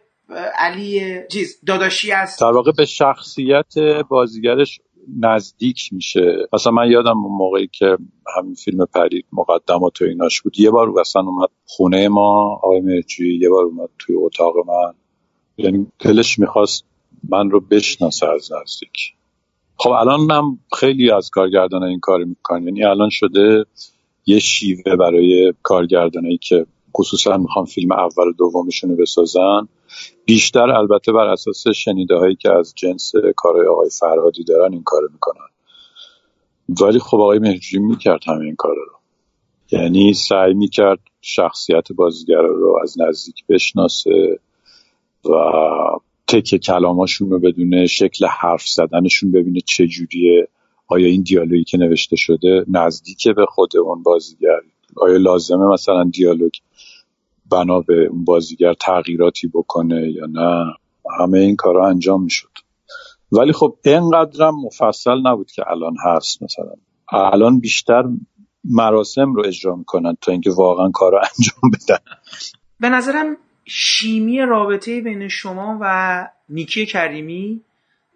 علی 0.58 1.02
چیز 1.32 1.60
داداشی 1.66 2.12
از 2.12 2.36
در 2.40 2.52
واقع 2.52 2.72
به 2.76 2.84
شخصیت 2.84 3.78
بازیگرش 4.08 4.80
نزدیک 5.20 5.88
میشه. 5.92 6.48
مثلا 6.52 6.72
من 6.72 6.90
یادم 6.90 7.18
اون 7.18 7.38
موقعی 7.38 7.68
که 7.72 7.96
همین 8.36 8.54
فیلم 8.54 8.86
پرید 8.94 9.24
مقدمات 9.32 10.02
و 10.02 10.04
ایناش 10.04 10.42
بود. 10.42 10.60
یه 10.60 10.70
بار 10.70 10.88
مثلا 10.88 11.22
اومد 11.22 11.48
خونه 11.66 12.08
ما 12.08 12.60
آقای 12.62 12.80
مرجوی 12.80 13.38
یه 13.38 13.48
بار 13.48 13.64
اومد 13.64 13.88
توی 13.98 14.16
اتاق 14.16 14.54
من. 14.66 14.94
یعنی 15.56 15.86
دلش 15.98 16.38
می‌خواست 16.38 16.84
من 17.28 17.50
رو 17.50 17.60
بشناسه 17.60 18.26
از 18.26 18.52
نزدیک. 18.52 19.14
خب 19.76 19.90
الان 19.90 20.30
هم 20.30 20.58
خیلی 20.80 21.10
از 21.10 21.30
کارگردان 21.30 21.82
این 21.82 22.00
کار 22.00 22.24
می‌کنن. 22.24 22.62
یعنی 22.62 22.84
الان 22.84 23.10
شده 23.10 23.64
یه 24.26 24.38
شیوه 24.38 24.96
برای 24.96 25.54
کارگردانایی 25.62 26.38
که 26.38 26.66
خصوصا 26.98 27.36
می‌خوام 27.36 27.64
فیلم 27.64 27.92
اول 27.92 28.28
و 28.28 28.32
دومشون 28.32 28.90
رو 28.90 28.96
بسازن 28.96 29.68
بیشتر 30.24 30.70
البته 30.70 31.12
بر 31.12 31.26
اساس 31.26 31.68
شنیده 31.68 32.16
هایی 32.16 32.36
که 32.36 32.52
از 32.52 32.72
جنس 32.76 33.12
کارهای 33.36 33.66
آقای 33.66 33.90
فرهادی 33.90 34.44
دارن 34.44 34.72
این 34.72 34.82
کار 34.82 35.02
می‌کنن. 35.12 35.48
ولی 36.82 36.98
خب 36.98 37.20
آقای 37.20 37.38
مهجوری 37.38 37.84
می‌کرد 37.84 38.20
همه 38.26 38.44
این 38.44 38.56
کار 38.56 38.74
رو. 38.74 38.98
یعنی 39.78 40.14
سعی 40.14 40.54
می‌کرد 40.54 40.98
شخصیت 41.20 41.92
بازیگر 41.92 42.42
رو 42.42 42.78
از 42.82 43.00
نزدیک 43.00 43.46
بشناسه 43.48 44.40
و 45.24 45.30
تک 46.26 46.56
کلاماشون 46.56 47.30
رو 47.30 47.38
بدونه 47.38 47.86
شکل 47.86 48.26
حرف 48.26 48.68
زدنشون 48.68 49.32
ببینه 49.32 49.60
چجوریه 49.60 50.48
آیا 50.88 51.06
این 51.06 51.22
دیالوگی 51.22 51.64
که 51.64 51.78
نوشته 51.78 52.16
شده 52.16 52.64
نزدیک 52.68 53.28
به 53.28 53.46
خود 53.46 53.76
اون 53.76 54.02
بازیگر؟ 54.02 54.60
آیا 54.96 55.16
لازمه 55.16 55.66
مثلا 55.66 56.10
دیالوگ 56.12 56.52
بنا 57.50 57.80
به 57.80 58.06
اون 58.06 58.24
بازیگر 58.24 58.74
تغییراتی 58.74 59.48
بکنه 59.48 60.10
یا 60.10 60.26
نه 60.26 60.64
همه 61.20 61.38
این 61.38 61.56
کارا 61.56 61.88
انجام 61.88 62.22
می‌شد. 62.22 62.50
ولی 63.32 63.52
خب 63.52 63.76
اینقدرم 63.84 64.54
مفصل 64.64 65.20
نبود 65.24 65.50
که 65.50 65.62
الان 65.70 65.96
هست 66.04 66.42
مثلا. 66.42 66.72
الان 67.12 67.60
بیشتر 67.60 68.04
مراسم 68.64 69.34
رو 69.34 69.46
اجرا 69.46 69.76
می‌کنن 69.76 70.16
تا 70.20 70.32
اینکه 70.32 70.50
واقعا 70.50 70.90
کار 70.90 71.12
رو 71.12 71.18
انجام 71.18 71.70
بدن. 71.70 72.04
به 72.80 72.88
نظرم 72.88 73.36
شیمی 73.64 74.40
رابطه 74.40 75.00
بین 75.00 75.28
شما 75.28 75.78
و 75.80 76.28
نیکی 76.48 76.86
کریمی 76.86 77.60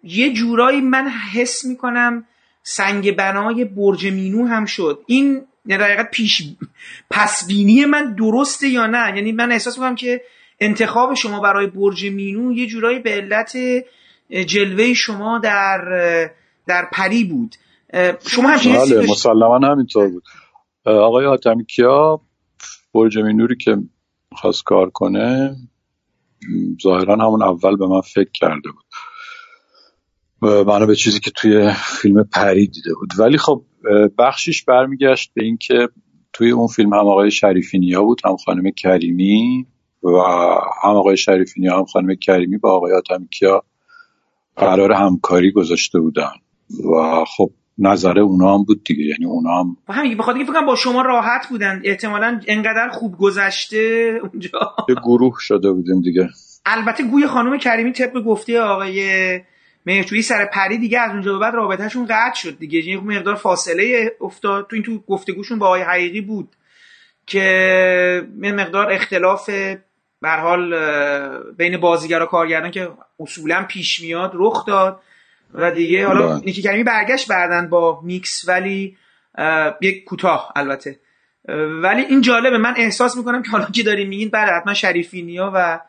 یه 0.03 0.33
جورایی 0.33 0.81
من 0.81 1.09
حس 1.33 1.65
می‌کنم 1.65 2.25
سنگ 2.63 3.15
بنای 3.15 3.65
برج 3.65 4.07
مینو 4.07 4.45
هم 4.45 4.65
شد. 4.65 4.99
این 5.05 5.41
یعنی 5.65 5.83
در 5.83 6.03
پیش 6.03 6.41
پسبینی 7.09 7.85
من 7.85 8.15
درسته 8.15 8.67
یا 8.67 8.87
نه؟ 8.87 9.15
یعنی 9.15 9.31
من 9.31 9.51
احساس 9.51 9.77
می‌کنم 9.77 9.95
که 9.95 10.21
انتخاب 10.59 11.13
شما 11.13 11.39
برای 11.39 11.67
برج 11.67 12.05
مینو 12.05 12.53
یه 12.53 12.67
جورایی 12.67 12.99
به 12.99 13.09
علت 13.09 13.57
جلوه 14.47 14.93
شما 14.93 15.39
در 15.39 15.79
در 16.67 16.87
پری 16.91 17.23
بود. 17.23 17.55
شما 18.27 18.49
هم 18.49 18.57
بله 18.57 19.11
مسلما 19.11 19.59
همینطور 19.63 20.09
بود. 20.09 20.23
آقای 20.85 21.25
حاتمی 21.25 21.65
کیا 21.65 22.21
برج 22.93 23.17
مینوری 23.17 23.55
که 23.55 23.77
خواست 24.31 24.63
کار 24.63 24.89
کنه 24.89 25.55
ظاهرا 26.83 27.15
همون 27.15 27.43
اول 27.43 27.75
به 27.77 27.87
من 27.87 28.01
فکر 28.01 28.31
کرده 28.33 28.71
بود. 28.71 28.82
بنا 30.43 30.85
به 30.85 30.95
چیزی 30.95 31.19
که 31.19 31.31
توی 31.31 31.71
فیلم 32.01 32.23
پری 32.23 32.67
دیده 32.67 32.93
بود. 32.93 33.09
ولی 33.19 33.37
خب 33.37 33.63
بخشش 34.17 34.63
برمیگشت 34.63 35.31
به 35.33 35.43
اینکه 35.43 35.87
توی 36.33 36.51
اون 36.51 36.67
فیلم 36.67 36.93
هم 36.93 36.99
آقای 36.99 37.31
شریفی 37.31 37.79
نیا 37.79 38.03
بود 38.03 38.21
هم 38.25 38.37
خانم 38.37 38.71
کریمی 38.71 39.67
و 40.03 40.09
هم 40.83 40.95
آقای 40.95 41.17
شریفی 41.17 41.61
نیا 41.61 41.77
هم 41.77 41.85
خانم 41.85 42.15
کریمی 42.15 42.57
با 42.57 42.71
آقای 42.71 42.93
آتمیکیا 42.93 43.63
قرار 44.55 44.91
همکاری 44.91 45.51
گذاشته 45.51 45.99
بودن. 45.99 46.31
و 46.93 47.25
خب 47.25 47.51
نظر 47.77 48.19
اونا 48.19 48.53
هم 48.53 48.63
بود 48.63 48.83
دیگه 48.83 49.03
یعنی 49.03 49.25
اونا 49.25 49.59
هم 49.59 49.77
همین 49.89 50.17
بخاطر 50.17 50.37
اینکه 50.37 50.51
فکر 50.51 50.65
با 50.65 50.75
شما 50.75 51.01
راحت 51.01 51.47
بودن 51.49 51.81
احتمالا 51.83 52.41
انقدر 52.47 52.89
خوب 52.91 53.17
گذشته 53.17 54.13
اونجا. 54.21 54.75
یه 54.89 54.95
گروه 54.95 55.35
شده 55.39 55.71
بودیم 55.71 56.01
دیگه. 56.01 56.29
البته 56.65 57.03
گوی 57.03 57.27
خانم 57.27 57.57
کریمی 57.57 57.91
طبق 57.91 58.23
گفته 58.23 58.61
آقای 58.61 58.99
مهرجویی 59.85 60.21
سر 60.21 60.45
پری 60.45 60.77
دیگه 60.77 60.99
از 60.99 61.11
اونجا 61.11 61.33
به 61.33 61.39
بعد 61.39 61.53
رابطهشون 61.53 62.05
قطع 62.05 62.35
شد 62.35 62.59
دیگه. 62.59 62.79
یه 62.79 62.99
مقدار 62.99 63.35
فاصله 63.35 64.15
افتاد. 64.21 64.67
تو 64.67 64.75
این 64.75 64.83
تو 64.83 64.99
گفتگوشون 65.07 65.59
با 65.59 65.65
آقای 65.65 65.81
حقیقی 65.81 66.21
بود 66.21 66.55
که 67.27 67.39
یه 68.41 68.51
مقدار 68.51 68.91
اختلاف 68.91 69.49
به 70.21 70.29
حال 70.29 70.75
بین 71.57 71.77
بازیگر 71.77 72.21
و 72.21 72.25
کارگردان 72.25 72.71
که 72.71 72.89
اصولا 73.19 73.65
پیش 73.69 74.01
میاد 74.01 74.31
رخ 74.33 74.65
داد. 74.65 74.99
و 75.53 75.71
دیگه 75.71 76.07
حالا 76.07 76.27
بله. 76.27 76.45
نیکی 76.45 76.61
کریمی 76.61 76.83
برگشت 76.83 77.27
بعدن 77.27 77.69
با 77.69 78.01
میکس 78.03 78.47
ولی 78.47 78.97
یک 79.81 80.03
کوتاه 80.03 80.51
البته. 80.55 80.99
ولی 81.81 82.01
این 82.01 82.21
جالبه. 82.21 82.57
من 82.57 82.73
احساس 82.77 83.17
می‌کنم 83.17 83.43
که 83.43 83.49
حالا 83.49 83.65
که 83.65 83.83
داریم 83.83 84.09
میگین 84.09 84.29
بعد 84.29 84.49
حتما 84.49 84.73
شریفی 84.73 85.21
نیا 85.21 85.51
و 85.55 85.79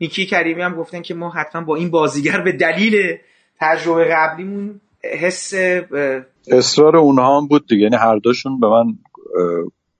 نیکی 0.00 0.26
کریمی 0.26 0.62
هم 0.62 0.74
گفتن 0.74 1.02
که 1.02 1.14
ما 1.14 1.30
حتما 1.30 1.62
با 1.62 1.76
این 1.76 1.90
بازیگر 1.90 2.40
به 2.40 2.52
دلیل 2.52 3.18
تجربه 3.60 4.04
قبلیمون 4.04 4.80
حس 5.20 5.54
اصرار 6.48 6.96
اونها 6.96 7.40
هم 7.40 7.48
بود 7.48 7.66
دیگه. 7.66 7.82
یعنی 7.82 7.96
هر 7.96 8.16
دوشون 8.16 8.60
به 8.60 8.68
من 8.68 8.84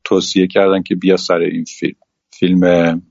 توصیه 0.04 0.46
کردن 0.46 0.82
که 0.82 0.94
بیا 0.94 1.16
سر 1.16 1.38
این 1.38 1.64
فیلم 1.64 1.94
فیلم 2.30 3.02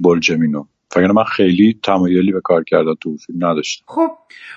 برجمینو 0.00 0.64
فکر 0.90 1.06
من 1.06 1.24
خیلی 1.24 1.78
تمایلی 1.82 2.32
به 2.32 2.40
کار 2.40 2.64
کردن 2.64 2.94
تو 3.00 3.16
فیلم 3.16 3.46
نداشتم. 3.46 3.84
خب 3.88 4.10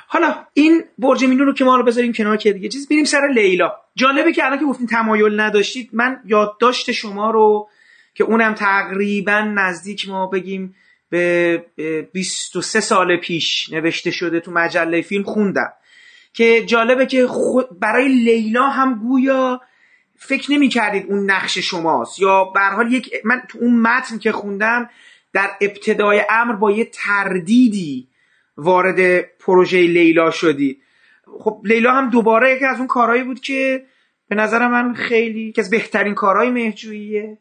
حالا 0.08 0.36
این 0.54 0.84
برج 0.98 1.24
میلون 1.24 1.48
رو 1.48 1.54
که 1.54 1.66
ما 1.66 1.76
رو 1.76 1.84
بذاریم 1.84 2.14
کنار 2.14 2.38
که 2.38 2.54
دیگه 2.54 2.70
چیز 2.70 2.88
بریم 2.90 3.04
سر 3.04 3.28
لیلا. 3.36 3.72
جالبه 3.96 4.32
که 4.34 4.46
الان 4.46 4.60
که 4.60 4.66
گفتین 4.66 4.88
تمایل 4.88 5.40
نداشتید 5.40 5.90
من 5.94 6.18
یادداشت 6.26 6.92
شما 6.92 7.32
رو 7.32 7.70
که 8.14 8.24
اونم 8.24 8.54
تقریبا 8.54 9.40
نزدیک 9.56 10.10
ما 10.10 10.28
بگیم 10.28 10.76
به 11.10 11.66
به 11.76 12.02
23 12.02 12.80
سال 12.80 13.18
پیش 13.18 13.70
نوشته 13.74 14.12
شده 14.12 14.40
تو 14.40 14.52
مجله 14.52 15.02
فیلم 15.02 15.24
خوندم. 15.24 15.74
که 16.34 16.66
جالبه 16.66 17.06
که 17.06 17.28
برای 17.80 18.08
لیلا 18.08 18.70
هم 18.70 19.00
گویا 19.00 19.62
فکر 20.18 20.52
نمی 20.52 20.70
کردید 20.70 21.06
اون 21.10 21.32
نقش 21.32 21.58
شماست. 21.58 22.20
یا 22.20 22.44
به 22.44 22.60
هر 22.60 22.76
حال 22.76 22.94
یک 22.94 23.14
من 23.24 23.42
تو 23.50 23.60
اون 23.62 23.80
متن 23.80 24.18
که 24.18 24.32
خوندم 24.32 24.90
در 25.34 25.50
ابتدای 25.62 26.22
امر 26.30 26.56
با 26.56 26.72
یه 26.72 26.86
تردیدی 26.86 28.08
وارد 28.58 29.22
پروژه 29.22 29.82
لیلا 29.82 30.32
شدید 30.32 30.82
خب 31.40 31.62
لیلا 31.64 31.92
هم 31.92 32.10
دوباره 32.10 32.56
یکی 32.56 32.66
از 32.66 32.78
اون 32.78 32.88
کارهایی 32.88 33.24
بود 33.24 33.40
که 33.40 33.86
به 34.28 34.36
نظر 34.36 34.68
من 34.68 34.94
خیلی 34.94 35.42
یکی 35.42 35.62
از 35.62 35.70
بهترین 35.70 36.14
کارهای 36.14 36.50
مهجوییه 36.50 37.38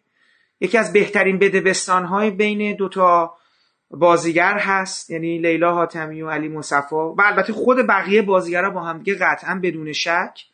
یکی 0.61 0.79
از 0.79 0.93
بهترین 0.93 1.39
بدبستانهای 1.39 2.31
بین 2.31 2.77
دوتا 2.77 3.35
بازیگر 3.91 4.59
هست 4.59 5.11
یعنی 5.11 5.39
لیلا 5.39 5.74
حاتمی 5.74 6.22
و 6.22 6.30
علی 6.30 6.49
مصفا 6.49 7.14
و 7.14 7.22
البته 7.22 7.53
خود 7.53 7.87
بقیه 7.87 8.22
بازیگرها 8.22 8.70
با 8.70 8.80
هم 8.80 8.99
دیگه 8.99 9.14
قطعا 9.14 9.61
بدون 9.62 9.93
شک. 9.93 10.45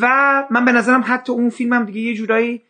و 0.00 0.06
من 0.50 0.64
به 0.64 0.72
نظرم 0.72 1.04
حتی 1.06 1.32
اون 1.32 1.50
فیلم 1.50 1.72
هم 1.72 1.84
دیگه 1.84 2.00
یه 2.00 2.14
جورایی 2.14 2.62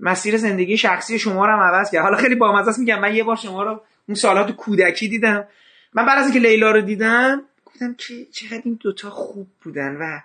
مسیر 0.00 0.36
زندگی 0.36 0.76
شخصی 0.76 1.18
شما 1.18 1.46
رو 1.46 1.52
هم 1.52 1.60
عوض 1.60 1.90
کرد. 1.90 2.02
حالا 2.02 2.16
خیلی 2.16 2.34
بامزه 2.34 2.70
است 2.70 2.78
میگم 2.78 3.00
من 3.00 3.14
یه 3.14 3.24
بار 3.24 3.36
شما 3.36 3.62
رو 3.62 3.80
اون 4.08 4.14
سالات 4.14 4.50
کودکی 4.50 5.08
دیدم. 5.08 5.44
من 5.92 6.06
بعد 6.06 6.18
از 6.18 6.24
اینکه 6.24 6.48
لیلا 6.48 6.70
رو 6.70 6.80
دیدم 6.80 7.42
گفتم 7.66 7.94
که 7.94 8.26
چقدر 8.32 8.62
این 8.64 8.78
دوتا 8.80 9.10
خوب 9.10 9.46
بودن 9.62 9.96
و 9.96 10.20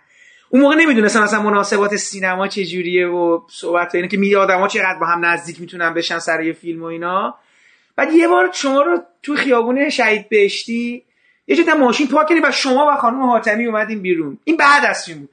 اون 0.49 0.61
موقع 0.61 0.75
نمی‌دونستم 0.75 1.21
اصلا 1.21 1.41
مناسبات 1.41 1.95
سینما 1.95 2.47
چه 2.47 2.65
جوریه 2.65 3.07
و 3.07 3.41
صحبت 3.49 3.95
اینه 3.95 4.07
که 4.07 4.17
می 4.17 4.35
آدما 4.35 4.67
چقدر 4.67 4.99
با 4.99 5.05
هم 5.05 5.25
نزدیک 5.25 5.61
می‌تونن 5.61 5.93
بشن 5.93 6.19
سر 6.19 6.43
یه 6.43 6.53
فیلم 6.53 6.81
و 6.81 6.85
اینا. 6.85 7.35
بعد 7.97 8.13
یه 8.13 8.27
بار 8.27 8.49
شما 8.53 8.81
رو 8.81 9.03
تو 9.23 9.35
خیابون 9.35 9.89
شهید 9.89 10.29
بهشتی 10.29 11.03
یه 11.47 11.55
جدا 11.55 11.75
ماشین 11.75 12.07
پارک 12.07 12.27
کردیم 12.27 12.43
و 12.43 12.51
شما 12.51 12.87
و 12.91 12.95
خانم 12.97 13.21
حاتمی 13.21 13.65
اومدیم 13.65 14.01
بیرون. 14.01 14.37
این 14.43 14.57
بعد 14.57 14.85
از 14.85 15.05
فیلم 15.05 15.19
بود. 15.19 15.29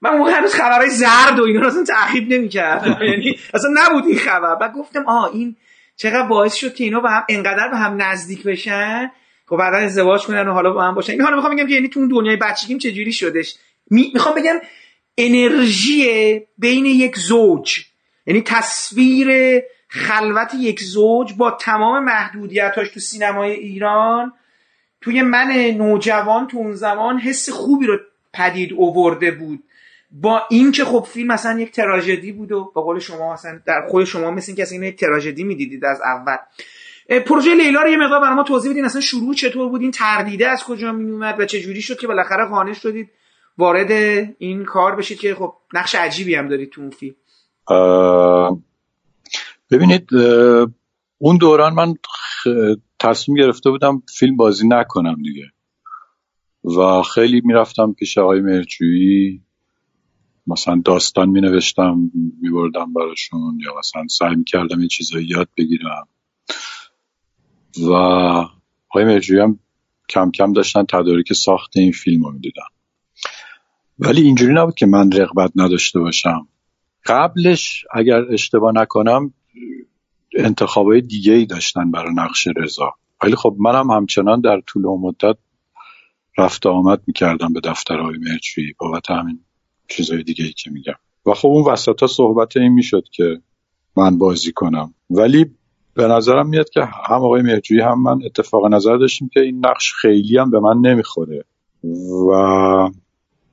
من 0.00 0.10
اون 0.10 0.30
هنوز 0.30 0.54
خبرهای 0.54 0.90
زرد 0.90 1.38
و 1.38 1.44
اینا 1.44 1.60
رو 1.60 1.66
اصلا 1.66 1.84
تعقیب 1.84 2.32
نمی‌کردم. 2.32 2.98
یعنی 3.10 3.38
اصلا 3.54 3.70
نبود 3.74 4.06
این 4.06 4.18
خبر. 4.18 4.54
بعد 4.54 4.72
گفتم 4.72 5.06
آه 5.06 5.30
این 5.32 5.56
چقدر 5.96 6.22
باعث 6.22 6.54
شد 6.54 6.74
که 6.74 6.84
اینا 6.84 7.00
با 7.00 7.08
هم 7.08 7.24
انقدر 7.28 7.68
به 7.68 7.76
هم 7.76 8.02
نزدیک 8.02 8.42
بشن؟ 8.42 9.10
خب 9.46 9.56
بعدا 9.56 9.76
ازدواج 9.76 10.22
کنن 10.22 10.48
و 10.48 10.52
حالا 10.52 10.72
با 10.72 10.82
هم 10.82 10.94
باشن. 10.94 11.12
این 11.12 11.22
حالا 11.22 11.36
می‌خوام 11.36 11.56
بگم 11.56 11.66
که 11.66 11.74
یعنی 11.74 11.88
تو 11.88 12.00
اون 12.00 12.08
دنیای 12.08 12.36
بچگیم 12.36 12.78
چه 12.78 12.92
جوری 12.92 13.12
شدش؟ 13.12 13.54
می... 13.90 14.10
می‌خوام 14.14 14.34
بگم 14.34 14.54
انرژی 15.18 16.40
بین 16.58 16.86
یک 16.86 17.16
زوج 17.16 17.84
یعنی 18.26 18.42
تصویر 18.42 19.28
خلوت 19.88 20.54
یک 20.54 20.80
زوج 20.80 21.34
با 21.36 21.50
تمام 21.50 22.04
محدودیتاش 22.04 22.88
تو 22.88 23.00
سینمای 23.00 23.52
ایران 23.52 24.32
توی 25.00 25.22
من 25.22 25.52
نوجوان 25.78 26.46
تو 26.46 26.58
اون 26.58 26.72
زمان 26.72 27.18
حس 27.18 27.50
خوبی 27.50 27.86
رو 27.86 27.98
پدید 28.32 28.72
اوورده 28.72 29.30
بود. 29.30 29.62
با 30.10 30.42
این 30.50 30.72
که 30.72 30.84
خب 30.84 31.06
فیلم 31.08 31.32
مثلا 31.32 31.60
یک 31.60 31.72
تراژدی 31.72 32.32
بود 32.32 32.52
و 32.52 32.72
با 32.74 32.82
قول 32.82 32.98
شما 32.98 33.32
مثلا 33.32 33.60
در 33.66 33.86
خود 33.88 34.04
شما 34.04 34.30
مثل 34.30 34.50
اینکه 34.50 34.62
اصلا 34.62 34.84
یک 34.84 34.96
تراژدی 34.96 35.44
می‌دیدید 35.44 35.84
از 35.84 36.00
اول. 36.00 36.36
پروژه 37.20 37.54
لیلا 37.54 37.82
رو 37.82 37.88
یه 37.88 37.96
مقدار 37.96 38.20
برای 38.20 38.34
ما 38.34 38.42
توضیح 38.42 38.70
بدین 38.70 38.84
اصلا 38.84 39.00
شروع 39.00 39.34
چطور 39.34 39.68
بود 39.68 39.80
این 39.80 39.90
تردیده 39.90 40.48
از 40.48 40.64
کجا 40.64 40.92
می 40.92 41.10
اومد 41.10 41.40
و 41.40 41.44
چه 41.44 41.60
جوری 41.60 41.82
شد 41.82 41.98
که 41.98 42.06
بالاخره 42.06 42.44
قانع 42.44 42.72
شدید 42.72 43.10
وارد 43.58 43.90
این 44.38 44.64
کار 44.64 44.96
بشید 44.96 45.18
که 45.18 45.34
خب 45.34 45.54
نقش 45.74 45.94
عجیبی 45.94 46.34
هم 46.34 46.48
دارید 46.48 46.70
تو 46.70 46.80
اون 46.80 46.90
فیلم؟ 46.90 47.14
ببینید 49.70 50.14
اون 51.18 51.36
دوران 51.36 51.74
من 51.74 51.94
تصمیم 52.98 53.38
گرفته 53.38 53.70
بودم 53.70 54.02
فیلم 54.18 54.36
بازی 54.36 54.68
نکنم 54.68 55.22
دیگه. 55.22 55.50
و 56.64 57.02
خیلی 57.02 57.40
می‌رفتم 57.44 57.92
پیش 57.92 58.18
آقای 58.18 58.40
مهرجویی 58.40 59.42
مثلا 60.46 60.82
داستان 60.84 61.28
می 61.28 61.40
نوشتم 61.40 62.10
می 62.42 62.50
بردم 62.50 62.92
براشون 62.92 63.58
یا 63.64 63.78
مثلا 63.78 64.06
سعی 64.10 64.36
می 64.36 64.44
کردم 64.44 64.82
یه 64.82 64.88
چیزایی 64.88 65.26
یاد 65.26 65.48
بگیرم. 65.56 66.08
و 67.82 67.92
آقای 68.90 69.04
مهرجویی 69.04 69.40
هم 69.40 69.58
کم 70.08 70.30
کم 70.30 70.52
داشتن 70.52 70.84
تدارک 70.84 71.32
ساخت 71.32 71.76
این 71.76 71.92
فیلم 71.92 72.24
رو 72.24 72.32
می 72.32 72.40
دیدن. 72.40 72.62
ولی 73.98 74.22
اینجوری 74.22 74.54
نبود 74.54 74.74
که 74.74 74.86
من 74.86 75.12
رغبت 75.12 75.52
نداشته 75.56 76.00
باشم. 76.00 76.48
قبلش 77.06 77.84
اگر 77.94 78.22
اشتباه 78.32 78.72
نکنم 78.74 79.34
انتخابای 80.36 81.00
دیگه 81.00 81.32
ای 81.32 81.46
داشتن 81.46 81.90
برای 81.90 82.14
نقش 82.14 82.48
رضا. 82.56 82.94
ولی 83.22 83.36
خب 83.36 83.56
منم 83.58 83.90
همچنان 83.90 84.40
در 84.40 84.60
طول 84.66 84.86
اون 84.86 85.00
مدت 85.00 85.36
رفت 86.38 86.66
و 86.66 86.68
آمد 86.68 87.02
می‌کردم 87.06 87.52
به 87.52 87.60
دفتر 87.64 87.98
های 87.98 88.18
مهرجویی 88.18 88.74
بابت 88.78 89.10
همین 89.10 89.40
چیزای 89.88 90.22
دیگه 90.22 90.44
ای 90.44 90.52
که 90.52 90.70
میگم. 90.70 90.94
و 91.26 91.34
خب 91.34 91.48
اون 91.48 91.72
وسط 91.72 92.00
ها 92.00 92.06
صحبت 92.06 92.56
این 92.56 92.72
می‌شد 92.72 93.04
که 93.12 93.40
من 93.96 94.18
بازی 94.18 94.52
کنم. 94.52 94.94
ولی 95.10 95.46
به 95.94 96.06
نظرم 96.08 96.48
میاد 96.48 96.70
که 96.70 96.84
هم 96.84 97.16
آقای 97.16 97.42
مهرجویی 97.42 97.80
هم 97.80 98.02
من 98.02 98.24
اتفاق 98.24 98.66
نظر 98.66 98.96
داشتیم 98.96 99.30
که 99.32 99.40
این 99.40 99.66
نقش 99.66 99.92
خیلی 99.92 100.38
هم 100.38 100.50
به 100.50 100.60
من 100.60 100.78
نمی‌خوره. 100.80 101.44
و 102.28 102.32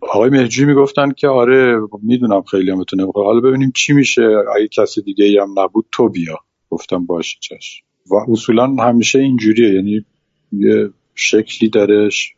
آقای 0.02 0.30
مهرجویی 0.30 0.68
می‌گفتن 0.68 1.12
که 1.12 1.28
آره 1.28 1.80
می‌دونم 2.02 2.42
خیلی 2.42 2.72
هم 2.72 2.80
بتونه 2.80 3.08
حالا 3.16 3.40
ببینیم 3.40 3.72
چی 3.76 3.94
میشه. 3.94 4.22
اگه 4.56 4.68
کسی 4.68 5.02
دیگه 5.02 5.42
هم 5.42 5.60
نبود 5.60 5.86
تو 5.92 6.10
بیا. 6.10 6.40
گفتم 6.74 7.06
باشه 7.06 7.38
چشم 7.40 7.84
و 8.12 8.16
اصولا 8.32 8.76
همیشه 8.76 9.20
اینجوریه. 9.20 9.74
یعنی 9.74 10.06
یه 10.52 10.90
شکلی 11.16 11.70
درش 11.70 12.34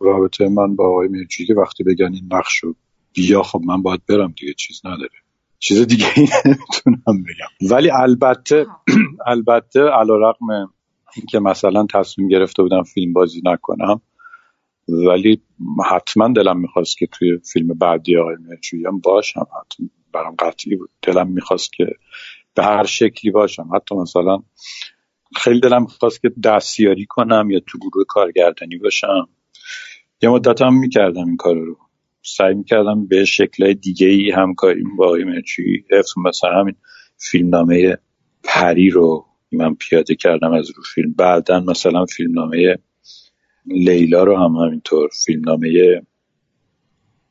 رابطه 0.00 0.48
من 0.48 0.76
با 0.76 0.88
آقای 0.88 1.08
مهرجویی 1.08 1.46
که 1.46 1.54
وقتی 1.54 1.84
بگن 1.84 2.12
این 2.12 2.28
نقش 2.32 2.56
رو 2.56 2.74
بیا 3.12 3.42
خب 3.42 3.60
من 3.64 3.82
باید 3.82 4.00
برم 4.08 4.34
دیگه 4.40 4.54
چیز 4.54 4.80
نداره. 4.84 5.10
چیز 5.58 5.86
دیگه 5.86 6.06
نمی‌تونم 6.18 7.22
بگم. 7.22 7.70
ولی 7.70 7.90
البته 7.90 8.66
البته 9.26 9.80
علا 9.80 10.30
رقم 10.30 10.72
اینکه 11.16 11.38
مثلا 11.38 11.86
تصمیم 11.94 12.28
گرفته 12.28 12.62
بودم 12.62 12.82
فیلم 12.82 13.12
بازی 13.12 13.42
نکنم 13.44 14.00
ولی 14.88 15.42
حتما 15.90 16.28
دلم 16.28 16.60
می‌خواست 16.60 16.98
که 16.98 17.06
توی 17.06 17.38
فیلم 17.52 17.66
بعدی 17.68 18.16
آقای 18.16 18.36
مهرجویی 18.40 18.86
هم 18.86 18.98
باشم. 18.98 19.40
حتما 19.40 19.88
برام 20.12 20.34
قطعی 20.38 20.76
بود. 20.76 20.90
دلم 21.02 21.28
می‌خواست 21.28 21.72
که 21.72 21.86
به 22.54 22.64
هر 22.64 22.84
شکلی 22.84 23.30
باشم. 23.30 23.70
حتی 23.74 23.94
مثلا 23.94 24.38
خیلی 25.36 25.60
دلم 25.60 25.82
می‌خواست 25.82 26.22
که 26.22 26.32
دستیاری 26.44 27.06
کنم 27.06 27.50
یا 27.50 27.60
تو 27.66 27.78
گروه 27.78 28.04
کارگردانی 28.08 28.76
باشم. 28.76 29.28
یه 30.22 30.28
مدت 30.28 30.62
هم 30.62 30.78
می‌کردم 30.78 31.26
این 31.26 31.36
کار 31.36 31.56
رو. 31.56 31.78
سعی 32.22 32.54
می‌کردم 32.54 33.06
به 33.06 33.24
شکل 33.24 33.72
دیگه 33.72 34.06
ای 34.06 34.30
همکاری 34.30 34.84
با 34.98 35.06
آقای 35.06 35.24
مهرجویی 35.24 35.84
حفظ 35.90 36.12
مثلا 36.26 36.60
همین 36.60 36.74
فیلمنامه 37.16 37.98
پری 38.44 38.90
رو 38.90 39.26
من 39.52 39.74
پیاده 39.74 40.14
کردم 40.14 40.52
از 40.52 40.70
رو 40.70 40.82
فیلم. 40.94 41.12
بعدا 41.12 41.60
مثلا 41.60 42.04
فیلمنامه 42.04 42.78
لیلا 43.66 44.24
رو 44.24 44.36
هم 44.36 44.52
همینطور 44.52 45.08
فیلمنامه 45.24 46.02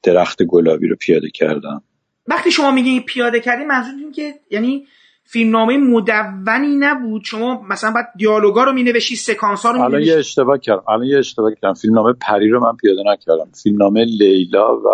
درخت 0.04 0.44
گلابی 0.44 0.88
رو 0.88 0.96
پیاده 0.96 1.30
کردم. 1.30 1.84
وقتی 2.28 2.52
شما 2.52 2.72
میگین 2.72 3.02
پیاده 3.02 3.40
کردی 3.40 3.66
منظور 3.66 4.12
که 4.12 4.34
یعنی 4.52 4.86
فیلمنامه 5.32 5.78
مدونی 5.78 6.76
نبود. 6.80 7.22
شما 7.26 7.62
مثلا 7.70 7.92
بعد 7.92 8.06
دیالوگا 8.18 8.64
رو 8.64 8.72
مینوشی 8.74 9.16
سکانس 9.16 9.66
ها 9.66 9.72
رو 9.72 9.82
الان 9.82 10.02
یه 10.02 10.18
اشتباه 10.18 10.58
کردم. 10.58 10.84
الان 10.88 11.04
یه 11.04 11.18
اشتباه 11.18 11.52
کردم. 11.62 11.74
فیلمنامه 11.74 12.14
پری 12.14 12.50
رو 12.50 12.60
من 12.60 12.76
پیاده 12.76 13.04
نکردم. 13.06 13.52
فیلمنامه 13.64 14.06
لیلا 14.06 14.78
و 14.78 14.90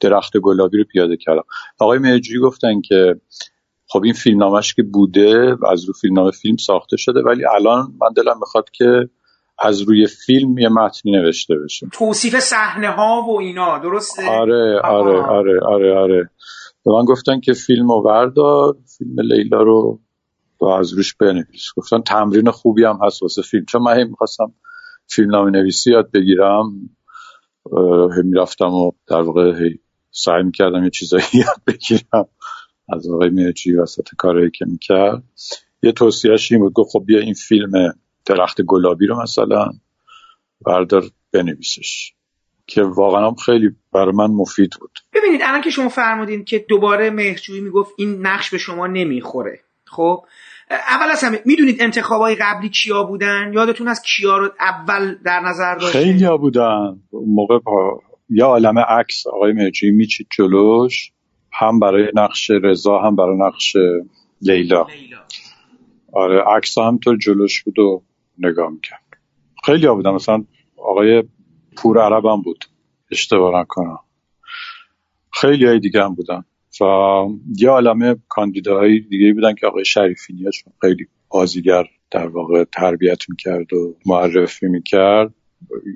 درخت 0.00 0.36
گلابی 0.36 0.78
رو 0.78 0.84
پیاده 0.84 1.16
کردم. 1.16 1.44
آقای 1.78 1.98
مهرجویی 1.98 2.40
گفتن 2.40 2.80
که 2.80 3.20
خب 3.86 4.02
این 4.04 4.12
فیلمنامهش 4.12 4.74
که 4.74 4.82
بوده 4.82 5.54
و 5.54 5.66
از 5.66 5.84
رو 5.84 5.92
فیلمنامه 5.92 6.30
فیلم 6.30 6.56
ساخته 6.56 6.96
شده 6.96 7.22
ولی 7.22 7.44
الان 7.44 7.92
من 8.00 8.08
دلم 8.16 8.38
می‌خواد 8.40 8.70
که 8.70 9.08
از 9.58 9.80
روی 9.80 10.06
فیلم 10.06 10.58
یه 10.58 10.68
متنی 10.68 11.12
نوشته 11.12 11.54
بشه. 11.64 11.86
توصیف 11.92 12.38
صحنه 12.38 12.90
ها 12.90 13.22
و 13.28 13.40
اینا. 13.40 13.78
درسته؟ 13.78 14.28
آره 14.28 14.80
آره 14.84 15.22
آره 15.22 15.60
آره 15.66 15.98
آره. 15.98 16.30
به 16.84 16.92
من 16.92 17.04
گفتن 17.04 17.40
که 17.40 17.52
فیلم 17.52 17.88
رو 17.92 18.02
وردار 18.02 18.76
فیلم 18.98 19.20
لیلا 19.20 19.62
رو 19.62 20.00
و 20.60 20.64
از 20.64 20.92
روش 20.92 21.14
بنویس. 21.14 21.66
گفتن 21.76 22.00
تمرین 22.00 22.50
خوبی 22.50 22.84
هم 22.84 22.98
هست 23.02 23.22
واسه 23.22 23.42
فیلم. 23.42 23.64
چون 23.64 23.82
من 23.82 24.04
می‌خواستم 24.04 24.54
فیلم 25.06 25.30
نام 25.30 25.48
نویسی 25.48 25.90
یاد 25.90 26.10
بگیرم 26.10 26.90
می‌رفتم 28.24 28.74
و 28.74 28.92
در 29.06 29.20
واقع 29.20 29.70
سعی 30.10 30.42
می‌کردم 30.42 30.84
یه 30.84 30.90
چیزایی 30.90 31.24
یاد 31.46 31.62
بگیرم. 31.66 32.28
از 32.88 33.08
آقای 33.08 33.30
میرچی 33.30 33.74
وسط 33.74 34.08
کارهایی 34.18 34.50
که 34.50 34.64
می‌کرد. 34.64 35.22
یه 35.82 35.92
توصیهش 35.92 36.52
این 36.52 36.60
بود 36.60 36.72
گفت 36.72 36.90
خب 36.92 37.02
بیا 37.06 37.20
این 37.20 37.34
فیلم 37.34 37.94
درخت 38.24 38.62
گلابی 38.62 39.06
رو 39.06 39.22
مثلا 39.22 39.70
بردار 40.66 41.04
بنویسش. 41.32 42.12
که 42.66 42.82
واقعا 42.82 43.34
خیلی 43.46 43.70
برای 43.92 44.12
من 44.14 44.26
مفید 44.26 44.70
بود. 44.80 44.98
ببینید 45.12 45.40
الان 45.44 45.60
که 45.60 45.70
شما 45.70 45.88
فرمودین 45.88 46.44
که 46.44 46.64
دوباره 46.68 47.10
مهرجویی 47.10 47.60
می‌گفت 47.60 47.94
این 47.98 48.26
نقش 48.26 48.50
به 48.50 48.58
شما 48.58 48.86
نمی‌خوره. 48.86 49.60
خب؟ 49.86 50.24
اول 50.70 51.10
از 51.10 51.24
همه 51.24 51.40
می‌دونید 51.44 51.82
انتخابای 51.82 52.34
قبلی 52.34 52.68
کیا 52.68 53.02
بودن؟ 53.02 53.52
یادتون 53.54 53.88
از 53.88 54.02
کیا 54.02 54.38
رو 54.38 54.50
اول 54.60 55.14
در 55.24 55.40
نظر 55.40 55.74
داشتید 55.74 56.02
خیلی 56.02 56.24
ها 56.24 56.36
بودن. 56.36 57.00
موقع 57.12 57.58
با... 57.58 58.02
یا 58.28 58.46
عالم 58.46 58.78
عکس 58.78 59.26
آقای 59.26 59.52
مرجی 59.52 59.90
میچید 59.90 60.26
جلوش 60.36 61.12
هم 61.52 61.80
برای 61.80 62.10
نقش 62.14 62.50
رضا 62.50 62.98
هم 62.98 63.16
برای 63.16 63.36
نقش 63.36 63.76
لیلا, 64.42 64.86
لیلا. 64.86 65.18
آره 66.12 66.42
عکس 66.56 66.78
هم 66.78 66.98
تو 66.98 67.16
جلوش 67.16 67.62
بود 67.62 67.78
و 67.78 68.02
نگاه 68.38 68.70
می‌کرد. 68.70 69.00
خیلی 69.64 69.86
ها 69.86 69.94
بودن. 69.94 70.10
مثلا 70.10 70.44
آقای 70.76 71.22
پور 71.76 71.98
عرب 71.98 72.26
هم 72.26 72.42
بود. 72.42 72.64
اشتباه 73.10 73.60
نکنم. 73.60 73.98
خیلی 75.32 75.66
های 75.66 75.80
دیگه 75.80 76.04
هم 76.04 76.14
بودن. 76.14 76.44
و 76.80 76.84
یه 77.56 77.70
عالمه 77.70 78.16
کاندیداهای 78.28 79.00
دیگه 79.00 79.34
بودن 79.34 79.54
که 79.54 79.66
آقای 79.66 79.84
شریفی 79.84 80.34
چون 80.34 80.72
خیلی 80.80 81.06
بازیگر 81.28 81.84
در 82.10 82.26
واقع 82.26 82.64
تربیت 82.64 83.28
می‌کرد 83.28 83.72
و 83.72 83.96
معرفی 84.06 84.66
می‌کرد. 84.66 85.34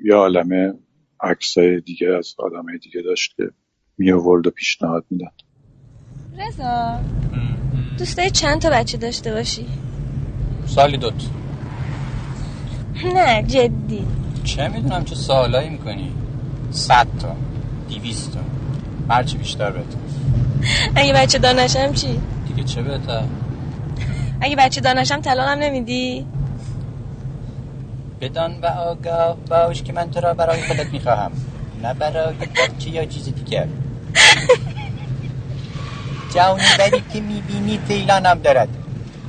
یه 0.05 0.15
عالمه 0.15 0.73
عکسای 1.21 1.79
دیگه 1.79 2.07
از 2.17 2.35
آدمای 2.37 2.77
دیگه 2.77 3.01
داشت 3.01 3.35
که 3.37 3.43
می 3.97 4.11
و 4.11 4.41
پیشنهاد 4.41 5.05
میدن 5.09 5.31
رضا 6.37 6.99
دوست 7.97 8.27
چند 8.27 8.61
تا 8.61 8.69
بچه 8.69 8.97
داشته 8.97 9.33
باشی؟ 9.33 9.65
سالی 10.65 10.97
دوت 10.97 11.29
نه 13.05 13.43
جدی. 13.43 14.05
چه 14.43 14.67
می‌دونم 14.67 15.05
چه 15.05 15.15
سوالایی 15.15 15.69
می‌کنی؟ 15.69 16.11
صد 16.71 17.07
تا 17.19 17.35
دیویست 17.89 18.33
تا. 18.33 18.39
هرچی 19.09 19.37
بیشتر 19.37 19.71
بهتر. 19.71 19.97
اگه 20.95 21.13
بچه 21.13 21.37
دانشم 21.37 21.93
چی؟ 21.93 22.19
دیگه 22.47 22.63
چه 22.63 22.81
بهتر؟ 22.81 23.23
اگه 24.41 24.55
بچه 24.55 24.81
دانشم 24.81 25.21
تلانم 25.21 25.63
نمیدی؟ 25.63 26.25
بدان 28.21 28.55
و 28.61 28.65
آگاه 28.65 29.37
باش 29.49 29.83
که 29.83 29.93
من 29.93 30.11
تو 30.11 30.19
را 30.19 30.33
برای 30.33 30.61
خودت 30.61 30.93
می‌خواهم. 30.93 31.31
نه 31.83 31.93
برای 31.93 32.33
بچه 32.33 32.89
یا 32.89 33.05
چیز 33.05 33.25
دیگر. 33.25 33.67
جوانی 36.33 36.63
بری 36.79 37.03
که 37.13 37.21
می‌بینی 37.21 37.79
فیلانم 37.87 38.39
دارد. 38.39 38.69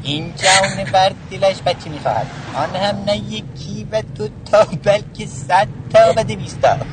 این 0.02 0.34
جوان 0.36 0.84
بر 0.92 1.12
دلش 1.30 1.62
بچه 1.66 1.90
می‌خواهد. 1.90 2.26
آن 2.54 2.76
هم 2.76 2.96
نه 3.04 3.16
یکی 3.16 3.86
و 3.92 4.02
دو 4.14 4.28
تا 4.50 4.64
بلکه 4.84 5.26
صد 5.26 5.68
تا 5.90 6.12
و 6.16 6.24
دویستا 6.24 6.76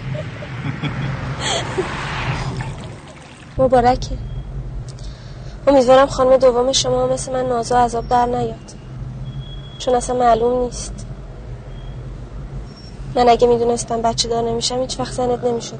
مبارکه. 3.59 4.17
امیدوارم 5.67 6.07
خانم 6.07 6.37
دوم 6.37 6.71
شما 6.71 7.07
مثل 7.07 7.33
من 7.33 7.45
نازا 7.45 7.79
عذاب 7.79 8.07
در 8.07 8.25
نیاد. 8.25 8.73
چون 9.79 9.95
اصلا 9.95 10.15
معلوم 10.15 10.63
نیست. 10.65 11.05
من 13.15 13.29
اگه 13.29 13.47
می‌دونستم 13.47 14.01
بچه 14.01 14.29
دار 14.29 14.43
نمیشم 14.43 14.81
هیچ 14.81 14.99
وقت 14.99 15.13
زنت 15.13 15.43
نمی‌شدم. 15.43 15.79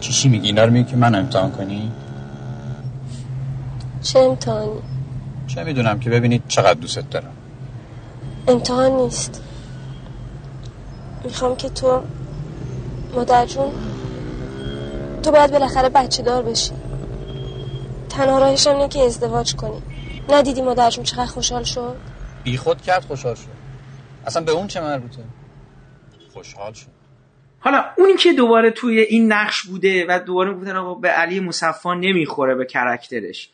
چیشی 0.00 0.28
میگی؟ 0.28 0.46
اینا 0.46 0.64
رو 0.64 0.70
میگی 0.70 0.90
که 0.90 0.96
من 0.96 1.14
امتحان 1.14 1.50
کنی؟ 1.50 1.92
چه 4.02 4.18
امتحانی؟ 4.18 4.82
چه 5.46 5.64
می‌دونم 5.64 6.00
که 6.00 6.10
ببینید 6.10 6.42
چقدر 6.48 6.80
دوست 6.80 7.10
دارم. 7.10 7.32
امتحان 8.48 8.92
نیست. 8.92 9.42
می‌خوام 11.24 11.56
که 11.56 11.68
تو 11.68 12.02
مادر 13.14 13.46
جون 13.46 13.72
تو 15.22 15.30
باید 15.30 15.50
بالاخره 15.50 15.88
بچه 15.88 16.22
دار 16.22 16.42
بشی. 16.42 16.72
تنها 18.08 18.38
راهش 18.38 18.66
اینه 18.66 18.88
که 18.88 19.00
ازدواج 19.00 19.54
کنی. 19.54 19.82
ندیدی 20.28 20.62
مادرشون 20.62 21.04
چقدر 21.04 21.26
خوشحال 21.26 21.62
شد؟ 21.62 21.96
بی 22.44 22.56
خود 22.56 22.82
کرد 22.82 23.04
خوشحال 23.04 23.34
شد. 23.34 23.48
اصلا 24.26 24.42
به 24.42 24.52
اون 24.52 24.66
چه 24.66 24.80
مربوطه؟ 24.80 25.22
خوشحال 26.32 26.72
شد. 26.72 26.86
حالا 27.60 27.84
اونی 27.98 28.16
که 28.16 28.32
دوباره 28.32 28.70
توی 28.70 29.00
این 29.00 29.32
نقش 29.32 29.62
بوده 29.62 30.06
و 30.08 30.20
دوباره 30.26 30.54
گفتن 30.54 30.76
آقا 30.76 30.94
به 30.94 31.08
علی 31.08 31.40
مصفا 31.40 31.94
نمی‌خوره 31.94 32.54
به 32.54 32.64
کرکترش. 32.64 33.50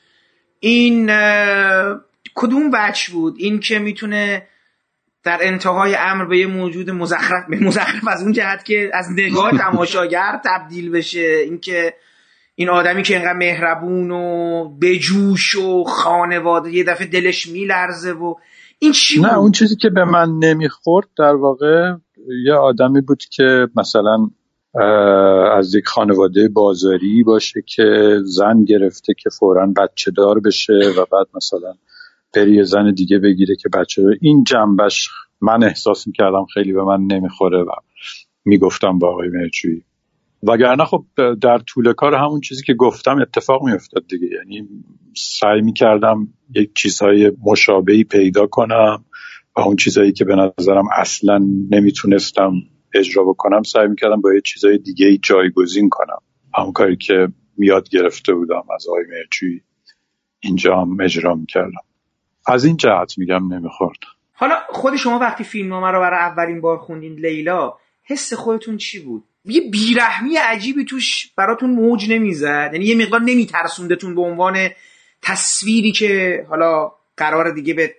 این 0.60 1.06
کدوم 2.34 2.70
بچ 2.70 3.10
بود؟ 3.10 3.34
این 3.38 3.60
که 3.60 3.78
می‌تونه 3.78 4.46
در 5.24 5.38
انتهای 5.40 5.94
امر 5.94 6.24
به 6.24 6.38
یه 6.38 6.46
موجود 6.46 6.90
مزخرف 6.90 7.48
به 7.48 7.56
مزخرف 7.60 8.08
از 8.08 8.22
اون 8.22 8.32
جهت 8.32 8.64
که 8.64 8.90
از 8.94 9.06
نگاه 9.12 9.50
تماشاگر 9.70 10.40
تبدیل 10.44 10.90
بشه. 10.90 11.42
اینکه 11.44 11.94
این 12.54 12.68
آدمی 12.68 13.02
که 13.02 13.16
اینقدر 13.16 13.32
مهربون 13.32 14.10
و 14.10 14.64
بجوش 14.68 15.54
و 15.56 15.84
خانواده 15.84 16.70
یه 16.70 16.84
دفعه 16.84 17.06
دلش 17.06 17.46
میلرزه 17.46 18.12
و 18.12 18.34
این 18.78 18.92
چی 18.92 19.20
نه 19.20 19.38
اون 19.38 19.52
چیزی 19.52 19.76
که 19.76 19.90
به 19.90 20.04
من 20.04 20.28
نمی‌خورد 20.38 21.08
در 21.18 21.34
واقع 21.34 21.92
یه 22.44 22.54
آدمی 22.54 23.00
بود 23.00 23.24
که 23.24 23.68
مثلا 23.76 24.28
از 25.56 25.74
یک 25.74 25.86
خانواده 25.86 26.48
بازاری 26.48 27.22
باشه 27.22 27.62
که 27.66 28.18
زن 28.24 28.64
گرفته 28.64 29.14
که 29.14 29.30
فورا 29.30 29.66
بچه 29.66 30.10
دار 30.10 30.40
بشه 30.40 30.72
و 30.72 31.04
بعد 31.12 31.26
مثلا 31.34 31.74
بری 32.34 32.64
زن 32.64 32.92
دیگه 32.94 33.18
بگیره 33.18 33.56
که 33.56 33.68
بچه 33.68 34.02
دار. 34.02 34.14
این 34.20 34.44
جنبش 34.44 35.08
من 35.40 35.64
احساس 35.64 36.06
می‌کردم 36.06 36.44
خیلی 36.54 36.72
به 36.72 36.84
من 36.84 37.00
نمی‌خوره 37.00 37.62
و 37.62 37.70
می‌گفتم 38.44 38.98
با 38.98 39.08
آقای 39.08 39.28
مرجویی 39.28 39.84
وگرنه 40.42 40.84
خب 40.84 41.04
در 41.42 41.58
طول 41.58 41.92
کار 41.92 42.14
همون 42.14 42.40
چیزی 42.40 42.62
که 42.62 42.74
گفتم 42.74 43.20
اتفاق 43.20 43.62
میافتاد 43.62 44.06
دیگه 44.06 44.26
یعنی 44.26 44.68
سعی 45.16 45.60
می‌کردم 45.60 46.28
یک 46.54 46.70
چیزهای 46.74 47.32
مشابهی 47.46 48.04
پیدا 48.04 48.46
کنم 48.46 49.04
و 49.56 49.60
اون 49.60 49.76
چیزهایی 49.76 50.12
که 50.12 50.24
به 50.24 50.36
نظرم 50.36 50.84
اصلا 50.96 51.38
نمی‌تونستم 51.70 52.52
اجرا 52.94 53.24
بکنم 53.24 53.62
سعی 53.62 53.86
می‌کردم 53.86 54.20
با 54.20 54.34
یه 54.34 54.40
چیزهای 54.40 54.78
دیگه 54.78 55.16
جایگزین 55.16 55.88
کنم. 55.88 56.18
همون 56.54 56.72
کاری 56.72 56.96
که 56.96 57.28
میاد 57.56 57.88
گرفته 57.88 58.34
بودم 58.34 58.64
از 58.74 58.88
آقای 58.88 59.04
مرچی 59.10 59.62
اینجا 60.40 60.80
هم 60.80 61.00
اجرا 61.00 61.34
می‌کردم. 61.34 61.82
از 62.46 62.64
این 62.64 62.76
جهت 62.76 63.18
میگم 63.18 63.54
نمی‌خورد. 63.54 63.98
حالا 64.32 64.54
خود 64.68 64.96
شما 64.96 65.18
وقتی 65.18 65.44
فیلمنامه 65.44 65.90
رو 65.90 66.00
برای 66.00 66.18
اولین 66.18 66.60
بار 66.60 66.78
خوندین 66.78 67.12
لیلا 67.12 67.74
حس 68.04 68.32
خودتون 68.32 68.76
چی 68.76 69.00
بود؟ 69.00 69.24
یه 69.44 69.70
بیرحمی 69.70 70.36
عجیبی 70.36 70.84
توش 70.84 71.32
براتون 71.36 71.70
موج 71.70 72.10
نمی‌زد؟ 72.10 72.70
یعنی 72.72 72.84
یه 72.84 72.96
مقدار 72.96 73.20
نمیترسوندتون 73.20 74.14
به 74.14 74.20
عنوان 74.20 74.68
تصویری 75.22 75.92
که 75.92 76.44
حالا 76.48 76.92
قرار 77.16 77.50
دیگه 77.54 77.74
به 77.74 77.94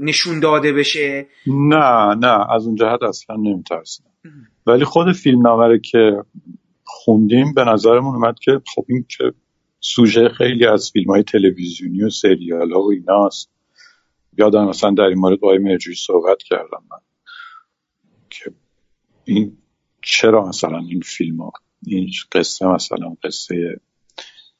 نشون 0.00 0.40
داده 0.40 0.72
بشه؟ 0.72 1.26
نه 1.46 2.14
نه 2.14 2.52
از 2.52 2.66
اون 2.66 2.74
جهت 2.74 3.02
اصلا 3.02 3.36
نمیترسیدم. 3.36 4.10
ولی 4.66 4.84
خود 4.84 5.12
فیلم 5.12 5.42
نامره 5.42 5.78
که 5.78 6.22
خوندیم 6.84 7.54
به 7.54 7.64
نظرمون 7.64 8.14
اومد 8.14 8.38
که 8.38 8.60
خب 8.74 8.84
این 8.88 9.04
که 9.08 9.32
سوژه 9.80 10.28
خیلی 10.28 10.66
از 10.66 10.90
فیلم 10.90 11.10
های 11.10 11.22
تلویزیونی 11.22 12.02
و 12.02 12.10
سریال 12.10 12.72
ها 12.72 12.80
و 12.80 12.92
ایناست. 12.92 13.50
یادم 14.38 14.68
مثلا 14.68 14.90
در 14.90 15.04
این 15.04 15.18
مورد 15.18 15.40
با 15.40 15.56
مرجوی 15.60 15.94
صحبت 15.94 16.42
کردم 16.42 16.82
من 16.90 16.98
که 18.30 18.52
این 19.24 19.58
چرا 20.02 20.48
مثلا 20.48 20.78
این 20.78 21.00
فیلم 21.00 21.36
ها 21.36 21.52
این 21.86 22.10
قصه 22.32 22.66
مثلا 22.66 23.16
قصه 23.22 23.80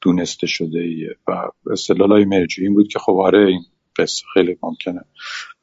دونسته 0.01 0.47
شده 0.47 0.79
ایه 0.79 1.15
و 1.27 1.49
اصطلاح 1.71 2.09
های 2.09 2.25
مرجوی 2.25 2.65
این 2.65 2.73
بود 2.73 2.87
که 2.87 2.99
خب 2.99 3.13
آره 3.13 3.47
این 3.47 3.61
قصه 3.97 4.23
خیلی 4.33 4.57
ممکنه 4.63 5.01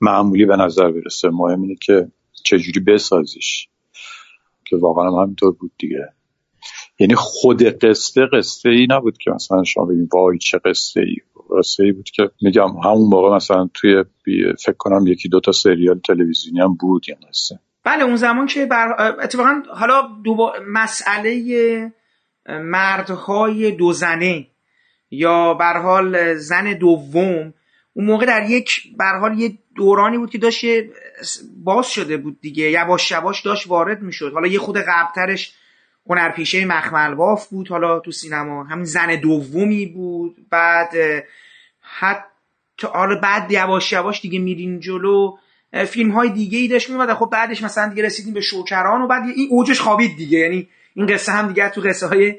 معمولی 0.00 0.46
به 0.46 0.56
نظر 0.56 0.90
برسه. 0.90 1.28
مهم 1.28 1.62
اینه 1.62 1.74
که 1.74 2.08
چجوری 2.44 2.80
بسازیش. 2.80 3.68
که 4.64 4.76
واقعا 4.76 5.10
هم 5.10 5.22
همینطور 5.22 5.52
بود 5.52 5.72
دیگه. 5.78 6.08
یعنی 6.98 7.14
خود 7.14 7.62
قصه 7.62 8.26
قصه 8.32 8.68
ای 8.68 8.86
نبود 8.90 9.18
که 9.18 9.30
مثلا 9.30 9.64
شما 9.64 9.84
بگیم 9.84 10.08
وای 10.12 10.38
چه 10.38 10.58
قصه 10.58 11.00
ای 11.00 11.16
قصه 11.58 11.84
ای 11.84 11.92
بود 11.92 12.10
که 12.10 12.30
میگم 12.42 12.68
همون 12.68 13.08
موقع 13.08 13.36
مثلا 13.36 13.68
توی 13.74 14.04
فکر 14.64 14.76
کنم 14.78 15.06
یکی 15.06 15.28
دوتا 15.28 15.52
سریال 15.52 15.98
تلویزیونی 15.98 16.60
هم 16.60 16.74
بود 16.74 17.08
یا 17.08 17.16
قصه. 17.28 17.58
بله 17.84 18.04
اون 18.04 18.16
زمان 18.16 18.46
که 18.46 18.66
بر... 18.66 19.14
اتفاقا 19.22 19.62
حالا 19.74 20.08
دو 20.24 20.52
مسئله 20.68 21.92
مردهای 22.48 23.70
دو 23.70 23.92
زنه 23.92 24.46
یا 25.10 25.54
بر 25.54 25.82
حال 25.82 26.34
زن 26.34 26.72
دوم 26.78 27.54
اون 27.94 28.06
موقع 28.06 28.26
در 28.26 28.50
یک 28.50 28.96
بر 28.96 29.18
حال 29.18 29.40
یه 29.40 29.52
دورانی 29.74 30.18
بود 30.18 30.30
که 30.30 30.38
داشت 30.38 30.64
باز 31.64 31.86
شده 31.90 32.16
بود 32.16 32.40
دیگه 32.40 32.70
یواش 32.70 33.10
یواش 33.10 33.42
داشت 33.42 33.66
وارد 33.66 34.02
می‌شد. 34.02 34.32
حالا 34.32 34.46
یه 34.46 34.58
خود 34.58 34.78
قبلترش 34.78 35.54
هنرپیشه 36.06 36.64
مخمل 36.64 37.14
باف 37.14 37.48
بود 37.48 37.68
حالا 37.68 38.00
تو 38.00 38.12
سینما. 38.12 38.64
همین 38.64 38.84
زن 38.84 39.20
دومی 39.20 39.86
بود 39.86 40.36
بعد 40.50 40.92
حتی 41.80 42.86
حالا 42.92 43.20
بعد 43.20 43.52
یواش 43.52 43.92
یواش 43.92 44.20
دیگه 44.20 44.38
میرین 44.38 44.80
جلو 44.80 45.36
فیلم 45.86 46.10
های 46.10 46.30
دیگه 46.30 46.58
ای 46.58 46.68
داشت 46.68 46.90
میومد 46.90 47.14
خب 47.14 47.28
بعدش 47.32 47.62
مثلا 47.62 47.88
دیگه 47.88 48.02
رسیدیم 48.02 48.34
به 48.34 48.40
شوکران 48.40 49.02
و 49.02 49.06
بعد 49.06 49.22
این 49.36 49.48
اوجش 49.50 49.80
خوابید 49.80 50.16
دیگه. 50.16 50.38
یعنی 50.38 50.68
این 50.94 51.06
قصه 51.06 51.32
هم 51.32 51.48
دیگه 51.48 51.68
تو 51.68 51.80
قصه 51.80 52.06
های 52.06 52.34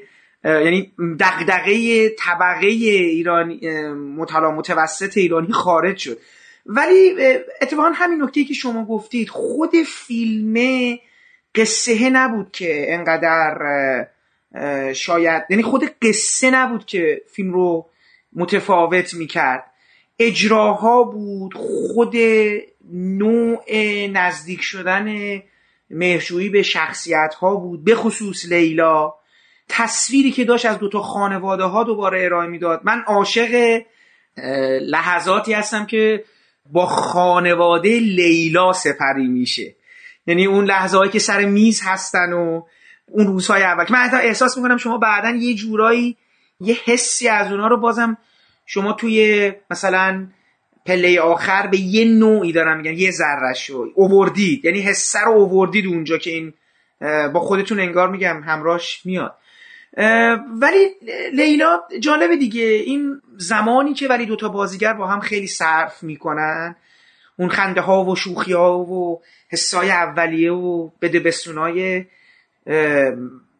یعنی 0.46 0.92
دغدغه 1.20 2.08
طبقه 2.08 2.66
ایرانی 2.66 3.60
مطالعه 3.92 4.50
متوسط 4.50 5.16
ایرانی 5.16 5.52
خارج 5.52 5.96
شد. 5.96 6.18
ولی 6.66 7.14
اتفاقا 7.60 7.90
همین 7.94 8.22
نکته 8.22 8.44
که 8.44 8.54
شما 8.54 8.84
گفتید 8.84 9.28
خود 9.28 9.70
فیلم 9.86 10.96
قصه 11.54 12.10
نبود 12.10 12.52
که 12.52 12.94
انقدر 12.94 14.06
شاید 14.92 15.42
یعنی 15.50 15.62
خود 15.62 15.84
قصه 16.02 16.50
نبود 16.50 16.86
که 16.86 17.22
فیلم 17.32 17.52
رو 17.52 17.86
متفاوت 18.32 19.14
می‌کرد. 19.14 19.64
اجراها 20.18 21.02
بود 21.02 21.54
خود 21.54 22.16
نوع 22.92 23.64
نزدیک 24.12 24.62
شدن 24.62 25.38
مهرجویی 25.90 26.48
به 26.48 26.62
شخصیت 26.62 27.34
ها 27.40 27.54
بود 27.54 27.84
به 27.84 27.94
خصوص 27.94 28.44
لیلا. 28.52 29.14
تصویری 29.68 30.30
که 30.30 30.44
داشت 30.44 30.66
از 30.66 30.78
دوتا 30.78 31.02
خانواده 31.02 31.64
ها 31.64 31.84
دوباره 31.84 32.24
ارائه 32.24 32.48
می‌داد. 32.48 32.80
من 32.84 33.02
عاشق 33.06 33.82
لحظاتی 34.80 35.52
هستم 35.52 35.86
که 35.86 36.24
با 36.72 36.86
خانواده 36.86 37.98
لیلا 37.98 38.72
سپری 38.72 39.26
میشه. 39.26 39.74
یعنی 40.26 40.46
اون 40.46 40.64
لحظه 40.64 40.98
هایی 40.98 41.10
که 41.10 41.18
سر 41.18 41.44
میز 41.44 41.82
هستن 41.84 42.32
و 42.32 42.62
اون 43.10 43.26
روزهای 43.26 43.62
اول. 43.62 43.84
که 43.84 43.92
من 43.92 43.98
حتی 43.98 44.16
احساس 44.16 44.56
می‌کنم 44.56 44.76
شما 44.76 44.98
بعدا 44.98 45.30
یه 45.30 45.54
جورایی 45.54 46.16
یه 46.60 46.76
حسی 46.84 47.28
از 47.28 47.52
اونا 47.52 47.66
رو 47.66 47.80
بازم 47.80 48.18
شما 48.66 48.92
توی 48.92 49.52
مثلا 49.70 50.26
پله 50.86 51.20
آخر 51.20 51.66
به 51.66 51.78
یه 51.78 52.04
نوعی 52.04 52.52
دارم 52.52 52.76
میگن. 52.76 52.92
یه 52.92 53.10
ذرهش 53.10 53.70
رو. 53.70 53.86
اووردید. 53.94 54.64
یعنی 54.64 54.80
حسه 54.80 55.20
رو 55.20 55.32
اووردید 55.32 55.86
اونجا 55.86 56.18
که 56.18 56.30
این 56.30 56.52
با 57.32 57.40
خودتون 57.40 57.80
انگار 57.80 58.10
میگم 58.10 58.42
همراش 58.46 59.06
میاد. 59.06 59.34
ولی 60.60 60.88
لیلا 61.32 61.80
جالبه 62.00 62.36
دیگه. 62.36 62.62
این 62.62 63.20
زمانی 63.36 63.94
که 63.94 64.08
ولی 64.08 64.26
دوتا 64.26 64.48
بازیگر 64.48 64.92
با 64.92 65.06
هم 65.06 65.20
خیلی 65.20 65.46
صرف 65.46 66.02
می‌کنن 66.02 66.76
اون 67.38 67.48
خنده 67.48 67.80
ها 67.80 68.04
و 68.04 68.16
شوخی 68.16 68.52
ها 68.52 68.78
و 68.78 69.22
حسای 69.48 69.90
اولیه 69.90 70.52
و 70.52 70.90
بده 71.02 71.20
بستونای 71.20 72.04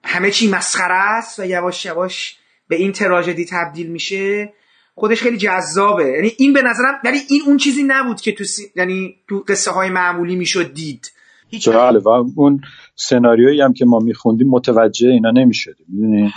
همه 0.04 0.30
چی 0.30 0.50
مسخره 0.50 0.94
است 0.94 1.40
و 1.40 1.44
یواش 1.44 1.84
یواش 1.84 2.38
به 2.68 2.76
این 2.76 2.92
تراژدی 2.92 3.44
تبدیل 3.44 3.86
میشه 3.86 4.52
خودش 4.94 5.22
خیلی 5.22 5.36
جذابه. 5.36 6.04
یعنی 6.04 6.32
این 6.38 6.52
به 6.52 6.62
نظرم 6.62 7.00
ولی 7.04 7.18
این 7.28 7.42
اون 7.46 7.56
چیزی 7.56 7.82
نبود 7.82 8.20
که 8.20 8.32
تو 8.32 8.44
یعنی 8.76 9.16
تو 9.28 9.44
قصه 9.48 9.70
های 9.70 9.90
معمولی 9.90 10.36
می‌شد 10.36 10.72
دید. 10.74 11.12
هیچ 11.48 11.68
بله 11.68 11.98
و 11.98 12.24
اون 12.36 12.60
سناریویی 12.94 13.60
هم 13.60 13.72
که 13.72 13.84
ما 13.84 13.98
میخوندیم 13.98 14.48
متوجه 14.48 15.08
اینا 15.08 15.30
نمی‌شدیم. 15.30 15.86
می‌دونی؟ 15.88 16.32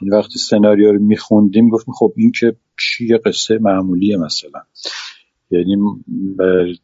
این 0.00 0.14
وقتی 0.14 0.38
سناریو 0.38 0.92
رو 0.92 1.02
میخوندیم 1.02 1.68
گفتیم 1.68 1.94
خب 1.94 2.12
این 2.16 2.32
که 2.32 2.56
چیه 2.80 3.18
قصه 3.18 3.58
معمولیه 3.58 4.16
مثلا. 4.16 4.62
یعنی 5.50 5.76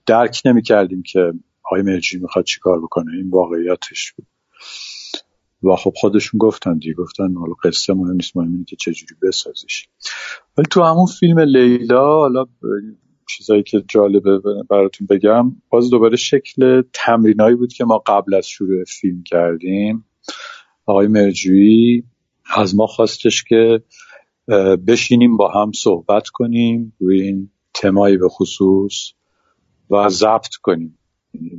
درک 0.06 0.42
نمی‌کردیم 0.44 1.02
که 1.02 1.32
آقای 1.64 1.82
مرجی 1.82 2.18
می‌خواد 2.18 2.44
چیکار 2.44 2.80
بکنه. 2.80 3.12
این 3.12 3.30
واقعیتش 3.30 4.12
بود. 4.12 4.26
و 5.62 5.76
خب 5.76 5.92
خودشون 5.96 6.38
گفتن 6.38 6.78
دیگه. 6.78 6.94
گفتن 6.94 7.34
حالا 7.34 7.52
قصه 7.64 7.94
مهم 7.94 8.12
نیست. 8.12 8.36
مهم 8.36 8.52
اینه 8.52 8.64
که 8.64 8.76
چجوری 8.76 9.14
بسازش 9.22 9.88
ولی 10.58 10.66
تو 10.70 10.82
همون 10.82 11.06
فیلم 11.06 11.40
لیلا 11.40 12.06
حالا 12.06 12.46
چیزایی 13.28 13.62
که 13.62 13.84
جالبه 13.88 14.40
براتون 14.70 15.06
بگم. 15.10 15.56
باز 15.68 15.90
دوباره 15.90 16.16
شکل 16.16 16.82
تمرینایی 16.92 17.56
بود 17.56 17.72
که 17.72 17.84
ما 17.84 17.98
قبل 18.06 18.34
از 18.34 18.48
شروع 18.48 18.84
فیلم 18.84 19.22
کردیم. 19.22 20.04
آقای 20.86 21.06
مرجویی 21.06 22.04
از 22.56 22.74
ما 22.74 22.86
خواستش 22.86 23.44
که 23.44 23.82
بشینیم 24.86 25.36
با 25.36 25.48
هم 25.48 25.72
صحبت 25.72 26.28
کنیم 26.28 26.92
روی 27.00 27.22
این 27.22 27.50
تمایی 27.74 28.16
به 28.16 28.28
خصوص 28.28 29.12
و 29.90 30.08
ضبط 30.08 30.54
کنیم. 30.62 30.98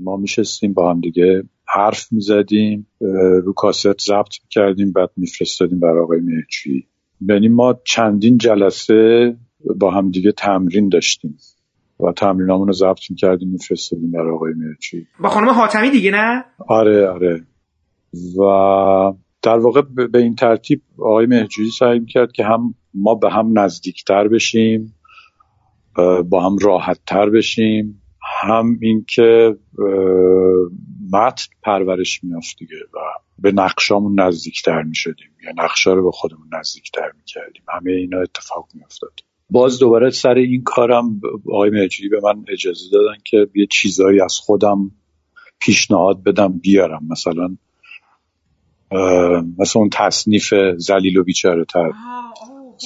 ما 0.02 0.18
میشستیم 0.18 0.74
با 0.74 0.92
هم 0.92 1.02
دیگه 1.02 1.44
حرف 1.68 2.12
می‌زدیم 2.12 2.88
رو 3.44 3.54
کاست 3.54 4.02
ضبط 4.02 4.34
می‌کردیم 4.44 4.92
بعد 4.92 5.12
میفرستادیم 5.18 5.80
برای 5.80 6.04
آقای 6.04 6.20
مهرجویی 6.20 6.88
یعنی 7.30 7.48
ما 7.48 7.80
چندین 7.86 8.38
جلسه 8.38 9.36
با 9.80 9.92
هم 9.92 10.12
دیگه 10.12 10.32
تمرین 10.32 10.90
داشتیم. 10.90 11.38
و 12.00 12.12
تمرینامون 12.12 12.68
رو 12.68 12.74
ضبط 12.74 13.12
می‌کردیم 13.12 13.50
میفرستادیم 13.50 14.12
برای 14.12 14.34
آقای 14.36 14.54
مرچی. 14.54 15.08
با 15.20 15.30
خانم 15.30 15.50
حاتمی 15.50 15.90
دیگه 15.90 16.12
نه؟ 16.12 16.46
آره 16.68 17.10
آره. 17.10 17.46
و 18.14 19.14
در 19.42 19.58
واقع 19.58 19.82
به 20.12 20.20
این 20.20 20.36
ترتیب 20.36 20.82
آقای 21.00 21.26
مهجوری 21.26 21.70
سعی 21.70 22.06
کرد 22.06 22.32
که 22.32 22.44
هم 22.44 22.76
ما 22.94 23.16
به 23.16 23.32
هم 23.32 23.60
نزدیکتر 23.60 24.28
بشیم 24.28 24.96
با 26.30 26.50
هم 26.50 26.58
راحتتر 26.62 27.30
بشیم. 27.30 28.02
هم 28.42 28.78
اینکه 28.82 29.56
متن 31.12 31.48
پرورش 31.64 32.24
میافت 32.24 32.58
دیگه 32.60 32.76
و 32.94 32.98
به 33.40 33.52
نقشامون 33.52 34.20
نزدیکتر 34.20 34.82
می‌شدیم. 34.82 35.30
یا 35.44 35.64
نقشا 35.64 35.94
رو 35.94 36.04
به 36.04 36.12
خودمون 36.12 36.48
نزدیکتر 36.60 37.12
می‌کردیم. 37.18 37.64
همه 37.70 37.92
اینا 37.92 38.22
اتفاق 38.22 38.68
میافتاد. 38.74 39.20
باز 39.50 39.80
دوباره 39.80 40.10
سر 40.10 40.34
این 40.34 40.64
کارم 40.64 41.22
آقای 41.52 41.70
مهجوری 41.70 42.10
به 42.10 42.20
من 42.24 42.46
اجازه 42.48 42.90
دادن 42.92 43.18
که 43.24 43.48
یه 43.56 43.68
چیزایی 43.70 44.22
از 44.22 44.38
خودم 44.38 44.92
پیشنهاد 45.60 46.24
بدم 46.24 46.60
بیارم. 46.60 47.08
مثلا 47.10 47.58
مثلا 49.58 49.80
اون 49.82 49.90
تصنیف 49.94 50.54
زلیل 50.78 51.18
و 51.18 51.24
بیچاره 51.24 51.66
تر. 51.66 51.92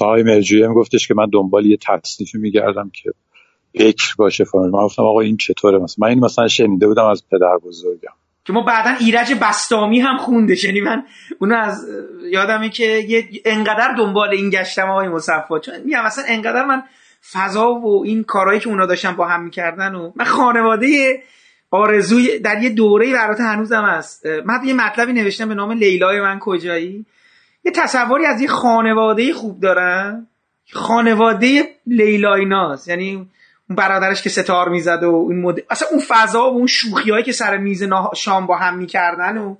آقای 0.01 0.23
مهجوری 0.23 0.63
هم 0.63 0.73
گفتش 0.73 1.07
که 1.07 1.13
من 1.13 1.27
دنبال 1.33 1.65
یه 1.65 1.77
تصنیفی 1.77 2.37
میگردم 2.37 2.91
که 2.93 3.11
بکر 3.73 4.15
باشه 4.17 4.43
فرم 4.43 4.69
من 4.69 4.85
گفتم 4.85 5.03
آقا 5.03 5.19
این 5.19 5.37
چطوره؟ 5.37 5.77
مثلا 5.77 5.95
من 6.07 6.07
این 6.07 6.19
مثلا 6.19 6.47
شنیده 6.47 6.87
بودم 6.87 7.05
از 7.05 7.23
پدر 7.31 7.57
بزرگم. 7.57 8.13
که 8.49 8.53
ما 8.53 8.61
بعدا 8.61 8.89
ایرج 8.99 9.33
بستامی 9.33 9.99
هم 9.99 10.17
خونده 10.17 10.65
یعنی 10.65 10.81
من 10.81 11.03
اونو 11.39 11.55
از 11.55 11.87
یادمه 12.31 12.69
که 12.69 12.83
یه 12.83 13.27
انقدر 13.45 13.93
دنبال 13.97 14.29
این 14.29 14.49
گشتم 14.49 14.89
آقای 14.89 15.07
مصفا 15.07 15.59
چون 15.59 15.73
میگم 15.85 16.03
مثلا 16.05 16.23
انقدر 16.27 16.65
من 16.65 16.83
فضا 17.31 17.71
و 17.71 18.03
این 18.05 18.23
کارهایی 18.23 18.59
که 18.59 18.69
اونا 18.69 18.85
داشتن 18.85 19.11
با 19.11 19.27
هم 19.27 19.43
می‌کردن 19.43 19.95
و 19.95 20.11
من 20.15 20.25
خانواده 20.25 21.23
آرزوی 21.71 22.39
در 22.39 22.61
یه 22.61 22.69
دوره 22.69 23.13
برات 23.13 23.39
هنوزم 23.39 23.83
هست. 23.83 24.25
من 24.25 24.59
یه 24.65 24.73
مطلبی 24.73 25.13
نوشتم 25.13 25.49
به 25.49 25.55
نام 25.55 25.71
لیلای 25.71 26.21
من 26.21 26.39
کجایی؟ 26.39 27.05
یه 27.65 27.71
تصوری 27.71 28.25
از 28.25 28.41
یه 28.41 28.47
خانواده 28.47 29.33
خوب 29.33 29.59
دارم. 29.59 30.27
خانواده 30.71 31.63
لیلایناست 31.87 32.87
یعنی 32.87 33.15
اون 33.15 33.27
برادرش 33.69 34.21
که 34.21 34.29
ستار 34.29 34.69
می‌زد 34.69 35.03
و 35.03 35.07
اون 35.07 35.41
مد... 35.41 35.59
اصلا 35.69 35.87
اون 35.91 36.01
فضا 36.07 36.51
و 36.51 36.53
اون 36.53 36.67
شوخی 36.67 37.23
که 37.23 37.31
سر 37.31 37.57
میز 37.57 37.83
شام 38.15 38.45
با 38.45 38.57
هم 38.57 38.77
می‌کردن 38.77 39.37
و 39.37 39.55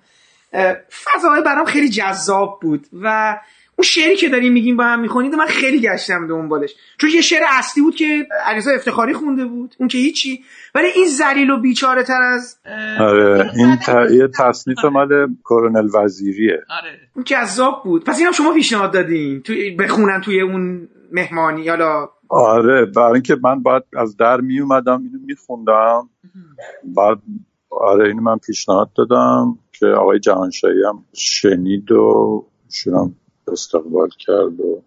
فضای 1.03 1.41
برام 1.45 1.66
خیلی 1.66 1.89
جذاب 1.89 2.60
بود 2.62 2.88
و 3.01 3.39
اون 3.76 3.86
شعری 3.86 4.16
که 4.16 4.30
داریم 4.30 4.53
میگیم 4.53 4.78
با 4.78 4.84
هم 4.84 4.99
می‌خونید 4.99 5.36
من 5.36 5.45
خیلی 5.45 5.80
گشتم 5.82 6.28
دنبالش. 6.28 6.76
چون 6.97 7.10
یه 7.10 7.22
شعر 7.22 7.41
اصلی 7.49 7.84
بود 7.84 7.95
که 7.95 8.28
علیزا 8.45 8.72
افتخاری 8.72 9.14
خونده 9.14 9.45
بود 9.45 9.76
اون 9.80 9.88
که 9.89 9.97
هیچی. 9.97 10.43
ولی 10.76 10.88
این 10.88 11.07
زلیل 11.07 11.49
و 11.49 11.60
بیچاره 11.60 12.03
تر 12.03 12.22
از 12.22 12.57
آره 12.99 13.51
این 13.55 13.76
ت... 13.76 13.89
یه 14.12 14.28
تصنیف 14.28 14.86
مال 14.86 15.36
کورنل 15.43 15.89
وزیریه. 15.95 16.53
آره. 16.53 16.99
اون 17.16 17.24
جذاب 17.24 17.84
بود. 17.84 18.05
پس 18.05 18.20
اینم 18.20 18.32
شما 18.32 18.53
پیشنهاد 18.53 18.93
دادین 18.93 19.41
توی 19.41 19.72
بخونن 19.72 20.22
توی 20.22 20.41
اون 20.41 20.89
مهمانی 21.12 21.70
حالا 21.70 22.10
آره 22.30 22.86
برای 22.86 23.13
اینکه 23.13 23.38
من 23.43 23.63
باید 23.63 23.84
از 23.97 24.17
در 24.17 24.41
می 24.41 24.59
اومدم 24.59 25.01
اینو 25.03 25.19
میخوندم. 25.25 26.09
بعد 26.84 27.17
آره 27.69 28.07
اینو 28.07 28.21
من 28.21 28.38
پیشنهاد 28.38 28.93
دادم 28.93 29.57
که 29.71 29.86
آقای 29.86 30.19
جهانشاهی 30.19 30.84
هم 30.88 31.05
شنید 31.13 31.91
و 31.91 32.45
شونم 32.71 33.15
استقبال 33.47 34.09
کرد 34.19 34.59
و 34.59 34.82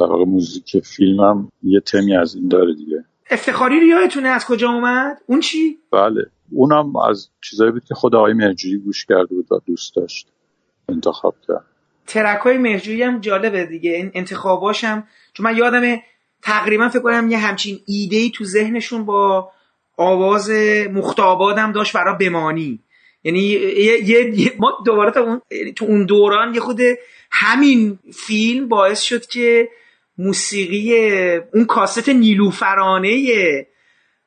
در 0.00 0.06
واقع 0.06 0.24
موزیک 0.24 0.78
فیلمم 0.84 1.48
یه 1.62 1.80
تمی 1.80 2.16
از 2.16 2.34
این 2.34 2.48
داره 2.48 2.74
دیگه. 2.74 3.04
افتخاری 3.30 3.80
رو 3.80 3.86
یادتونه 3.86 4.28
از 4.28 4.46
کجا 4.46 4.70
اومد؟ 4.70 5.18
اون 5.26 5.40
چی؟ 5.40 5.78
بله. 5.92 6.26
اونم 6.50 6.96
از 6.96 7.28
چیزایی 7.40 7.72
بود 7.72 7.84
که 7.84 7.94
خود 7.94 8.14
آقای 8.14 8.32
مرجوری 8.32 8.78
گوش 8.78 9.04
کرده 9.04 9.34
بود 9.34 9.52
و 9.52 9.60
دوست 9.66 9.96
داشت. 9.96 10.28
انتخاب 10.88 11.34
کرد. 11.48 11.64
ترک 12.06 12.40
های 12.40 13.02
هم 13.02 13.20
جالبه 13.20 13.66
دیگه. 13.66 13.90
این 13.90 14.10
انتخاباش 14.14 14.84
هم 14.84 15.04
چون 15.32 15.46
من 15.46 15.56
یادمه 15.56 16.02
تقریبا 16.42 16.88
فکر 16.88 17.02
کنم 17.02 17.30
یه 17.30 17.38
همچین 17.38 17.80
ایده 17.86 18.16
ای 18.16 18.30
تو 18.30 18.44
ذهنشون 18.44 19.04
با 19.04 19.50
آواز 19.96 20.50
مختاباد 20.92 21.58
هم 21.58 21.72
داشت 21.72 21.92
برای 21.92 22.14
بمانی 22.28 22.80
یعنی 23.24 23.40
یه, 23.40 24.40
یه, 24.40 24.52
ما 24.58 24.72
دوباره 24.86 25.10
تا 25.10 25.20
اون 25.20 25.40
تو 25.76 25.84
اون 25.84 26.04
دوران 26.04 26.54
یه 26.54 26.60
خود 26.60 26.80
همین 27.30 27.98
فیلم 28.14 28.68
باعث 28.68 29.00
شد 29.00 29.26
که 29.26 29.68
موسیقی 30.18 30.96
اون 31.54 31.64
کاست 31.64 32.08
نیلوفرانه 32.08 33.66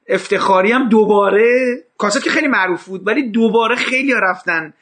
افتخاری 0.08 0.72
هم 0.72 0.90
دوباره 0.90 1.76
کاست 1.98 2.24
که 2.24 2.30
خیلی 2.30 2.48
معروف 2.48 2.86
بود 2.86 3.08
ولی 3.08 3.30
دوباره 3.30 3.76
خیلی 3.76 4.14
رفتن 4.14 4.74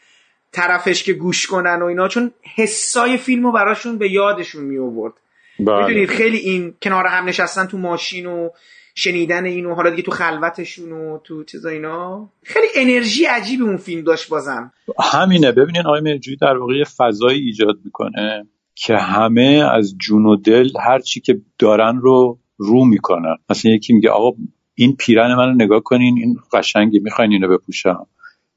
طرفش 0.52 1.04
که 1.04 1.14
گوش 1.14 1.48
کنن 1.48 1.82
و 1.82 1.86
اینا 1.86 2.08
چون 2.08 2.32
حسای 2.56 3.18
فیلم 3.18 3.46
رو 3.46 3.52
براشون 3.52 3.98
به 3.98 4.12
یادشون 4.12 4.64
می 4.64 4.78
آورد. 4.78 5.14
می‌دونید 5.60 6.10
خیلی 6.10 6.38
این 6.38 6.74
کنار 6.82 7.08
هم 7.08 7.26
نشستن 7.26 7.66
تو 7.66 7.78
ماشین 7.78 8.26
و 8.26 8.50
شنیدن 8.96 9.46
اینو 9.46 9.76
حالا 9.76 9.90
دیگه 9.90 10.02
تو 10.04 10.12
خلوتشون 10.12 10.92
و 10.92 11.20
تو 11.24 11.44
چیزا 11.44 11.70
اینا. 11.70 12.30
خیلی 12.44 12.68
انرژی 12.76 13.26
عجیبی 13.26 13.64
اون 13.64 13.78
فیلم 13.78 14.04
داشت 14.04 14.30
بازم. 14.30 14.72
همینه. 15.14 15.52
ببینین 15.52 15.86
آقای 15.86 16.02
مرجوی 16.02 16.36
در 16.36 16.58
واقع 16.58 16.74
یه 16.74 16.86
فضایی 16.98 17.42
ایجاد 17.42 17.80
می‌کنه 17.86 18.48
که 18.76 18.98
همه 18.98 19.70
از 19.74 19.96
جون 19.98 20.26
و 20.26 20.36
دل 20.36 20.70
هر 20.80 21.00
چی 21.00 21.20
که 21.20 21.42
دارن 21.60 21.98
رو 21.98 22.40
رو 22.58 22.86
می‌کنن. 22.86 23.36
مثلا 23.50 23.72
یکی 23.72 23.94
میگه 23.94 24.10
آقا 24.10 24.38
این 24.76 24.96
پیرن 24.96 25.36
منو 25.36 25.54
نگاه 25.64 25.80
کنین 25.84 26.18
این 26.18 26.38
قشنگی 26.54 27.00
می‌خواین 27.00 27.32
اینو 27.32 27.48
بپوشم. 27.48 28.08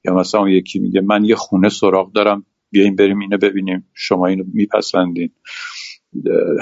یا 0.05 0.15
مثلا 0.15 0.41
اون 0.41 0.51
یکی 0.51 0.79
میگه 0.79 1.01
من 1.01 1.25
یه 1.25 1.35
خونه 1.35 1.69
سراغ 1.69 2.13
دارم 2.13 2.47
بیاین 2.71 2.97
بریم 2.97 3.19
اینو 3.19 3.39
ببینیم 3.39 3.89
شما 3.95 4.27
اینو 4.27 4.45
میپسندین. 4.55 5.31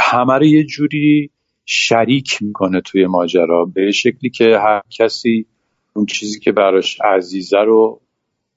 همه 0.00 0.34
رو 0.34 0.44
یه 0.44 0.64
جوری 0.64 1.30
شریک 1.66 2.42
می‌کنه 2.42 2.80
توی 2.80 3.06
ماجرا 3.06 3.64
به 3.64 3.90
شکلی 3.90 4.30
که 4.30 4.44
هر 4.58 4.82
کسی 4.90 5.46
اون 5.92 6.06
چیزی 6.06 6.40
که 6.40 6.52
براش 6.52 7.00
عزیزه 7.00 7.58
رو 7.58 8.00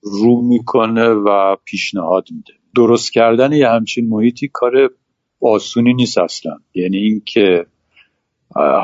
رو 0.01 0.41
می‌کنه 0.41 1.07
و 1.09 1.55
پیشنهاد 1.65 2.27
میده. 2.31 2.53
درست 2.75 3.13
کردن 3.13 3.51
یه 3.51 3.69
همچین 3.69 4.09
محیطی 4.09 4.47
کار 4.53 4.89
آسونی 5.41 5.93
نیست 5.93 6.17
اصلا. 6.17 6.57
یعنی 6.73 6.97
اینکه 6.97 7.65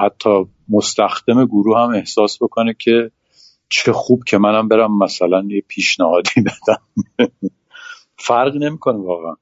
حتی 0.03 0.29
مستخدم 0.69 1.45
گروه 1.45 1.79
هم 1.79 1.89
احساس 1.89 2.43
بکنه 2.43 2.75
که 2.79 3.11
چه 3.69 3.91
خوب 3.91 4.23
که 4.23 4.37
منم 4.37 4.67
برم 4.67 4.97
مثلا 4.97 5.43
یه 5.49 5.61
پیشنهادی 5.67 6.29
بدم. 6.47 6.81
فرق 8.17 8.55
نمی‌کنه 8.55 8.97
واقعا. 8.97 9.35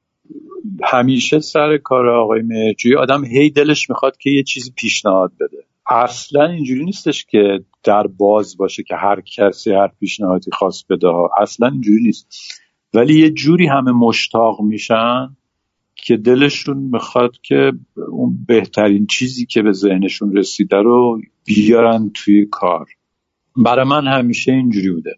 همیشه 0.84 1.40
سر 1.40 1.78
کار 1.78 2.10
آقای 2.10 2.42
مهرجویی 2.42 2.96
آدم 2.96 3.26
هی 3.26 3.50
دلش 3.50 3.90
می‌خواد 3.90 4.18
که 4.18 4.30
یه 4.30 4.44
چیزی 4.44 4.72
پیشنهاد 4.76 5.32
بده. 5.40 5.64
اصلا 5.90 6.46
اینجوری 6.46 6.86
نیستش 6.86 7.26
که 7.26 7.60
در 7.84 8.08
باز 8.08 8.58
باشه 8.58 8.84
که 8.84 8.96
هر 8.96 9.22
کسی 9.22 9.72
هر 9.72 9.92
پیشنهادی 10.00 10.52
خواست 10.52 10.86
بده 10.90 11.08
اصلا 11.38 11.68
اینجوری 11.68 12.04
نیست. 12.04 12.28
ولی 12.94 13.20
یه 13.20 13.30
جوری 13.30 13.68
همه 13.68 13.92
مشتاق 13.92 14.62
میشن 14.62 15.38
که 15.96 16.18
دلشون 16.18 16.78
می‌خواد 16.78 17.38
که 17.44 17.72
اون 18.12 18.46
بهترین 18.48 19.08
چیزی 19.08 19.46
که 19.46 19.62
به 19.62 19.72
ذهنشون 19.72 20.36
رسیده 20.36 20.78
رو 20.78 21.22
بیارن 21.46 22.12
توی 22.14 22.46
کار. 22.52 22.86
برای 23.56 23.86
من 23.86 24.08
همیشه 24.08 24.52
اینجوری 24.52 24.92
بوده. 24.92 25.16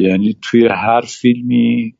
یعنی 0.00 0.36
توی 0.42 0.66
هر 0.66 1.00
فیلمی 1.00 1.94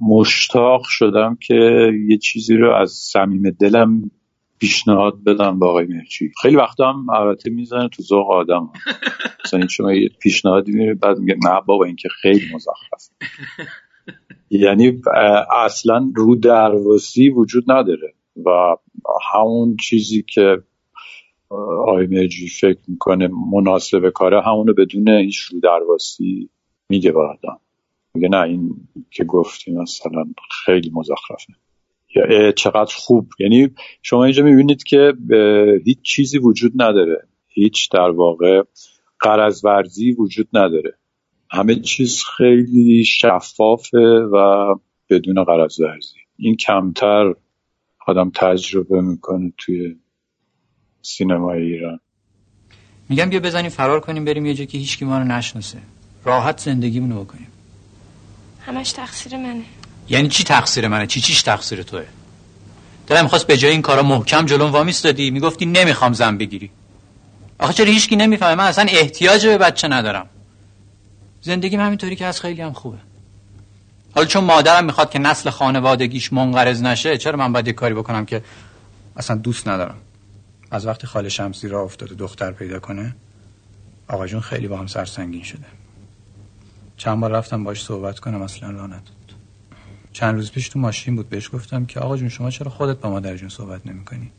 مشتاق 0.00 0.82
شدم 0.84 1.36
که 1.40 1.90
یه 2.08 2.18
چیزی 2.18 2.56
رو 2.56 2.74
از 2.74 2.90
صمیم 2.90 3.50
دلم 3.50 4.10
پیشنهاد 4.58 5.24
بدم 5.24 5.58
به 5.58 5.66
آقای 5.66 5.86
مرچی 5.86 6.32
خیلی 6.42 6.56
وقتا 6.56 6.92
هم 6.92 7.10
البته 7.10 7.50
می‌زنه 7.50 7.88
تو 7.88 8.02
ذوق 8.02 8.30
آدم. 8.30 8.70
مثلا 9.44 9.66
شما 9.66 9.92
یه 9.92 10.08
پیشنهادی 10.22 10.72
میره 10.72 10.94
بعد 10.94 11.18
میگه 11.18 11.36
نه 11.44 11.60
بابا 11.66 11.84
این 11.84 11.96
که 11.96 12.08
خیلی 12.22 12.54
مزخرف. 12.54 13.08
یعنی 14.50 15.02
اصلا 15.64 16.10
رو 16.14 16.36
درواسی 16.36 17.28
وجود 17.28 17.64
نداره 17.72 18.14
و 18.46 18.76
همون 19.32 19.76
چیزی 19.76 20.22
که 20.22 20.62
آقای 21.88 22.06
مرجی 22.06 22.48
فکر 22.48 22.80
می‌کنه 22.88 23.28
مناسب 23.52 24.10
کاره 24.10 24.42
همونو 24.42 24.74
بدون 24.74 25.08
هیچ 25.08 25.38
رو 25.38 25.60
درواسی 25.60 26.50
میگه 26.88 27.12
به 27.12 27.20
آدم. 27.20 27.60
میگه 28.14 28.28
نه 28.28 28.42
این 28.42 28.88
که 29.10 29.24
گفتی 29.24 29.72
مثلا 29.72 30.24
خیلی 30.64 30.90
مزخرفه. 30.94 31.52
یا 32.14 32.52
چقدر 32.52 32.94
خوب. 32.96 33.28
یعنی 33.38 33.68
شما 34.02 34.24
اینجا 34.24 34.42
می‌بینید 34.42 34.82
که 34.82 35.12
هیچ 35.84 35.98
چیزی 36.02 36.38
وجود 36.38 36.72
نداره. 36.82 37.26
هیچ 37.48 37.90
در 37.90 38.10
واقع 38.10 38.62
قرض 39.20 39.64
ورزی 39.64 40.12
وجود 40.12 40.48
نداره. 40.52 40.94
همه 41.50 41.74
چیز 41.74 42.22
خیلی 42.36 43.04
شفافه 43.04 43.98
و 44.32 44.74
بدون 45.10 45.44
قرض 45.44 45.80
ورزی 45.80 46.16
این 46.36 46.56
کمتر 46.56 47.34
آدم 48.06 48.30
تجربه 48.34 49.00
می‌کنه 49.00 49.52
توی 49.58 49.96
سینمای 51.02 51.62
ایران. 51.62 52.00
میگم 53.08 53.30
بیا 53.30 53.40
بزنیم 53.40 53.70
فرار 53.70 54.00
کنیم 54.00 54.24
بریم 54.24 54.46
یه 54.46 54.54
جا 54.54 54.64
که 54.64 54.78
هیچ 54.78 55.02
ما 55.02 55.18
رو 55.18 55.24
نشناسه. 55.24 55.78
راحت 56.24 56.60
زندگیمونو 56.60 57.24
بکنیم. 57.24 57.46
همش 58.66 58.92
تقصیر 58.92 59.36
منه. 59.36 59.62
یعنی 60.08 60.28
چی 60.28 60.44
تقصیر 60.44 60.88
منه؟ 60.88 61.06
چی 61.06 61.20
چیش 61.20 61.42
تقصیر 61.42 61.82
توه؟ 61.82 62.04
دلم 63.06 63.22
می‌خواست 63.22 63.46
به 63.46 63.56
جای 63.56 63.70
این 63.70 63.82
کارا 63.82 64.02
محکم 64.02 64.46
جلوم 64.46 64.70
وامیس 64.70 65.02
دادی 65.02 65.30
می‌گفتی 65.30 65.66
نمی‌خوام 65.66 66.12
زن 66.12 66.38
بگیری. 66.38 66.70
آخه 67.58 67.72
چرا 67.72 67.86
هیچکی 67.86 68.16
نمی‌فهمه؟ 68.16 68.54
من 68.54 68.64
اصلا 68.64 68.86
احتیاج 68.88 69.46
به 69.46 69.58
بچه 69.58 69.88
ندارم. 69.88 70.26
زندگیم 71.42 71.80
همینطوری 71.80 72.16
که 72.16 72.26
از 72.26 72.40
خیلی 72.40 72.62
هم 72.62 72.72
خوبه. 72.72 72.98
حالا 74.14 74.26
چون 74.26 74.44
مادرم 74.44 74.84
می‌خواد 74.84 75.10
که 75.10 75.18
نسل 75.18 75.50
خانوادگیش 75.50 76.32
منقرض 76.32 76.82
نشه 76.82 77.18
چرا 77.18 77.36
من 77.36 77.52
باید 77.52 77.66
یه 77.66 77.72
کاری 77.72 77.94
بکنم 77.94 78.26
که 78.26 78.42
اصلا 79.16 79.36
دوست 79.36 79.68
ندارم؟ 79.68 79.96
از 80.70 80.86
وقتی 80.86 81.06
خاله 81.06 81.28
شمسی 81.28 81.68
را 81.68 81.82
افتاده 81.82 82.14
دختر 82.14 82.52
پیدا 82.52 82.78
کنه 82.78 83.16
آقا 84.08 84.26
جون 84.26 84.40
خیلی 84.40 84.68
با 84.68 84.76
هم 84.78 84.86
سرسنگین 84.86 85.42
شده. 85.42 85.66
چند 87.00 87.20
بار 87.20 87.30
رفتم 87.30 87.64
باش 87.64 87.84
صحبت 87.84 88.18
کنم 88.18 88.42
اصلا 88.42 88.70
راه 88.70 88.86
نداد. 88.86 89.02
چند 90.12 90.34
روز 90.34 90.50
پیش 90.50 90.68
تو 90.68 90.78
ماشین 90.78 91.16
بود 91.16 91.28
بهش 91.28 91.50
گفتم 91.52 91.84
که 91.86 92.00
آقا 92.00 92.16
جون 92.16 92.28
شما 92.28 92.50
چرا 92.50 92.70
خودت 92.70 92.96
با 93.00 93.10
مادر 93.10 93.36
جون 93.36 93.48
صحبت 93.48 93.86
نمی 93.86 94.04
کنی؟ 94.04 94.30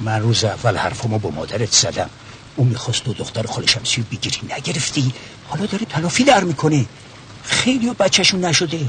من 0.00 0.20
روز 0.20 0.44
اول 0.44 0.76
حرفمو 0.76 1.18
با 1.18 1.30
مادرت 1.30 1.72
زدم. 1.72 2.10
اون 2.56 2.68
می‌خواست 2.68 3.04
تو 3.04 3.12
دختر 3.12 3.46
خاله 3.46 3.66
شمسی 3.66 4.00
رو 4.00 4.06
بگیری 4.10 4.38
نگرفتی؟ 4.56 5.14
حالا 5.48 5.66
داره 5.66 5.84
تلافی 5.84 6.24
در 6.24 6.44
می‌کنه. 6.44 6.86
خیلی 7.42 7.90
بچهشون 7.90 8.44
نشده. 8.44 8.80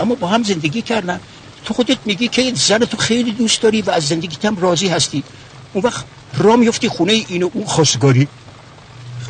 اما 0.00 0.14
با 0.14 0.28
هم 0.28 0.42
زندگی 0.42 0.82
کردن. 0.82 1.20
تو 1.64 1.74
خودت 1.74 1.98
میگی 2.04 2.28
که 2.28 2.52
زن 2.54 2.78
تو 2.78 2.96
خیلی 2.96 3.32
دوست 3.32 3.62
داری 3.62 3.82
و 3.82 3.90
از 3.90 4.08
زندگیت 4.08 4.44
هم 4.44 4.56
راضی 4.56 4.88
هستی. 4.88 5.24
اون 5.72 5.84
وقت 5.84 6.04
را 6.34 6.56
میفتی 6.56 6.88
خونه 6.88 7.12
این 7.12 7.42
و 7.42 7.50
اون 7.54 7.64
خواستگاری. 7.64 8.28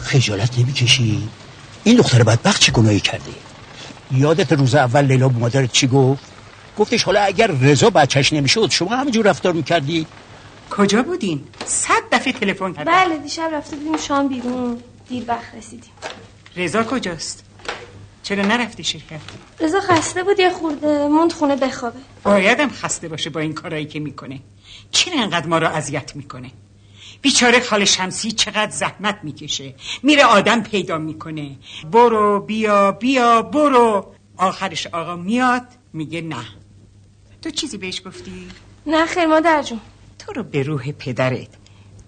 خجالت 0.01 0.59
نمی‌کشی؟ 0.59 1.29
این 1.85 1.97
دختر 1.97 2.23
بدبخت 2.23 2.61
چه 2.61 2.73
گناهی 2.73 3.01
کرده 3.01 3.33
یادت 4.11 4.53
روز 4.53 4.75
اول 4.75 5.05
لیلا 5.05 5.29
به 5.29 5.39
مادرت 5.39 5.73
چی 5.73 5.87
گفت؟ 5.87 6.25
گفتش 6.79 7.03
حالا 7.03 7.21
اگر 7.21 7.47
رضا 7.47 7.91
بچهش 7.91 8.33
نمی‌شد 8.33 8.71
شما 8.71 8.97
همینجور 8.97 9.27
رفتار 9.27 9.53
می‌کردی؟ 9.53 10.07
کجا 10.71 11.03
بودین؟ 11.03 11.45
صد 11.65 12.03
دفعه 12.13 12.33
تلفن 12.33 12.73
کردم. 12.73 12.93
بله 12.93 13.19
دیشب 13.19 13.51
رفته 13.53 13.77
بودیم 13.77 13.97
شام 13.97 14.29
بیرون. 14.29 14.79
دیر 15.09 15.25
وقت 15.29 15.55
رسیدیم. 15.55 15.91
رضا 16.57 16.85
کجاست؟ 16.85 17.45
چرا 18.23 18.45
نرفتی 18.45 18.85
شرکت؟ 18.85 19.21
رضا 19.61 19.81
خسته 19.81 20.23
بود 20.23 20.41
یه 20.41 20.51
خورده 20.51 21.09
موند 21.09 21.33
خونه 21.33 21.57
بخوابه. 21.57 21.99
بایدم 22.25 22.71
خسته 22.71 23.09
باشه 23.09 23.31
با 23.31 23.41
این 23.41 23.53
کارایی 23.53 23.87
که 23.87 24.01
می‌کنه. 24.01 24.41
چرا 24.93 25.23
انقدر 25.23 25.47
ما 25.47 25.59
رو 25.59 25.67
اذیت 25.67 26.17
می‌کنه؟ 26.17 26.51
بیچاره 27.21 27.61
خاله 27.61 27.85
شمسی 27.85 28.31
چقدر 28.33 28.71
زحمت 28.71 29.19
می‌کشه. 29.23 29.75
میره 30.03 30.25
آدم 30.25 30.63
پیدا 30.63 30.99
می‌کنه. 30.99 31.57
برو 31.93 32.41
بیا 32.41 32.93
بیا 32.93 33.43
برو. 33.43 34.15
آخرش 34.37 34.87
آقا 34.87 35.17
میاد 35.17 35.67
میگه 35.93 36.21
نه. 36.21 36.45
تو 37.43 37.51
چیزی 37.51 37.79
بهش 37.79 38.03
گفتی؟ 38.07 38.49
نه 38.87 39.07
خیر 39.07 39.27
مادر 39.27 39.63
جون. 39.63 39.81
تو 40.19 40.33
رو 40.33 40.43
به 40.43 40.63
روح 40.63 40.93
پدرت. 40.93 41.49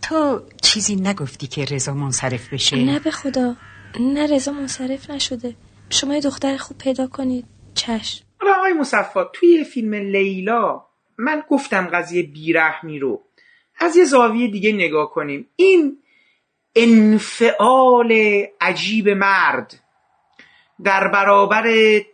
تو 0.03 0.43
چیزی 0.63 0.97
نگفتی 0.97 1.47
که 1.47 1.65
رضا 1.65 1.95
منصرف 1.95 2.53
بشه؟ 2.53 2.77
نه 2.77 2.99
به 2.99 3.11
خدا. 3.11 3.57
نه 4.01 4.27
رضا 4.27 4.53
منصرف 4.53 5.11
نشده. 5.11 5.55
شما 5.91 6.15
یه 6.15 6.21
دختر 6.21 6.57
خوب 6.57 6.79
پیدا 6.79 7.07
کنید. 7.07 7.45
چشم. 7.75 8.25
حالا 8.41 8.55
آقای 8.55 8.73
مصفا 8.73 9.25
توی 9.33 9.65
فیلم 9.65 9.95
لیلا 9.95 10.83
من 11.19 11.43
گفتم 11.51 11.89
قضیه 11.93 12.23
بیرحمی 12.23 12.99
رو. 12.99 13.23
از 13.79 13.97
یه 13.97 14.05
زاویه 14.05 14.49
دیگه 14.49 14.73
نگاه 14.73 15.11
کنیم. 15.11 15.49
این 15.57 15.99
انفعال 16.77 18.13
عجیب 18.61 19.09
مرد 19.09 19.81
در 20.85 21.09
برابر 21.09 21.65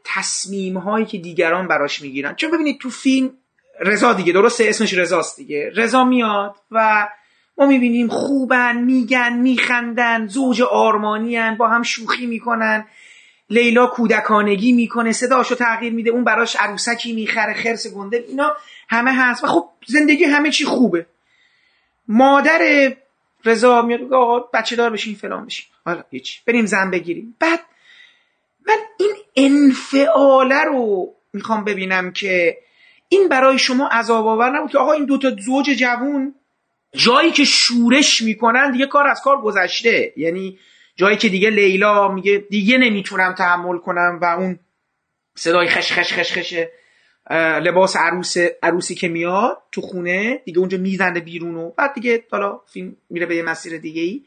تصمیم 0.05 0.79
هایی 0.79 1.07
که 1.07 1.19
دیگران 1.19 1.69
براش 1.69 2.03
می‌گیرن. 2.03 2.35
چون 2.35 2.51
ببینید 2.51 2.81
تو 2.81 2.91
فیلم 2.91 3.31
رضا 3.81 4.13
دیگه 4.13 4.33
درسته؟ 4.33 4.65
اسمش 4.69 4.95
رضاست 4.95 5.37
دیگه. 5.37 5.71
رضا 5.75 6.05
میاد 6.05 6.57
و 6.71 7.09
ما 7.59 7.67
می‌بینیم 7.67 8.09
خوبن 8.09 8.77
میگن 8.77 9.33
میخندن 9.33 10.27
زوج 10.27 10.63
آرمانی 10.63 11.51
با 11.51 11.69
هم 11.69 11.83
شوخی 11.83 12.27
می‌کنن. 12.27 12.87
لیلا 13.51 13.87
کودکانگی 13.87 14.73
می‌کنه 14.73 15.13
صداشو 15.13 15.55
تغییر 15.55 15.93
میده 15.93 16.11
اون 16.11 16.25
براش 16.25 16.57
عروسکی 16.57 17.13
می‌خره 17.13 17.55
خرس 17.55 17.95
گنده 17.95 18.25
اینا 18.29 18.53
همه 18.89 19.13
هست. 19.13 19.45
و 19.45 19.47
خب 19.47 19.69
زندگی 19.87 20.25
همه 20.25 20.51
چی 20.51 20.65
خوبه. 20.65 21.07
مادر 22.09 22.93
رضا 23.45 23.83
میاد 23.83 24.13
آقا 24.13 24.39
بچه 24.39 24.77
دار 24.77 24.91
بشین 24.91 25.15
فلان 25.15 25.47
بشین. 25.47 25.67
حالا 25.85 26.05
هیچ. 26.11 26.45
بریم 26.45 26.67
زن 26.67 26.91
بگیریم. 26.91 27.37
بعد 27.41 27.61
من 28.67 28.77
این 28.99 29.15
انفعاله 29.37 30.65
رو 30.65 31.15
می‌خوام 31.33 31.65
ببینم 31.65 32.13
که 32.13 32.59
این 33.09 33.29
برای 33.29 33.59
شما 33.59 33.89
عذاب 33.89 34.27
آور 34.27 34.51
نبود 34.51 34.71
که 34.71 34.79
آقا 34.79 34.93
این 34.93 35.05
دوتا 35.05 35.31
زوج 35.31 35.71
جوون 35.71 36.35
جایی 36.95 37.31
که 37.31 37.45
شورش 37.45 38.23
می‌کنن 38.23 38.71
دیگه 38.71 38.87
کار 38.87 39.07
از 39.07 39.21
کار 39.21 39.41
گذشته. 39.41 40.13
یعنی 40.17 40.59
جایی 40.97 41.17
که 41.17 41.29
دیگه 41.29 41.51
لیلا 41.51 42.09
میگه 42.09 42.45
دیگه 42.51 42.79
نمی‌تونم 42.79 43.35
تحمل 43.35 43.79
کنم 43.79 44.19
و 44.23 44.25
اون 44.25 44.59
صدای 45.35 45.69
خش 45.69 45.93
خش 45.93 46.13
خش 46.13 46.33
خش 46.33 46.55
لباس 47.35 47.97
عروس 47.97 48.37
عروسی 48.63 48.95
که 48.95 49.09
میاد 49.09 49.63
تو 49.73 49.81
خونه 49.81 50.43
دیگه 50.45 50.59
اونجا 50.59 50.79
می‌زنه 50.79 51.21
بیرون 51.21 51.55
و 51.55 51.71
بعد 51.71 51.95
دیگه 51.95 52.25
حالا 52.31 52.61
فیلم 52.73 52.97
میره 53.11 53.27
به 53.27 53.37
یه 53.37 53.43
مسیر 53.43 53.79
دیگه 53.79 54.03
ای 54.03 54.23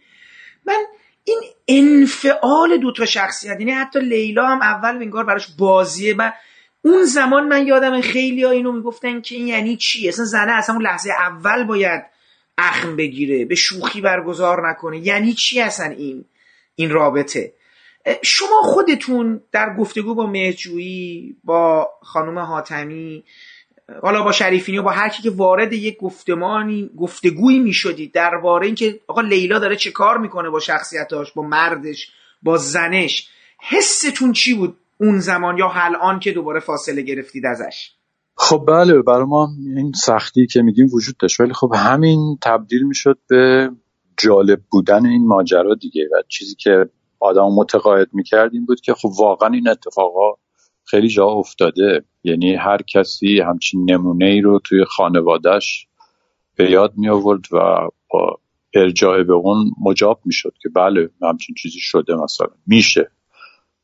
من 0.65 0.83
این 1.23 1.41
انفعال 1.67 2.77
دوتا 2.77 3.05
شخصیت 3.05 3.59
یعنی 3.59 3.71
حتی 3.71 3.99
لیلا 3.99 4.47
هم 4.47 4.61
اول 4.61 4.95
انگار 4.95 5.23
براش 5.23 5.47
بازیه. 5.57 6.15
و 6.17 6.31
اون 6.81 7.03
زمان 7.03 7.47
من 7.47 7.67
یادم 7.67 8.01
خیلی 8.01 8.43
ها 8.43 8.51
اینو 8.51 8.71
می‌گفتن 8.71 9.21
که 9.21 9.35
این 9.35 9.47
یعنی 9.47 9.77
چی؟ 9.77 10.09
اصلا 10.09 10.25
زنه 10.25 10.51
اصلا 10.51 10.75
اون 10.75 10.83
لحظه 10.83 11.11
اول 11.11 11.63
باید 11.63 12.03
اخم 12.57 12.95
بگیره 12.95 13.45
به 13.45 13.55
شوخی 13.55 14.01
برگزار 14.01 14.69
نکنه. 14.69 14.97
یعنی 14.97 15.33
چی 15.33 15.61
اصلا 15.61 15.85
این؟ 15.85 16.25
این 16.75 16.89
رابطه. 16.89 17.53
شما 18.21 18.61
خودتون 18.63 19.41
در 19.51 19.75
گفتگو 19.79 20.15
با 20.15 20.27
مهجویی 20.27 21.35
با 21.43 21.89
خانم 22.01 22.39
حاتمی 22.39 23.23
حالا 24.01 24.23
با 24.23 24.31
شریفینی 24.31 24.77
و 24.77 24.83
با 24.83 24.91
هر 24.91 25.09
کی 25.09 25.23
که 25.23 25.29
وارد 25.29 25.73
یک 25.73 25.97
گفتمانی 25.97 26.89
گفتگویی 26.97 27.59
می‌شدید 27.59 28.13
درباره 28.13 28.65
اینکه 28.65 28.99
آقا 29.07 29.21
لیلا 29.21 29.59
داره 29.59 29.75
چه 29.75 29.91
کار 29.91 30.17
می‌کنه 30.17 30.49
با 30.49 30.59
شخصیتاش 30.59 31.31
با 31.31 31.43
مردش 31.43 32.11
با 32.43 32.57
زنش 32.57 33.29
حستون 33.69 34.33
چی 34.33 34.53
بود 34.53 34.77
اون 34.97 35.19
زمان 35.19 35.57
یا 35.57 35.71
الان 35.73 36.19
که 36.19 36.31
دوباره 36.31 36.59
فاصله 36.59 37.01
گرفتید 37.01 37.45
ازش؟ 37.45 37.91
خب 38.35 38.65
بله 38.67 39.01
برای 39.01 39.25
ما 39.25 39.49
این 39.75 39.91
سختی 39.91 40.47
که 40.47 40.61
میگیم 40.61 40.87
وجود 40.93 41.17
داشت 41.17 41.39
ولی 41.39 41.53
خب 41.53 41.73
همین 41.75 42.37
تبدیل 42.41 42.83
می‌شد 42.83 43.17
به 43.29 43.69
جالب 44.17 44.59
بودن 44.71 45.05
این 45.05 45.27
ماجرا 45.27 45.75
دیگه 45.75 46.09
و 46.11 46.21
چیزی 46.27 46.55
که 46.55 46.89
آدم 47.21 47.47
متقاعد 47.55 48.07
می‌کرد 48.13 48.53
این 48.53 48.65
بود 48.65 48.81
که 48.81 48.93
خب 48.93 49.09
واقعا 49.19 49.49
این 49.49 49.69
اتفاقا 49.69 50.33
خیلی 50.83 51.07
جا 51.07 51.27
افتاده. 51.27 52.03
یعنی 52.23 52.55
هر 52.55 52.81
کسی 52.81 53.39
همچین 53.39 53.91
نمونه 53.91 54.25
ای 54.25 54.41
رو 54.41 54.59
توی 54.59 54.85
خانوادهش 54.85 55.87
به 56.55 56.71
یاد 56.71 56.93
می 56.97 57.09
آورد 57.09 57.41
و 57.51 57.89
با 58.09 58.39
ارجاع 58.73 59.23
به 59.23 59.33
اون 59.33 59.71
مجاب 59.81 60.19
می‌شد 60.25 60.53
که 60.61 60.69
بله 60.69 61.09
همچین 61.21 61.55
چیزی 61.55 61.79
شده 61.79 62.15
مثلا. 62.15 62.47
میشه. 62.67 63.11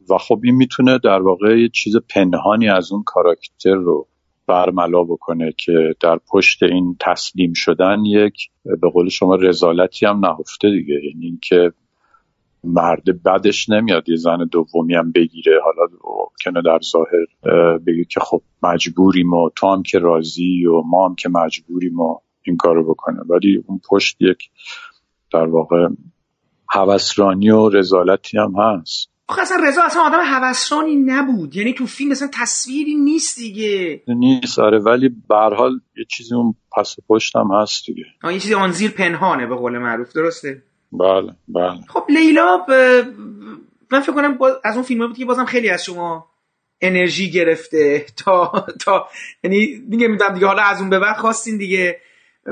و 0.10 0.18
خب 0.18 0.40
این 0.44 0.56
می‌تونه 0.56 1.00
در 1.04 1.22
واقع 1.22 1.60
یه 1.60 1.70
چیز 1.70 1.96
پنهانی 2.10 2.70
از 2.70 2.92
اون 2.92 3.04
کاراکتر 3.04 3.76
رو 3.76 4.08
برملا 4.48 5.04
بکنه 5.04 5.54
که 5.58 5.96
در 6.00 6.20
پشت 6.32 6.64
این 6.64 6.98
تسلیم 7.00 7.54
شدن 7.54 8.06
یک 8.06 8.50
به 8.82 8.90
قول 8.90 9.10
شما 9.10 9.36
رزالتی 9.36 10.06
هم 10.06 10.26
نهفته 10.26 10.70
دیگه. 10.70 10.94
یعنی 10.94 11.26
اینکه 11.26 11.72
مرد 12.68 13.24
بدش 13.24 13.70
نمیاد 13.70 14.10
یه 14.10 14.16
زن 14.16 14.38
دومی 14.52 14.96
هم 14.96 15.12
بگیره. 15.12 15.62
حالا 15.64 15.88
کنه 16.46 16.62
در 16.62 16.80
ظاهر 16.92 17.78
بگه 17.78 18.06
که 18.10 18.20
خب 18.20 18.42
مجبوریم 18.64 19.34
و 19.34 19.50
تو 19.56 19.68
هم 19.68 19.84
که 19.84 20.00
راضی 20.00 20.66
و 20.66 20.82
ما 20.82 21.08
هم 21.08 21.16
که 21.16 21.30
مجبوریم 21.30 22.00
و 22.00 22.20
این 22.44 22.58
کارو 22.58 22.94
بکنه 22.94 23.22
ولی 23.30 23.64
اون 23.68 23.82
پشت 23.90 24.22
یک 24.22 24.50
در 25.34 25.46
واقع 25.46 25.88
هوسرانی 26.70 27.50
و 27.50 27.70
رزالتی 27.70 28.38
هم 28.38 28.54
هست. 28.58 29.10
آخه 29.30 29.42
اصلا 29.42 29.58
رضا 29.68 29.84
اصلا 29.84 30.02
آدم 30.02 30.20
هوسرانی 30.24 30.96
نبود. 30.96 31.56
یعنی 31.56 31.74
تو 31.74 31.86
فیلم 31.86 32.12
اصلا 32.12 32.30
تصویری 32.34 32.96
نیست 32.96 33.38
دیگه. 33.38 34.04
نیست 34.08 34.60
آره 34.60 34.80
ولی 34.80 35.10
به 35.10 35.36
حال 35.36 35.80
یه 35.98 36.06
چیزی 36.10 36.36
اون 36.36 36.56
پس 36.78 36.96
پشت 37.08 37.36
هم 37.36 37.52
هست 37.62 37.86
دیگه. 37.86 38.04
یه 38.24 38.40
چیزی 38.40 38.54
آن 38.54 38.72
زیر 38.72 38.92
پنهانه 38.92 39.48
به 39.48 39.56
قول 39.56 39.78
معروف 39.78 40.14
درسته؟ 40.14 40.64
بله 40.92 41.36
بله. 41.48 41.80
خب 41.88 42.06
لیلا 42.10 42.58
ب... 42.58 42.72
من 43.92 44.00
فکر 44.00 44.12
کنم 44.12 44.38
از 44.64 44.76
اون 44.76 44.84
فیلم 44.84 45.08
بود 45.08 45.18
که 45.18 45.26
بازم 45.26 45.46
خیلی 45.46 45.70
از 45.70 45.86
شما 45.86 46.28
انرژی 46.82 47.32
گرفته 47.32 48.06
تا 48.26 48.66
تا 48.86 49.08
یعنی 49.44 49.80
دیگه 49.90 50.08
میدم 50.08 50.34
دیگه 50.34 50.48
حالا 50.48 50.64
از 50.64 50.82
اون 50.82 50.90
به 50.90 51.00
بعد 51.00 51.18
خواستین 51.18 51.58
دیگه 51.58 52.00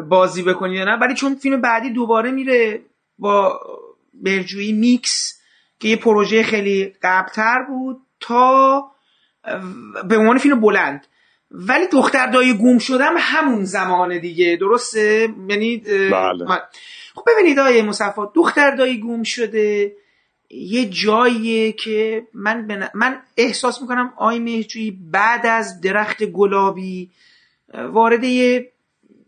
بازی 0.09 0.43
بکنید 0.43 0.81
نه. 0.81 0.97
ولی 0.97 1.13
چون 1.13 1.35
فیلم 1.35 1.61
بعدی 1.61 1.89
دوباره 1.89 2.31
میره 2.31 2.81
با 3.19 3.59
برجویی 4.13 4.73
میکس 4.73 5.41
که 5.79 5.87
یه 5.87 5.95
پروژه 5.95 6.43
خیلی 6.43 6.93
قبلتر 7.03 7.63
بود 7.67 7.97
تا 8.19 8.83
به 10.09 10.17
عنوان 10.17 10.37
فیلم 10.37 10.59
بلند. 10.59 11.07
ولی 11.51 11.87
دختر 11.87 12.27
دایی 12.27 12.53
گم 12.53 12.77
شدم 12.77 13.13
همون 13.17 13.63
زمان 13.63 14.19
دیگه. 14.19 14.57
درسته؟ 14.61 15.29
یعنی 15.49 15.77
بله. 16.11 16.45
خب 17.15 17.23
ببینید 17.27 17.59
آیه 17.59 17.81
مصفا 17.81 18.31
دختر 18.35 18.75
دایی 18.75 18.99
گم 18.99 19.23
شده 19.23 19.95
یه 20.49 20.89
جاییه 20.89 21.71
که 21.71 22.27
من, 22.33 22.89
من 22.93 23.21
احساس 23.37 23.81
می‌کنم 23.81 24.13
آی 24.17 24.39
مهجویی 24.39 24.91
بعد 25.11 25.45
از 25.45 25.81
درخت 25.81 26.23
گلابی 26.23 27.11
وارد 27.73 28.23
یه 28.23 28.71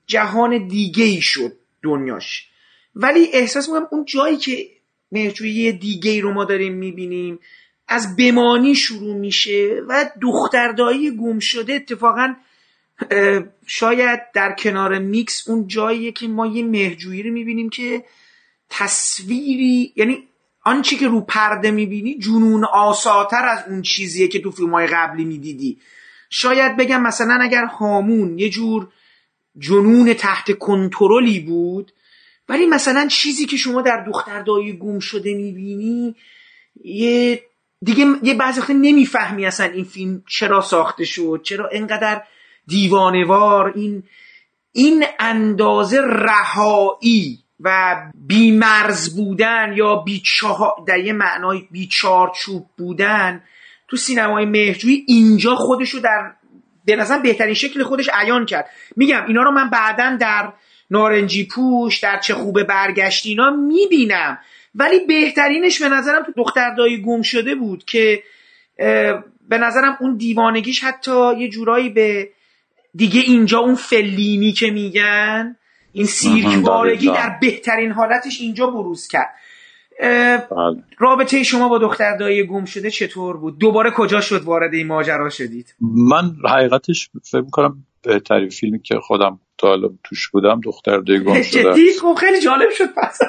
جهان 0.07 0.68
دیگه 0.68 1.03
ای 1.03 1.22
شد 1.22 1.53
دنیاش. 1.84 2.47
ولی 2.95 3.30
احساس 3.34 3.69
می‌کنم 3.69 3.88
اون 3.91 4.05
جایی 4.05 4.38
که 4.38 4.68
مهجویی 5.11 5.72
دیگه 5.72 6.22
رو 6.22 6.34
ما 6.34 6.45
داریم 6.45 6.73
می‌بینیم 6.73 7.39
از 7.88 8.15
بمانی 8.15 8.76
شروع 8.76 9.15
میشه 9.15 9.81
و 9.88 10.09
دختردایی 10.22 11.18
گم 11.18 11.39
شده 11.39 11.73
اتفاقا 11.73 12.34
شاید 13.68 14.19
در 14.34 14.52
کنار 14.52 14.99
میکس 14.99 15.49
اون 15.49 15.68
جاییه 15.68 16.11
که 16.11 16.28
ما 16.28 16.48
یه 16.48 16.64
مهجویی 16.64 17.24
رو 17.24 17.34
می‌بینیم 17.34 17.69
که 17.69 18.03
تصویری 18.69 19.94
یعنی 19.95 20.24
آنچه 20.64 20.95
که 20.95 21.07
رو 21.07 21.22
پرده 21.22 21.72
می‌بینی 21.72 22.19
جنون 22.19 22.65
آساتر 22.65 23.45
از 23.45 23.64
اون 23.68 23.82
چیزیه 23.82 24.28
که 24.28 24.41
تو 24.41 24.52
فیلم 24.52 24.72
های 24.72 24.88
قبلی 24.88 25.26
می‌دیدی. 25.26 25.78
شاید 26.30 26.78
بگم 26.78 27.02
مثلا 27.02 27.40
اگر 27.41 27.65
هامون 27.65 28.40
یه 28.40 28.49
جور 28.49 28.88
جنون 29.57 30.14
تحت 30.14 30.52
کنترلی 30.52 31.40
بود 31.40 31.91
ولی 32.49 32.65
مثلا 32.65 33.07
چیزی 33.07 33.45
که 33.45 33.57
شما 33.57 33.82
در 33.82 34.03
دختردایی 34.03 34.74
گم 34.74 34.99
شده 34.99 35.34
می‌بینی 35.34 36.15
یه 36.84 37.44
دیگه 37.82 38.06
یه 38.24 38.34
بعضی 38.34 38.60
وقت 38.60 38.69
نمی‌فهمی 38.69 39.45
اصلا 39.45 39.65
این 39.65 39.86
فیلم 39.86 40.24
چرا 40.28 40.61
ساخته 40.61 41.06
شد 41.06 41.41
چرا 41.44 41.69
انقدر 41.72 42.24
دیوانوار 42.68 43.73
این 43.76 44.03
این 44.72 45.06
اندازه 45.19 46.02
رهایی 46.02 47.39
و 47.60 47.95
بیمرز 48.27 49.15
بودن 49.15 49.73
یا 49.76 49.95
بیچها 49.95 50.76
در 50.88 50.99
یه 50.99 51.14
معنای 51.14 51.68
بیچارچوب 51.72 52.65
بودن 52.77 53.44
تو 53.88 53.98
سینمای 53.98 54.45
مهجویی 54.45 55.06
اینجا 55.07 55.56
خودشو 55.56 55.99
در 55.99 56.34
به 56.85 56.95
نظر 56.95 57.19
بهترین 57.19 57.53
شکل 57.53 57.84
خودش 57.84 58.10
عیان 58.14 58.45
کرد. 58.45 58.69
میگم 58.95 59.26
اینا 59.27 59.44
رو 59.44 59.52
من 59.52 59.69
بعدا 59.69 60.18
در 60.19 60.53
نارنجی 60.91 61.48
پوش 61.48 61.99
در 61.99 62.19
چه 62.19 62.34
خوبه 62.34 62.64
برگشت 62.64 63.26
اینا 63.26 63.49
می‌بینم. 63.49 64.39
ولی 64.76 64.99
بهترینش 64.99 65.81
به 65.81 65.89
نظرم 65.89 66.23
تو 66.23 66.31
دختر 66.38 66.76
دایی 66.76 67.02
گم 67.02 67.22
شده 67.22 67.56
بود 67.56 67.85
که 67.85 68.23
به 69.49 69.57
نظرم 69.57 69.98
اون 70.02 70.18
دیوانگیش 70.18 70.84
حتی 70.84 71.39
یه 71.39 71.49
جورایی 71.49 71.89
به 71.89 72.30
دیگه 72.98 73.22
اینجا 73.22 73.60
اون 73.60 73.76
فلینی 73.76 74.52
که 74.52 74.72
میگن 74.72 75.56
این 75.94 76.06
سیرکوارگی 76.06 77.07
در 77.07 77.38
بهترین 77.41 77.91
حالتش 77.91 78.41
اینجا 78.41 78.68
بروز 78.68 79.07
کرد. 79.07 79.30
بله. 79.99 80.84
رابطه 80.98 81.44
شما 81.44 81.69
با 81.69 81.78
دختر 81.78 82.18
دایی 82.18 82.44
گم 82.44 82.65
شده 82.65 82.91
چطور 82.91 83.38
بود؟ 83.38 83.57
دوباره 83.57 83.91
کجا 83.91 84.22
شد 84.22 84.44
وارد 84.44 84.74
این 84.74 84.88
ماجرا 84.88 85.30
شدید؟ 85.30 85.76
من 85.82 86.36
حقیقتش 86.49 87.10
فکر 87.24 87.41
می‌کنم 87.41 87.86
بهترین 88.03 88.49
فیلمی 88.49 88.82
که 88.82 88.95
خودم 88.99 89.40
تا 89.57 89.68
حالا 89.68 89.90
توش 90.03 90.30
بودم 90.30 90.61
دختر 90.64 90.98
دوی 90.98 91.19
گم 91.19 91.41
شده. 91.52 91.74
خب 92.02 92.14
خیلی 92.14 92.41
جالب 92.41 92.69
شد 92.69 92.94
پس. 92.98 93.19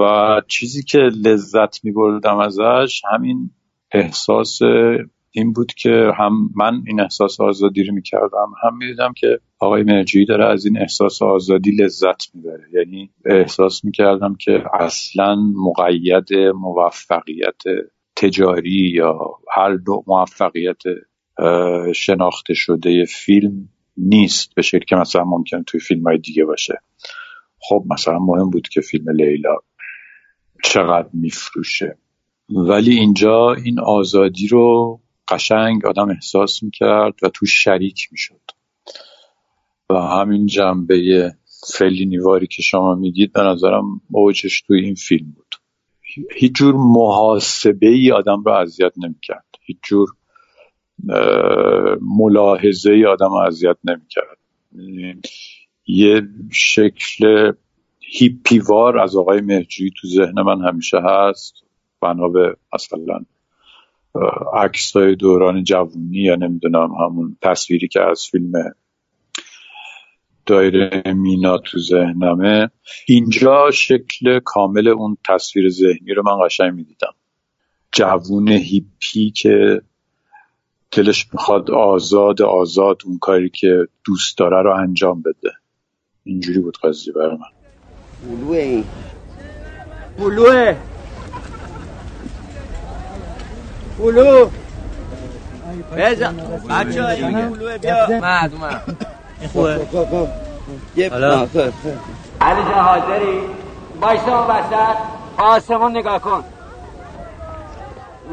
و 0.00 0.40
چیزی 0.48 0.82
که 0.82 0.98
لذت 0.98 1.84
می 1.84 1.92
بردم 1.92 2.38
ازش 2.38 3.02
همین 3.12 3.50
احساس 3.92 4.58
این 5.32 5.52
بود 5.52 5.72
که 5.74 6.10
هم 6.18 6.32
من 6.56 6.82
این 6.86 7.00
احساس 7.00 7.40
آزادی 7.40 7.84
رو 7.84 7.94
می‌کردم 7.94 8.52
هم 8.62 8.76
می‌دیدم 8.76 9.12
که 9.16 9.38
آقای 9.58 9.82
مرجویی 9.82 10.26
داره 10.26 10.44
از 10.46 10.66
این 10.66 10.78
احساس 10.78 11.22
آزادی 11.22 11.70
لذت 11.70 12.34
می‌بره. 12.34 12.64
یعنی 12.72 13.10
احساس 13.24 13.84
می‌کردم 13.84 14.34
که 14.34 14.62
اصلا 14.80 15.36
مقید 15.36 16.34
موفقیت 16.54 17.62
تجاری 18.16 18.92
یا 18.94 19.18
هر 19.56 19.78
نوع 19.88 20.04
موفقیت 20.06 20.82
شناخته 21.94 22.54
شده 22.54 23.04
فیلم 23.04 23.68
نیست 23.96 24.54
به 24.54 24.62
شکل 24.62 24.84
که 24.84 24.96
مثلا 24.96 25.24
ممکن 25.24 25.62
توی 25.62 25.80
فیلم 25.80 26.02
های 26.02 26.18
دیگه 26.18 26.44
باشه. 26.44 26.78
خب 27.58 27.84
مثلا 27.90 28.18
مهم 28.18 28.50
بود 28.50 28.68
که 28.68 28.80
فیلم 28.80 29.10
لیلا 29.10 29.56
چقدر 30.64 31.08
میفروشه. 31.12 31.98
ولی 32.50 32.98
اینجا 32.98 33.52
این 33.64 33.80
آزادی 33.80 34.48
رو 34.48 35.00
قشنگ 35.30 35.86
آدم 35.86 36.10
احساس 36.10 36.62
می‌کرد 36.62 37.14
و 37.22 37.28
تو 37.28 37.46
شریک 37.46 38.08
می‌شد. 38.12 38.40
و 39.90 39.94
همین 39.94 40.46
جنبه 40.46 41.30
فلی 41.74 42.06
نیواری 42.06 42.46
که 42.46 42.62
شما 42.62 42.94
میگید 42.94 43.32
به 43.32 43.42
نظرم 43.42 44.00
اوجش 44.10 44.62
توی 44.62 44.80
این 44.80 44.94
فیلم 44.94 45.32
بود. 45.32 45.54
هیچ 46.36 46.52
جور 46.52 46.74
محاسبه 46.74 47.88
ای 47.88 48.12
آدم 48.12 48.42
رو 48.42 48.52
اذیت 48.52 48.92
نمی‌کرد. 48.96 49.46
هیچ 49.60 49.78
جور 49.82 50.08
ملاحظه 52.00 52.92
ای 52.92 53.06
آدم 53.06 53.28
رو 53.28 53.36
اذیت 53.36 53.76
نمی‌کرد. 53.84 54.38
یه 55.86 56.22
شکل 56.52 57.52
هیپیوار 58.00 58.98
از 58.98 59.16
آقای 59.16 59.40
مهجوی 59.40 59.90
تو 60.00 60.08
ذهن 60.08 60.42
من 60.42 60.68
همیشه 60.68 60.98
هست. 61.04 61.54
بنا 62.00 62.28
به 62.28 62.56
مثلا 62.74 63.24
عکس 64.54 64.96
های 64.96 65.16
دوران 65.16 65.64
جوونی 65.64 66.18
یا 66.18 66.34
نمی‌دونم 66.34 66.94
همون 66.94 67.36
تصویری 67.42 67.88
که 67.88 68.00
از 68.02 68.26
فیلم 68.30 68.52
دایره 70.46 71.02
مینا 71.12 71.58
تو 71.58 71.78
ذهنمه. 71.78 72.70
اینجا 73.06 73.70
شکل 73.70 74.40
کامل 74.44 74.88
اون 74.88 75.16
تصویر 75.26 75.70
ذهنی 75.70 76.14
رو 76.16 76.22
من 76.22 76.46
قشنگ 76.46 76.74
می‌دیدم. 76.74 77.14
جوون 77.92 78.48
هیپی 78.48 79.30
که 79.30 79.82
دلش 80.92 81.26
می‌خواد 81.32 81.70
آزاد 81.70 82.42
آزاد 82.42 83.02
اون 83.04 83.18
کاری 83.18 83.50
که 83.50 83.86
دوست 84.04 84.38
داره 84.38 84.62
رو 84.62 84.74
انجام 84.74 85.22
بده. 85.22 85.52
اینجوری 86.24 86.58
بود 86.58 86.78
قضیه 86.82 87.12
برای 87.12 87.36
من. 87.36 87.50
بلوه 88.28 88.84
بلوه. 90.18 90.89
بلو 94.00 94.50
بزن. 95.96 96.36
بچه 96.70 97.02
های 97.02 97.22
بلوه 97.22 97.78
بیا. 97.78 98.06
مهد 98.08 98.52
اومد. 98.54 98.82
خوبه. 99.52 99.86
حالا. 101.10 101.46
علی 102.40 102.62
جان 102.62 102.74
حاضری؟ 102.74 103.40
بایستا 104.00 104.38
اون 104.44 104.56
وسط. 104.56 104.96
آسمون 105.38 105.96
نگاه 105.96 106.18
کن. 106.18 106.44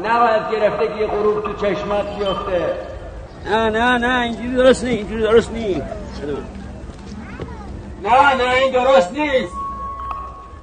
نباید 0.04 0.42
گرفته 0.52 0.86
که 0.98 1.06
غروب 1.06 1.42
تو 1.44 1.52
چشمات 1.66 2.06
بیفته. 2.18 2.74
نه 3.46 3.70
نه 3.70 3.98
نه 3.98 4.20
اینجوری 4.20 4.54
درست 4.54 4.84
نیست 4.84 4.98
اینجوری 4.98 5.22
درست 5.22 5.52
نیست 5.52 5.82
نه 8.02 8.34
نه 8.34 8.54
این 8.54 8.72
درست 8.72 9.12
نیست. 9.12 9.52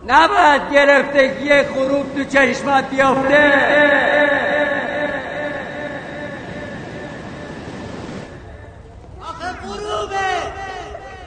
نباید 0.08 0.62
گرفتگی 0.74 1.62
غروب 1.62 2.16
تو 2.16 2.24
چشمات 2.24 2.90
بیفته 2.90 3.52
آخه 9.22 9.52
غروبه 9.64 10.16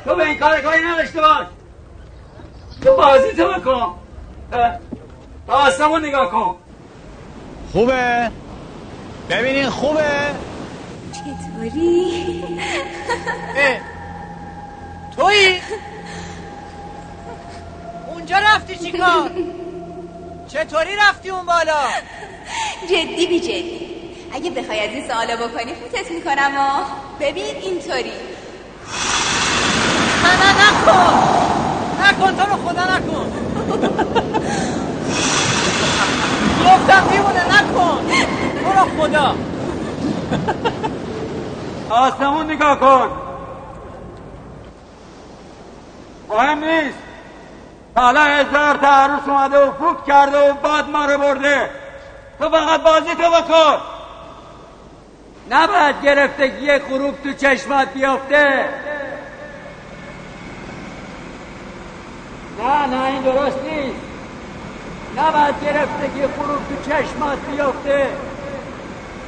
تو 0.09 0.15
به 0.15 0.25
این 0.25 0.39
کار 0.39 0.61
کاری 0.61 0.85
نداشته 0.85 1.21
باش. 1.21 1.47
تو 2.85 2.97
بازی 2.97 3.33
تو 3.33 3.49
بکن. 3.49 3.95
تا 5.47 5.53
آسمون 5.53 6.05
نگاه 6.05 6.31
کن. 6.31 6.57
خوبه؟ 7.73 8.31
ببینین 9.31 9.71
خوبه؟ 9.71 10.11
چطوری؟ 11.13 12.45
تویی؟ 15.17 15.61
اونجا 18.07 18.37
رفتی 18.39 18.77
چیکار 18.77 19.31
چطوری 20.49 20.97
رفتی 21.09 21.31
اون 21.31 21.47
بالا؟ 21.47 21.89
جدی 22.91 23.27
بی 23.27 23.41
جدی. 23.41 23.89
اگه 24.35 24.51
بخوای 24.51 24.81
از 24.81 24.91
این 24.91 25.09
سوالا 25.09 25.37
بکنی 25.37 25.75
فوتت 25.75 26.11
می‌کنم 26.11 26.53
و 26.59 26.85
ببین 27.21 27.57
اینطوری. 27.63 28.13
نه 30.37 30.51
نکن. 30.53 31.15
نکن 32.01 32.37
تو 32.37 32.43
رو 32.51 32.57
خدا 32.65 32.97
نکن. 32.97 33.27
گفتم 36.65 37.03
میمونه 37.11 37.45
نکن. 37.47 38.01
تو 38.63 38.69
رو 38.73 39.03
خدا. 39.03 39.35
آسمون 41.91 42.51
نگاه 42.51 42.81
کن. 42.81 43.11
مهم 46.29 46.65
نیست. 46.65 46.99
حالا 47.97 48.21
هزار 48.21 48.77
تا 48.77 48.89
عروس 48.89 49.29
اومده 49.29 49.59
و 49.59 49.73
فوک 49.73 50.07
کرده 50.07 50.51
و 50.51 50.55
باد 50.55 50.89
ما 50.89 51.05
رو 51.05 51.19
برده. 51.19 51.71
تو 52.39 52.49
فقط 52.49 52.83
بازی 52.83 53.15
تو 53.15 53.31
بکن. 53.31 53.79
نباید 55.51 56.03
گرفتگی 56.03 56.79
غروب 56.79 57.23
تو 57.23 57.33
چشمات 57.33 57.89
بیافته 57.89 58.69
نه 62.59 62.87
نه 62.87 63.05
این 63.05 63.23
درست 63.23 63.59
نیست. 63.59 64.01
نباید 65.17 65.55
گرفتگی 65.65 66.27
غروب 66.27 66.69
تو 66.69 66.91
چشمات 66.91 67.39
بیافته 67.51 68.07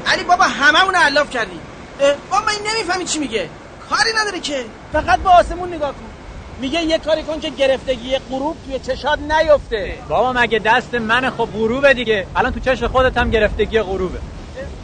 علی 0.06 0.24
بابا 0.24 0.44
همه 0.44 0.84
اون 0.84 0.94
علاف 0.94 1.30
کردی. 1.30 1.60
بابا 1.98 2.44
من 2.46 2.52
نمی‌فهمی 2.74 3.04
چی 3.04 3.18
میگه. 3.18 3.50
کاری 3.88 4.10
نداره 4.22 4.40
که. 4.40 4.64
فقط 4.92 5.20
به 5.20 5.28
آسمون 5.28 5.74
نگاه 5.74 5.92
کن. 5.92 6.10
میگه 6.58 6.80
یه 6.82 6.98
کاری 6.98 7.22
کن 7.22 7.40
که 7.40 7.50
گرفتگی 7.50 8.18
غروب 8.18 8.56
توی 8.64 8.78
چشات 8.78 9.18
نیفته. 9.18 9.98
بابا 10.08 10.32
مگه 10.32 10.58
دست 10.58 10.94
من 10.94 11.30
خب 11.30 11.48
غروبه 11.52 11.94
دیگه؟ 11.94 12.26
الان 12.36 12.52
تو 12.52 12.60
چش 12.60 12.84
خودت 12.84 13.18
هم 13.18 13.30
گرفتگی 13.30 13.80
غروبه. 13.80 14.20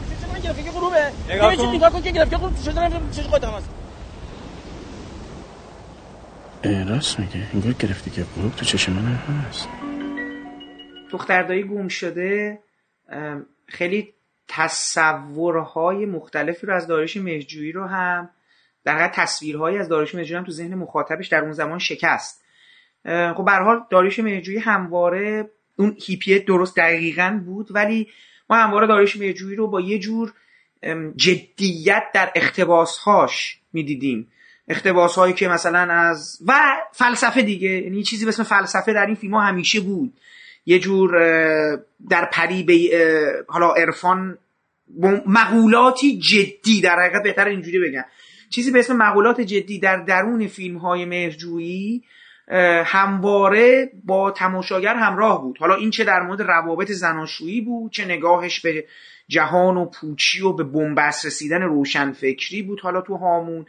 چش 0.09 0.29
من 0.33 0.39
گرفتگی 0.39 0.71
غروبه؟ 0.71 1.11
نگاه 1.29 1.55
کن. 1.55 1.65
نگاه 1.75 1.89
کن 1.89 2.01
که 2.01 2.11
گرفتگی 2.11 2.37
غروب 2.37 2.55
تو 2.55 2.61
چش 2.61 2.73
چش 3.11 3.27
خودت 3.27 3.43
هم 3.43 3.53
هست. 3.53 3.69
راست 6.67 7.19
میگه. 7.19 7.47
انگار 7.53 7.73
گرفتگی 7.73 8.23
غروب 8.23 8.55
تو 8.55 8.65
چش 8.65 8.89
من 8.89 9.03
هست. 9.05 9.69
دختردایی 11.11 11.63
گم 11.63 11.87
شده 11.87 12.59
خیلی 13.67 14.13
تصورهای 14.47 16.05
مختلفی 16.05 16.67
رو 16.67 16.75
از 16.75 16.87
دارش 16.87 17.17
مهجویی 17.17 17.71
رو 17.71 17.85
هم 17.85 18.29
در 18.83 18.95
حقیقت 18.95 19.15
تصویرهایی 19.15 19.77
از 19.77 19.89
داریوش 19.89 20.15
مهرجویی 20.15 20.37
هم 20.37 20.43
تو 20.43 20.51
ذهن 20.51 20.75
مخاطبش 20.75 21.27
در 21.27 21.41
اون 21.41 21.51
زمان 21.51 21.79
شکست. 21.79 22.43
خب 23.05 23.45
به 23.45 23.51
حال 23.51 23.83
داریوش 23.89 24.19
مهرجویی 24.19 24.59
همواره 24.59 25.49
اون 25.75 25.97
هیپیه 26.05 26.39
درست 26.39 26.77
دقیقا 26.77 27.41
بود 27.45 27.67
ولی 27.71 28.07
ما 28.49 28.55
همواره 28.55 28.87
داریوش 28.87 29.17
مهرجویی 29.17 29.55
رو 29.55 29.67
با 29.67 29.81
یه 29.81 29.99
جور 29.99 30.33
جدیت 31.15 32.03
در 32.13 32.31
اقتباسهاش 32.35 33.59
می‌دیدیم. 33.73 34.31
اقتباس 34.67 35.15
هایی 35.15 35.33
که 35.33 35.47
مثلا 35.47 35.79
از 35.79 36.39
و 36.47 36.53
فلسفه 36.91 37.41
دیگه 37.41 37.69
یعنی 37.69 38.03
چیزی 38.03 38.25
به 38.25 38.29
اسم 38.29 38.43
فلسفه 38.43 38.93
در 38.93 39.05
این 39.05 39.15
فیلم 39.15 39.33
ها 39.33 39.41
همیشه 39.41 39.79
بود. 39.79 40.13
یه 40.65 40.79
جور 40.79 41.11
در 42.09 42.25
پری 42.25 42.63
به 42.63 43.43
حالا 43.47 43.73
عرفان 43.73 44.37
مقولاتی 45.25 46.19
جدی 46.19 46.81
در 46.81 46.99
حقیقت 46.99 47.23
بهتر 47.23 47.47
اینجوری 47.47 47.79
بگم. 47.79 48.05
چیزی 48.49 48.71
به 48.71 48.79
اسم 48.79 48.95
مقولات 48.95 49.41
جدی 49.41 49.79
در 49.79 49.97
درون 49.97 50.47
فیلم 50.47 50.77
های 50.77 51.05
مهرجویی 51.05 52.03
همواره 52.85 53.91
با 54.03 54.31
تماشاگر 54.31 54.95
همراه 54.95 55.41
بود. 55.41 55.57
حالا 55.57 55.75
این 55.75 55.89
چه 55.89 56.03
در 56.03 56.21
مورد 56.21 56.41
روابط 56.41 56.91
زناشویی 56.91 57.61
بود 57.61 57.91
چه 57.91 58.05
نگاهش 58.05 58.59
به 58.59 58.85
جهان 59.27 59.77
و 59.77 59.85
پوچی 59.85 60.41
و 60.41 60.53
به 60.53 60.63
بنبست 60.63 61.25
رسیدن 61.25 61.61
روشنفکری 61.61 62.61
بود. 62.61 62.79
حالا 62.79 63.01
تو 63.01 63.17
هامون 63.17 63.65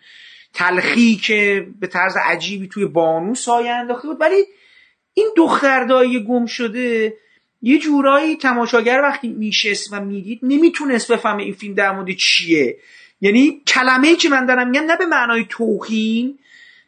تلخی 0.58 1.16
که 1.16 1.66
به 1.80 1.86
طرز 1.86 2.16
عجیبی 2.24 2.68
توی 2.68 2.84
بانو 2.84 3.34
سایه 3.34 3.70
انداخته 3.70 4.08
بود. 4.08 4.20
ولی 4.20 4.44
این 5.14 5.30
دختردایی 5.36 6.24
گم 6.24 6.46
شده 6.46 7.14
یه 7.62 7.78
جورایی 7.78 8.36
تماشاگر 8.36 9.00
وقتی 9.02 9.28
میشست 9.28 9.92
و 9.92 10.00
می‌دید 10.00 10.40
نمی‌تونست 10.42 11.12
بفهمه 11.12 11.42
این 11.42 11.54
فیلم 11.54 11.74
در 11.74 11.92
مورد 11.92 12.16
چیه. 12.16 12.76
یعنی 13.20 13.62
کلمه 13.66 14.16
که 14.16 14.28
من 14.28 14.46
دارم 14.46 14.70
میگم 14.70 14.84
نه 14.84 14.96
به 14.96 15.06
معنای 15.06 15.46
توهین 15.48 16.38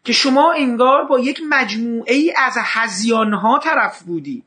که 0.04 0.12
شما 0.12 0.52
انگار 0.52 1.04
با 1.04 1.20
یک 1.20 1.40
مجموعه 1.48 2.14
ای 2.14 2.32
از 2.36 2.54
هزیان 2.58 3.32
ها 3.32 3.60
طرف 3.64 4.02
بودی. 4.02 4.42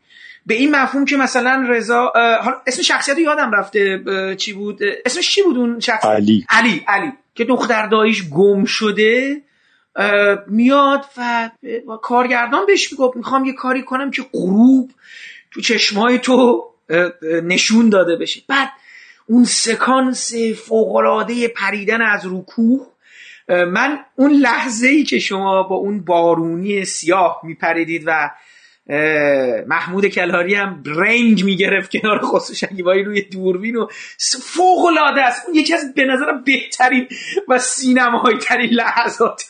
به 0.45 0.53
این 0.53 0.75
مفهوم 0.75 1.05
که 1.05 1.17
مثلا 1.17 1.65
رضا 1.69 2.13
اسم 2.67 2.81
شخصیت 2.81 3.17
یادم 3.17 3.51
رفته 3.51 4.03
چی 4.37 4.53
بود؟ 4.53 4.79
اسمش 5.05 5.31
چی 5.31 5.41
بود 5.41 5.57
اون 5.57 5.79
شخص 5.79 6.05
علی. 6.05 6.45
علی 6.49 6.83
علی. 6.87 7.11
که 7.35 7.45
دختر 7.45 7.87
داییش 7.87 8.29
گم 8.29 8.65
شده 8.65 9.41
میاد 10.47 11.05
و 11.17 11.97
کارگردان 12.01 12.65
بهش 12.65 12.91
می‌گفت 12.91 13.17
می‌خوام 13.17 13.45
یه 13.45 13.53
کاری 13.53 13.83
کنم 13.83 14.11
که 14.11 14.23
غروب 14.33 14.91
تو 15.51 15.61
چشمای 15.61 16.19
تو 16.19 16.65
نشون 17.43 17.89
داده 17.89 18.15
بشه. 18.15 18.41
بعد 18.47 18.69
اون 19.27 19.43
سکانس 19.43 20.33
فوقلاده 20.65 21.47
پریدن 21.47 22.01
از 22.01 22.25
رکوه 22.25 22.87
من 23.47 23.99
اون 24.15 24.31
لحظه 24.31 24.87
ای 24.87 25.03
که 25.03 25.19
شما 25.19 25.63
با 25.63 25.75
اون 25.75 26.05
بارونی 26.05 26.85
سیاه 26.85 27.39
میپریدید 27.43 28.03
و 28.05 28.29
محمود 29.67 30.05
کلاری 30.05 30.55
هم 30.55 30.83
رنگ 30.85 31.43
می‌گرفت 31.43 31.91
کنار 31.91 32.19
خسرو 32.19 32.55
شکیبایی 32.55 33.03
روی 33.03 33.21
دوربین 33.21 33.75
و 33.75 33.87
فوق 34.43 34.85
العاده 34.85 35.21
است. 35.21 35.45
اون 35.47 35.55
یکی 35.55 35.73
از 35.73 35.93
به 35.93 36.03
نظرم 36.03 36.43
بهترین 36.43 37.07
و 37.47 37.59
سینمایی 37.59 38.37
ترین 38.37 38.69
لحظات 38.69 39.43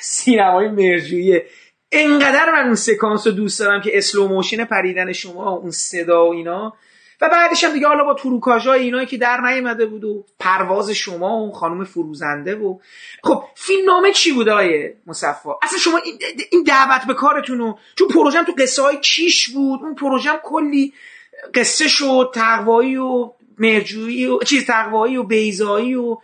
سینمای 0.00 0.68
مرجویه 0.68 1.46
انقدر 1.92 2.52
من 2.52 2.64
اون 2.64 2.74
سکانس 2.74 3.26
رو 3.26 3.32
دوست 3.32 3.60
دارم 3.60 3.80
که 3.80 3.98
slow 3.98 4.28
motion 4.28 4.64
پریدن 4.64 5.12
شما 5.12 5.50
اون 5.50 5.70
صدا 5.70 6.26
و 6.26 6.32
اینا 6.32 6.74
و 7.20 7.28
بعدش 7.28 7.64
هم 7.64 7.72
دیگه 7.72 7.86
حالا 7.86 8.04
با 8.04 8.14
تروکاژای 8.14 8.82
اینایی 8.82 9.06
که 9.06 9.16
در 9.16 9.40
نیامده 9.40 9.86
بود 9.86 10.04
و 10.04 10.24
پرواز 10.38 10.90
شما 10.90 11.36
و 11.36 11.52
خانم 11.52 11.84
فروزنده 11.84 12.54
و 12.54 12.78
خب 13.24 13.44
فیلم 13.54 13.86
نامه 13.86 14.12
چی 14.12 14.32
بود 14.32 14.48
آقای 14.48 14.96
مصفا؟ 15.06 15.58
اصلا 15.62 15.78
شما 15.78 16.00
این 16.50 16.62
دعوت 16.62 17.06
به 17.06 17.14
کارتون 17.14 17.58
رو 17.58 17.78
چون 17.94 18.08
پروژم 18.08 18.44
تو 18.44 18.52
قصه 18.58 18.82
های 18.82 19.00
کیش 19.00 19.48
بود 19.48 19.80
اون 19.82 19.94
پروژم 19.94 20.40
کلی 20.44 20.92
قصه 21.54 21.88
شد 21.88 22.30
تقوایی 22.34 22.96
و 22.96 23.30
مهرجویی 23.58 24.26
و 24.26 24.38
چیز 24.38 24.66
تقوایی 24.66 25.16
و 25.16 25.22
بیضایی 25.22 25.94
و 25.94 26.16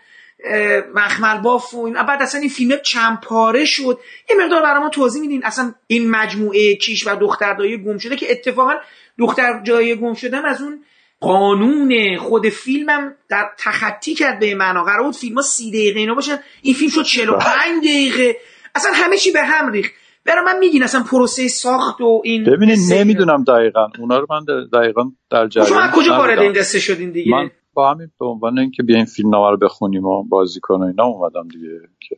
مخمل 0.95 1.41
باف 1.41 1.75
و 1.75 1.85
این 1.85 2.03
بعد 2.03 2.23
اصلا 2.23 2.41
این 2.41 2.51
فیلم 2.51 2.77
چند 2.83 3.21
پاره 3.21 3.65
شد. 3.65 4.01
یه 4.31 4.37
مقدار 4.37 4.63
برای 4.63 4.81
ما 4.81 4.89
توضیح 4.89 5.21
میدین 5.21 5.45
اصلا 5.45 5.75
این 5.87 6.11
مجموعه 6.11 6.77
کیش 6.77 7.07
و 7.07 7.17
دختر 7.17 7.55
دایی 7.55 7.79
گم 7.79 7.99
شده 7.99 8.17
که 8.17 8.31
اتفاقا 8.31 8.75
دختر 9.19 9.63
جای 9.63 9.97
گم 9.97 10.15
شدن 10.15 10.45
از 10.45 10.63
اون 10.63 10.81
قانون 11.21 12.17
خود 12.19 12.49
فیلمم 12.49 13.15
در 13.29 13.51
تخطی 13.59 14.15
کرد 14.15 14.41
به 14.41 14.55
معنا. 14.55 14.85
قرار 14.85 15.03
بود 15.03 15.15
فیلم 15.15 15.35
ها 15.35 15.43
سی 15.43 15.71
دقیقه 15.71 16.01
اینا 16.01 16.15
باشن. 16.15 16.39
این 16.63 16.75
فیلم 16.75 16.91
شد 16.91 17.03
45 17.03 17.85
دقیقه. 17.85 18.37
اصلا 18.75 18.91
همه 18.95 19.17
چی 19.17 19.33
به 19.33 19.43
هم 19.43 19.73
ریخت. 19.73 19.93
برای 20.25 20.45
من 20.45 20.59
میگین 20.59 20.83
اصلا 20.83 21.03
پروسه 21.11 21.49
ساخت 21.49 22.01
و 22.01 22.23
این 22.25 22.45
ببینید 22.45 22.79
نمی‌دونم 22.93 23.45
دقیقا. 23.45 23.87
اونا 23.99 24.19
رو 24.19 24.27
من 24.31 24.69
دقیقا 24.73 25.03
در 25.31 25.49
جریان 25.49 25.69
شما 25.69 25.91
کجا 25.95 26.19
وارد 26.19 26.39
این 26.39 26.53
قصه 26.53 26.79
شدین 26.79 27.11
دیگه؟ 27.11 27.31
من 27.31 27.51
با 27.75 27.91
همین 27.91 28.09
به 28.21 28.27
عنوان 28.27 28.59
اینکه 28.59 28.83
بیاین 28.83 29.05
فیلم 29.05 29.31
نامه 29.31 29.51
رو 29.51 29.57
بخونیم 29.57 30.05
و 30.05 30.23
بازی 30.23 30.61
کنیم 30.63 30.83
اینا 30.83 31.05
اومدم 31.05 31.49
دیگه 31.49 31.69
که 32.09 32.17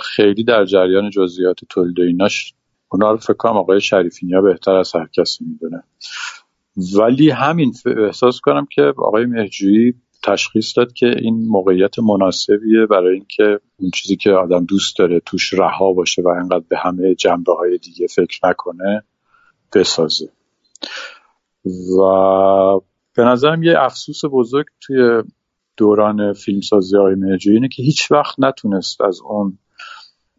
خیلی 0.00 0.44
در 0.44 0.64
جریان 0.64 1.10
جزئیات 1.10 1.56
تولید 1.70 2.00
ایناش 2.00 2.54
اونا 2.96 3.10
رو 3.10 3.16
فکر 3.16 3.32
کنم 3.32 3.56
آقای 3.56 3.80
شریفینیا 3.80 4.40
بهتر 4.40 4.74
از 4.74 4.94
هر 4.94 5.08
کسی 5.12 5.44
می‌دونه. 5.44 5.82
ولی 6.98 7.30
همین 7.30 7.72
احساس 8.06 8.40
کنم 8.40 8.66
که 8.70 8.82
آقای 8.82 9.26
مهرجویی 9.26 9.94
تشخیص 10.22 10.78
داد 10.78 10.92
که 10.92 11.06
این 11.06 11.46
موقعیت 11.48 11.98
مناسبیه 11.98 12.86
برای 12.90 13.14
اینکه 13.14 13.60
اون 13.76 13.90
چیزی 13.90 14.16
که 14.16 14.30
آدم 14.30 14.64
دوست 14.64 14.98
داره 14.98 15.20
توش 15.20 15.54
رها 15.54 15.92
باشه 15.92 16.22
و 16.22 16.28
انقدر 16.28 16.64
به 16.68 16.78
همه 16.78 17.14
جنبه 17.14 17.54
های 17.54 17.78
دیگه 17.78 18.06
فکر 18.06 18.40
نکنه 18.48 19.02
بسازه. 19.74 20.28
و 21.98 22.80
به 23.16 23.24
نظرم 23.24 23.62
یه 23.62 23.74
افسوس 23.78 24.20
بزرگ 24.32 24.66
توی 24.80 25.22
دوران 25.76 26.32
فیلمسازی 26.32 26.96
های 26.96 27.14
مهرجویی 27.14 27.56
اینه 27.56 27.68
که 27.68 27.82
هیچ 27.82 28.12
وقت 28.12 28.34
نتونست 28.38 29.00
از 29.00 29.20
اون 29.20 29.58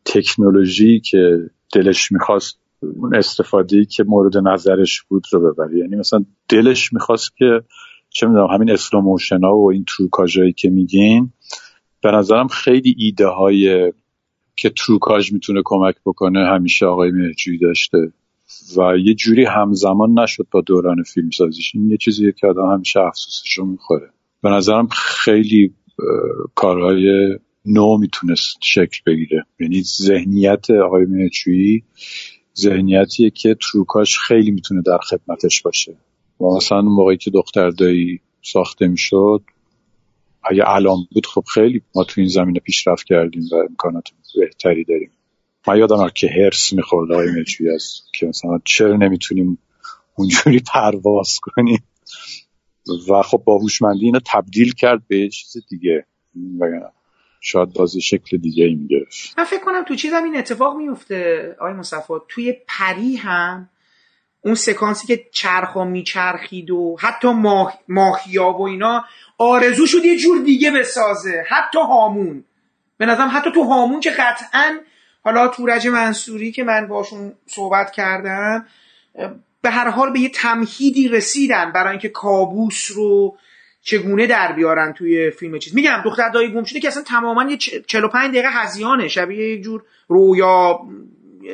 تکنولوژی 0.06 1.00
که 1.00 1.50
دلش 1.74 2.12
می‌خواست 2.12 2.60
اون 2.96 3.16
استفاده 3.16 3.86
که 3.86 4.04
مورد 4.04 4.38
نظرش 4.38 5.02
بود 5.02 5.24
رو 5.32 5.52
ببره. 5.52 5.78
یعنی 5.78 5.96
مثلا 5.96 6.26
دلش 6.50 6.94
می‌خواست 6.94 7.38
که 7.38 7.62
چه 8.10 8.28
می‌دونم 8.28 8.48
همین 8.48 8.72
slow 8.72 9.01
motion 9.01 9.44
ها 9.44 9.58
و 9.58 9.72
این 9.72 9.86
تروکاژ 9.98 10.40
که 10.58 10.70
میگین 10.70 11.34
به 12.02 12.12
نظرم 12.12 12.48
خیلی 12.48 12.96
ایده 12.98 13.28
های 13.28 13.94
که 14.56 14.70
تروکاژ 14.70 15.34
می‌تونه 15.34 15.62
کمک 15.66 15.96
بکنه 16.06 16.46
همیشه 16.46 16.86
آقای 16.86 17.12
مهرجویی 17.12 17.58
داشته. 17.58 18.12
و 18.78 18.98
یه 18.98 19.14
جوری 19.14 19.46
همزمان 19.46 20.20
نشد 20.20 20.48
با 20.52 20.62
دوران 20.62 21.04
فیلم 21.04 21.30
سازیش 21.30 21.72
این 21.76 21.90
یه 21.90 21.98
چیزیه 21.98 22.32
که 22.32 22.48
آدم 22.48 22.74
همیشه 22.74 23.00
افسوسش 23.00 23.54
رو 23.58 23.66
می‌خوره. 23.66 24.10
به 24.42 24.50
نظرم 24.50 24.88
خیلی 24.88 25.74
کارهای 26.56 27.38
نو 27.68 27.98
می‌تونست 27.98 28.58
شکل 28.64 29.00
بگیره. 29.06 29.46
یعنی 29.60 29.82
ذهنیت 29.82 30.70
آقای 30.70 31.06
مهرجویی 31.06 31.84
ذهنیتیه 32.58 33.30
که 33.30 33.56
تروکاش 33.62 34.18
خیلی 34.20 34.52
می‌تونه 34.52 34.82
در 34.82 34.98
خدمتش 34.98 35.62
باشه. 35.62 35.98
و 36.42 36.46
مثلا 36.46 36.80
اون 36.80 36.92
موقعی 36.92 37.18
که 37.18 37.32
دختر 37.32 37.70
دایی 37.70 38.20
ساخته 38.42 38.88
می‌شد 38.88 39.42
اگه 40.44 40.64
الان 40.68 41.08
بود 41.12 41.26
خب 41.26 41.44
خیلی 41.54 41.82
ما 41.96 42.04
تو 42.04 42.22
این 42.22 42.30
زمینه 42.30 42.60
پیشرفت 42.60 43.06
کردیم 43.06 43.44
و 43.52 43.56
امکانات 43.56 44.04
بهتری 44.36 44.84
داریم. 44.84 45.12
من 45.68 45.78
یادم 45.78 46.10
که 46.16 46.28
هرس 46.28 46.74
می‌خورد 46.74 47.12
آقای 47.12 47.28
مجوی 47.40 47.70
از 47.70 48.02
که 48.14 48.26
مثلا 48.26 48.60
چرا 48.66 48.98
نمی‌تونیم 48.98 49.58
اونجوری 50.16 50.60
پرواز 50.60 51.40
کنیم؟ 51.42 51.84
و 53.10 53.22
خب 53.22 53.42
با 53.46 53.58
هوشمندی 53.58 54.06
اینو 54.06 54.20
تبدیل 54.26 54.74
کرد 54.74 55.08
به 55.08 55.30
چیز 55.30 55.64
دیگه. 55.70 56.06
شاید 57.42 57.74
بازی 57.74 58.02
شکل 58.02 58.38
دیگه 58.38 58.66
ای 58.66 58.76
می‌گرفت. 58.76 59.34
من 59.38 59.44
فکر 59.44 59.64
کنم 59.64 59.84
تو 59.84 59.96
چیزم 59.96 60.24
این 60.24 60.38
اتفاق 60.38 60.78
میفته 60.78 61.56
آقای 61.60 61.74
مصطفی. 61.74 62.14
توی 62.28 62.54
پری 62.68 63.16
هم 63.16 63.70
اون 64.42 64.56
سکانسی 64.56 65.08
که 65.08 65.26
چرخا 65.32 65.86
میچرخید 65.86 66.72
و 66.72 66.98
حتی 67.00 67.28
ماه... 67.28 67.80
ماهیا 67.88 68.52
و 68.52 68.62
اینا 68.62 69.06
آرزو 69.38 69.86
شد 69.86 70.06
یه 70.06 70.18
جور 70.18 70.44
دیگه 70.44 70.72
بسازه. 70.72 71.44
حتی 71.50 71.80
هامون. 71.80 72.44
به 72.98 73.06
نظرم 73.06 73.32
حتی 73.34 73.52
تو 73.52 73.64
هامون 73.64 74.00
که 74.00 74.12
قطعا 74.12 74.80
حالا 75.24 75.48
تورج 75.48 75.88
منصوری 75.88 76.52
که 76.52 76.64
من 76.64 76.88
باشون 76.88 77.34
صحبت 77.46 77.92
کردم 77.92 78.66
به 79.62 79.70
هر 79.70 79.90
حال 79.90 80.14
به 80.14 80.20
یه 80.20 80.30
تمهیدی 80.30 81.08
رسیدن 81.08 81.72
برای 81.72 81.90
اینکه 81.90 82.10
کابوس 82.10 82.92
رو 82.96 83.38
چگونه 83.88 84.28
در 84.28 84.52
بیارن 84.52 84.94
توی 84.94 85.32
فیلم 85.32 85.60
چیز. 85.60 85.76
میگم 85.76 86.02
دختر 86.06 86.30
دایی 86.30 86.52
گم 86.52 86.64
شده 86.64 86.80
که 86.80 86.88
اصلا 86.88 87.04
تماما 87.04 87.52
یه 87.52 87.58
45 87.58 88.32
دقیقه 88.32 88.50
هزیانه. 88.52 89.08
شبیه 89.08 89.50
یک 89.50 89.62
جور 89.62 89.84
رویا 90.08 90.80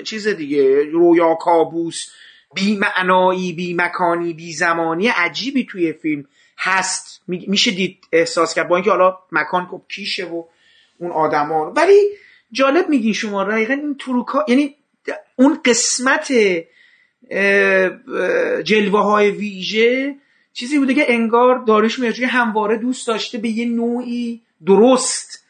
چیز 0.04 0.28
دیگه. 0.28 0.84
رویا 0.84 1.36
کابوس 1.36 2.10
بی 2.54 2.78
معنایی 2.78 3.54
بی 3.54 3.74
مکانی 3.74 4.34
بی 4.34 4.54
زمانی 4.54 5.08
عجیبی 5.08 5.66
توی 5.66 5.94
فیلم 5.94 6.26
هست. 6.58 7.22
میشه 7.28 7.72
دید 7.72 7.98
احساس 8.12 8.54
کرد. 8.54 8.68
با 8.68 8.76
اینکه 8.76 8.92
حالا 8.92 9.18
مکان 9.32 9.66
خب 9.66 9.82
کیشه 9.90 10.26
و 10.26 10.44
اون 10.98 11.12
آدما 11.12 11.72
ولی 11.72 12.10
جالب 12.52 12.90
میگی 12.90 13.14
شما 13.14 13.44
دقیقا 13.44 13.74
این 13.74 13.98
تروکا 13.98 14.46
یعنی 14.48 14.76
اون 15.36 15.60
قسمت 15.66 16.34
جلوه 18.64 19.00
های 19.00 19.32
ویژه 19.32 20.16
چیزی 20.54 20.80
بوده 20.80 20.94
که 20.94 21.14
انگار 21.14 21.64
داریش 21.64 22.00
مرجوی 22.00 22.26
همواره 22.26 22.78
دوست 22.78 23.08
داشته 23.08 23.38
به 23.38 23.50
یه 23.50 23.66
نوعی 23.70 24.42
درست 24.66 25.46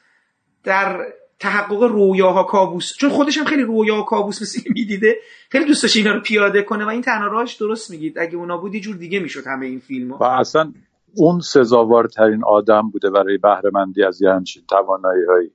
در 0.63 1.05
تحقق 1.39 1.83
رویاها 1.83 2.43
کابوس. 2.43 2.93
چون 2.97 3.09
خودش 3.09 3.37
هم 3.37 3.45
خیلی 3.45 3.61
رویا 3.61 4.01
کابوس 4.01 4.41
مثل 4.41 4.61
می‌دیده. 4.69 5.15
خیلی 5.49 5.65
دوست 5.65 5.83
داشته 5.83 5.99
اینا 5.99 6.11
رو 6.11 6.21
پیاده 6.21 6.61
کنه 6.61 6.85
و 6.85 6.87
این 6.87 7.01
تنها 7.01 7.27
راهش 7.27 7.53
درست 7.53 7.91
میگید. 7.91 8.19
اگه 8.19 8.35
اونا 8.35 8.57
بود 8.57 8.75
یه 8.75 8.81
جور 8.81 8.95
دیگه 8.95 9.19
می‌شد 9.19 9.47
همه 9.47 9.65
این 9.65 9.79
فیلم 9.79 10.11
ها. 10.11 10.17
و 10.17 10.23
اصلا 10.23 10.73
اون 11.15 11.39
سزاوارترین 11.39 12.43
آدم 12.43 12.89
بوده 12.89 13.09
برای 13.09 13.37
بهرهمندی 13.37 14.03
از 14.03 14.21
یه 14.21 14.29
همچین 14.29 14.63
توانایی 14.69 15.25
هایی 15.25 15.51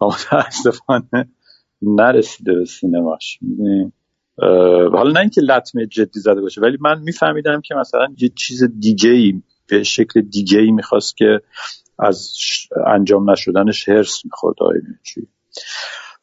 متاسفانه 0.00 1.28
نرسیده 1.82 2.54
به 2.54 2.64
سینماش. 2.64 3.38
حالا 4.92 5.10
نه 5.10 5.20
اینکه 5.20 5.40
لطمه 5.40 5.86
جدی 5.86 6.20
زده 6.20 6.40
باشه 6.40 6.60
ولی 6.60 6.78
من 6.80 7.00
میفهمیدم 7.00 7.60
که 7.60 7.74
مثلا 7.74 8.06
یه 8.18 8.28
چیز 8.28 8.64
دیگه 8.78 9.10
ای 9.10 9.42
به 9.66 9.82
شکل 9.82 10.20
دیگه 10.20 10.58
ای 10.58 10.70
می‌خواست 10.70 11.16
که 11.16 11.40
از 11.98 12.32
انجام 12.86 13.30
نشدنش 13.30 13.88
هرس 13.88 14.24
می‌خورد 14.24 14.56
چی؟ 15.02 15.28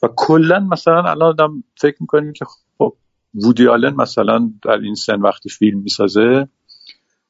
و 0.04 0.10
کلا 0.16 0.60
مثلا 0.60 0.98
الان 0.98 1.22
آدم 1.22 1.64
فکر 1.78 1.96
می‌کنیم 2.00 2.34
که 2.34 2.46
خب 2.78 2.96
وودی 3.34 3.68
آلن 3.68 3.96
مثلا 3.96 4.52
در 4.64 4.78
این 4.78 4.96
سن 4.96 5.22
وقتی 5.22 5.50
فیلم 5.50 5.80
می‌سازه 5.80 6.48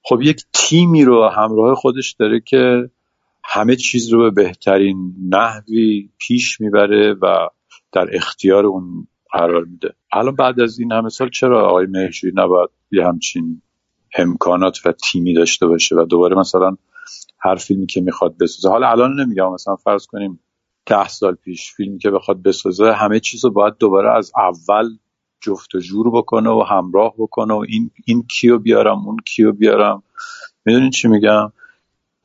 خب 0.03 0.22
یک 0.22 0.41
تیمی 0.53 1.03
رو 1.03 1.30
همراه 1.30 1.76
خودش 1.76 2.16
داره 2.20 2.40
که 2.40 2.90
همه 3.44 3.76
چیز 3.76 4.10
رو 4.10 4.20
به 4.20 4.44
بهترین 4.44 5.16
نحوی 5.30 6.10
پیش 6.18 6.62
می‌بره 6.62 7.14
و 7.14 7.48
در 7.91 8.16
اختیار 8.16 8.66
اون 8.66 9.07
قرار 9.32 9.64
میده. 9.64 9.94
الان 10.12 10.36
بعد 10.36 10.60
از 10.60 10.80
این 10.80 10.92
همه 10.92 11.10
سال 11.10 11.30
چرا 11.30 11.70
آقای 11.70 11.86
مهرجویی 11.86 12.34
نباید 12.36 12.70
یه 12.92 13.08
همچین 13.08 13.62
امکانات 14.18 14.86
و 14.86 14.92
تیمی 14.92 15.34
داشته 15.34 15.68
باشه 15.68 15.96
و 15.96 16.06
دوباره 16.06 16.36
مثلا 16.36 16.78
هر 17.40 17.56
فیلمی 17.56 17.86
که 17.86 18.02
می‌خواد 18.02 18.38
بسازه؟ 18.38 18.70
حالا 18.70 18.90
الان 18.90 19.20
نمیگم 19.20 19.54
مثلا 19.54 19.76
فرض 19.76 20.06
کنیم 20.06 20.40
ده 20.86 21.08
سال 21.08 21.36
پیش 21.36 21.74
فیلمی 21.74 22.00
که 22.00 22.12
بخواد 22.12 22.42
بسازه 22.42 22.94
همه 22.94 23.20
چیز 23.20 23.46
رو 23.46 23.52
باید 23.52 23.78
دوباره 23.80 24.18
از 24.18 24.32
اول 24.38 24.98
جفت 25.42 25.76
و 25.76 25.80
جور 25.80 26.12
بکنه 26.12 26.50
و 26.50 26.64
همراه 26.70 27.14
بکنه 27.18 27.54
و 27.54 27.66
این 27.70 27.92
این 28.06 28.24
کیو 28.24 28.60
بیارم 28.60 29.08
اون 29.08 29.18
کیو 29.26 29.52
بیارم. 29.52 30.04
می‌دونین 30.66 30.90
چی 30.90 31.08
میگم؟ 31.08 31.52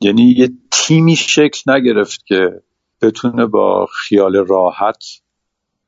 یعنی 0.01 0.23
یه 0.37 0.49
تیمی 0.71 1.15
شکل 1.15 1.71
نگرفت 1.71 2.25
که 2.25 2.61
بتونه 3.01 3.45
با 3.45 3.85
خیال 3.85 4.35
راحت 4.35 5.03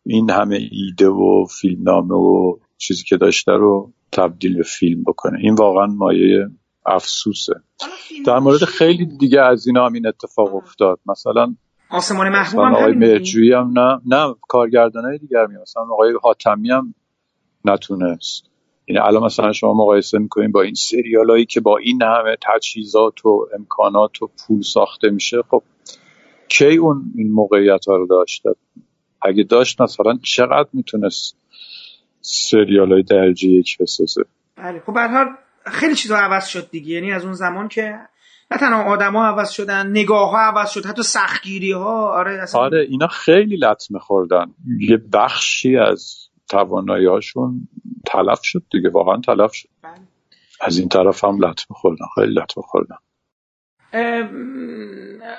این 0.05 0.29
همه 0.29 0.69
ایده 0.71 1.09
و 1.09 1.45
فیلمنامه 1.45 2.15
و 2.15 2.57
چیزی 2.77 3.03
که 3.03 3.17
داشته 3.17 3.51
رو 3.51 3.91
تبدیل 4.11 4.57
به 4.57 4.63
فیلم 4.63 5.03
بکنه. 5.03 5.39
این 5.39 5.55
واقعا 5.55 5.85
مایه 5.85 6.49
افسوسه. 6.85 7.53
در 8.25 8.39
مورد 8.39 8.63
خیلی 8.63 9.05
دیگه 9.05 9.41
از 9.41 9.67
اینا 9.67 9.85
هم 9.85 9.93
این 9.93 10.07
اتفاق 10.07 10.55
افتاد. 10.55 10.99
مثلا 11.05 11.55
آسمان 11.89 12.29
محبوب 12.29 12.59
هم 12.59 12.75
آقای 12.75 12.93
مرجویی 12.93 13.53
هم 13.53 13.79
نه 13.79 14.01
نه 14.05 14.35
کارگردان 14.47 15.03
های 15.05 15.17
دیگر 15.17 15.45
می 15.47 15.55
مثلا 15.61 15.83
آقای 15.83 16.13
حاتمی 16.23 16.71
هم 16.71 16.93
نتونست. 17.65 18.49
یعنی 18.87 18.99
الان 18.99 19.23
مثلا 19.23 19.51
شما 19.51 19.73
مقایسه 19.73 20.19
می‌کنین 20.19 20.51
با 20.51 20.61
این 20.61 20.73
سریال 20.73 21.29
هایی 21.29 21.45
که 21.45 21.61
با 21.61 21.77
این 21.77 22.01
همه 22.01 22.37
تجهیزات 22.41 23.25
و 23.25 23.47
امکانات 23.59 24.21
و 24.21 24.29
پول 24.47 24.61
ساخته 24.61 25.09
میشه 25.09 25.37
خب 25.49 25.63
کی 26.49 26.77
اون 26.77 27.13
این 27.15 27.31
موقعیت 27.31 27.87
ها 27.87 27.95
رو 27.95 28.07
داشته؟ 28.07 28.49
اگه 29.23 29.43
داشت 29.43 29.81
مثلا 29.81 30.19
چقدر 30.23 30.69
می‌تونست 30.73 31.37
سریال 32.21 32.91
های 32.93 33.03
درجه 33.03 33.49
یک 33.49 33.77
بسازه؟ 33.77 34.25
بله 34.55 34.79
خب 34.85 34.97
هر 34.97 35.07
حال 35.07 35.27
خیلی 35.65 35.95
چیزا 35.95 36.17
عوض 36.17 36.47
شد 36.47 36.69
دیگه. 36.69 36.93
یعنی 36.93 37.11
از 37.11 37.23
اون 37.25 37.33
زمان 37.33 37.67
که 37.67 37.99
نه 38.51 38.57
تنها 38.57 38.83
آدما 38.83 39.25
عوض 39.25 39.49
شدن 39.49 39.87
نگاه 39.87 40.31
ها 40.31 40.39
عوض 40.39 40.69
شد 40.69 40.85
حتی 40.85 41.03
سختگیری 41.03 41.71
ها 41.71 42.11
آره 42.11 42.41
اصلا 42.41 42.61
آره 42.61 42.87
اینا 42.89 43.07
خیلی 43.07 43.57
لطمه 43.57 43.99
خوردن. 43.99 44.45
یه 44.79 44.97
بخشی 45.13 45.77
از 45.77 46.29
توانایی 46.49 47.05
هاشون 47.05 47.67
تلف 48.05 48.39
شد 48.43 48.63
دیگه 48.71 48.89
واقعا 48.89 49.17
تلف 49.17 49.53
شد. 49.53 49.69
از 50.61 50.77
این 50.77 50.89
طرف 50.89 51.23
هم 51.23 51.37
لطمه 51.37 51.77
خوردن 51.77 52.05
خیلی 52.15 52.33
لطمه 52.33 52.63
خوردن. 52.63 52.95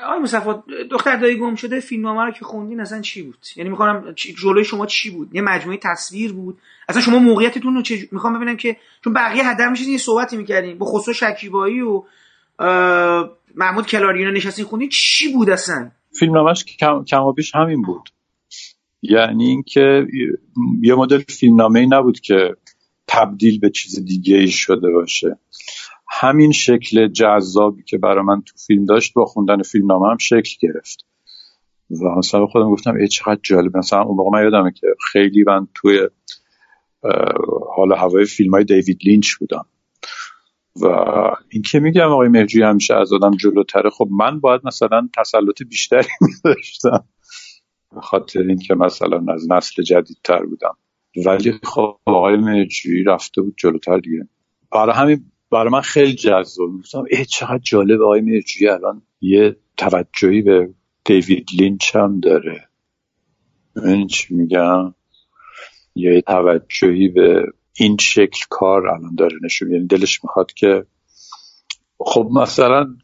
آقای 0.05 0.18
مصطفی 0.22 0.51
دختر 0.90 1.16
دایی 1.16 1.36
گم 1.36 1.55
شده 1.55 1.81
فیلمنامه 1.81 2.24
رو 2.24 2.31
که 2.31 2.44
خوندین 2.44 2.81
اصلا 2.81 3.01
چی 3.01 3.22
بود؟ 3.22 3.39
یعنی 3.56 3.70
می‌خوام 3.70 4.12
جلوی 4.12 4.64
شما 4.64 4.86
چی 4.86 5.10
بود؟ 5.10 5.35
یه 5.35 5.43
مجموعه 5.43 5.78
تصویر 5.82 6.32
بود؟ 6.32 6.59
اصلا 6.89 7.02
شما 7.02 7.18
موقعیتتون 7.18 7.74
رو 7.74 7.82
چه 7.82 8.09
می‌خوام 8.12 8.36
ببینم 8.36 8.56
که 8.56 8.76
چون 9.05 9.12
بقیه 9.12 9.44
حدر 9.44 9.68
میشین 9.68 9.89
یه 9.89 9.98
صحبتی 9.98 10.36
می‌کردین 10.36 10.78
با 10.78 10.86
خسرو 10.86 11.14
شکیبایی 11.14 11.81
و 11.81 12.02
محمود 13.55 13.86
کلارینا 13.86 14.31
نشستین 14.31 14.64
خوندین 14.64 14.89
چی 14.89 15.32
بود 15.32 15.51
اصلا؟ 15.51 15.90
فیلمنامهش 16.18 16.64
کم 16.64 17.05
کم 17.05 17.32
بیش 17.32 17.55
همین 17.55 17.82
بود. 17.82 18.10
یعنی 19.02 19.44
اینکه 19.44 20.06
یه 20.82 20.94
مدل 20.94 21.18
فیلمنامه 21.18 21.81
ای 21.81 21.86
نبود 21.86 22.20
که 22.20 22.56
تبدیل 23.06 23.60
به 23.60 23.70
چیز 23.70 24.05
دیگه 24.05 24.36
ای 24.36 24.51
شده 24.51 24.90
باشه. 24.90 25.39
همین 26.25 26.53
شکل 26.53 27.09
جذابی 27.09 27.83
که 27.83 27.99
برای 27.99 28.25
من 28.25 28.43
تو 28.43 28.57
فیلم 28.67 28.85
داشت 28.85 29.15
با 29.15 29.25
خوندن 29.25 29.63
فیلمنامه 29.63 30.11
هم 30.11 30.19
شکل 30.19 30.57
گرفت. 30.61 31.07
و 31.91 32.19
مثلا 32.19 32.47
خودم 32.47 32.71
گفتم 32.71 32.95
ای 32.95 33.09
چقدر 33.09 33.41
جالب. 33.43 33.77
مثلا 33.77 34.03
اون 34.03 34.17
موقع 34.17 34.31
من 34.31 34.45
یادمه 34.45 34.73
که 34.73 34.87
خیلی 35.13 35.45
من 35.47 35.69
توی 35.75 36.09
حال 37.77 37.93
هوای 37.93 38.25
فیلم 38.25 38.55
های 38.55 38.65
دیوید 38.65 38.99
لینچ 39.05 39.35
بودم. 39.35 39.67
و 40.83 40.87
این 41.49 41.63
که 41.63 41.81
میگم 41.81 42.09
آقای 42.09 42.29
مهرجویی 42.29 42.65
همیشه 42.65 42.95
از 42.95 43.13
آدم 43.13 43.31
جلوتره. 43.31 43.91
خب 43.91 44.09
من 44.11 44.41
باید 44.41 44.61
مثلا 44.65 45.09
تسلط 45.17 45.63
بیشتری 45.63 46.09
میداشتم 46.45 47.05
به 47.95 48.01
خاطر 48.01 48.41
اینکه 48.41 48.75
مثلا 48.75 49.25
از 49.35 49.51
نسل 49.51 49.83
جدیدتر 49.83 50.43
بودم. 50.43 50.77
ولی 51.27 51.53
خب 51.63 51.99
آقای 52.05 52.37
مهرجویی 52.37 53.03
رفته 53.05 53.43
بود 53.43 53.55
جلوتر 53.57 53.99
دیگه. 53.99 54.29
برای 54.73 54.95
همین 54.95 55.25
برای 55.55 55.70
من 55.70 55.81
خیلی 55.81 56.14
جذاب. 56.14 56.72
گفتم 56.78 57.05
ای 57.10 57.24
چقدر 57.24 57.59
جالب 57.59 58.02
آقای 58.02 58.43
الان 58.70 59.02
یه 59.20 59.56
توجهی 59.76 60.43
به 60.43 60.74
دیوید 61.05 61.48
لینچ 61.59 61.97
هم 61.97 62.20
داره. 62.20 62.68
این 63.85 64.06
چی 64.06 64.35
میگم؟ 64.35 64.94
یه 65.94 66.20
توجهی 66.20 67.09
به 67.09 67.52
این 67.76 67.97
شکل 68.01 68.44
کار 68.51 68.89
الان 68.89 69.14
داره 69.14 69.36
نشون 69.43 69.72
یعنی 69.72 69.86
دلش 69.86 70.24
می‌خواد 70.24 70.52
که 70.52 70.86
خب 71.98 72.28
مثلا 72.32 72.97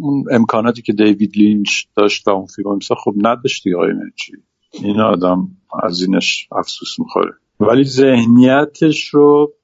اون 0.00 0.24
امکاناتی 0.30 0.82
که 0.82 0.92
دیوید 0.92 1.36
لینچ 1.36 1.70
داشت 1.96 2.28
و 2.28 2.30
اون 2.30 2.46
فیلم 2.46 2.76
مثلا 2.76 2.96
خب 2.96 3.14
نداشت 3.16 3.64
دیگه 3.64 3.76
آقای 3.76 3.92
این 4.72 5.00
آدم 5.00 5.48
از 5.82 6.02
اینش 6.02 6.48
افسوس 6.52 6.98
می‌خوره. 6.98 7.32
ولی 7.60 7.84
ذهنیتش 7.84 9.08
رو 9.08 9.54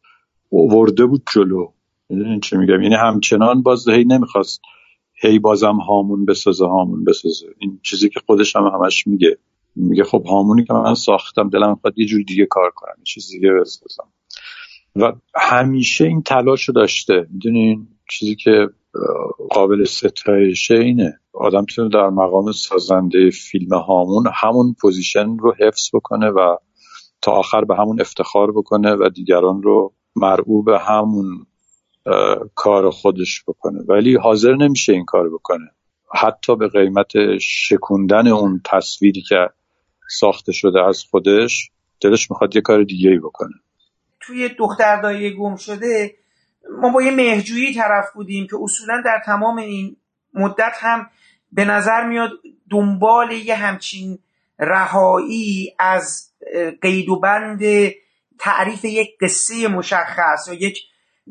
ورده 0.53 1.07
بود 1.07 1.23
جلو. 1.35 1.67
می‌دونین 2.09 2.41
چه 2.41 2.57
میگم؟ 2.57 2.83
یعنی 2.83 2.95
همچنان 2.95 3.63
باز 3.63 3.89
هی 3.89 4.05
نمی‌خواست 4.05 4.61
هی 5.23 5.39
بازم 5.39 5.77
هامون 5.77 6.25
بسازه 6.25 6.67
هامون 6.67 7.05
بسازه. 7.05 7.47
این 7.59 7.81
چیزی 7.83 8.09
که 8.09 8.21
خودش 8.27 8.57
هم 8.57 8.67
همش 8.67 9.07
میگه. 9.07 9.39
میگه 9.77 10.05
خب 10.05 10.25
هامونی 10.27 10.65
که 10.65 10.73
من 10.73 10.95
ساختم 10.95 11.49
دلم 11.49 11.71
می‌خواد 11.71 11.99
یه 11.99 12.07
جور 12.07 12.23
دیگه 12.23 12.47
کار 12.47 12.71
کنم 12.71 12.95
یه 12.99 13.05
چیز 13.05 13.29
دیگه 13.31 13.53
بسازم. 13.61 14.09
و 14.97 15.13
همیشه 15.35 16.05
این 16.05 16.23
تلاش 16.23 16.65
رو 16.65 16.75
داشته. 16.75 17.27
می‌دونین؟ 17.31 17.89
چیزی 18.11 18.37
که 18.37 18.69
قابل 19.51 19.85
ستایشه 19.85 20.75
اینه. 20.75 21.21
آدم 21.33 21.61
می‌تونه 21.61 21.89
در 21.89 22.09
مقام 22.09 22.53
سازنده 22.53 23.31
فیلم 23.31 23.75
هامون 23.75 24.25
همون 24.35 24.75
پوزیشن 24.81 25.39
رو 25.39 25.55
حفظ 25.61 25.91
بکنه 25.95 26.27
و 26.31 26.57
تا 27.23 27.33
آخر 27.33 27.65
به 27.65 27.77
همون 27.77 28.01
افتخار 28.01 28.53
بکنه 28.53 28.95
و 28.95 29.09
دیگران 29.15 29.63
رو 29.63 29.95
مرعوب 30.17 30.69
همون 30.69 31.47
کار 32.55 32.91
خودش 32.91 33.45
بکنه. 33.49 33.81
ولی 33.89 34.17
حاضر 34.17 34.55
نمیشه 34.55 34.93
این 34.93 35.05
کار 35.05 35.31
بکنه. 35.31 35.71
حتی 36.15 36.57
به 36.57 36.69
قیمت 36.69 37.39
شکوندن 37.41 38.29
اون 38.29 38.61
تصویری 38.65 39.23
که 39.23 39.49
ساخته 40.11 40.53
شده 40.53 40.87
از 40.89 41.05
خودش 41.11 41.71
دلش 42.01 42.31
می‌خواد 42.31 42.57
یه 42.57 42.63
کار 42.63 42.83
دیگه 42.83 43.11
ای 43.11 43.19
بکنه. 43.19 43.55
توی 44.21 44.49
دختر 44.49 45.03
دایی 45.03 45.37
گم 45.37 45.57
شده 45.57 46.15
ما 46.81 46.93
با 46.93 47.03
یه 47.03 47.11
مهجویی 47.11 47.75
طرف 47.75 48.13
بودیم 48.15 48.47
که 48.47 48.57
اصولا 48.63 49.03
در 49.05 49.23
تمام 49.27 49.57
این 49.57 49.97
مدت 50.35 50.75
هم 50.81 51.11
به 51.53 51.65
نظر 51.65 52.07
میاد 52.07 52.31
دنبال 52.71 53.33
یه 53.33 53.55
همچین 53.55 54.19
رهایی 54.59 55.75
از 55.79 56.33
قید 56.83 57.09
و 57.09 57.21
بند 57.21 57.61
تعریف 58.39 58.85
یک 58.85 59.09
قصه 59.21 59.69
مشخص 59.69 60.49
یا 60.49 60.55
یک 60.55 60.79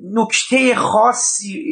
نکته 0.04 0.76
خاصی 0.76 1.66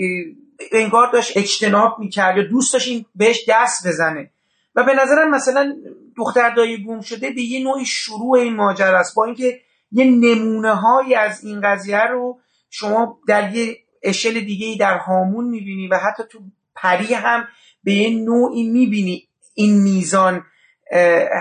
انگار 0.72 1.12
داشت 1.12 1.38
اجتناب 1.38 2.00
می‌کرد 2.00 2.38
یا 2.38 2.44
دوست 2.44 2.74
داشت 2.74 2.88
این 2.88 3.06
بهش 3.16 3.46
دست 3.50 3.88
بزنه. 3.88 4.32
و 4.76 4.84
به 4.84 4.94
نظرم 4.94 5.30
مثلا 5.30 5.76
دختر 6.18 6.50
دایی 6.50 6.84
گم 6.84 7.02
شده 7.02 7.30
به 7.32 7.42
یه 7.42 7.64
نوعی 7.64 7.86
شروع 7.86 8.40
این 8.40 8.56
ماجرا 8.56 9.00
است. 9.00 9.16
با 9.16 9.26
اینکه 9.26 9.60
یه 9.92 10.06
نمونه 10.06 10.76
هایی 10.76 11.16
از 11.16 11.44
این 11.44 11.62
قضیه 11.62 12.04
رو 12.04 12.40
شما 12.70 13.20
در 13.28 13.56
یه 13.56 13.78
اشل 14.04 14.40
دیگه 14.40 14.68
ای 14.68 14.78
در 14.78 14.98
هامون 14.98 15.46
می‌بینی 15.46 15.88
و 15.88 15.98
حتی 15.98 16.24
تو 16.30 16.40
پری 16.76 17.14
هم 17.14 17.48
به 17.84 17.94
یه 17.94 18.10
نوعی 18.10 18.64
می‌بینی 18.64 19.28
این 19.54 19.82
میزان 19.82 20.46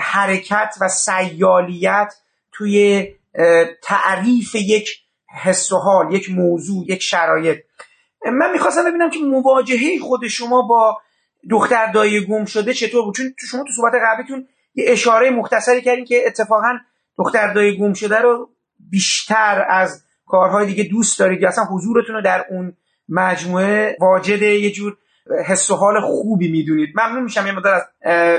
حرکت 0.00 0.74
و 0.80 0.88
سیالیت 0.88 2.14
توی 2.52 3.06
تعریف 3.82 4.54
یک 4.54 5.03
حس 5.42 5.72
و 5.72 5.76
حال 5.76 6.14
یک 6.14 6.30
موضوع 6.30 6.84
یک 6.88 7.02
شرایط. 7.02 7.58
من 8.32 8.52
می‌خواستم 8.52 8.88
ببینم 8.88 9.10
که 9.10 9.18
مواجهه 9.18 9.98
خود 10.02 10.26
شما 10.26 10.62
با 10.62 10.98
دختر 11.50 11.92
دایی 11.92 12.26
گم 12.26 12.44
شده 12.44 12.74
چطور 12.74 13.04
بود؟ 13.04 13.14
چون 13.14 13.26
شما 13.50 13.64
تو 13.64 13.72
صحبت 13.76 13.92
قبلیتون 14.06 14.46
یه 14.74 14.84
اشاره 14.88 15.30
مختصری 15.30 15.82
کردین 15.82 16.04
که 16.04 16.22
اتفاقا 16.26 16.78
دختر 17.18 17.52
دایی 17.52 17.78
گم 17.78 17.92
شده 17.92 18.18
رو 18.18 18.48
بیشتر 18.90 19.66
از 19.68 20.04
کارهای 20.26 20.66
دیگه 20.66 20.84
دوست 20.84 21.18
دارید 21.18 21.42
یا 21.42 21.48
اصلا 21.48 21.64
حضورتون 21.64 22.14
رو 22.14 22.22
در 22.22 22.44
اون 22.50 22.76
مجموعه 23.08 23.96
واجد 24.00 24.42
یه 24.42 24.70
جور 24.70 24.96
حس 25.46 25.70
و 25.70 25.74
حال 25.74 26.00
خوبی 26.00 26.50
می‌دونید. 26.50 26.88
ممنون 26.94 27.22
میشم 27.22 27.46
یه 27.46 27.52
مدار 27.52 27.74
از 27.74 27.82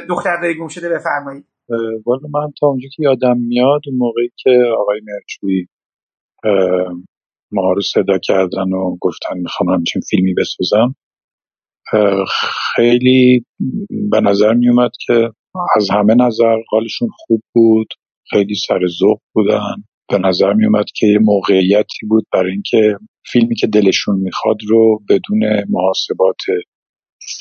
دختر 0.09 0.41
دایی 0.41 0.55
گم 0.55 0.67
شده 0.67 0.89
بفرمایید. 0.89 1.45
والا 2.05 2.27
من 2.33 2.51
تا 2.59 2.67
اونجا 2.67 2.87
که 2.95 3.03
یادم 3.03 3.37
میاد 3.37 3.81
اون 3.87 3.97
موقعی 3.97 4.31
که 4.37 4.63
آقای 4.79 5.01
مرچوی 5.05 5.67
ما 7.51 7.73
رو 7.73 7.81
صدا 7.81 8.17
کردن 8.23 8.73
و 8.73 8.97
گفتن 9.01 9.37
می‌خوام 9.37 9.69
همچین 9.69 10.01
فیلمی 10.09 10.33
بسازم. 10.33 10.95
خیلی 12.75 13.45
به 14.11 14.21
نظر 14.21 14.53
می 14.53 14.69
اومد 14.69 14.91
که 15.05 15.29
از 15.75 15.89
همه 15.91 16.15
نظر 16.15 16.55
حالشون 16.69 17.09
خوب 17.17 17.41
بود 17.53 17.87
خیلی 18.29 18.55
سر 18.55 18.79
ذوق 18.99 19.19
بودن. 19.33 19.75
به 20.09 20.17
نظر 20.17 20.53
می 20.53 20.65
اومد 20.65 20.85
که 20.95 21.07
یه 21.07 21.19
موقعیتی 21.19 22.05
بود 22.09 22.25
برای 22.33 22.51
اینکه 22.51 22.97
فیلمی 23.31 23.55
که 23.55 23.67
دلشون 23.67 24.19
می‌خواد 24.19 24.57
رو 24.67 24.99
بدون 25.09 25.65
محاسبات 25.69 26.37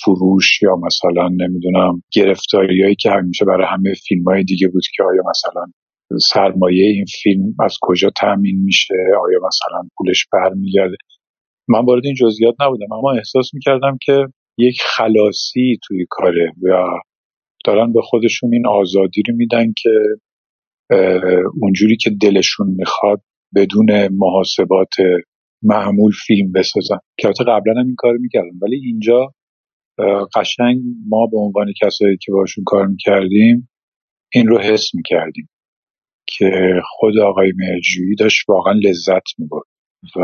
فروش 0.05 0.63
یا 0.63 0.77
مثلا 0.77 1.29
نمی‌دونم 1.29 2.03
گرفتاریایی 2.13 2.95
که 2.95 3.11
همیشه 3.11 3.45
برای 3.45 3.67
همه 3.71 3.95
فیلم 4.09 4.25
های 4.25 4.45
دیگه 4.45 4.69
بود 4.69 4.83
که 4.97 5.03
آیا 5.03 5.23
مثلا 5.31 5.67
سرمایه 6.21 6.87
این 6.87 7.05
فیلم 7.23 7.55
از 7.65 7.77
کجا 7.81 8.11
تامین 8.21 8.65
میشه؟ 8.65 8.95
آیا 9.23 9.39
مثلا 9.47 9.89
پولش 9.99 10.27
برمیگرده؟ 10.33 10.97
من 11.69 11.85
وارد 11.85 12.05
این 12.05 12.15
جزئیات 12.15 12.55
نبودم 12.61 12.93
اما 12.93 13.13
احساس 13.13 13.55
می‌کردم 13.55 13.99
که 14.03 14.27
یک 14.59 14.81
خلاصی 14.83 15.79
توی 15.87 16.07
کاره 16.11 16.53
و 16.63 16.87
دارن 17.65 17.93
به 17.93 18.01
خودشون 18.03 18.55
این 18.55 18.67
آزادی 18.67 19.23
رو 19.29 19.37
میدن 19.37 19.73
که 19.83 19.91
اونجوری 21.63 21.97
که 21.97 22.11
دلشون 22.11 22.67
می‌خواد 22.79 23.23
بدون 23.55 24.09
محاسبات 24.09 24.95
معمول 25.63 26.13
فیلم 26.27 26.53
بسازن. 26.53 26.99
که 27.19 27.29
قبلا 27.29 27.81
هم 27.81 27.87
این 27.87 27.95
کار 27.99 28.17
می‌کردم 28.17 28.59
ولی 28.63 28.77
اینجا 28.77 29.35
قشنگ 30.35 30.81
ما 31.09 31.27
به 31.27 31.39
عنوان 31.39 31.73
کسایی 31.83 32.17
که 32.23 32.33
باشون 32.33 32.65
کار 32.67 32.87
می‌کردیم 32.87 33.69
این 34.33 34.47
رو 34.47 34.59
حس 34.59 34.95
می‌کردیم. 34.95 35.49
که 36.39 36.51
خود 36.91 37.19
آقای 37.19 37.53
مهرجویی 37.57 38.15
داشت 38.15 38.49
واقعا 38.49 38.73
لذت 38.73 39.39
می‌برد. 39.39 39.65
و 40.17 40.23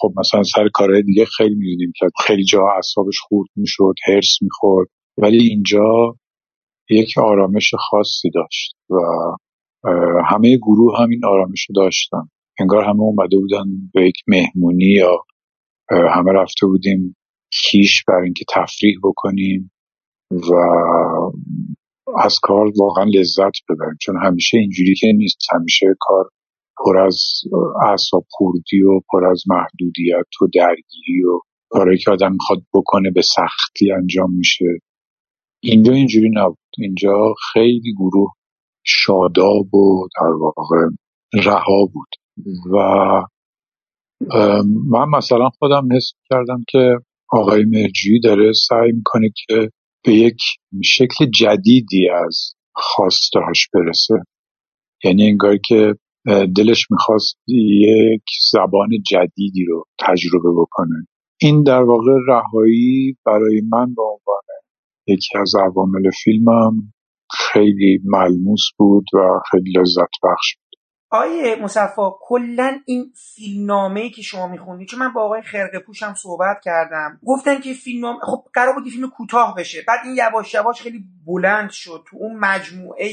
خب 0.00 0.12
مثلا 0.16 0.42
سر 0.42 0.68
کارهای 0.68 1.02
دیگه 1.02 1.24
خیلی 1.24 1.54
می‌دیدیم 1.54 1.92
که 1.96 2.06
خیلی 2.26 2.44
جا 2.44 2.60
اعصابش 2.76 3.18
خورد 3.28 3.48
می‌شد 3.56 3.94
هرس 4.06 4.38
می‌خورد 4.42 4.88
ولی 5.18 5.48
اینجا 5.48 6.16
یک 6.90 7.18
آرامش 7.18 7.74
خاصی 7.78 8.30
داشت 8.30 8.76
و 8.90 8.96
همه 10.26 10.56
گروه 10.56 10.98
هم 11.00 11.08
این 11.08 11.24
آرامش 11.24 11.66
رو 11.68 11.74
داشتن. 11.82 12.28
انگار 12.60 12.84
همه 12.84 13.00
اومده 13.00 13.36
بودن 13.36 13.64
به 13.94 14.06
یک 14.06 14.16
مهمونی 14.26 14.84
یا 14.84 15.24
همه 15.90 16.32
رفته 16.32 16.66
بودیم 16.66 17.16
کیش 17.52 18.04
برای 18.08 18.24
اینکه 18.24 18.44
تفریح 18.54 18.96
بکنیم 19.04 19.72
و 20.30 20.54
از 22.18 22.38
کار 22.42 22.72
واقعا 22.78 23.04
لذت 23.04 23.52
ببریم. 23.68 23.96
چون 24.00 24.16
همیشه 24.22 24.58
اینجوری 24.58 24.94
که 24.94 25.06
نیست. 25.14 25.38
همیشه 25.52 25.86
کار 26.00 26.28
پر 26.84 26.98
از 26.98 27.20
اعصاب 27.88 28.24
خوردی 28.30 28.82
و 28.82 29.00
پر 29.12 29.26
از 29.26 29.42
محدودیت 29.46 30.42
و 30.42 30.46
درگیری 30.54 31.24
و 31.24 31.40
کارهایی 31.68 31.98
که 31.98 32.10
آدم 32.10 32.32
می‌خواد 32.32 32.62
بکنه 32.74 33.10
به 33.10 33.22
سختی 33.22 33.92
انجام 33.92 34.32
میشه. 34.32 34.64
اینجا 35.62 35.92
اینجوری 35.92 36.30
نبود. 36.34 36.58
اینجا 36.78 37.34
خیلی 37.52 37.94
گروه 37.98 38.32
شاداب 38.86 39.74
و 39.74 40.08
در 40.20 40.32
واقع 40.32 40.88
رها 41.34 41.90
بود. 41.92 42.08
و 42.72 42.78
من 44.90 45.08
مثلا 45.18 45.48
خودم 45.58 45.88
حس 45.92 46.12
کردم 46.30 46.64
که 46.68 46.96
آقای 47.32 47.64
مرجی 47.64 48.20
داره 48.20 48.52
سعی 48.68 48.92
می‌کنه 48.92 49.30
که 49.34 49.70
به 50.04 50.14
یک 50.14 50.38
شکل 50.84 51.26
جدیدی 51.30 52.08
از 52.08 52.54
خواستهاش 52.74 53.68
برسه. 53.74 54.14
یعنی 55.04 55.28
انگار 55.28 55.56
که 55.56 55.94
دلش 56.56 56.90
می‌خواست 56.90 57.36
یک 57.48 58.22
زبان 58.52 58.88
جدیدی 59.10 59.64
رو 59.64 59.84
تجربه 60.00 60.50
بکنه. 60.56 61.06
این 61.40 61.62
در 61.62 61.82
واقع 61.82 62.12
رهایی 62.28 63.16
برای 63.26 63.62
من 63.72 63.94
به 63.94 64.02
عنوان 64.02 64.42
یکی 65.06 65.38
از 65.38 65.52
عوامل 65.54 66.10
فیلمم 66.24 66.92
خیلی 67.32 68.00
ملموس 68.04 68.62
بود 68.78 69.04
و 69.14 69.40
خیلی 69.50 69.72
لذت 69.76 70.10
بخش 70.22 70.56
آیه 71.14 71.56
مصفا 71.56 72.10
کلا 72.20 72.80
این 72.86 73.12
فیلمنامه 73.34 74.00
ای 74.00 74.10
که 74.10 74.22
شما 74.22 74.46
میخوندید 74.46 74.88
چون 74.88 75.00
من 75.00 75.12
با 75.12 75.22
آقای 75.22 75.42
خرقه 75.42 75.78
پوشم 75.78 76.14
صحبت 76.14 76.60
کردم 76.64 77.20
گفتن 77.26 77.60
که 77.60 77.72
فیلمنامه 77.74 78.18
خب 78.22 78.44
قرار 78.52 78.74
بود 78.74 78.88
فیلم 78.88 79.10
کوتاه 79.10 79.54
بشه. 79.54 79.82
بعد 79.88 80.00
این 80.04 80.16
یواش 80.16 80.54
یواش 80.54 80.82
خیلی 80.82 81.04
بلند 81.26 81.70
شد. 81.70 82.04
تو 82.06 82.16
اون 82.16 82.36
مجموعه 82.36 83.10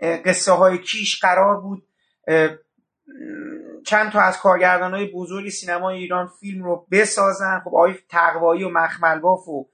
قصه 0.00 0.52
های 0.52 0.78
کیش 0.78 1.20
قرار 1.20 1.60
بود 1.60 1.82
چند 3.86 4.12
تا 4.12 4.20
از 4.20 4.38
کارگردان 4.38 4.94
های 4.94 5.06
بزرگ 5.06 5.48
سینمای 5.48 5.96
ایران 5.96 6.30
فیلم 6.40 6.64
رو 6.64 6.86
بسازن. 6.90 7.60
خب 7.64 7.68
آقای 7.68 7.94
تقوایی 8.08 8.64
و 8.64 8.68
مخملباف 8.68 9.48
و 9.48 9.68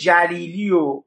جلیلی 0.00 0.70
و 0.70 1.02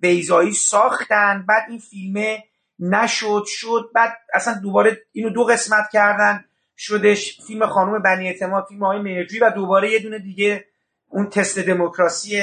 بیزایی 0.00 0.52
ساختن. 0.52 1.44
بعد 1.48 1.70
این 1.70 1.78
فیلمه 1.78 2.44
نشد 2.80 3.42
شد 3.46 3.90
بعد 3.94 4.12
اصلا 4.34 4.60
دوباره 4.62 4.98
اینو 5.12 5.30
دو 5.30 5.44
قسمت 5.44 5.84
کردن. 5.92 6.44
شدش 6.76 7.40
فیلم 7.46 7.66
خانم 7.66 8.02
بنی 8.02 8.26
اعتماد 8.26 8.64
فیلم 8.68 8.84
های 8.84 8.98
مهرجویی 8.98 9.40
و 9.42 9.50
دوباره 9.50 9.92
یه 9.92 9.98
دونه 9.98 10.18
دیگه 10.18 10.64
اون 11.08 11.28
تست 11.28 11.58
دموکراسی 11.58 12.40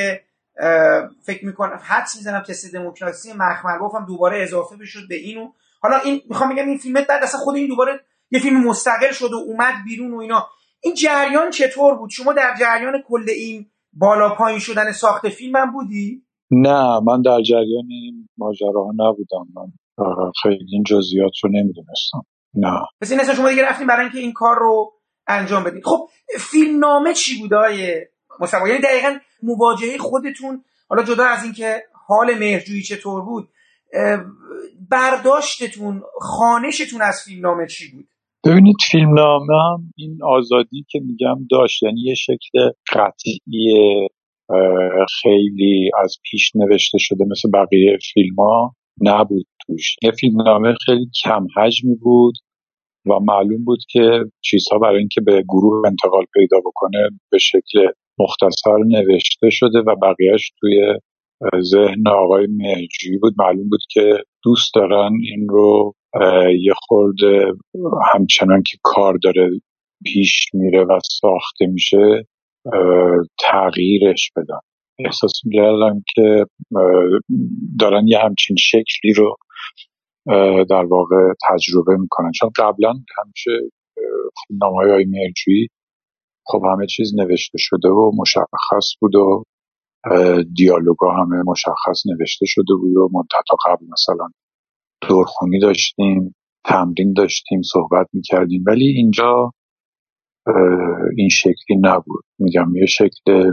فکر 1.24 1.46
می‌کنم 1.46 1.80
حدس 1.84 2.16
می‌زنم 2.16 2.44
تست 2.44 2.74
دموکراسی 2.74 3.34
مخمل 3.34 3.80
هم 3.94 4.06
دوباره 4.06 4.44
اضافه 4.44 4.76
بشد 4.76 5.08
به 5.10 5.16
اینو. 5.16 5.52
حالا 5.82 5.98
این 5.98 6.22
می‌خوام 6.30 6.56
بگم 6.56 6.68
این 6.68 6.78
فیلم 6.78 6.94
بعد 6.94 7.24
اصلا 7.24 7.40
خود 7.40 7.56
این 7.56 7.68
دوباره 7.68 8.00
یه 8.32 8.40
فیلم 8.40 8.68
مستقل 8.68 9.12
شد 9.12 9.34
و 9.34 9.36
اومد 9.36 9.74
بیرون 9.86 10.14
و 10.14 10.18
اینا. 10.18 10.48
این 10.84 10.94
جریان 10.94 11.50
چطور 11.50 11.96
بود؟ 11.96 12.10
شما 12.10 12.34
در 12.34 12.56
جریان 12.60 12.94
کل 13.08 13.26
این 13.30 13.66
بالا 13.94 14.36
پایین 14.36 14.60
شدن 14.60 14.92
ساخت 14.92 15.30
فیلم 15.30 15.72
بودی؟ 15.72 16.24
نه 16.52 17.00
من 17.00 17.22
در 17.22 17.42
جریان 17.42 17.86
این 17.90 18.30
ماجراها 18.38 18.92
نبودم. 18.92 19.48
من 19.56 19.72
خیلی. 20.44 20.66
این 20.72 20.84
جزئیات 20.84 21.34
رو 21.44 21.50
نمی‌دونستم. 21.50 22.22
نه. 22.54 22.80
پس 23.02 23.12
این 23.12 23.34
شما 23.36 23.50
دیگه 23.50 23.70
رفتیم 23.70 23.88
برای 23.88 24.02
اینکه 24.02 24.20
این 24.20 24.34
کار 24.34 24.56
رو 24.60 24.94
انجام 25.28 25.64
بدید 25.64 25.84
خب 25.86 26.08
فیلم 26.40 26.80
نامه 26.80 27.14
چی 27.14 27.40
بود 27.40 27.54
آیه 27.54 28.10
مصطفی 28.40 28.70
یعنی 28.70 28.82
دقیقا 28.82 29.18
مواجهه 29.44 29.98
خودتون 29.98 30.64
حالا 30.90 31.04
جدا 31.04 31.26
از 31.26 31.44
اینکه 31.44 31.84
حال 32.08 32.38
مهرجویی 32.40 32.82
چطور 32.82 33.22
بود 33.22 33.50
برداشتتون 34.92 36.02
خانشتون 36.22 37.02
از 37.02 37.24
فیلم 37.26 37.42
نامه 37.42 37.68
چی 37.68 37.92
بود؟ 37.92 38.08
ببینید 38.46 38.76
فیلم 38.92 39.14
نامه 39.14 39.54
هم 39.54 39.94
این 39.98 40.20
آزادی 40.24 40.86
که 40.90 41.00
میگم 41.00 41.48
داشت. 41.52 41.84
یعنی 41.84 42.02
یه 42.02 42.14
شکل 42.14 42.72
قطعی 42.94 43.40
خیلی 45.22 45.92
از 46.04 46.18
پیش 46.32 46.52
نوشته 46.56 46.98
شده 46.98 47.26
مثل 47.26 47.50
بقیه 47.54 47.98
فیلم 48.14 48.36
ها 48.36 48.76
نبود. 49.02 49.48
توش 49.68 49.96
یه 50.04 50.12
فیلم 50.12 50.42
نامه 50.42 50.74
خیلی 50.86 51.10
کم 51.24 51.48
حجمی 51.58 51.96
بود 51.96 52.34
و 53.06 53.20
معلوم 53.20 53.66
بود 53.66 53.80
که 53.90 54.24
چیزها 54.42 54.78
برای 54.80 55.00
اینکه 55.00 55.22
به 55.22 55.44
گروه 55.50 55.88
انتقال 55.88 56.26
پیدا 56.34 56.58
بکنه 56.66 57.10
به 57.32 57.38
شکل 57.38 57.88
مختصر 58.20 58.78
نوشته 58.88 59.50
شده 59.50 59.80
و 59.80 59.96
بقیهش 59.96 60.52
توی 60.60 60.94
ذهن 61.62 62.08
آقای 62.08 62.48
مهجویی 62.48 63.18
بود. 63.22 63.34
معلوم 63.38 63.70
بود 63.70 63.82
که 63.90 64.24
دوست 64.44 64.74
دارن 64.76 65.12
این 65.24 65.48
رو 65.50 65.94
یه 66.62 66.74
خورده 66.78 67.52
همچنان 68.14 68.64
که 68.64 68.78
کار 68.84 69.18
داره 69.24 69.50
پیش 70.06 70.48
میره 70.54 70.84
و 70.84 71.00
ساخته 71.12 71.66
میشه 71.66 72.26
تغییرش 73.40 74.32
بدن. 74.36 74.60
احساس 75.06 75.32
می‌کردم 75.46 76.04
که 76.16 76.46
دارن 77.80 78.08
یه 78.08 78.20
همچین 78.20 78.56
شکلی 78.60 79.14
رو 79.16 79.36
در 80.70 80.86
واقع 80.86 81.34
تجربه 81.50 81.98
می‌کنن. 81.98 82.32
چون 82.32 82.50
قبلا 82.56 82.90
همیشه 82.90 83.52
نامه 84.50 84.76
های 84.76 85.06
مرجویی 85.06 85.68
خب 86.46 86.62
همه 86.74 86.86
چیز 86.88 87.14
نوشته 87.16 87.58
شده 87.58 87.90
و 87.90 88.12
مشخص 88.18 88.96
بود 89.02 89.16
و 89.16 89.44
دیالوگا 90.56 91.12
همه 91.12 91.44
مشخص 91.48 92.04
نوشته 92.06 92.46
شده 92.46 92.76
بود 92.80 92.98
و 92.98 93.10
منتطا 93.14 93.58
قبل 93.66 93.86
مثلا 93.92 94.28
دورخونی 95.10 95.60
داشتیم 95.60 96.36
تمرین 96.66 97.14
داشتیم 97.14 97.62
صحبت 97.62 98.08
می‌کردیم. 98.14 98.64
ولی 98.68 98.86
اینجا 98.86 99.52
این 101.18 101.30
شکلی 101.30 101.78
نبود. 101.82 102.24
میگم 102.40 102.76
یه 102.76 102.86
شکل 102.86 103.52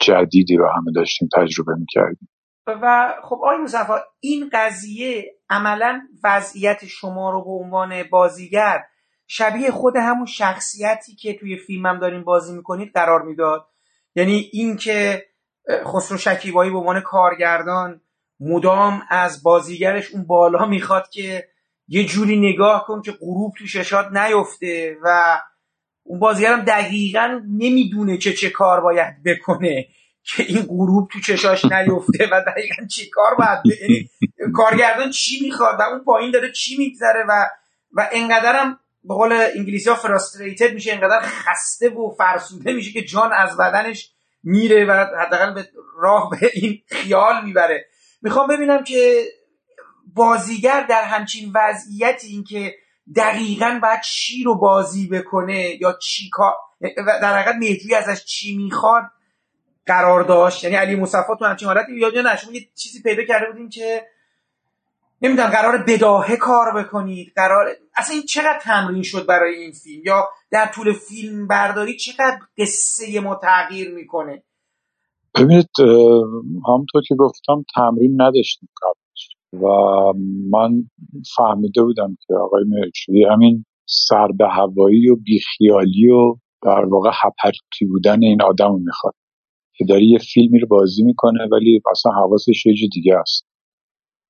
جدیدی 0.00 0.56
رو 0.56 0.68
همه 0.76 0.92
داشتیم 0.94 1.28
تجربه 1.36 1.72
می‌کردیم. 1.78 2.28
و 2.66 3.14
خب 3.22 3.34
آقای 3.34 3.58
مصطفی 3.58 3.92
این 4.20 4.50
قضیه 4.52 5.34
عملا 5.50 6.00
وضعیت 6.24 6.86
شما 6.86 7.30
رو 7.30 7.44
به 7.44 7.50
عنوان 7.50 8.02
بازیگر 8.02 8.82
شبیه 9.26 9.70
خود 9.70 9.96
همون 9.96 10.26
شخصیتی 10.26 11.14
که 11.14 11.34
توی 11.34 11.56
فیلمم 11.56 11.98
داریم 11.98 12.24
بازی 12.24 12.56
می‌کنید 12.56 12.92
قرار 12.94 13.22
می‌داد. 13.22 13.66
یعنی 14.14 14.50
اینکه 14.52 15.26
خسرو 15.84 16.18
شکیبایی 16.18 16.70
به 16.70 16.78
عنوان 16.78 17.00
کارگردان 17.00 18.00
مدام 18.40 19.02
از 19.08 19.42
بازیگرش 19.42 20.10
اون 20.10 20.26
بالا 20.26 20.66
می‌خواد 20.66 21.08
که 21.10 21.48
یه 21.88 22.04
جوری 22.04 22.52
نگاه 22.52 22.84
کن 22.86 23.02
که 23.02 23.12
غروب 23.12 23.52
تو 23.58 23.66
ششات 23.66 24.12
نیفته 24.12 24.96
و 25.02 25.40
اون 26.02 26.20
بازیگرم 26.20 26.60
دقیقا 26.60 27.40
نمی‌دونه 27.48 28.16
که 28.16 28.32
چه 28.32 28.50
کار 28.50 28.80
باید 28.80 29.14
بکنه. 29.24 29.86
که 30.22 30.42
این 30.42 30.62
غروب 30.62 31.08
تو 31.12 31.20
چشاش 31.20 31.64
نیفته 31.64 32.28
و 32.32 32.44
دقیقا 32.46 32.86
چی 32.86 33.10
کار 33.10 33.34
باید 33.34 33.80
یعنی 33.80 34.10
کارگردان 34.54 35.10
چی 35.10 35.40
می‌خواد 35.42 35.80
و 35.80 35.82
اون 35.82 36.04
پایین 36.04 36.30
داره 36.30 36.52
چی 36.52 36.76
میگذره 36.76 37.24
و 37.28 37.46
و 37.92 38.08
انقدرم 38.12 38.80
به 39.04 39.14
قول 39.14 39.32
انگلیسی 39.32 39.88
ها 39.88 39.94
فراستریتد 39.94 40.74
میشه 40.74 40.92
انقدر 40.92 41.20
خسته 41.20 41.88
و 41.88 42.14
فرسوده 42.18 42.72
میشه 42.72 42.92
که 42.92 43.04
جان 43.04 43.32
از 43.32 43.56
بدنش 43.56 44.10
میره 44.42 44.84
و 44.84 44.92
حداقل 44.92 45.54
به 45.54 45.68
راه 45.98 46.30
به 46.30 46.50
این 46.54 46.82
خیال 46.86 47.44
می‌بره. 47.44 47.86
می‌خوام 48.22 48.48
ببینم 48.48 48.84
که 48.84 49.24
بازیگر 50.14 50.86
در 50.88 51.02
همچین 51.02 51.52
وضعیتی 51.54 52.28
این 52.28 52.44
که 52.44 52.74
دقیقا 53.16 53.78
باید 53.82 54.00
چی 54.00 54.44
رو 54.44 54.58
بازی 54.58 55.08
بکنه 55.08 55.76
یا 55.80 55.98
چی 56.02 56.30
کار 56.30 56.54
در 57.06 57.38
حقیقت 57.38 57.56
مهدوی 57.56 57.94
ازش 57.94 58.24
چی 58.24 58.56
می‌خواد 58.56 59.02
قرار 59.90 60.22
داشت. 60.22 60.64
یعنی 60.64 60.76
علی 60.76 60.96
مصفا 60.96 61.34
تو 61.38 61.44
همچین 61.44 61.68
حالتی 61.68 61.92
یاد 61.98 62.18
نه 62.18 62.36
شما 62.36 62.52
یه 62.52 62.60
چیزی 62.74 63.02
پیدا 63.02 63.22
کرده 63.24 63.46
بودیم 63.50 63.68
که 63.68 64.02
نمی‌دونم 65.22 65.48
قرار 65.48 65.84
بداهه 65.88 66.36
کار 66.36 66.82
بکنید. 66.82 67.32
قرار 67.36 67.66
اصلا 67.96 68.14
این 68.14 68.26
چقدر 68.26 68.58
تمرین 68.62 69.02
شد 69.02 69.26
برای 69.26 69.54
این 69.54 69.72
فیلم؟ 69.72 70.02
یا 70.06 70.28
در 70.50 70.66
طول 70.74 70.92
فیلم 70.92 71.46
برداری 71.48 71.96
چقدر 71.96 72.38
قصه 72.58 73.20
ما 73.20 73.34
تغییر 73.34 73.94
می‌کنه؟ 73.94 74.42
ببینید 75.34 75.68
همونطور 76.68 77.02
که 77.08 77.14
گفتم 77.14 77.64
تمرین 77.74 78.22
نداشتیم 78.22 78.68
قبلش. 78.82 79.36
و 79.52 79.66
من 80.50 80.70
فهمیده 81.36 81.82
بودم 81.82 82.16
که 82.26 82.34
آقای 82.34 82.64
مرچوی 82.68 83.24
همین 83.24 83.64
سر 83.86 84.28
به 84.38 84.48
هوایی 84.48 85.10
و 85.10 85.16
بیخیالی 85.16 86.10
و 86.10 86.34
در 86.62 86.84
واقع 86.84 87.10
هپرتی 87.22 87.84
بودن 87.90 88.22
این 88.22 88.42
آدم 88.42 88.68
رو 88.68 88.78
می‌خواد. 88.78 89.14
که 89.80 89.86
داری 89.88 90.06
یه 90.06 90.18
فیلمی 90.18 90.58
رو 90.58 90.66
بازی 90.66 91.02
می‌کنه 91.02 91.48
ولی 91.52 91.82
اصلا 91.90 92.12
حواسش 92.12 92.66
یه 92.66 92.88
دیگه 92.92 93.16
است. 93.16 93.46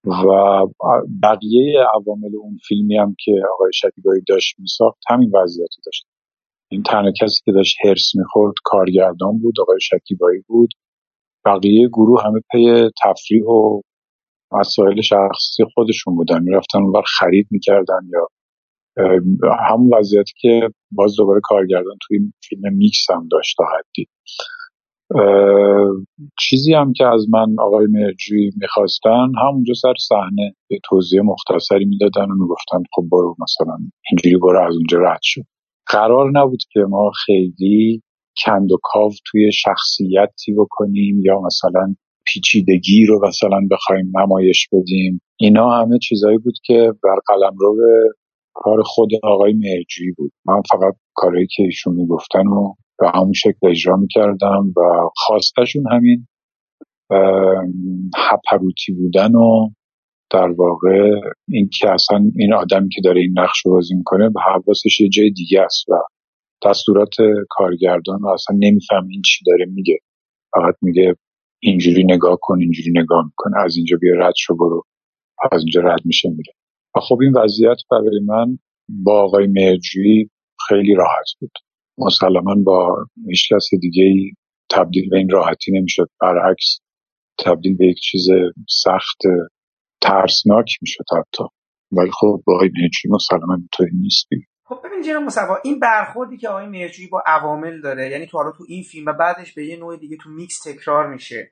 و 0.05 0.27
بقیه 1.23 1.85
عوامل 1.95 2.37
اون 2.41 2.59
فیلمی 2.69 2.97
هم 2.97 3.15
که 3.25 3.33
آقای 3.55 3.71
شکیبایی 3.75 4.23
داشت 4.29 4.55
میساخت 4.59 4.99
همین 5.09 5.31
وضعیتی 5.35 5.83
داشت. 5.87 6.07
این 6.71 6.83
تنها 6.83 7.13
کسی 7.21 7.41
که 7.45 7.53
داشت 7.53 7.77
هرس 7.85 8.13
می‌خورد 8.15 8.55
کارگردان 8.65 9.39
بود 9.39 9.61
آقای 9.61 9.81
شکیبایی 9.81 10.41
بود. 10.47 10.71
بقیه 11.45 11.89
گروه 11.89 12.23
همه 12.25 12.41
پی 12.53 12.91
تفریح 13.05 13.45
و 13.45 13.81
مسائل 14.53 15.01
شخصی 15.01 15.65
خودشون 15.75 16.17
بودن. 16.17 16.43
می‌رفتن 16.43 16.79
اونور 16.79 17.03
خرید 17.19 17.47
می‌کردن 17.51 18.01
یا 18.13 18.29
همون 19.71 19.95
وضعیتی 19.95 20.33
که 20.41 20.71
باز 20.93 21.17
دوباره 21.17 21.41
کارگردان 21.45 21.97
توی 22.03 22.19
این 22.19 22.33
فیلم 22.49 22.75
میکس 22.75 23.07
هم 23.11 23.29
داشت 23.31 23.57
تا 23.57 23.65
حدی. 23.65 24.07
چیزی 26.39 26.75
هم 26.75 26.93
که 26.93 27.07
از 27.07 27.27
من 27.31 27.57
آقای 27.59 27.87
مرجوی 27.87 28.51
می‌خواستن 28.57 29.33
همونجا 29.43 29.75
سر 29.75 29.95
صحنه 30.09 30.55
به 30.69 30.79
توضیح 30.85 31.21
مختصری 31.21 31.85
می‌دادن 31.85 32.31
و 32.31 32.35
می‌گفتن 32.35 32.83
خب 32.95 33.05
برو 33.13 33.37
مثلا 33.39 33.79
اینجوری 34.11 34.37
برو 34.37 34.61
از 34.61 34.75
اونجا 34.75 34.99
رد 34.99 35.21
شد 35.23 35.43
قرار 35.87 36.31
نبود 36.35 36.63
که 36.73 36.81
ما 36.81 37.11
خیلی 37.27 38.03
کند 38.45 38.73
و 38.73 38.79
کاو 38.83 39.13
توی 39.27 39.53
شخصیتی 39.53 40.53
بکنیم 40.53 41.21
یا 41.25 41.41
مثلا 41.41 41.95
پیچیدگی 42.27 43.07
رو 43.07 43.29
مثلا 43.29 43.61
بخوایم 43.71 44.13
نمایش 44.19 44.69
بدیم. 44.73 45.21
اینا 45.37 45.71
همه 45.71 45.99
چیزایی 45.99 46.39
بود 46.39 46.55
که 46.65 46.93
بر 47.03 47.17
قلم 47.27 47.57
رو 47.59 47.77
به 47.77 48.11
کار 48.55 48.83
خود 48.85 49.11
آقای 49.23 49.53
مرجوی 49.53 50.13
بود. 50.17 50.33
من 50.47 50.63
فقط 50.71 50.95
کارهایی 51.15 51.47
که 51.57 51.63
ایشون 51.63 51.95
می‌گفتن 51.95 52.47
و 52.47 52.75
به 53.01 53.11
همون 53.15 53.33
شکل 53.33 53.69
اجرا 53.71 53.97
می‌کردم 53.97 54.73
و 54.77 54.81
خواستشون 55.17 55.85
همین 55.93 56.27
هپروتی 58.17 58.93
بودن 58.93 59.35
و 59.35 59.69
در 60.31 60.51
واقع 60.51 61.11
این 61.49 61.71
که 61.79 61.91
اصلا 61.91 62.25
این 62.37 62.55
آدمی 62.55 62.89
که 62.89 63.01
داره 63.05 63.21
این 63.21 63.39
نقش 63.39 63.67
رو 63.67 63.73
بازی 63.73 63.95
می‌کنه 63.95 64.29
به 64.29 64.41
حواسش 64.41 65.01
یه 65.01 65.09
جای 65.09 65.31
دیگه 65.31 65.61
است 65.61 65.89
و 65.89 65.95
دستورات 66.67 67.15
کارگردان 67.49 68.27
اصلا 68.35 68.57
نمیفهم 68.59 69.09
این 69.09 69.23
چی 69.23 69.45
داره 69.47 69.67
میگه. 69.67 69.99
فقط 70.55 70.75
میگه 70.83 71.17
اینجوری 71.63 72.05
نگاه 72.05 72.39
کن 72.41 72.61
اینجوری 72.61 72.91
نگاه 72.91 73.25
می‌کنه 73.25 73.59
از 73.65 73.77
اینجا 73.77 73.97
بیا 74.01 74.15
رد 74.19 74.35
شو 74.37 74.57
برو. 74.57 74.83
از 75.53 75.61
اینجا 75.61 75.81
رد 75.81 76.01
میشه 76.05 76.29
میره. 76.29 76.53
و 76.97 77.01
خب 77.01 77.19
این 77.23 77.33
وضعیت 77.37 77.77
برای 77.91 78.21
من 78.27 78.59
با 78.89 79.23
آقای 79.23 79.47
مرجوی 79.47 80.29
خیلی 80.69 80.95
راحت 80.95 81.27
بود. 81.41 81.51
مسلما 82.01 82.55
با 82.65 83.07
هیچ 83.29 83.53
کس 83.53 83.69
دیگه 83.81 84.05
ای 84.05 84.33
تبدیل 84.71 85.11
به 85.11 85.17
این 85.17 85.29
راحتی 85.29 85.73
نمی‌شد. 85.73 86.09
برعکس 86.21 86.79
تبدیل 87.39 87.77
به 87.77 87.87
یک 87.87 87.99
چیز 87.99 88.29
سخت 88.69 89.19
ترسناک 90.01 90.67
می‌شد 90.83 91.05
حتی. 91.19 91.45
ولی 91.93 92.11
خب 92.11 92.43
با 92.47 92.55
آقای 92.55 92.71
مرجوی 92.83 93.11
مسلما 93.11 93.55
اینطوری 93.55 93.97
نیستی. 94.03 94.47
خب 94.65 94.81
ببین 94.85 95.03
جناب 95.03 95.23
مصفا 95.23 95.57
این 95.65 95.81
برخوردی 95.81 96.37
که 96.37 96.49
آقای 96.49 96.67
مرجوی 96.67 97.07
با 97.07 97.23
عوامل 97.27 97.81
داره 97.81 98.11
یعنی 98.11 98.27
تو 98.27 98.39
حالا 98.39 98.51
تو 98.51 98.65
این 98.69 98.83
فیلم 98.83 99.07
و 99.07 99.13
بعدش 99.13 99.53
به 99.53 99.67
یه 99.67 99.77
نوع 99.77 99.97
دیگه 99.97 100.17
تو 100.17 100.31
میکس 100.31 100.63
تکرار 100.63 101.13
میشه. 101.13 101.51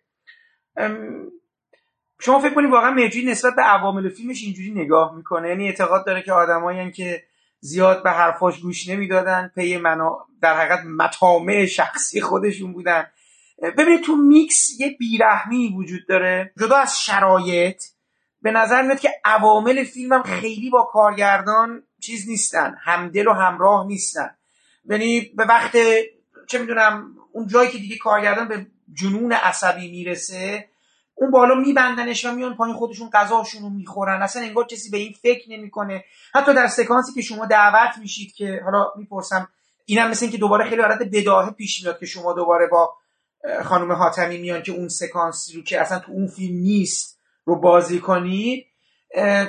شما 2.20 2.38
فکر 2.40 2.54
کنید 2.54 2.70
واقعا 2.70 2.90
مرجوی 2.90 3.24
نسبت 3.24 3.52
به 3.56 3.62
عوامل 3.62 4.08
فیلمش 4.08 4.42
اینجوری 4.44 4.70
نگاه 4.70 5.16
می‌کنه؟ 5.16 5.48
یعنی 5.48 5.66
اعتقاد 5.66 6.06
داره 6.06 6.22
که 6.22 6.32
آدمایی 6.32 6.92
که 6.92 7.22
زیاد 7.60 8.02
به 8.02 8.10
حرفاش 8.10 8.60
گوش 8.60 8.88
نمی‌دادن. 8.88 9.52
پی 9.54 9.76
منا 9.76 10.26
در 10.42 10.56
حقیقت 10.56 10.84
مطامع 10.84 11.66
شخصی 11.66 12.20
خودشون 12.20 12.72
بودن. 12.72 13.06
ببینید 13.78 14.04
تو 14.04 14.16
میکس 14.16 14.80
یه 14.80 14.96
بیرحمی 14.98 15.74
وجود 15.76 16.06
داره. 16.08 16.52
جدا 16.60 16.76
از 16.76 17.00
شرایط 17.02 17.82
به 18.42 18.50
نظر 18.50 18.82
میاد 18.82 19.00
که 19.00 19.10
عوامل 19.24 19.84
فیلمم 19.84 20.22
خیلی 20.22 20.70
با 20.70 20.82
کارگردان 20.92 21.82
چیز 22.00 22.28
نیستن. 22.28 22.74
همدل 22.84 23.28
و 23.28 23.32
همراه 23.32 23.86
نیستن. 23.86 24.30
یعنی 24.84 25.20
به 25.20 25.44
وقت 25.44 25.76
چه 26.46 26.58
می‌دونم 26.58 27.14
اون 27.32 27.46
جایی 27.46 27.70
که 27.70 27.78
دیگه 27.78 27.96
کارگردان 27.96 28.48
به 28.48 28.66
جنون 28.92 29.32
عصبی 29.32 29.90
می‌رسه 29.90 30.68
اون 31.20 31.30
بالا 31.30 31.54
میبندنش 31.54 32.24
و 32.24 32.32
میان 32.32 32.56
پایین 32.56 32.76
خودشون 32.76 33.10
غذاشون 33.10 33.62
رو 33.62 33.70
می‌خورن. 33.70 34.22
اصلا 34.22 34.42
انگار 34.42 34.66
کسی 34.66 34.90
به 34.90 34.98
این 34.98 35.12
فکر 35.22 35.50
نمی‌کنه. 35.50 36.04
حتی 36.34 36.54
در 36.54 36.66
سکانسی 36.66 37.12
که 37.12 37.22
شما 37.22 37.46
دعوت 37.46 37.98
میشید 37.98 38.32
که 38.32 38.60
حالا 38.64 38.92
می‌پرسم 38.96 39.48
اینم 39.84 40.10
مثل 40.10 40.24
اینکه 40.24 40.38
دوباره 40.38 40.64
خیلی 40.64 40.82
حالت 40.82 40.98
بداهه 41.12 41.50
پیش 41.50 41.82
میاد 41.82 41.98
که 41.98 42.06
شما 42.06 42.32
دوباره 42.32 42.66
با 42.66 42.94
خانم 43.64 43.92
حاتمی 43.92 44.38
میان 44.38 44.62
که 44.62 44.72
اون 44.72 44.88
سکانسی 44.88 45.56
رو 45.56 45.62
که 45.62 45.80
اصلا 45.80 45.98
تو 45.98 46.12
اون 46.12 46.26
فیلم 46.26 46.60
نیست 46.60 47.18
رو 47.44 47.60
بازی 47.60 47.98
کنید. 48.00 48.66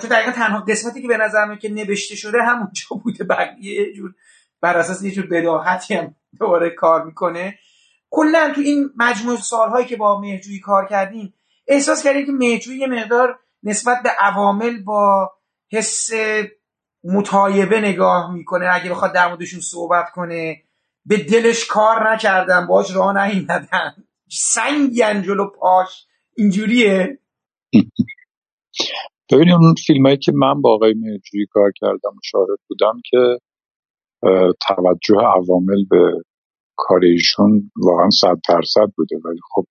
تو 0.02 0.08
دقیقا 0.08 0.32
تنها 0.32 0.60
قسمتی 0.60 1.02
که 1.02 1.08
به 1.08 1.18
نظر 1.18 1.46
میاد 1.46 1.60
که 1.60 1.70
نوشته 1.70 2.16
شده 2.16 2.44
همونجا 2.44 2.96
بوده. 3.04 3.24
بقیه 3.24 3.94
جور 3.94 4.14
بر 4.62 4.78
اساس 4.78 5.04
یه 5.04 5.12
جور 5.12 5.28
بداهتی 5.28 5.94
هم 5.94 6.16
دوباره 6.40 6.70
کار 6.70 7.06
می‌کنه. 7.06 7.60
کلا 8.10 8.52
تو 8.56 8.62
این 8.62 8.90
مجموع 8.98 9.38
سالهایی 9.38 9.86
که 9.86 9.98
با 9.98 10.22
مهجویی 10.22 10.60
کار 10.60 10.88
کردیم 10.88 11.34
احساس 11.70 12.04
کردیم 12.04 12.26
که 12.26 12.32
مهجوی 12.32 12.78
یه 12.78 12.88
مقدار 12.88 13.40
نسبت 13.64 13.98
به 14.04 14.10
عوامل 14.20 14.84
با 14.84 15.32
حس 15.72 16.10
متایبه 17.04 17.82
نگاه 17.82 18.34
می‌کنه 18.34 18.70
اگه 18.72 18.90
بخواد 18.90 19.14
در 19.14 19.28
موردشون 19.28 19.60
صحبت 19.60 20.06
کنه. 20.14 20.64
به 21.06 21.18
دلش 21.18 21.66
کار 21.66 22.14
نکردن 22.14 22.68
باش 22.68 22.96
راه 22.96 23.28
نیندن 23.28 23.68
سنگن 24.30 25.22
جلو 25.22 25.50
پاش. 25.60 26.06
اینجوریه؟ 26.38 27.20
ببینیم 29.32 29.56
اون 29.56 29.76
فیلم 29.88 30.06
هایی 30.06 30.18
که 30.18 30.32
من 30.36 30.62
با 30.62 30.74
آقای 30.74 30.94
مهجوی 30.94 31.46
کار 31.52 31.72
کردم 31.76 32.10
و 32.18 32.20
شاهد 32.24 32.60
بودم 32.68 33.02
که 33.06 33.38
توجه 34.68 35.16
عوامل 35.16 35.86
به 35.90 36.24
کار 36.76 37.00
ایشون 37.04 37.72
واقعا 37.76 38.10
صد 38.10 38.38
درصد 38.50 38.92
بوده. 38.98 39.16
ولی 39.26 39.40
خب 39.54 39.66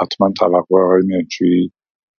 حتما 0.00 0.32
توقع 0.38 0.80
آقای 0.84 1.02
مهجوی 1.06 1.70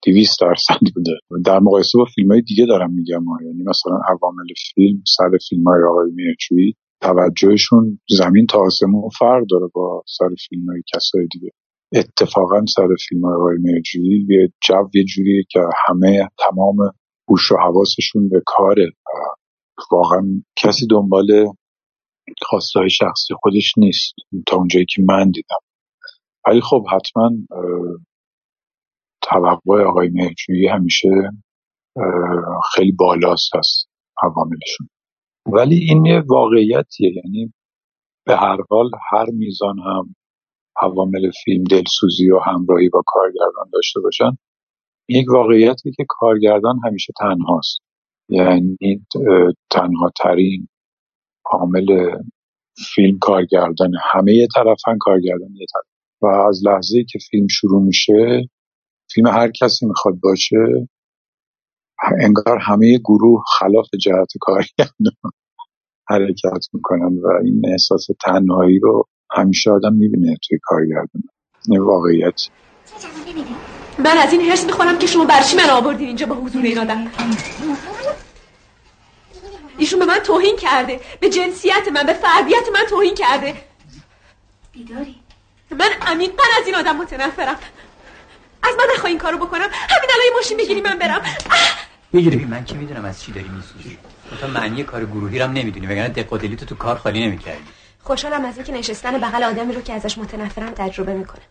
دیویست 0.04 0.40
درصد 0.42 0.80
بوده. 0.96 1.12
در 1.46 1.60
مقایسه 1.60 1.98
با 1.98 2.06
فیلم 2.16 2.32
های 2.32 2.42
دیگه 2.42 2.66
دارم 2.66 2.94
میگم 2.94 3.24
یعنی 3.46 3.64
مثلا 3.64 4.00
عوامل 4.08 4.46
فیلم 4.76 5.04
سر 5.18 5.38
فیلم 5.50 5.64
های 5.64 5.84
آقای 5.90 6.12
مهجوی 6.16 6.74
توجهشون 7.02 8.00
زمین 8.10 8.46
تا 8.46 8.60
آسمون 8.60 9.10
فرق 9.20 9.44
داره 9.50 9.68
با 9.74 10.04
سر 10.18 10.30
فیلم 10.50 10.70
های 10.70 10.82
کسای 10.96 11.28
دیگه. 11.32 11.52
اتفاقا 11.94 12.66
سر 12.76 12.88
فیلم 13.10 13.26
های 13.26 13.36
آقای 13.36 13.58
مهجوی 13.62 14.26
یه 14.30 14.54
جو 14.68 14.90
یه 14.94 15.04
جوریه 15.04 15.44
که 15.50 15.60
همه 15.88 16.30
تمام 16.50 16.78
گوش 17.28 17.52
و 17.52 17.56
حواسشون 17.56 18.30
به 18.30 18.42
کاره 18.46 18.92
واقعا 19.92 20.22
کسی 20.56 20.88
دنبال 20.88 21.46
خواسته 22.42 22.80
های 22.80 22.90
شخصی 22.90 23.34
خودش 23.42 23.74
نیست. 23.78 24.14
تا 24.48 24.58
اونجایی 24.58 24.86
که 24.90 25.02
من 25.08 25.32
دیدم. 25.32 25.58
ولی 26.48 26.62
خب 26.62 26.86
حتما 26.92 27.30
توقع 29.22 29.84
آقای 29.84 30.10
مهجویی 30.10 30.68
همیشه 30.68 31.10
خیلی 32.74 32.92
بالاست 32.92 33.56
از 33.56 33.86
عواملشون. 34.24 34.90
ولی 35.46 35.76
این 35.76 36.06
یه 36.06 36.24
واقعیتیه 36.28 37.14
یعنی 37.16 37.54
به 38.26 38.38
هر 38.38 38.58
حال 38.70 38.90
هر 39.12 39.26
میزان 39.34 39.80
هم 39.80 40.16
عوامل 40.82 41.32
فیلم 41.44 41.64
دلسوزی 41.64 42.32
و 42.32 42.40
همراهی 42.40 42.90
با 42.90 43.04
کارگردان 43.06 43.70
داشته 43.74 44.00
باشن 44.00 44.38
یک 45.10 45.26
واقعیتی 45.34 45.92
که 45.92 46.06
کارگردان 46.10 46.80
همیشه 46.86 47.14
تنهاست. 47.20 47.80
یعنی 48.30 49.06
تنها 49.72 50.12
ترین 50.24 50.68
عامل 51.46 52.20
فیلم 52.96 53.20
کارگردان 53.20 53.92
همه 54.14 54.48
طرفن 54.56 54.98
کارگردان 55.00 55.50
یه 55.56 55.66
طرف. 55.74 55.95
و 56.26 56.48
از 56.50 56.62
لحظه 56.66 57.04
که 57.10 57.20
فیلم 57.30 57.48
شروع 57.48 57.84
میشه 57.84 58.50
فیلم 59.14 59.28
هر 59.28 59.52
کسی 59.62 59.86
می‌خواد 59.86 60.16
باشه 60.24 60.88
انگار 62.22 62.60
همه 62.62 62.98
گروه 62.98 63.44
خلاف 63.60 63.86
جهت 64.02 64.28
کارگردان 64.40 65.34
حرکت 66.10 66.66
می‌کنن 66.74 67.18
و 67.24 67.28
این 67.44 67.62
احساس 67.72 68.08
تنهایی 68.26 68.80
رو 68.80 69.08
همیشه 69.32 69.72
آدم 69.72 69.94
می‌بینه 69.94 70.38
توی 70.48 70.60
کارگردان. 70.64 71.24
این 71.70 71.82
واقعیت. 71.82 72.42
من 74.00 74.18
از 74.18 74.32
این 74.34 74.42
حرس 74.42 74.66
می‌خورم 74.66 75.00
که 75.00 75.08
شما 75.08 75.26
برچی 75.26 75.58
من 75.58 75.70
آوردین 75.70 76.08
اینجا 76.08 76.26
با 76.26 76.36
حضور 76.36 76.64
این 76.64 76.80
آدم. 76.80 77.08
ایشون 79.78 80.00
به 80.00 80.06
من 80.06 80.20
توهین 80.20 80.56
کرده 80.58 81.00
به 81.20 81.30
جنسیت 81.30 81.88
من 81.94 82.04
به 82.06 82.14
فردیت 82.14 82.68
من 82.74 82.86
توهین 82.90 83.16
کرده. 83.16 83.54
بیداری. 84.74 85.25
من 85.72 85.90
عمیقا 86.02 86.44
از 86.62 86.66
این 86.66 86.76
آدم 86.76 86.96
متنفرم. 86.96 87.56
از 88.64 88.76
من 88.78 88.86
نخواهی 88.96 89.12
این 89.12 89.20
کارو 89.20 89.38
بکنم 89.38 89.70
همین 89.72 90.10
الان 90.14 90.36
ماشین 90.36 90.58
بگیری 90.58 90.82
من 90.82 91.00
برم. 91.00 91.22
می‌گیری 92.14 92.46
من 92.46 92.66
که 92.66 92.76
می‌دونم 92.76 93.06
از 93.06 93.22
چی 93.22 93.32
داری 93.32 93.48
میسوزی. 93.48 93.98
تو 94.42 94.48
معنی 94.48 94.84
کار 94.84 95.06
گروهی 95.06 95.40
رو 95.40 95.48
نمی‌دونی 95.48 95.88
وگرنه 95.88 96.10
دق 96.10 96.56
تو 96.56 96.66
تو 96.66 96.76
کار 96.76 96.96
خالی 96.96 97.28
نمی‌کردی. 97.28 97.64
خوشحالم 98.04 98.46
از 98.46 98.58
اینکه 98.58 98.74
نشستن 98.74 99.18
بغل 99.18 99.44
آدمی 99.44 99.74
رو 99.74 99.82
که 99.82 99.94
ازش 99.94 100.18
متنفرم 100.18 100.72
تجربه 100.72 101.14
می‌کنه. 101.14 101.42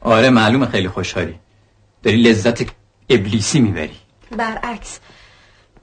آره 0.00 0.30
معلومه 0.30 0.66
خیلی 0.66 0.88
خوشحالی. 0.88 1.38
داری 2.02 2.22
لذت 2.22 2.62
ابلیسی 3.08 3.60
می‌بری. 3.60 3.96
برعکس. 4.36 4.98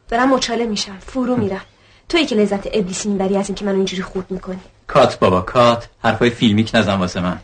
دارم 0.09 0.33
مچاله 0.33 0.65
میشم 0.65 0.97
فرو 0.99 1.35
میرم. 1.35 1.61
تویی 2.09 2.25
که 2.25 2.35
لذت 2.35 2.67
ابلیسی 2.75 3.09
می‌بری 3.09 3.37
از 3.37 3.49
اینکه 3.49 3.65
منو 3.65 3.75
اینجوری 3.75 4.01
خورد 4.03 4.31
می‌کنی. 4.31 4.59
کات 4.87 5.19
بابا 5.19 5.41
کات. 5.41 5.89
حرفای 6.03 6.29
فیلمیک 6.29 6.71
نزن 6.73 6.95
واسه 6.95 7.19
من. 7.21 7.39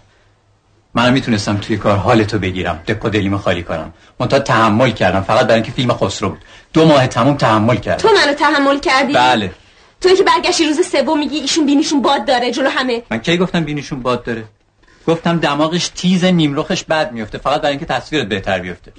من 0.96 1.14
می‌تونستم 1.14 1.58
توی 1.58 1.78
کار 1.78 1.98
حالتو 1.98 2.40
بگیرم. 2.40 2.84
دق 2.88 3.06
و 3.06 3.10
دلیمو 3.10 3.38
خالی 3.38 3.64
کنم. 3.64 3.94
منتها 4.20 4.40
تحمل 4.40 4.92
کردم. 4.92 5.22
فقط 5.22 5.42
برای 5.42 5.54
اینکه 5.54 5.72
فیلم 5.72 5.94
خسرو 5.94 6.30
بود. 6.30 6.40
دو 6.74 6.86
ماه 6.86 7.08
تموم 7.08 7.38
تحمل 7.38 7.76
کردم. 7.76 8.10
تو 8.10 8.16
منو 8.16 8.34
تحمل 8.34 8.80
کردی؟ 8.80 9.14
بله. 9.14 9.52
توی 10.02 10.16
که 10.16 10.24
برگشتی 10.24 10.66
روز 10.66 10.88
سوم 10.88 11.20
میگی 11.20 11.38
ایشون 11.38 11.66
بینیشون 11.66 12.02
باد 12.02 12.26
داره 12.26 12.52
جلو 12.52 12.70
همه. 12.70 13.04
من 13.12 13.18
کی 13.18 13.38
گفتم 13.38 13.64
بینیشون 13.64 14.02
باد 14.02 14.24
داره؟ 14.24 14.44
گفتم 15.08 15.40
دماغش 15.40 15.88
تیز 15.88 16.26
نیمرخش 16.26 16.84
بد 16.84 17.12
میفته 17.12 17.38
فقط 17.38 17.62
برای 17.62 17.72
اینکه 17.72 17.86
تصویرت 17.86 18.28
بهتر 18.28 18.60
بیفته. 18.60 18.94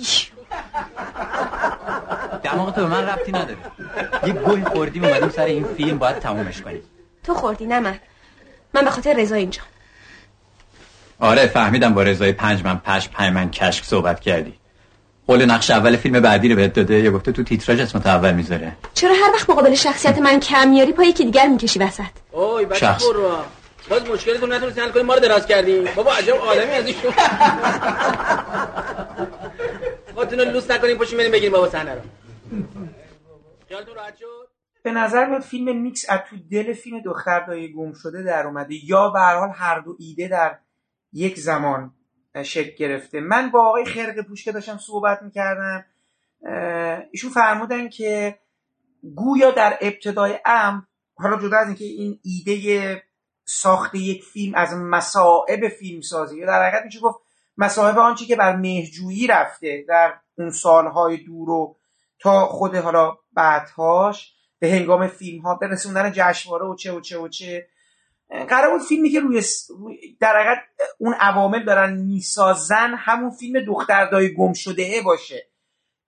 دماغ 2.43 2.75
تو 2.75 2.81
به 2.81 2.87
من 2.87 3.07
ربطی 3.07 3.33
نداره. 3.33 3.57
یه 4.27 4.33
گوی 4.33 4.65
خوردیم 4.65 5.05
اومدیم 5.05 5.29
سر 5.29 5.45
این 5.45 5.67
فیلم. 5.77 5.99
باید 5.99 6.19
تمومش 6.19 6.63
کنیم. 6.63 6.83
تو 7.25 7.35
خوردی 7.35 7.67
نه 7.67 7.81
من. 7.81 7.99
من 8.75 8.85
به 8.85 8.91
خاطر 8.91 9.15
رضا 9.15 9.35
اینجا 9.35 9.63
آره 11.21 11.47
فهمیدم 11.47 11.95
با 11.95 12.03
رضای 12.03 12.33
پنج 12.33 12.65
من 12.65 12.79
پش 12.79 13.09
پنج 13.09 13.33
من 13.35 13.51
کشک 13.51 13.85
صحبت 13.85 14.21
کردی. 14.21 14.55
قول 15.27 15.45
نقش 15.45 15.71
اول 15.71 15.97
فیلم 15.97 16.21
بعدی 16.21 16.49
رو 16.49 16.57
بهت 16.57 16.73
داده 16.73 17.01
یا 17.01 17.11
گفته 17.11 17.33
تو 17.33 17.43
تیتراژ 17.43 17.81
اسمت 17.81 18.07
اول 18.07 18.33
می‌ذاره؟ 18.33 18.73
چرا 18.95 19.15
هر 19.15 19.33
وقت 19.35 19.51
مقابل 19.51 19.75
شخصیت 19.75 20.19
من 20.19 20.41
کم 20.41 20.69
میاری 20.69 20.93
پای 20.93 21.07
یکی 21.09 21.25
دیگر 21.25 21.47
می‌کشی 21.47 21.79
وسط؟ 21.79 22.03
اوی 22.33 22.65
بچه 22.65 22.97
برو. 23.13 23.37
باز 23.91 24.11
مشکلتون 24.11 24.53
نتونستین 24.53 24.85
حل 24.85 24.91
کنیم 24.91 25.07
ما 25.07 25.15
رو 25.15 25.21
دراز 25.21 25.47
کردیم 25.47 25.85
بابا 25.97 26.13
عجب 26.13 26.35
آدمی 26.35 26.71
از 26.71 26.87
ایشون 26.87 27.13
خودتون 30.15 30.39
رو 30.39 30.45
لوس 30.45 30.71
نکنیم 30.71 30.97
پشت 30.99 31.15
بریم 31.15 31.33
بگیریم 31.33 31.53
بابا 31.53 31.69
صحنه 31.69 31.95
رو. 31.95 32.01
خیالتون 33.69 33.95
راحت 33.95 34.17
شد؟ 34.17 34.49
به 34.83 34.93
نظر 34.93 35.27
میاد 35.27 35.43
فیلم 35.43 35.83
میکس 35.83 36.05
از 36.09 36.21
تو 36.31 36.37
دل 36.53 36.73
فیلم 36.73 37.01
دختر 37.01 37.41
دایی 37.41 37.73
گم 37.73 37.93
شده 37.93 38.23
در 38.23 38.47
اومده 38.47 38.75
یا 38.85 39.11
به 39.11 39.19
هر 39.21 39.37
حال 39.39 39.49
هر 39.55 39.81
دو 39.81 39.97
ایده 39.99 40.29
در 40.29 40.59
یک 41.17 41.39
زمان 41.39 41.95
شکل 42.43 42.77
گرفته. 42.77 43.21
من 43.21 43.51
با 43.51 43.69
آقای 43.69 43.85
خرق 43.85 44.21
پوش 44.21 44.45
که 44.45 44.53
داشتم 44.53 44.79
صحبت 44.79 45.23
می‌کردم. 45.23 45.85
ایشون 47.11 47.31
فرمودن 47.31 47.89
که 47.89 48.39
گویا 49.15 49.51
در 49.51 49.79
ابتدای 49.81 50.39
ام 50.47 50.87
حالا 51.15 51.39
جدا 51.39 51.57
از 51.57 51.67
اینکه 51.67 51.85
این 51.85 52.21
ایده 52.23 53.03
ساخت 53.45 53.95
یک 53.95 54.25
فیلم 54.25 54.55
از 54.55 54.75
مسائب 54.75 55.69
فیلم 55.69 56.01
سازی 56.01 56.39
یا 56.39 56.47
در 56.47 56.69
حقیقت 56.69 56.85
میشه 56.85 57.01
گفت 57.01 57.19
مسائب 57.59 57.99
آنچه 57.99 58.25
که 58.25 58.37
بر 58.37 58.57
مهجویی 58.57 59.27
رفته 59.27 59.85
در 59.89 60.15
اون 60.39 60.51
سالهای 60.51 61.17
دور 61.17 61.51
و 61.51 61.77
تا 62.19 62.47
خود 62.47 62.75
حالا 62.75 63.17
بعدهاش 63.33 64.35
به 64.59 64.71
هنگام 64.71 65.07
فیلم 65.07 65.43
ها 65.43 65.55
به 65.55 65.67
رسوندن 65.67 66.13
جشنواره 66.15 66.67
و 66.67 66.75
چه 66.75 66.93
و 66.93 67.01
چه 67.01 67.19
و 67.19 67.29
چه 67.29 67.67
قرار 68.31 68.71
بود 68.71 68.87
فیلمی 68.89 69.11
که 69.11 69.21
روی 69.21 69.43
در 70.21 70.37
حقیقت 70.37 70.59
اون 70.99 71.15
عوامل 71.15 71.65
دارن 71.65 71.97
می‌سازن 71.97 72.95
همون 72.95 73.31
فیلم 73.31 73.65
دختردای 73.65 74.35
گم 74.35 74.53
شده 74.53 75.03
باشه. 75.05 75.49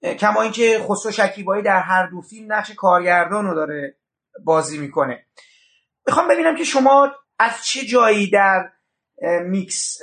کما 0.02 0.42
اینکه 0.42 0.80
خسرو 0.88 1.12
شکیبایی 1.12 1.62
در 1.62 1.80
هر 1.80 2.06
دو 2.06 2.20
فیلم 2.20 2.52
نقش 2.52 2.70
کارگردان 2.70 3.46
رو 3.46 3.54
داره 3.54 3.96
بازی 4.44 4.78
می‌کنه. 4.78 5.26
می‌خوام 6.06 6.28
ببینم 6.28 6.56
که 6.56 6.64
شما 6.64 7.12
از 7.38 7.66
چه 7.66 7.84
جایی 7.86 8.30
در 8.30 8.70
میکس 9.42 9.98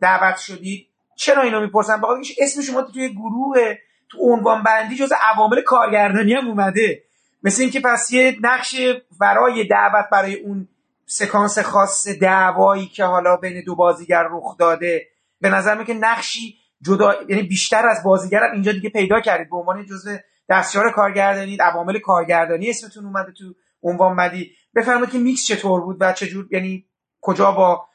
دعوت 0.00 0.38
شدید؟ 0.38 0.88
چرا 1.16 1.42
اینو 1.42 1.60
می‌پرسم؟ 1.60 2.00
بخاطر 2.00 2.20
اسم 2.38 2.62
شما 2.62 2.82
توی 2.82 3.08
گروه 3.08 3.74
تو 4.10 4.18
عنوان 4.20 4.62
بندی 4.62 4.96
جز 4.96 5.12
عوامل 5.20 5.60
کارگردانی 5.62 6.34
هم 6.34 6.48
اومده. 6.48 7.02
مثل 7.42 7.62
اینکه 7.62 7.80
پس 7.80 8.10
یه 8.10 8.36
نقش 8.40 8.76
برای 9.20 9.64
دعوت 9.64 10.04
برای 10.12 10.34
اون 10.34 10.68
سکانس 11.10 11.58
خاص 11.58 12.08
دعوایی 12.08 12.86
که 12.86 13.04
حالا 13.04 13.36
بین 13.36 13.64
دو 13.66 13.74
بازیگر 13.74 14.28
رخ 14.30 14.56
داده. 14.58 15.06
به 15.40 15.48
نظر 15.48 15.78
می 15.78 15.84
که 15.84 15.94
نقشی 15.94 16.54
جدا 16.82 17.14
یعنی 17.28 17.42
بیشتر 17.42 17.88
از 17.88 18.04
بازیگر 18.04 18.38
هم 18.42 18.52
اینجا 18.52 18.72
دیگه 18.72 18.90
پیدا 18.90 19.20
کردید. 19.20 19.50
به 19.50 19.56
عنوان 19.56 19.86
جزء 19.86 20.16
دستیار 20.48 20.92
کارگردانی 20.92 21.56
عوامل 21.60 21.98
کارگردانی 21.98 22.70
اسمتون 22.70 23.04
اومده 23.04 23.32
تو 23.32 23.44
عنوان 23.82 24.16
بدی 24.16 24.50
بفرمایید 24.76 25.10
که 25.10 25.18
میکس 25.18 25.46
چطور 25.46 25.80
بود 25.80 25.96
و 26.00 26.12
چجور 26.12 26.48
یعنی 26.50 26.84
کجا 27.20 27.52
با 27.52 27.86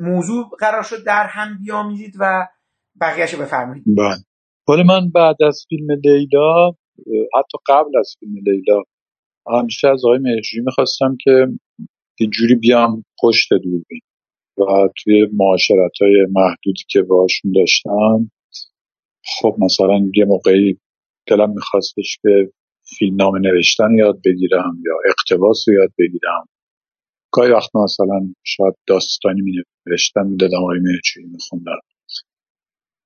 موضوع 0.00 0.50
قرار 0.58 0.82
شد 0.82 1.04
در 1.04 1.26
هم 1.26 1.58
بیامیزید 1.58 2.14
و 2.18 2.48
بقیهش 3.00 3.34
بفرمایید. 3.34 3.84
بله. 3.86 4.82
من 4.82 5.10
بعد 5.14 5.42
از 5.42 5.66
فیلم 5.68 5.86
لیلا 6.04 6.70
حتی 7.38 7.58
قبل 7.68 7.98
از 7.98 8.16
فیلم 8.20 8.34
لیلا 8.46 8.82
همیشه 9.60 9.88
از 9.88 10.04
آقای 10.04 10.18
مهرجویی 10.18 10.64
می‌خواستم 10.64 11.16
که 11.24 11.46
یه 12.20 12.26
جوری 12.26 12.54
بیام 12.54 13.04
پشت 13.22 13.48
دوربین. 13.50 14.00
و 14.58 14.88
توی 14.96 15.28
معاشرت 15.32 15.92
های 16.00 16.26
محدودی 16.30 16.82
که 16.88 17.02
باشون 17.02 17.52
داشتم 17.52 18.30
خب 19.24 19.56
مثلا 19.58 20.10
یه 20.14 20.24
موقعی 20.24 20.78
دلم 21.26 21.50
میخواستش 21.50 22.18
که 22.22 22.52
فیلم 22.98 23.16
نام 23.16 23.36
نوشتن 23.36 23.94
یاد 23.94 24.20
بگیرم 24.24 24.82
یا 24.84 24.92
اقتباس 25.08 25.64
رو 25.68 25.74
یاد 25.74 25.92
بگیرم. 25.98 26.48
گاهی 27.32 27.50
وقت 27.50 27.76
مثلا 27.76 28.34
شاید 28.44 28.74
داستانی 28.86 29.40
می 29.40 29.62
نوشتم 29.86 30.26
می‌دادم 30.26 30.58
آقای 30.58 30.78
مهرجویی 30.78 31.26
میخوندم. 31.26 31.80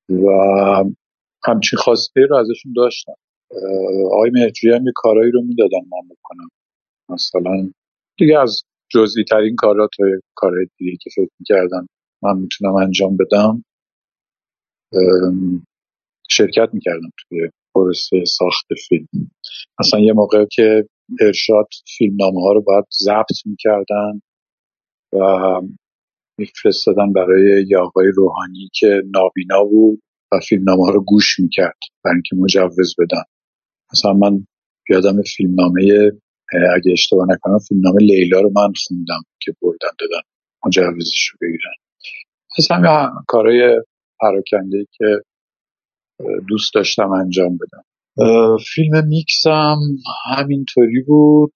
و 0.09 0.29
همچین 1.45 1.79
خواسته 1.79 2.21
رو 2.21 2.37
ازشون 2.37 2.73
داشتم. 2.77 3.15
آقای 4.13 4.31
مهرجویی 4.31 4.75
هم 4.75 4.87
یه 4.87 4.93
کارایی 4.95 5.31
رو 5.31 5.43
می‌دادم 5.43 5.85
من 5.93 6.09
بکنم. 6.09 6.49
مثلا 7.09 7.71
دیگه 8.19 8.39
از 8.39 8.63
جزئی 8.94 9.24
ترین 9.24 9.56
کارات 9.56 9.90
و 10.01 10.05
کارهای 10.35 10.66
دیگه 10.77 10.97
که 11.02 11.10
فکر 11.14 11.31
می‌کردم 11.40 11.89
من 12.23 12.39
می‌تونم 12.39 12.74
انجام 12.74 13.16
بدم 13.16 13.64
شرکت 16.31 16.69
می‌کردم 16.73 17.10
توی 17.28 17.51
پروسه 17.74 18.24
ساخت 18.24 18.66
فیلم. 18.89 19.09
اصلا 19.78 20.01
یه 20.01 20.12
موقع 20.12 20.44
که 20.52 20.89
ارشاد 21.20 21.69
فیلم 21.98 22.16
نامه 22.20 22.40
ها 22.40 22.52
رو 22.52 22.62
باید 22.62 22.85
ضبط 23.02 23.47
می‌کردن 23.47 24.23
و 25.12 25.19
میفرستادن 26.39 27.12
برای 27.12 27.66
یه 27.69 27.78
آقای 27.78 28.06
روحانی 28.16 28.70
که 28.74 29.02
نابینا 29.14 29.64
بود 29.64 30.02
و 30.32 30.40
فیلم 30.48 30.62
نامه 30.64 30.85
ها 30.85 30.90
رو 30.90 31.05
گوش 31.05 31.40
می‌کرد 31.40 31.78
برای 32.05 32.14
اینکه 32.14 32.36
مجوز 32.36 32.94
بدن. 32.98 33.23
مثلا 33.93 34.12
من 34.12 34.47
یادم 34.89 35.23
فیلم 35.23 35.55
نامه 35.55 36.12
اگه 36.77 36.93
اشتباه 36.93 37.27
نکنم 37.29 37.59
فیلم 37.69 37.81
نامه 37.81 37.99
لیلا 38.01 38.41
رو 38.41 38.53
من 38.55 38.73
خوندم 38.87 39.23
که 39.41 39.53
بردن 39.62 39.95
دادن. 39.99 40.23
مجوزش 40.66 41.29
رو 41.29 41.39
بگیرن. 41.41 41.74
از 42.59 42.69
همه 42.70 43.11
کارهای 43.29 43.83
پراکنده 44.20 44.87
که 44.93 45.05
دوست 46.49 46.74
داشتم 46.74 47.11
انجام 47.12 47.59
بدم. 47.59 47.85
فیلم 48.74 49.07
میکس 49.09 49.47
هم 49.47 49.79
همینطوری 50.37 51.03
بود. 51.07 51.53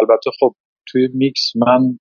البته 0.00 0.30
خب 0.40 0.54
توی 0.88 1.08
میکس 1.14 1.52
من 1.56 1.98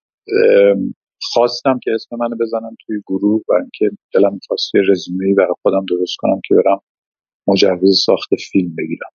خواستم 1.22 1.80
که 1.84 1.92
اسم 1.92 2.16
منو 2.20 2.36
بزنم 2.40 2.76
توی 2.86 3.02
گروه 3.08 3.42
و 3.50 3.54
اینکه 3.54 3.98
دلم 4.14 4.34
می‌خواست 4.34 4.76
یه 4.76 4.82
رزومه 4.82 5.34
برای 5.38 5.54
خودم 5.62 5.86
درست 5.90 6.16
کنم 6.18 6.42
که 6.48 6.56
برم 6.56 6.80
مجوز 7.48 8.04
ساخت 8.06 8.30
فیلم 8.52 8.76
بگیرم. 8.78 9.10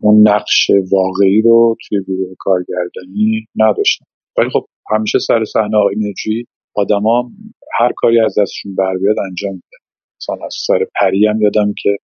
اون 0.00 0.28
نقش 0.28 0.70
واقعی 0.92 1.42
رو 1.42 1.76
توی 1.88 2.02
گروه 2.06 2.34
کارگردانی 2.38 3.48
نداشتم. 3.56 4.06
ولی 4.38 4.50
خب 4.50 4.66
همیشه 4.90 5.18
سر 5.18 5.44
صحنه 5.44 5.76
آقای 5.76 5.96
نجی 5.96 6.46
آدما 6.74 7.30
هر 7.78 7.92
کاری 7.96 8.20
از 8.20 8.34
دستشون 8.38 8.74
بر 8.74 8.96
بیاد 8.96 9.16
انجام 9.28 9.52
میدن 9.52 9.84
مثلا 10.20 10.46
از 10.46 10.54
سر 10.66 10.86
پری 11.00 11.26
هم 11.26 11.42
یادم 11.42 11.74
که 11.82 11.96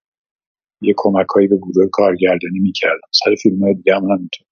یه 0.83 0.95
کمکهایی 0.97 1.49
به 1.49 1.57
گروه 1.57 1.89
کارگردانی 1.93 2.59
می‌کردم 2.63 3.09
سر 3.25 3.35
فیلم 3.43 3.63
های 3.63 3.75
دیگه 3.75 3.95
هم 3.95 4.05
همینطور. 4.05 4.47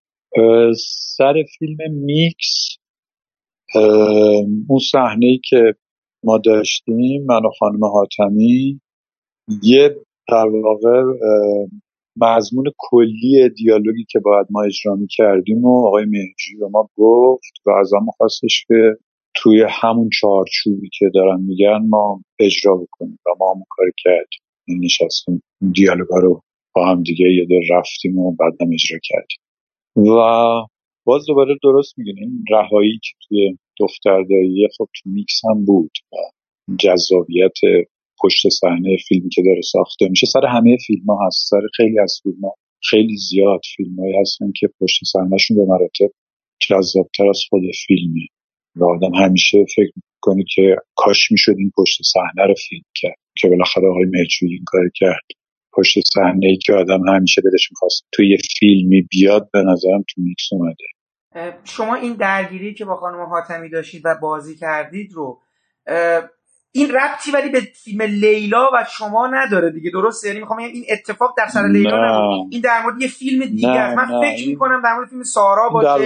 سر 1.17 1.35
فیلم 1.59 1.77
میکس 1.93 2.77
اون 4.69 4.79
صحنه 4.93 5.27
ای 5.27 5.41
که 5.45 5.75
ما 6.25 6.39
داشتیم 6.39 7.25
من 7.27 7.47
و 7.47 7.51
خانم 7.59 7.85
حاتمی 7.85 8.81
یه 9.63 9.97
در 10.29 10.49
واقع 10.49 11.03
مضمون 12.17 12.65
کلی 12.79 13.49
دیالوگی 13.49 14.05
که 14.11 14.19
باید 14.19 14.47
ما 14.51 14.63
اجرا 14.63 14.99
کردیم 15.17 15.65
و 15.65 15.87
آقای 15.87 16.05
مهجی 16.05 16.57
به 16.61 16.69
ما 16.69 16.91
گفت 16.97 17.53
و 17.67 17.71
از 17.71 17.93
ما 17.95 18.13
خواستش 18.17 18.65
که 18.69 18.97
توی 19.35 19.67
همون 19.69 20.11
چارچوبی 20.21 20.89
که 20.99 21.11
دارن 21.15 21.41
میگن 21.41 21.87
ما 21.89 22.23
اجرا 22.39 22.77
بکنیم 22.77 23.19
و 23.27 23.31
ما 23.41 23.55
هم 23.55 23.63
کار 23.69 23.87
کردیم. 24.05 24.41
نشستیم 24.83 25.43
دیالوگا 25.73 26.19
رو 26.19 26.43
با 26.75 26.87
هم 26.87 27.03
دیگه 27.03 27.27
یه 27.33 27.47
در 27.51 27.77
رفتیم 27.77 28.19
و 28.19 28.37
بعدم 28.37 28.73
اجرا 28.73 28.99
کردیم. 29.03 29.39
و 29.97 30.21
باز 31.05 31.27
دوباره 31.27 31.57
درست 31.63 31.99
میگین 31.99 32.19
این 32.19 32.45
رهایی 32.51 33.01
که 33.03 33.11
توی 33.29 33.59
دختردایی 33.79 34.69
خب 34.79 34.89
تو 35.03 35.11
میکس 35.11 35.41
هم 35.51 35.65
بود 35.65 35.91
و 36.13 36.17
جذابیت 36.79 37.59
پشت 38.23 38.49
صحنه 38.49 38.97
فیلمی 39.09 39.29
که 39.29 39.43
داره 39.43 39.61
ساخته 39.61 40.09
میشه 40.09 40.27
سر 40.27 40.47
همه 40.47 40.77
فیلم 40.87 41.07
ها 41.07 41.27
هست. 41.27 41.49
سر 41.51 41.61
خیلی 41.77 42.01
از 42.01 42.21
فیلم 42.23 42.41
ها 42.45 42.55
خیلی 42.91 43.17
زیاد 43.17 43.61
فیلم 43.77 44.01
هایی 44.01 44.21
هستن 44.21 44.53
که 44.57 44.69
پشت 44.81 45.01
صحنهشون 45.13 45.57
به 45.57 45.65
مراتب 45.65 46.15
جذابتر 46.69 47.29
از 47.29 47.41
خود 47.51 47.63
فیلمه. 47.87 48.27
و 48.77 48.85
آدم 48.85 49.15
همیشه 49.15 49.65
فکر 49.77 49.93
کنه 50.21 50.45
که 50.55 50.77
کاش 50.97 51.33
می‌شد 51.33 51.55
این 51.59 51.73
پشت 51.77 51.99
صحنه 52.03 52.47
رو 52.47 52.55
فیلم 52.69 52.83
کرد 52.95 53.19
که 53.37 53.49
بالاخره 53.49 53.89
آقای 53.89 54.05
مرجوی 54.05 54.53
این 54.53 54.65
کار 54.67 54.91
کرد. 54.95 55.27
پشت 55.73 55.99
صحنه 56.15 56.47
ای 56.47 56.57
که 56.57 56.73
آدم 56.73 57.09
همیشه 57.09 57.43
دلش 57.43 57.71
می‌خواست 57.71 58.03
توی 58.13 58.37
فیلمی 58.59 59.03
بیاد 59.03 59.51
به 59.53 59.59
نظرم 59.59 60.05
تو 60.09 60.21
میکس 60.23 60.49
اومده. 60.53 60.85
شما 61.65 61.95
این 61.95 62.15
درگیری 62.15 62.75
که 62.75 62.85
با 62.85 62.97
خانم 62.97 63.21
حاتمی 63.21 63.69
داشتید 63.69 64.03
و 64.05 64.15
بازی 64.23 64.57
کردید 64.57 65.13
رو 65.13 65.41
این 66.73 66.91
ربطی 66.91 67.31
ولی 67.31 67.49
به 67.49 67.61
فیلم 67.61 68.03
لیلا 68.03 68.71
و 68.75 68.85
شما 68.91 69.27
نداره 69.27 69.71
دیگه 69.71 69.91
درسته؟ 69.91 70.29
یعنی 70.29 70.41
می‌خوام 70.41 70.59
این 70.59 70.85
اتفاق 70.91 71.35
در 71.39 71.47
سر 71.47 71.67
لیلا 71.67 71.91
نبود. 71.91 72.49
این 72.53 72.63
در 72.63 72.83
مورد 72.83 73.03
یه 73.03 73.09
فیلم 73.09 73.47
دیگه 73.47 73.71
است. 73.71 73.97
من 73.97 74.21
فکر 74.21 74.49
می‌کنم 74.49 74.83
در 74.85 74.95
مورد 74.95 75.09
فیلم 75.09 75.23
سارا 75.23 75.69
باشه 75.69 76.05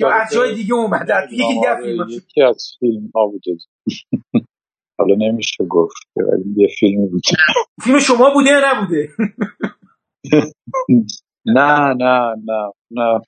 یا 0.00 0.10
از 0.10 0.32
جای 0.32 0.54
دیگه 0.54 0.74
اومده 0.74 1.24
یکی 1.24 1.36
دیگه 1.36 1.76
فیلم. 1.82 2.08
یکی 2.08 2.42
از 2.42 2.76
فیلم 2.80 3.10
ها 3.14 3.26
بوده. 3.26 3.56
حالا 4.98 5.14
نمیشه 5.18 5.64
گفت 5.64 5.96
ولی 6.16 6.54
یه 6.56 6.68
فیلم 6.78 7.06
بود 7.06 7.22
فیلم 7.82 7.98
شما 7.98 8.30
بوده 8.34 8.50
یا 8.50 8.60
نبوده؟ 8.64 9.10
نه 11.56 11.94
نه 11.94 12.34
نه 12.44 12.72
نه. 12.90 13.20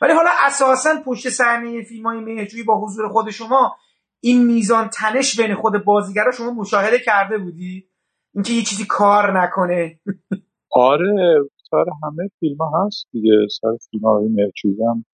ولی 0.00 0.12
حالا 0.12 0.30
اساسا 0.46 0.90
پشت 1.06 1.28
صحنه 1.28 1.82
فیلم 1.82 2.06
های 2.06 2.64
با 2.66 2.80
حضور 2.80 3.08
خود 3.08 3.30
شما 3.30 3.76
این 4.20 4.46
میزان 4.46 4.88
تنش 4.88 5.40
بین 5.40 5.54
خود 5.54 5.84
بازیگرا 5.84 6.32
شما 6.32 6.50
مشاهده 6.50 6.98
کرده 6.98 7.38
بودی؟ 7.38 7.88
اینکه 8.34 8.52
یه 8.52 8.62
چیزی 8.62 8.84
کار 8.88 9.42
نکنه. 9.42 10.00
آره 10.72 11.38
سر 11.70 11.84
همه 12.02 12.30
فیلم 12.40 12.56
ها 12.56 12.86
هست 12.86 13.06
دیگه. 13.12 13.46
سر 13.60 13.76
فیلم 13.90 14.04
های 14.04 14.28
مهجویی 14.28 14.84
هم 14.84 15.04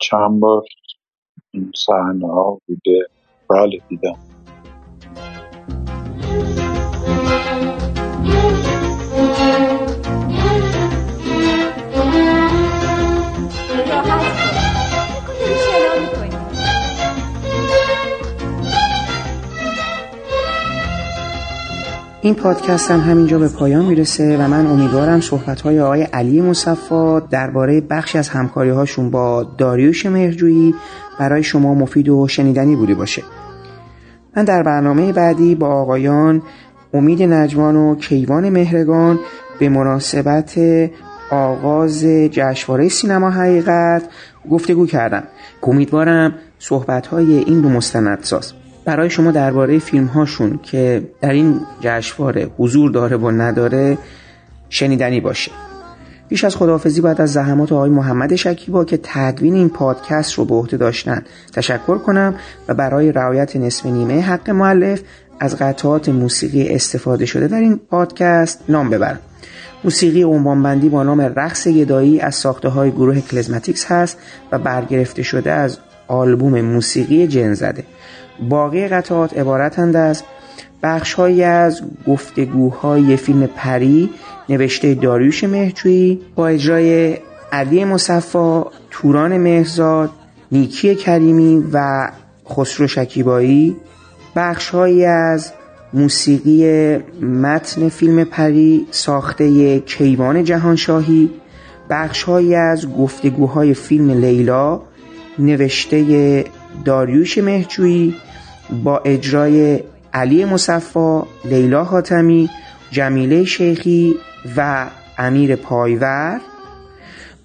چند 0.00 0.40
بار 0.40 0.62
این 1.50 1.72
صحنه 1.86 2.26
ها 2.26 2.60
بوده. 2.66 3.06
بله 3.50 3.78
دیدم. 3.88 4.35
این 22.22 22.34
پادکست 22.34 22.90
هم 22.90 23.00
همینجا 23.00 23.38
به 23.38 23.48
پایان 23.48 23.84
می‌رسه 23.84 24.36
و 24.36 24.48
من 24.48 24.66
امیدوارم 24.66 25.20
صحبت 25.20 25.60
های 25.60 25.80
آقای 25.80 26.02
علی 26.02 26.40
مصفا 26.40 27.20
درباره 27.20 27.80
بخشی 27.80 28.18
از 28.18 28.28
همکاری 28.28 28.70
هاشون 28.70 29.10
با 29.10 29.42
داریوش 29.58 30.06
مهرجویی 30.06 30.74
برای 31.18 31.42
شما 31.42 31.74
مفید 31.74 32.08
و 32.08 32.28
شنیدنی 32.28 32.76
بوده 32.76 32.94
باشه. 32.94 33.22
من 34.36 34.44
در 34.44 34.62
برنامه 34.62 35.12
بعدی 35.12 35.54
با 35.54 35.68
آقایان 35.68 36.42
امید 36.94 37.22
نجوان 37.22 37.76
و 37.76 37.94
کیوان 37.94 38.50
مهرگان 38.50 39.18
به 39.58 39.68
مناسبت 39.68 40.58
آغاز 41.30 42.04
جشنواره 42.04 42.88
سینما 42.88 43.30
حقیقت 43.30 44.02
گفتگو 44.50 44.86
کردم. 44.86 45.22
امیدوارم 45.62 46.34
صحبت 46.58 47.06
های 47.06 47.38
این 47.38 47.60
دو 47.60 47.68
مستندساز. 47.68 48.52
برای 48.86 49.10
شما 49.10 49.30
درباره 49.30 49.78
فیلم 49.78 50.06
هاشون 50.06 50.60
که 50.62 51.02
در 51.20 51.32
این 51.32 51.60
جشنواره 51.80 52.50
حضور 52.58 52.90
داره 52.90 53.16
و 53.16 53.30
نداره 53.30 53.98
شنیدنی 54.68 55.20
باشه. 55.20 55.50
بیش 56.28 56.44
از 56.44 56.56
خداحافظی 56.56 57.00
باید 57.00 57.20
از 57.20 57.32
زحمات 57.32 57.72
آقای 57.72 57.90
محمد 57.90 58.34
شکیبا 58.34 58.84
که 58.84 59.00
تدوین 59.02 59.54
این 59.54 59.68
پادکست 59.68 60.34
رو 60.34 60.44
به 60.44 60.54
عهده 60.54 60.76
داشتن 60.76 61.24
تشکر 61.52 61.98
کنم 61.98 62.34
و 62.68 62.74
برای 62.74 63.12
رعایت 63.12 63.56
نصف 63.56 63.86
نیمه 63.86 64.20
حق 64.20 64.50
معلف 64.50 65.00
از 65.40 65.56
قطعات 65.56 66.08
موسیقی 66.08 66.68
استفاده 66.68 67.26
شده 67.26 67.48
در 67.48 67.60
این 67.60 67.80
پادکست 67.90 68.64
نام 68.68 68.90
ببرم. 68.90 69.18
موسیقی 69.84 70.22
عنوانبندی 70.22 70.88
با 70.88 71.02
نام 71.02 71.20
رقص 71.20 71.68
گدایی 71.68 72.20
از 72.20 72.34
ساخته 72.34 72.68
های 72.68 72.90
گروه 72.90 73.20
کلزماتیکس 73.20 73.92
هست 73.92 74.18
و 74.52 74.58
برگرفته 74.58 75.22
شده 75.22 75.52
از 75.52 75.78
آلبوم 76.08 76.60
موسیقی 76.60 77.26
جن 77.26 77.54
زده 77.54 77.84
باقی 78.48 78.88
قطعات 78.88 79.38
عبارتند 79.38 79.96
از 79.96 80.22
بخشهایی 80.82 81.42
از 81.42 81.82
گفتگوهای 82.06 83.16
فیلم 83.16 83.46
پری 83.46 84.10
نوشته 84.48 84.94
داریوش 84.94 85.44
مهجویی 85.44 86.20
با 86.34 86.48
اجرای 86.48 87.18
علی 87.52 87.84
مصفا، 87.84 88.66
توران 88.90 89.38
مهرزاد، 89.38 90.10
نیکی 90.52 90.94
کریمی 90.94 91.64
و 91.72 92.08
خسرو 92.50 92.86
شکیبایی. 92.86 93.76
بخشهایی 94.36 95.04
از 95.04 95.52
موسیقی 95.92 96.96
متن 97.22 97.88
فیلم 97.88 98.24
پری 98.24 98.86
ساخته 98.90 99.78
کیوان 99.80 100.44
جهانشاهی. 100.44 101.30
بخشهایی 101.90 102.54
از 102.54 102.92
گفتگوهای 102.92 103.74
فیلم 103.74 104.10
لیلا 104.10 104.80
نوشته 105.38 106.44
داریوش 106.84 107.38
مهجویی 107.38 108.14
با 108.84 108.98
اجرای 108.98 109.80
علی 110.12 110.44
مصفا، 110.44 111.26
لیلا 111.44 111.84
حاتمی، 111.84 112.50
جمیله 112.90 113.44
شیخی 113.44 114.14
و 114.56 114.86
امیر 115.18 115.56
پایور. 115.56 116.40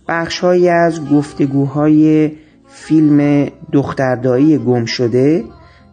بخشهایی 0.07 0.69
از 0.69 1.09
گفتگوهای 1.09 2.31
فیلم 2.69 3.47
دختردایی 3.71 4.57
گم 4.57 4.85
شده 4.85 5.43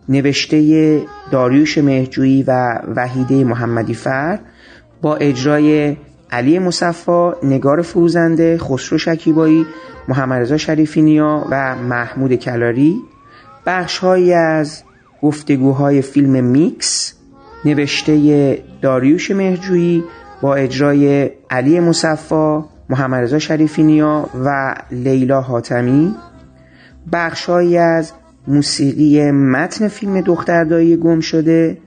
نوشته 0.08 1.02
داریوش 1.30 1.78
مهجویی 1.78 2.42
و 2.42 2.80
وحیده 2.96 3.44
محمدی 3.44 3.94
فر 3.94 4.38
با 5.02 5.16
اجرای 5.16 5.96
علی 6.30 6.58
مصفا، 6.58 7.34
نگار 7.42 7.82
فروزنده، 7.82 8.58
خسرو 8.58 8.98
شکیبایی، 8.98 9.66
محمد 10.08 10.40
رضا 10.40 10.56
شریفی 10.56 11.02
نیا 11.02 11.46
و 11.50 11.76
محمود 11.76 12.34
کلاری. 12.34 12.96
بخشهایی 13.68 14.32
از 14.32 14.82
گفتگوهای 15.22 16.02
فیلم 16.02 16.44
میکس 16.44 17.14
نوشته 17.64 18.58
داریوش 18.82 19.30
مهجویی 19.30 20.04
با 20.42 20.54
اجرای 20.54 21.30
علی 21.50 21.80
مصفا، 21.80 22.64
محمد 22.88 23.22
رضا 23.22 23.38
شریفی 23.38 23.82
نیا 23.82 24.28
و 24.44 24.74
لیلا 24.90 25.40
حاتمی. 25.40 26.14
بخشهایی 27.12 27.78
از 27.78 28.12
موسیقی 28.46 29.30
متن 29.30 29.88
فیلم 29.88 30.20
دختردایی 30.20 30.96
گم 30.96 31.20
شده. 31.20 31.78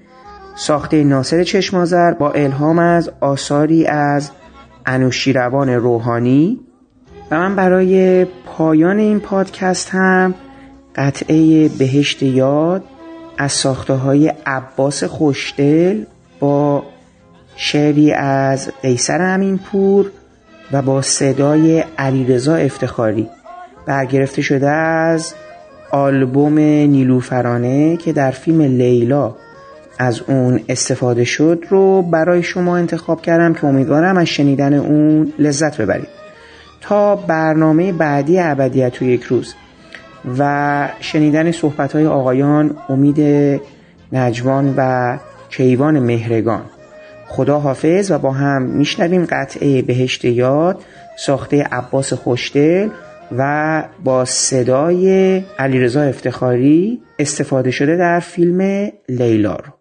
ساخته 0.55 1.03
ناصر 1.03 1.43
چشمازر 1.43 2.11
با 2.11 2.31
الهام 2.31 2.79
از 2.79 3.11
آثاری 3.19 3.85
از 3.85 4.31
انوشیروان 4.85 5.69
روحانی. 5.69 6.59
و 7.31 7.39
من 7.39 7.55
برای 7.55 8.25
پایان 8.25 8.99
این 8.99 9.19
پادکست 9.19 9.89
هم 9.89 10.33
قطعه 10.95 11.69
بهشت 11.69 12.23
یاد 12.23 12.83
از 13.37 13.51
ساخته 13.51 13.93
های 13.93 14.33
عباس 14.45 15.03
خوشدل 15.03 16.03
با 16.39 16.83
شعری 17.55 18.11
از 18.13 18.71
قیصر 18.81 19.21
امینپور 19.21 20.11
و 20.71 20.81
با 20.81 21.01
صدای 21.01 21.83
علیرضا 21.97 22.55
افتخاری. 22.55 23.29
برگرفته 23.85 24.41
شده 24.41 24.69
از 24.69 25.33
آلبوم 25.91 26.59
نیلوفرانه 26.59 27.97
که 27.97 28.13
در 28.13 28.31
فیلم 28.31 28.61
لیلا 28.61 29.35
از 29.99 30.21
اون 30.27 30.59
استفاده 30.69 31.23
شد 31.23 31.63
رو 31.69 32.01
برای 32.01 32.43
شما 32.43 32.77
انتخاب 32.77 33.21
کردم 33.21 33.53
که 33.53 33.65
امیدوارم 33.65 34.17
از 34.17 34.27
شنیدن 34.27 34.73
اون 34.73 35.33
لذت 35.39 35.81
ببرید. 35.81 36.07
تا 36.81 37.15
برنامه 37.15 37.91
بعدی 37.91 38.39
ابدیت 38.39 39.01
و 39.01 39.05
یک 39.05 39.23
روز. 39.23 39.55
و 40.39 40.89
شنیدن 40.99 41.51
صحبت 41.51 41.93
های 41.93 42.05
آقایان 42.05 42.77
امید 42.89 43.19
نجوان 44.11 44.73
و 44.77 45.17
کیوان 45.49 45.99
مهرگان. 45.99 46.65
خدا 47.27 47.59
حافظ 47.59 48.11
و 48.11 48.17
با 48.17 48.31
هم 48.31 48.61
میشنویم 48.61 49.25
قطعه 49.25 49.81
بهشت 49.81 50.25
یاد 50.25 50.83
ساخته 51.17 51.63
عباس 51.63 52.13
خوشدل 52.13 52.89
و 53.37 53.83
با 54.03 54.25
صدای 54.25 55.43
علیرضا 55.59 56.01
افتخاری 56.01 57.01
استفاده 57.19 57.71
شده 57.71 57.95
در 57.95 58.19
فیلم 58.19 58.91
لیلا 59.09 59.55
رو 59.55 59.80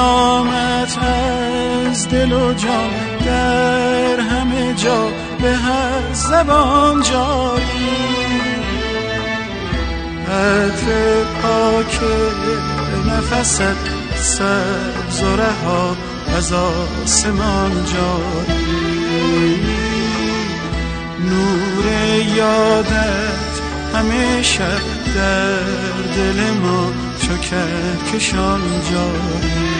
نامت 0.00 0.98
از 1.02 2.08
دل 2.08 2.32
و 2.32 2.54
جان 2.54 2.90
در 3.26 4.20
همه 4.20 4.74
جا 4.74 5.08
به 5.42 5.52
هر 5.52 6.12
زبان 6.12 7.02
جاری 7.02 7.90
عطر 10.28 11.24
پاک 11.42 12.00
نفست 13.06 13.62
سبز 14.14 15.22
و 15.22 15.36
رها 15.36 15.96
از 16.36 16.52
آسمان 16.52 17.72
جاری. 17.84 19.60
نور 21.30 21.86
یادت 22.36 23.50
همه 23.94 24.42
شب 24.42 24.80
در 25.14 25.60
دل 26.16 26.50
ما 26.62 26.92
چو 27.22 27.36
کشان 28.12 28.60
جاری. 28.90 29.79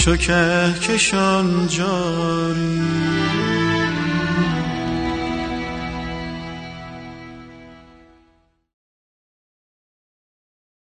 چو 0.00 0.16
کهکشان 0.16 1.66
جاری. 1.66 3.09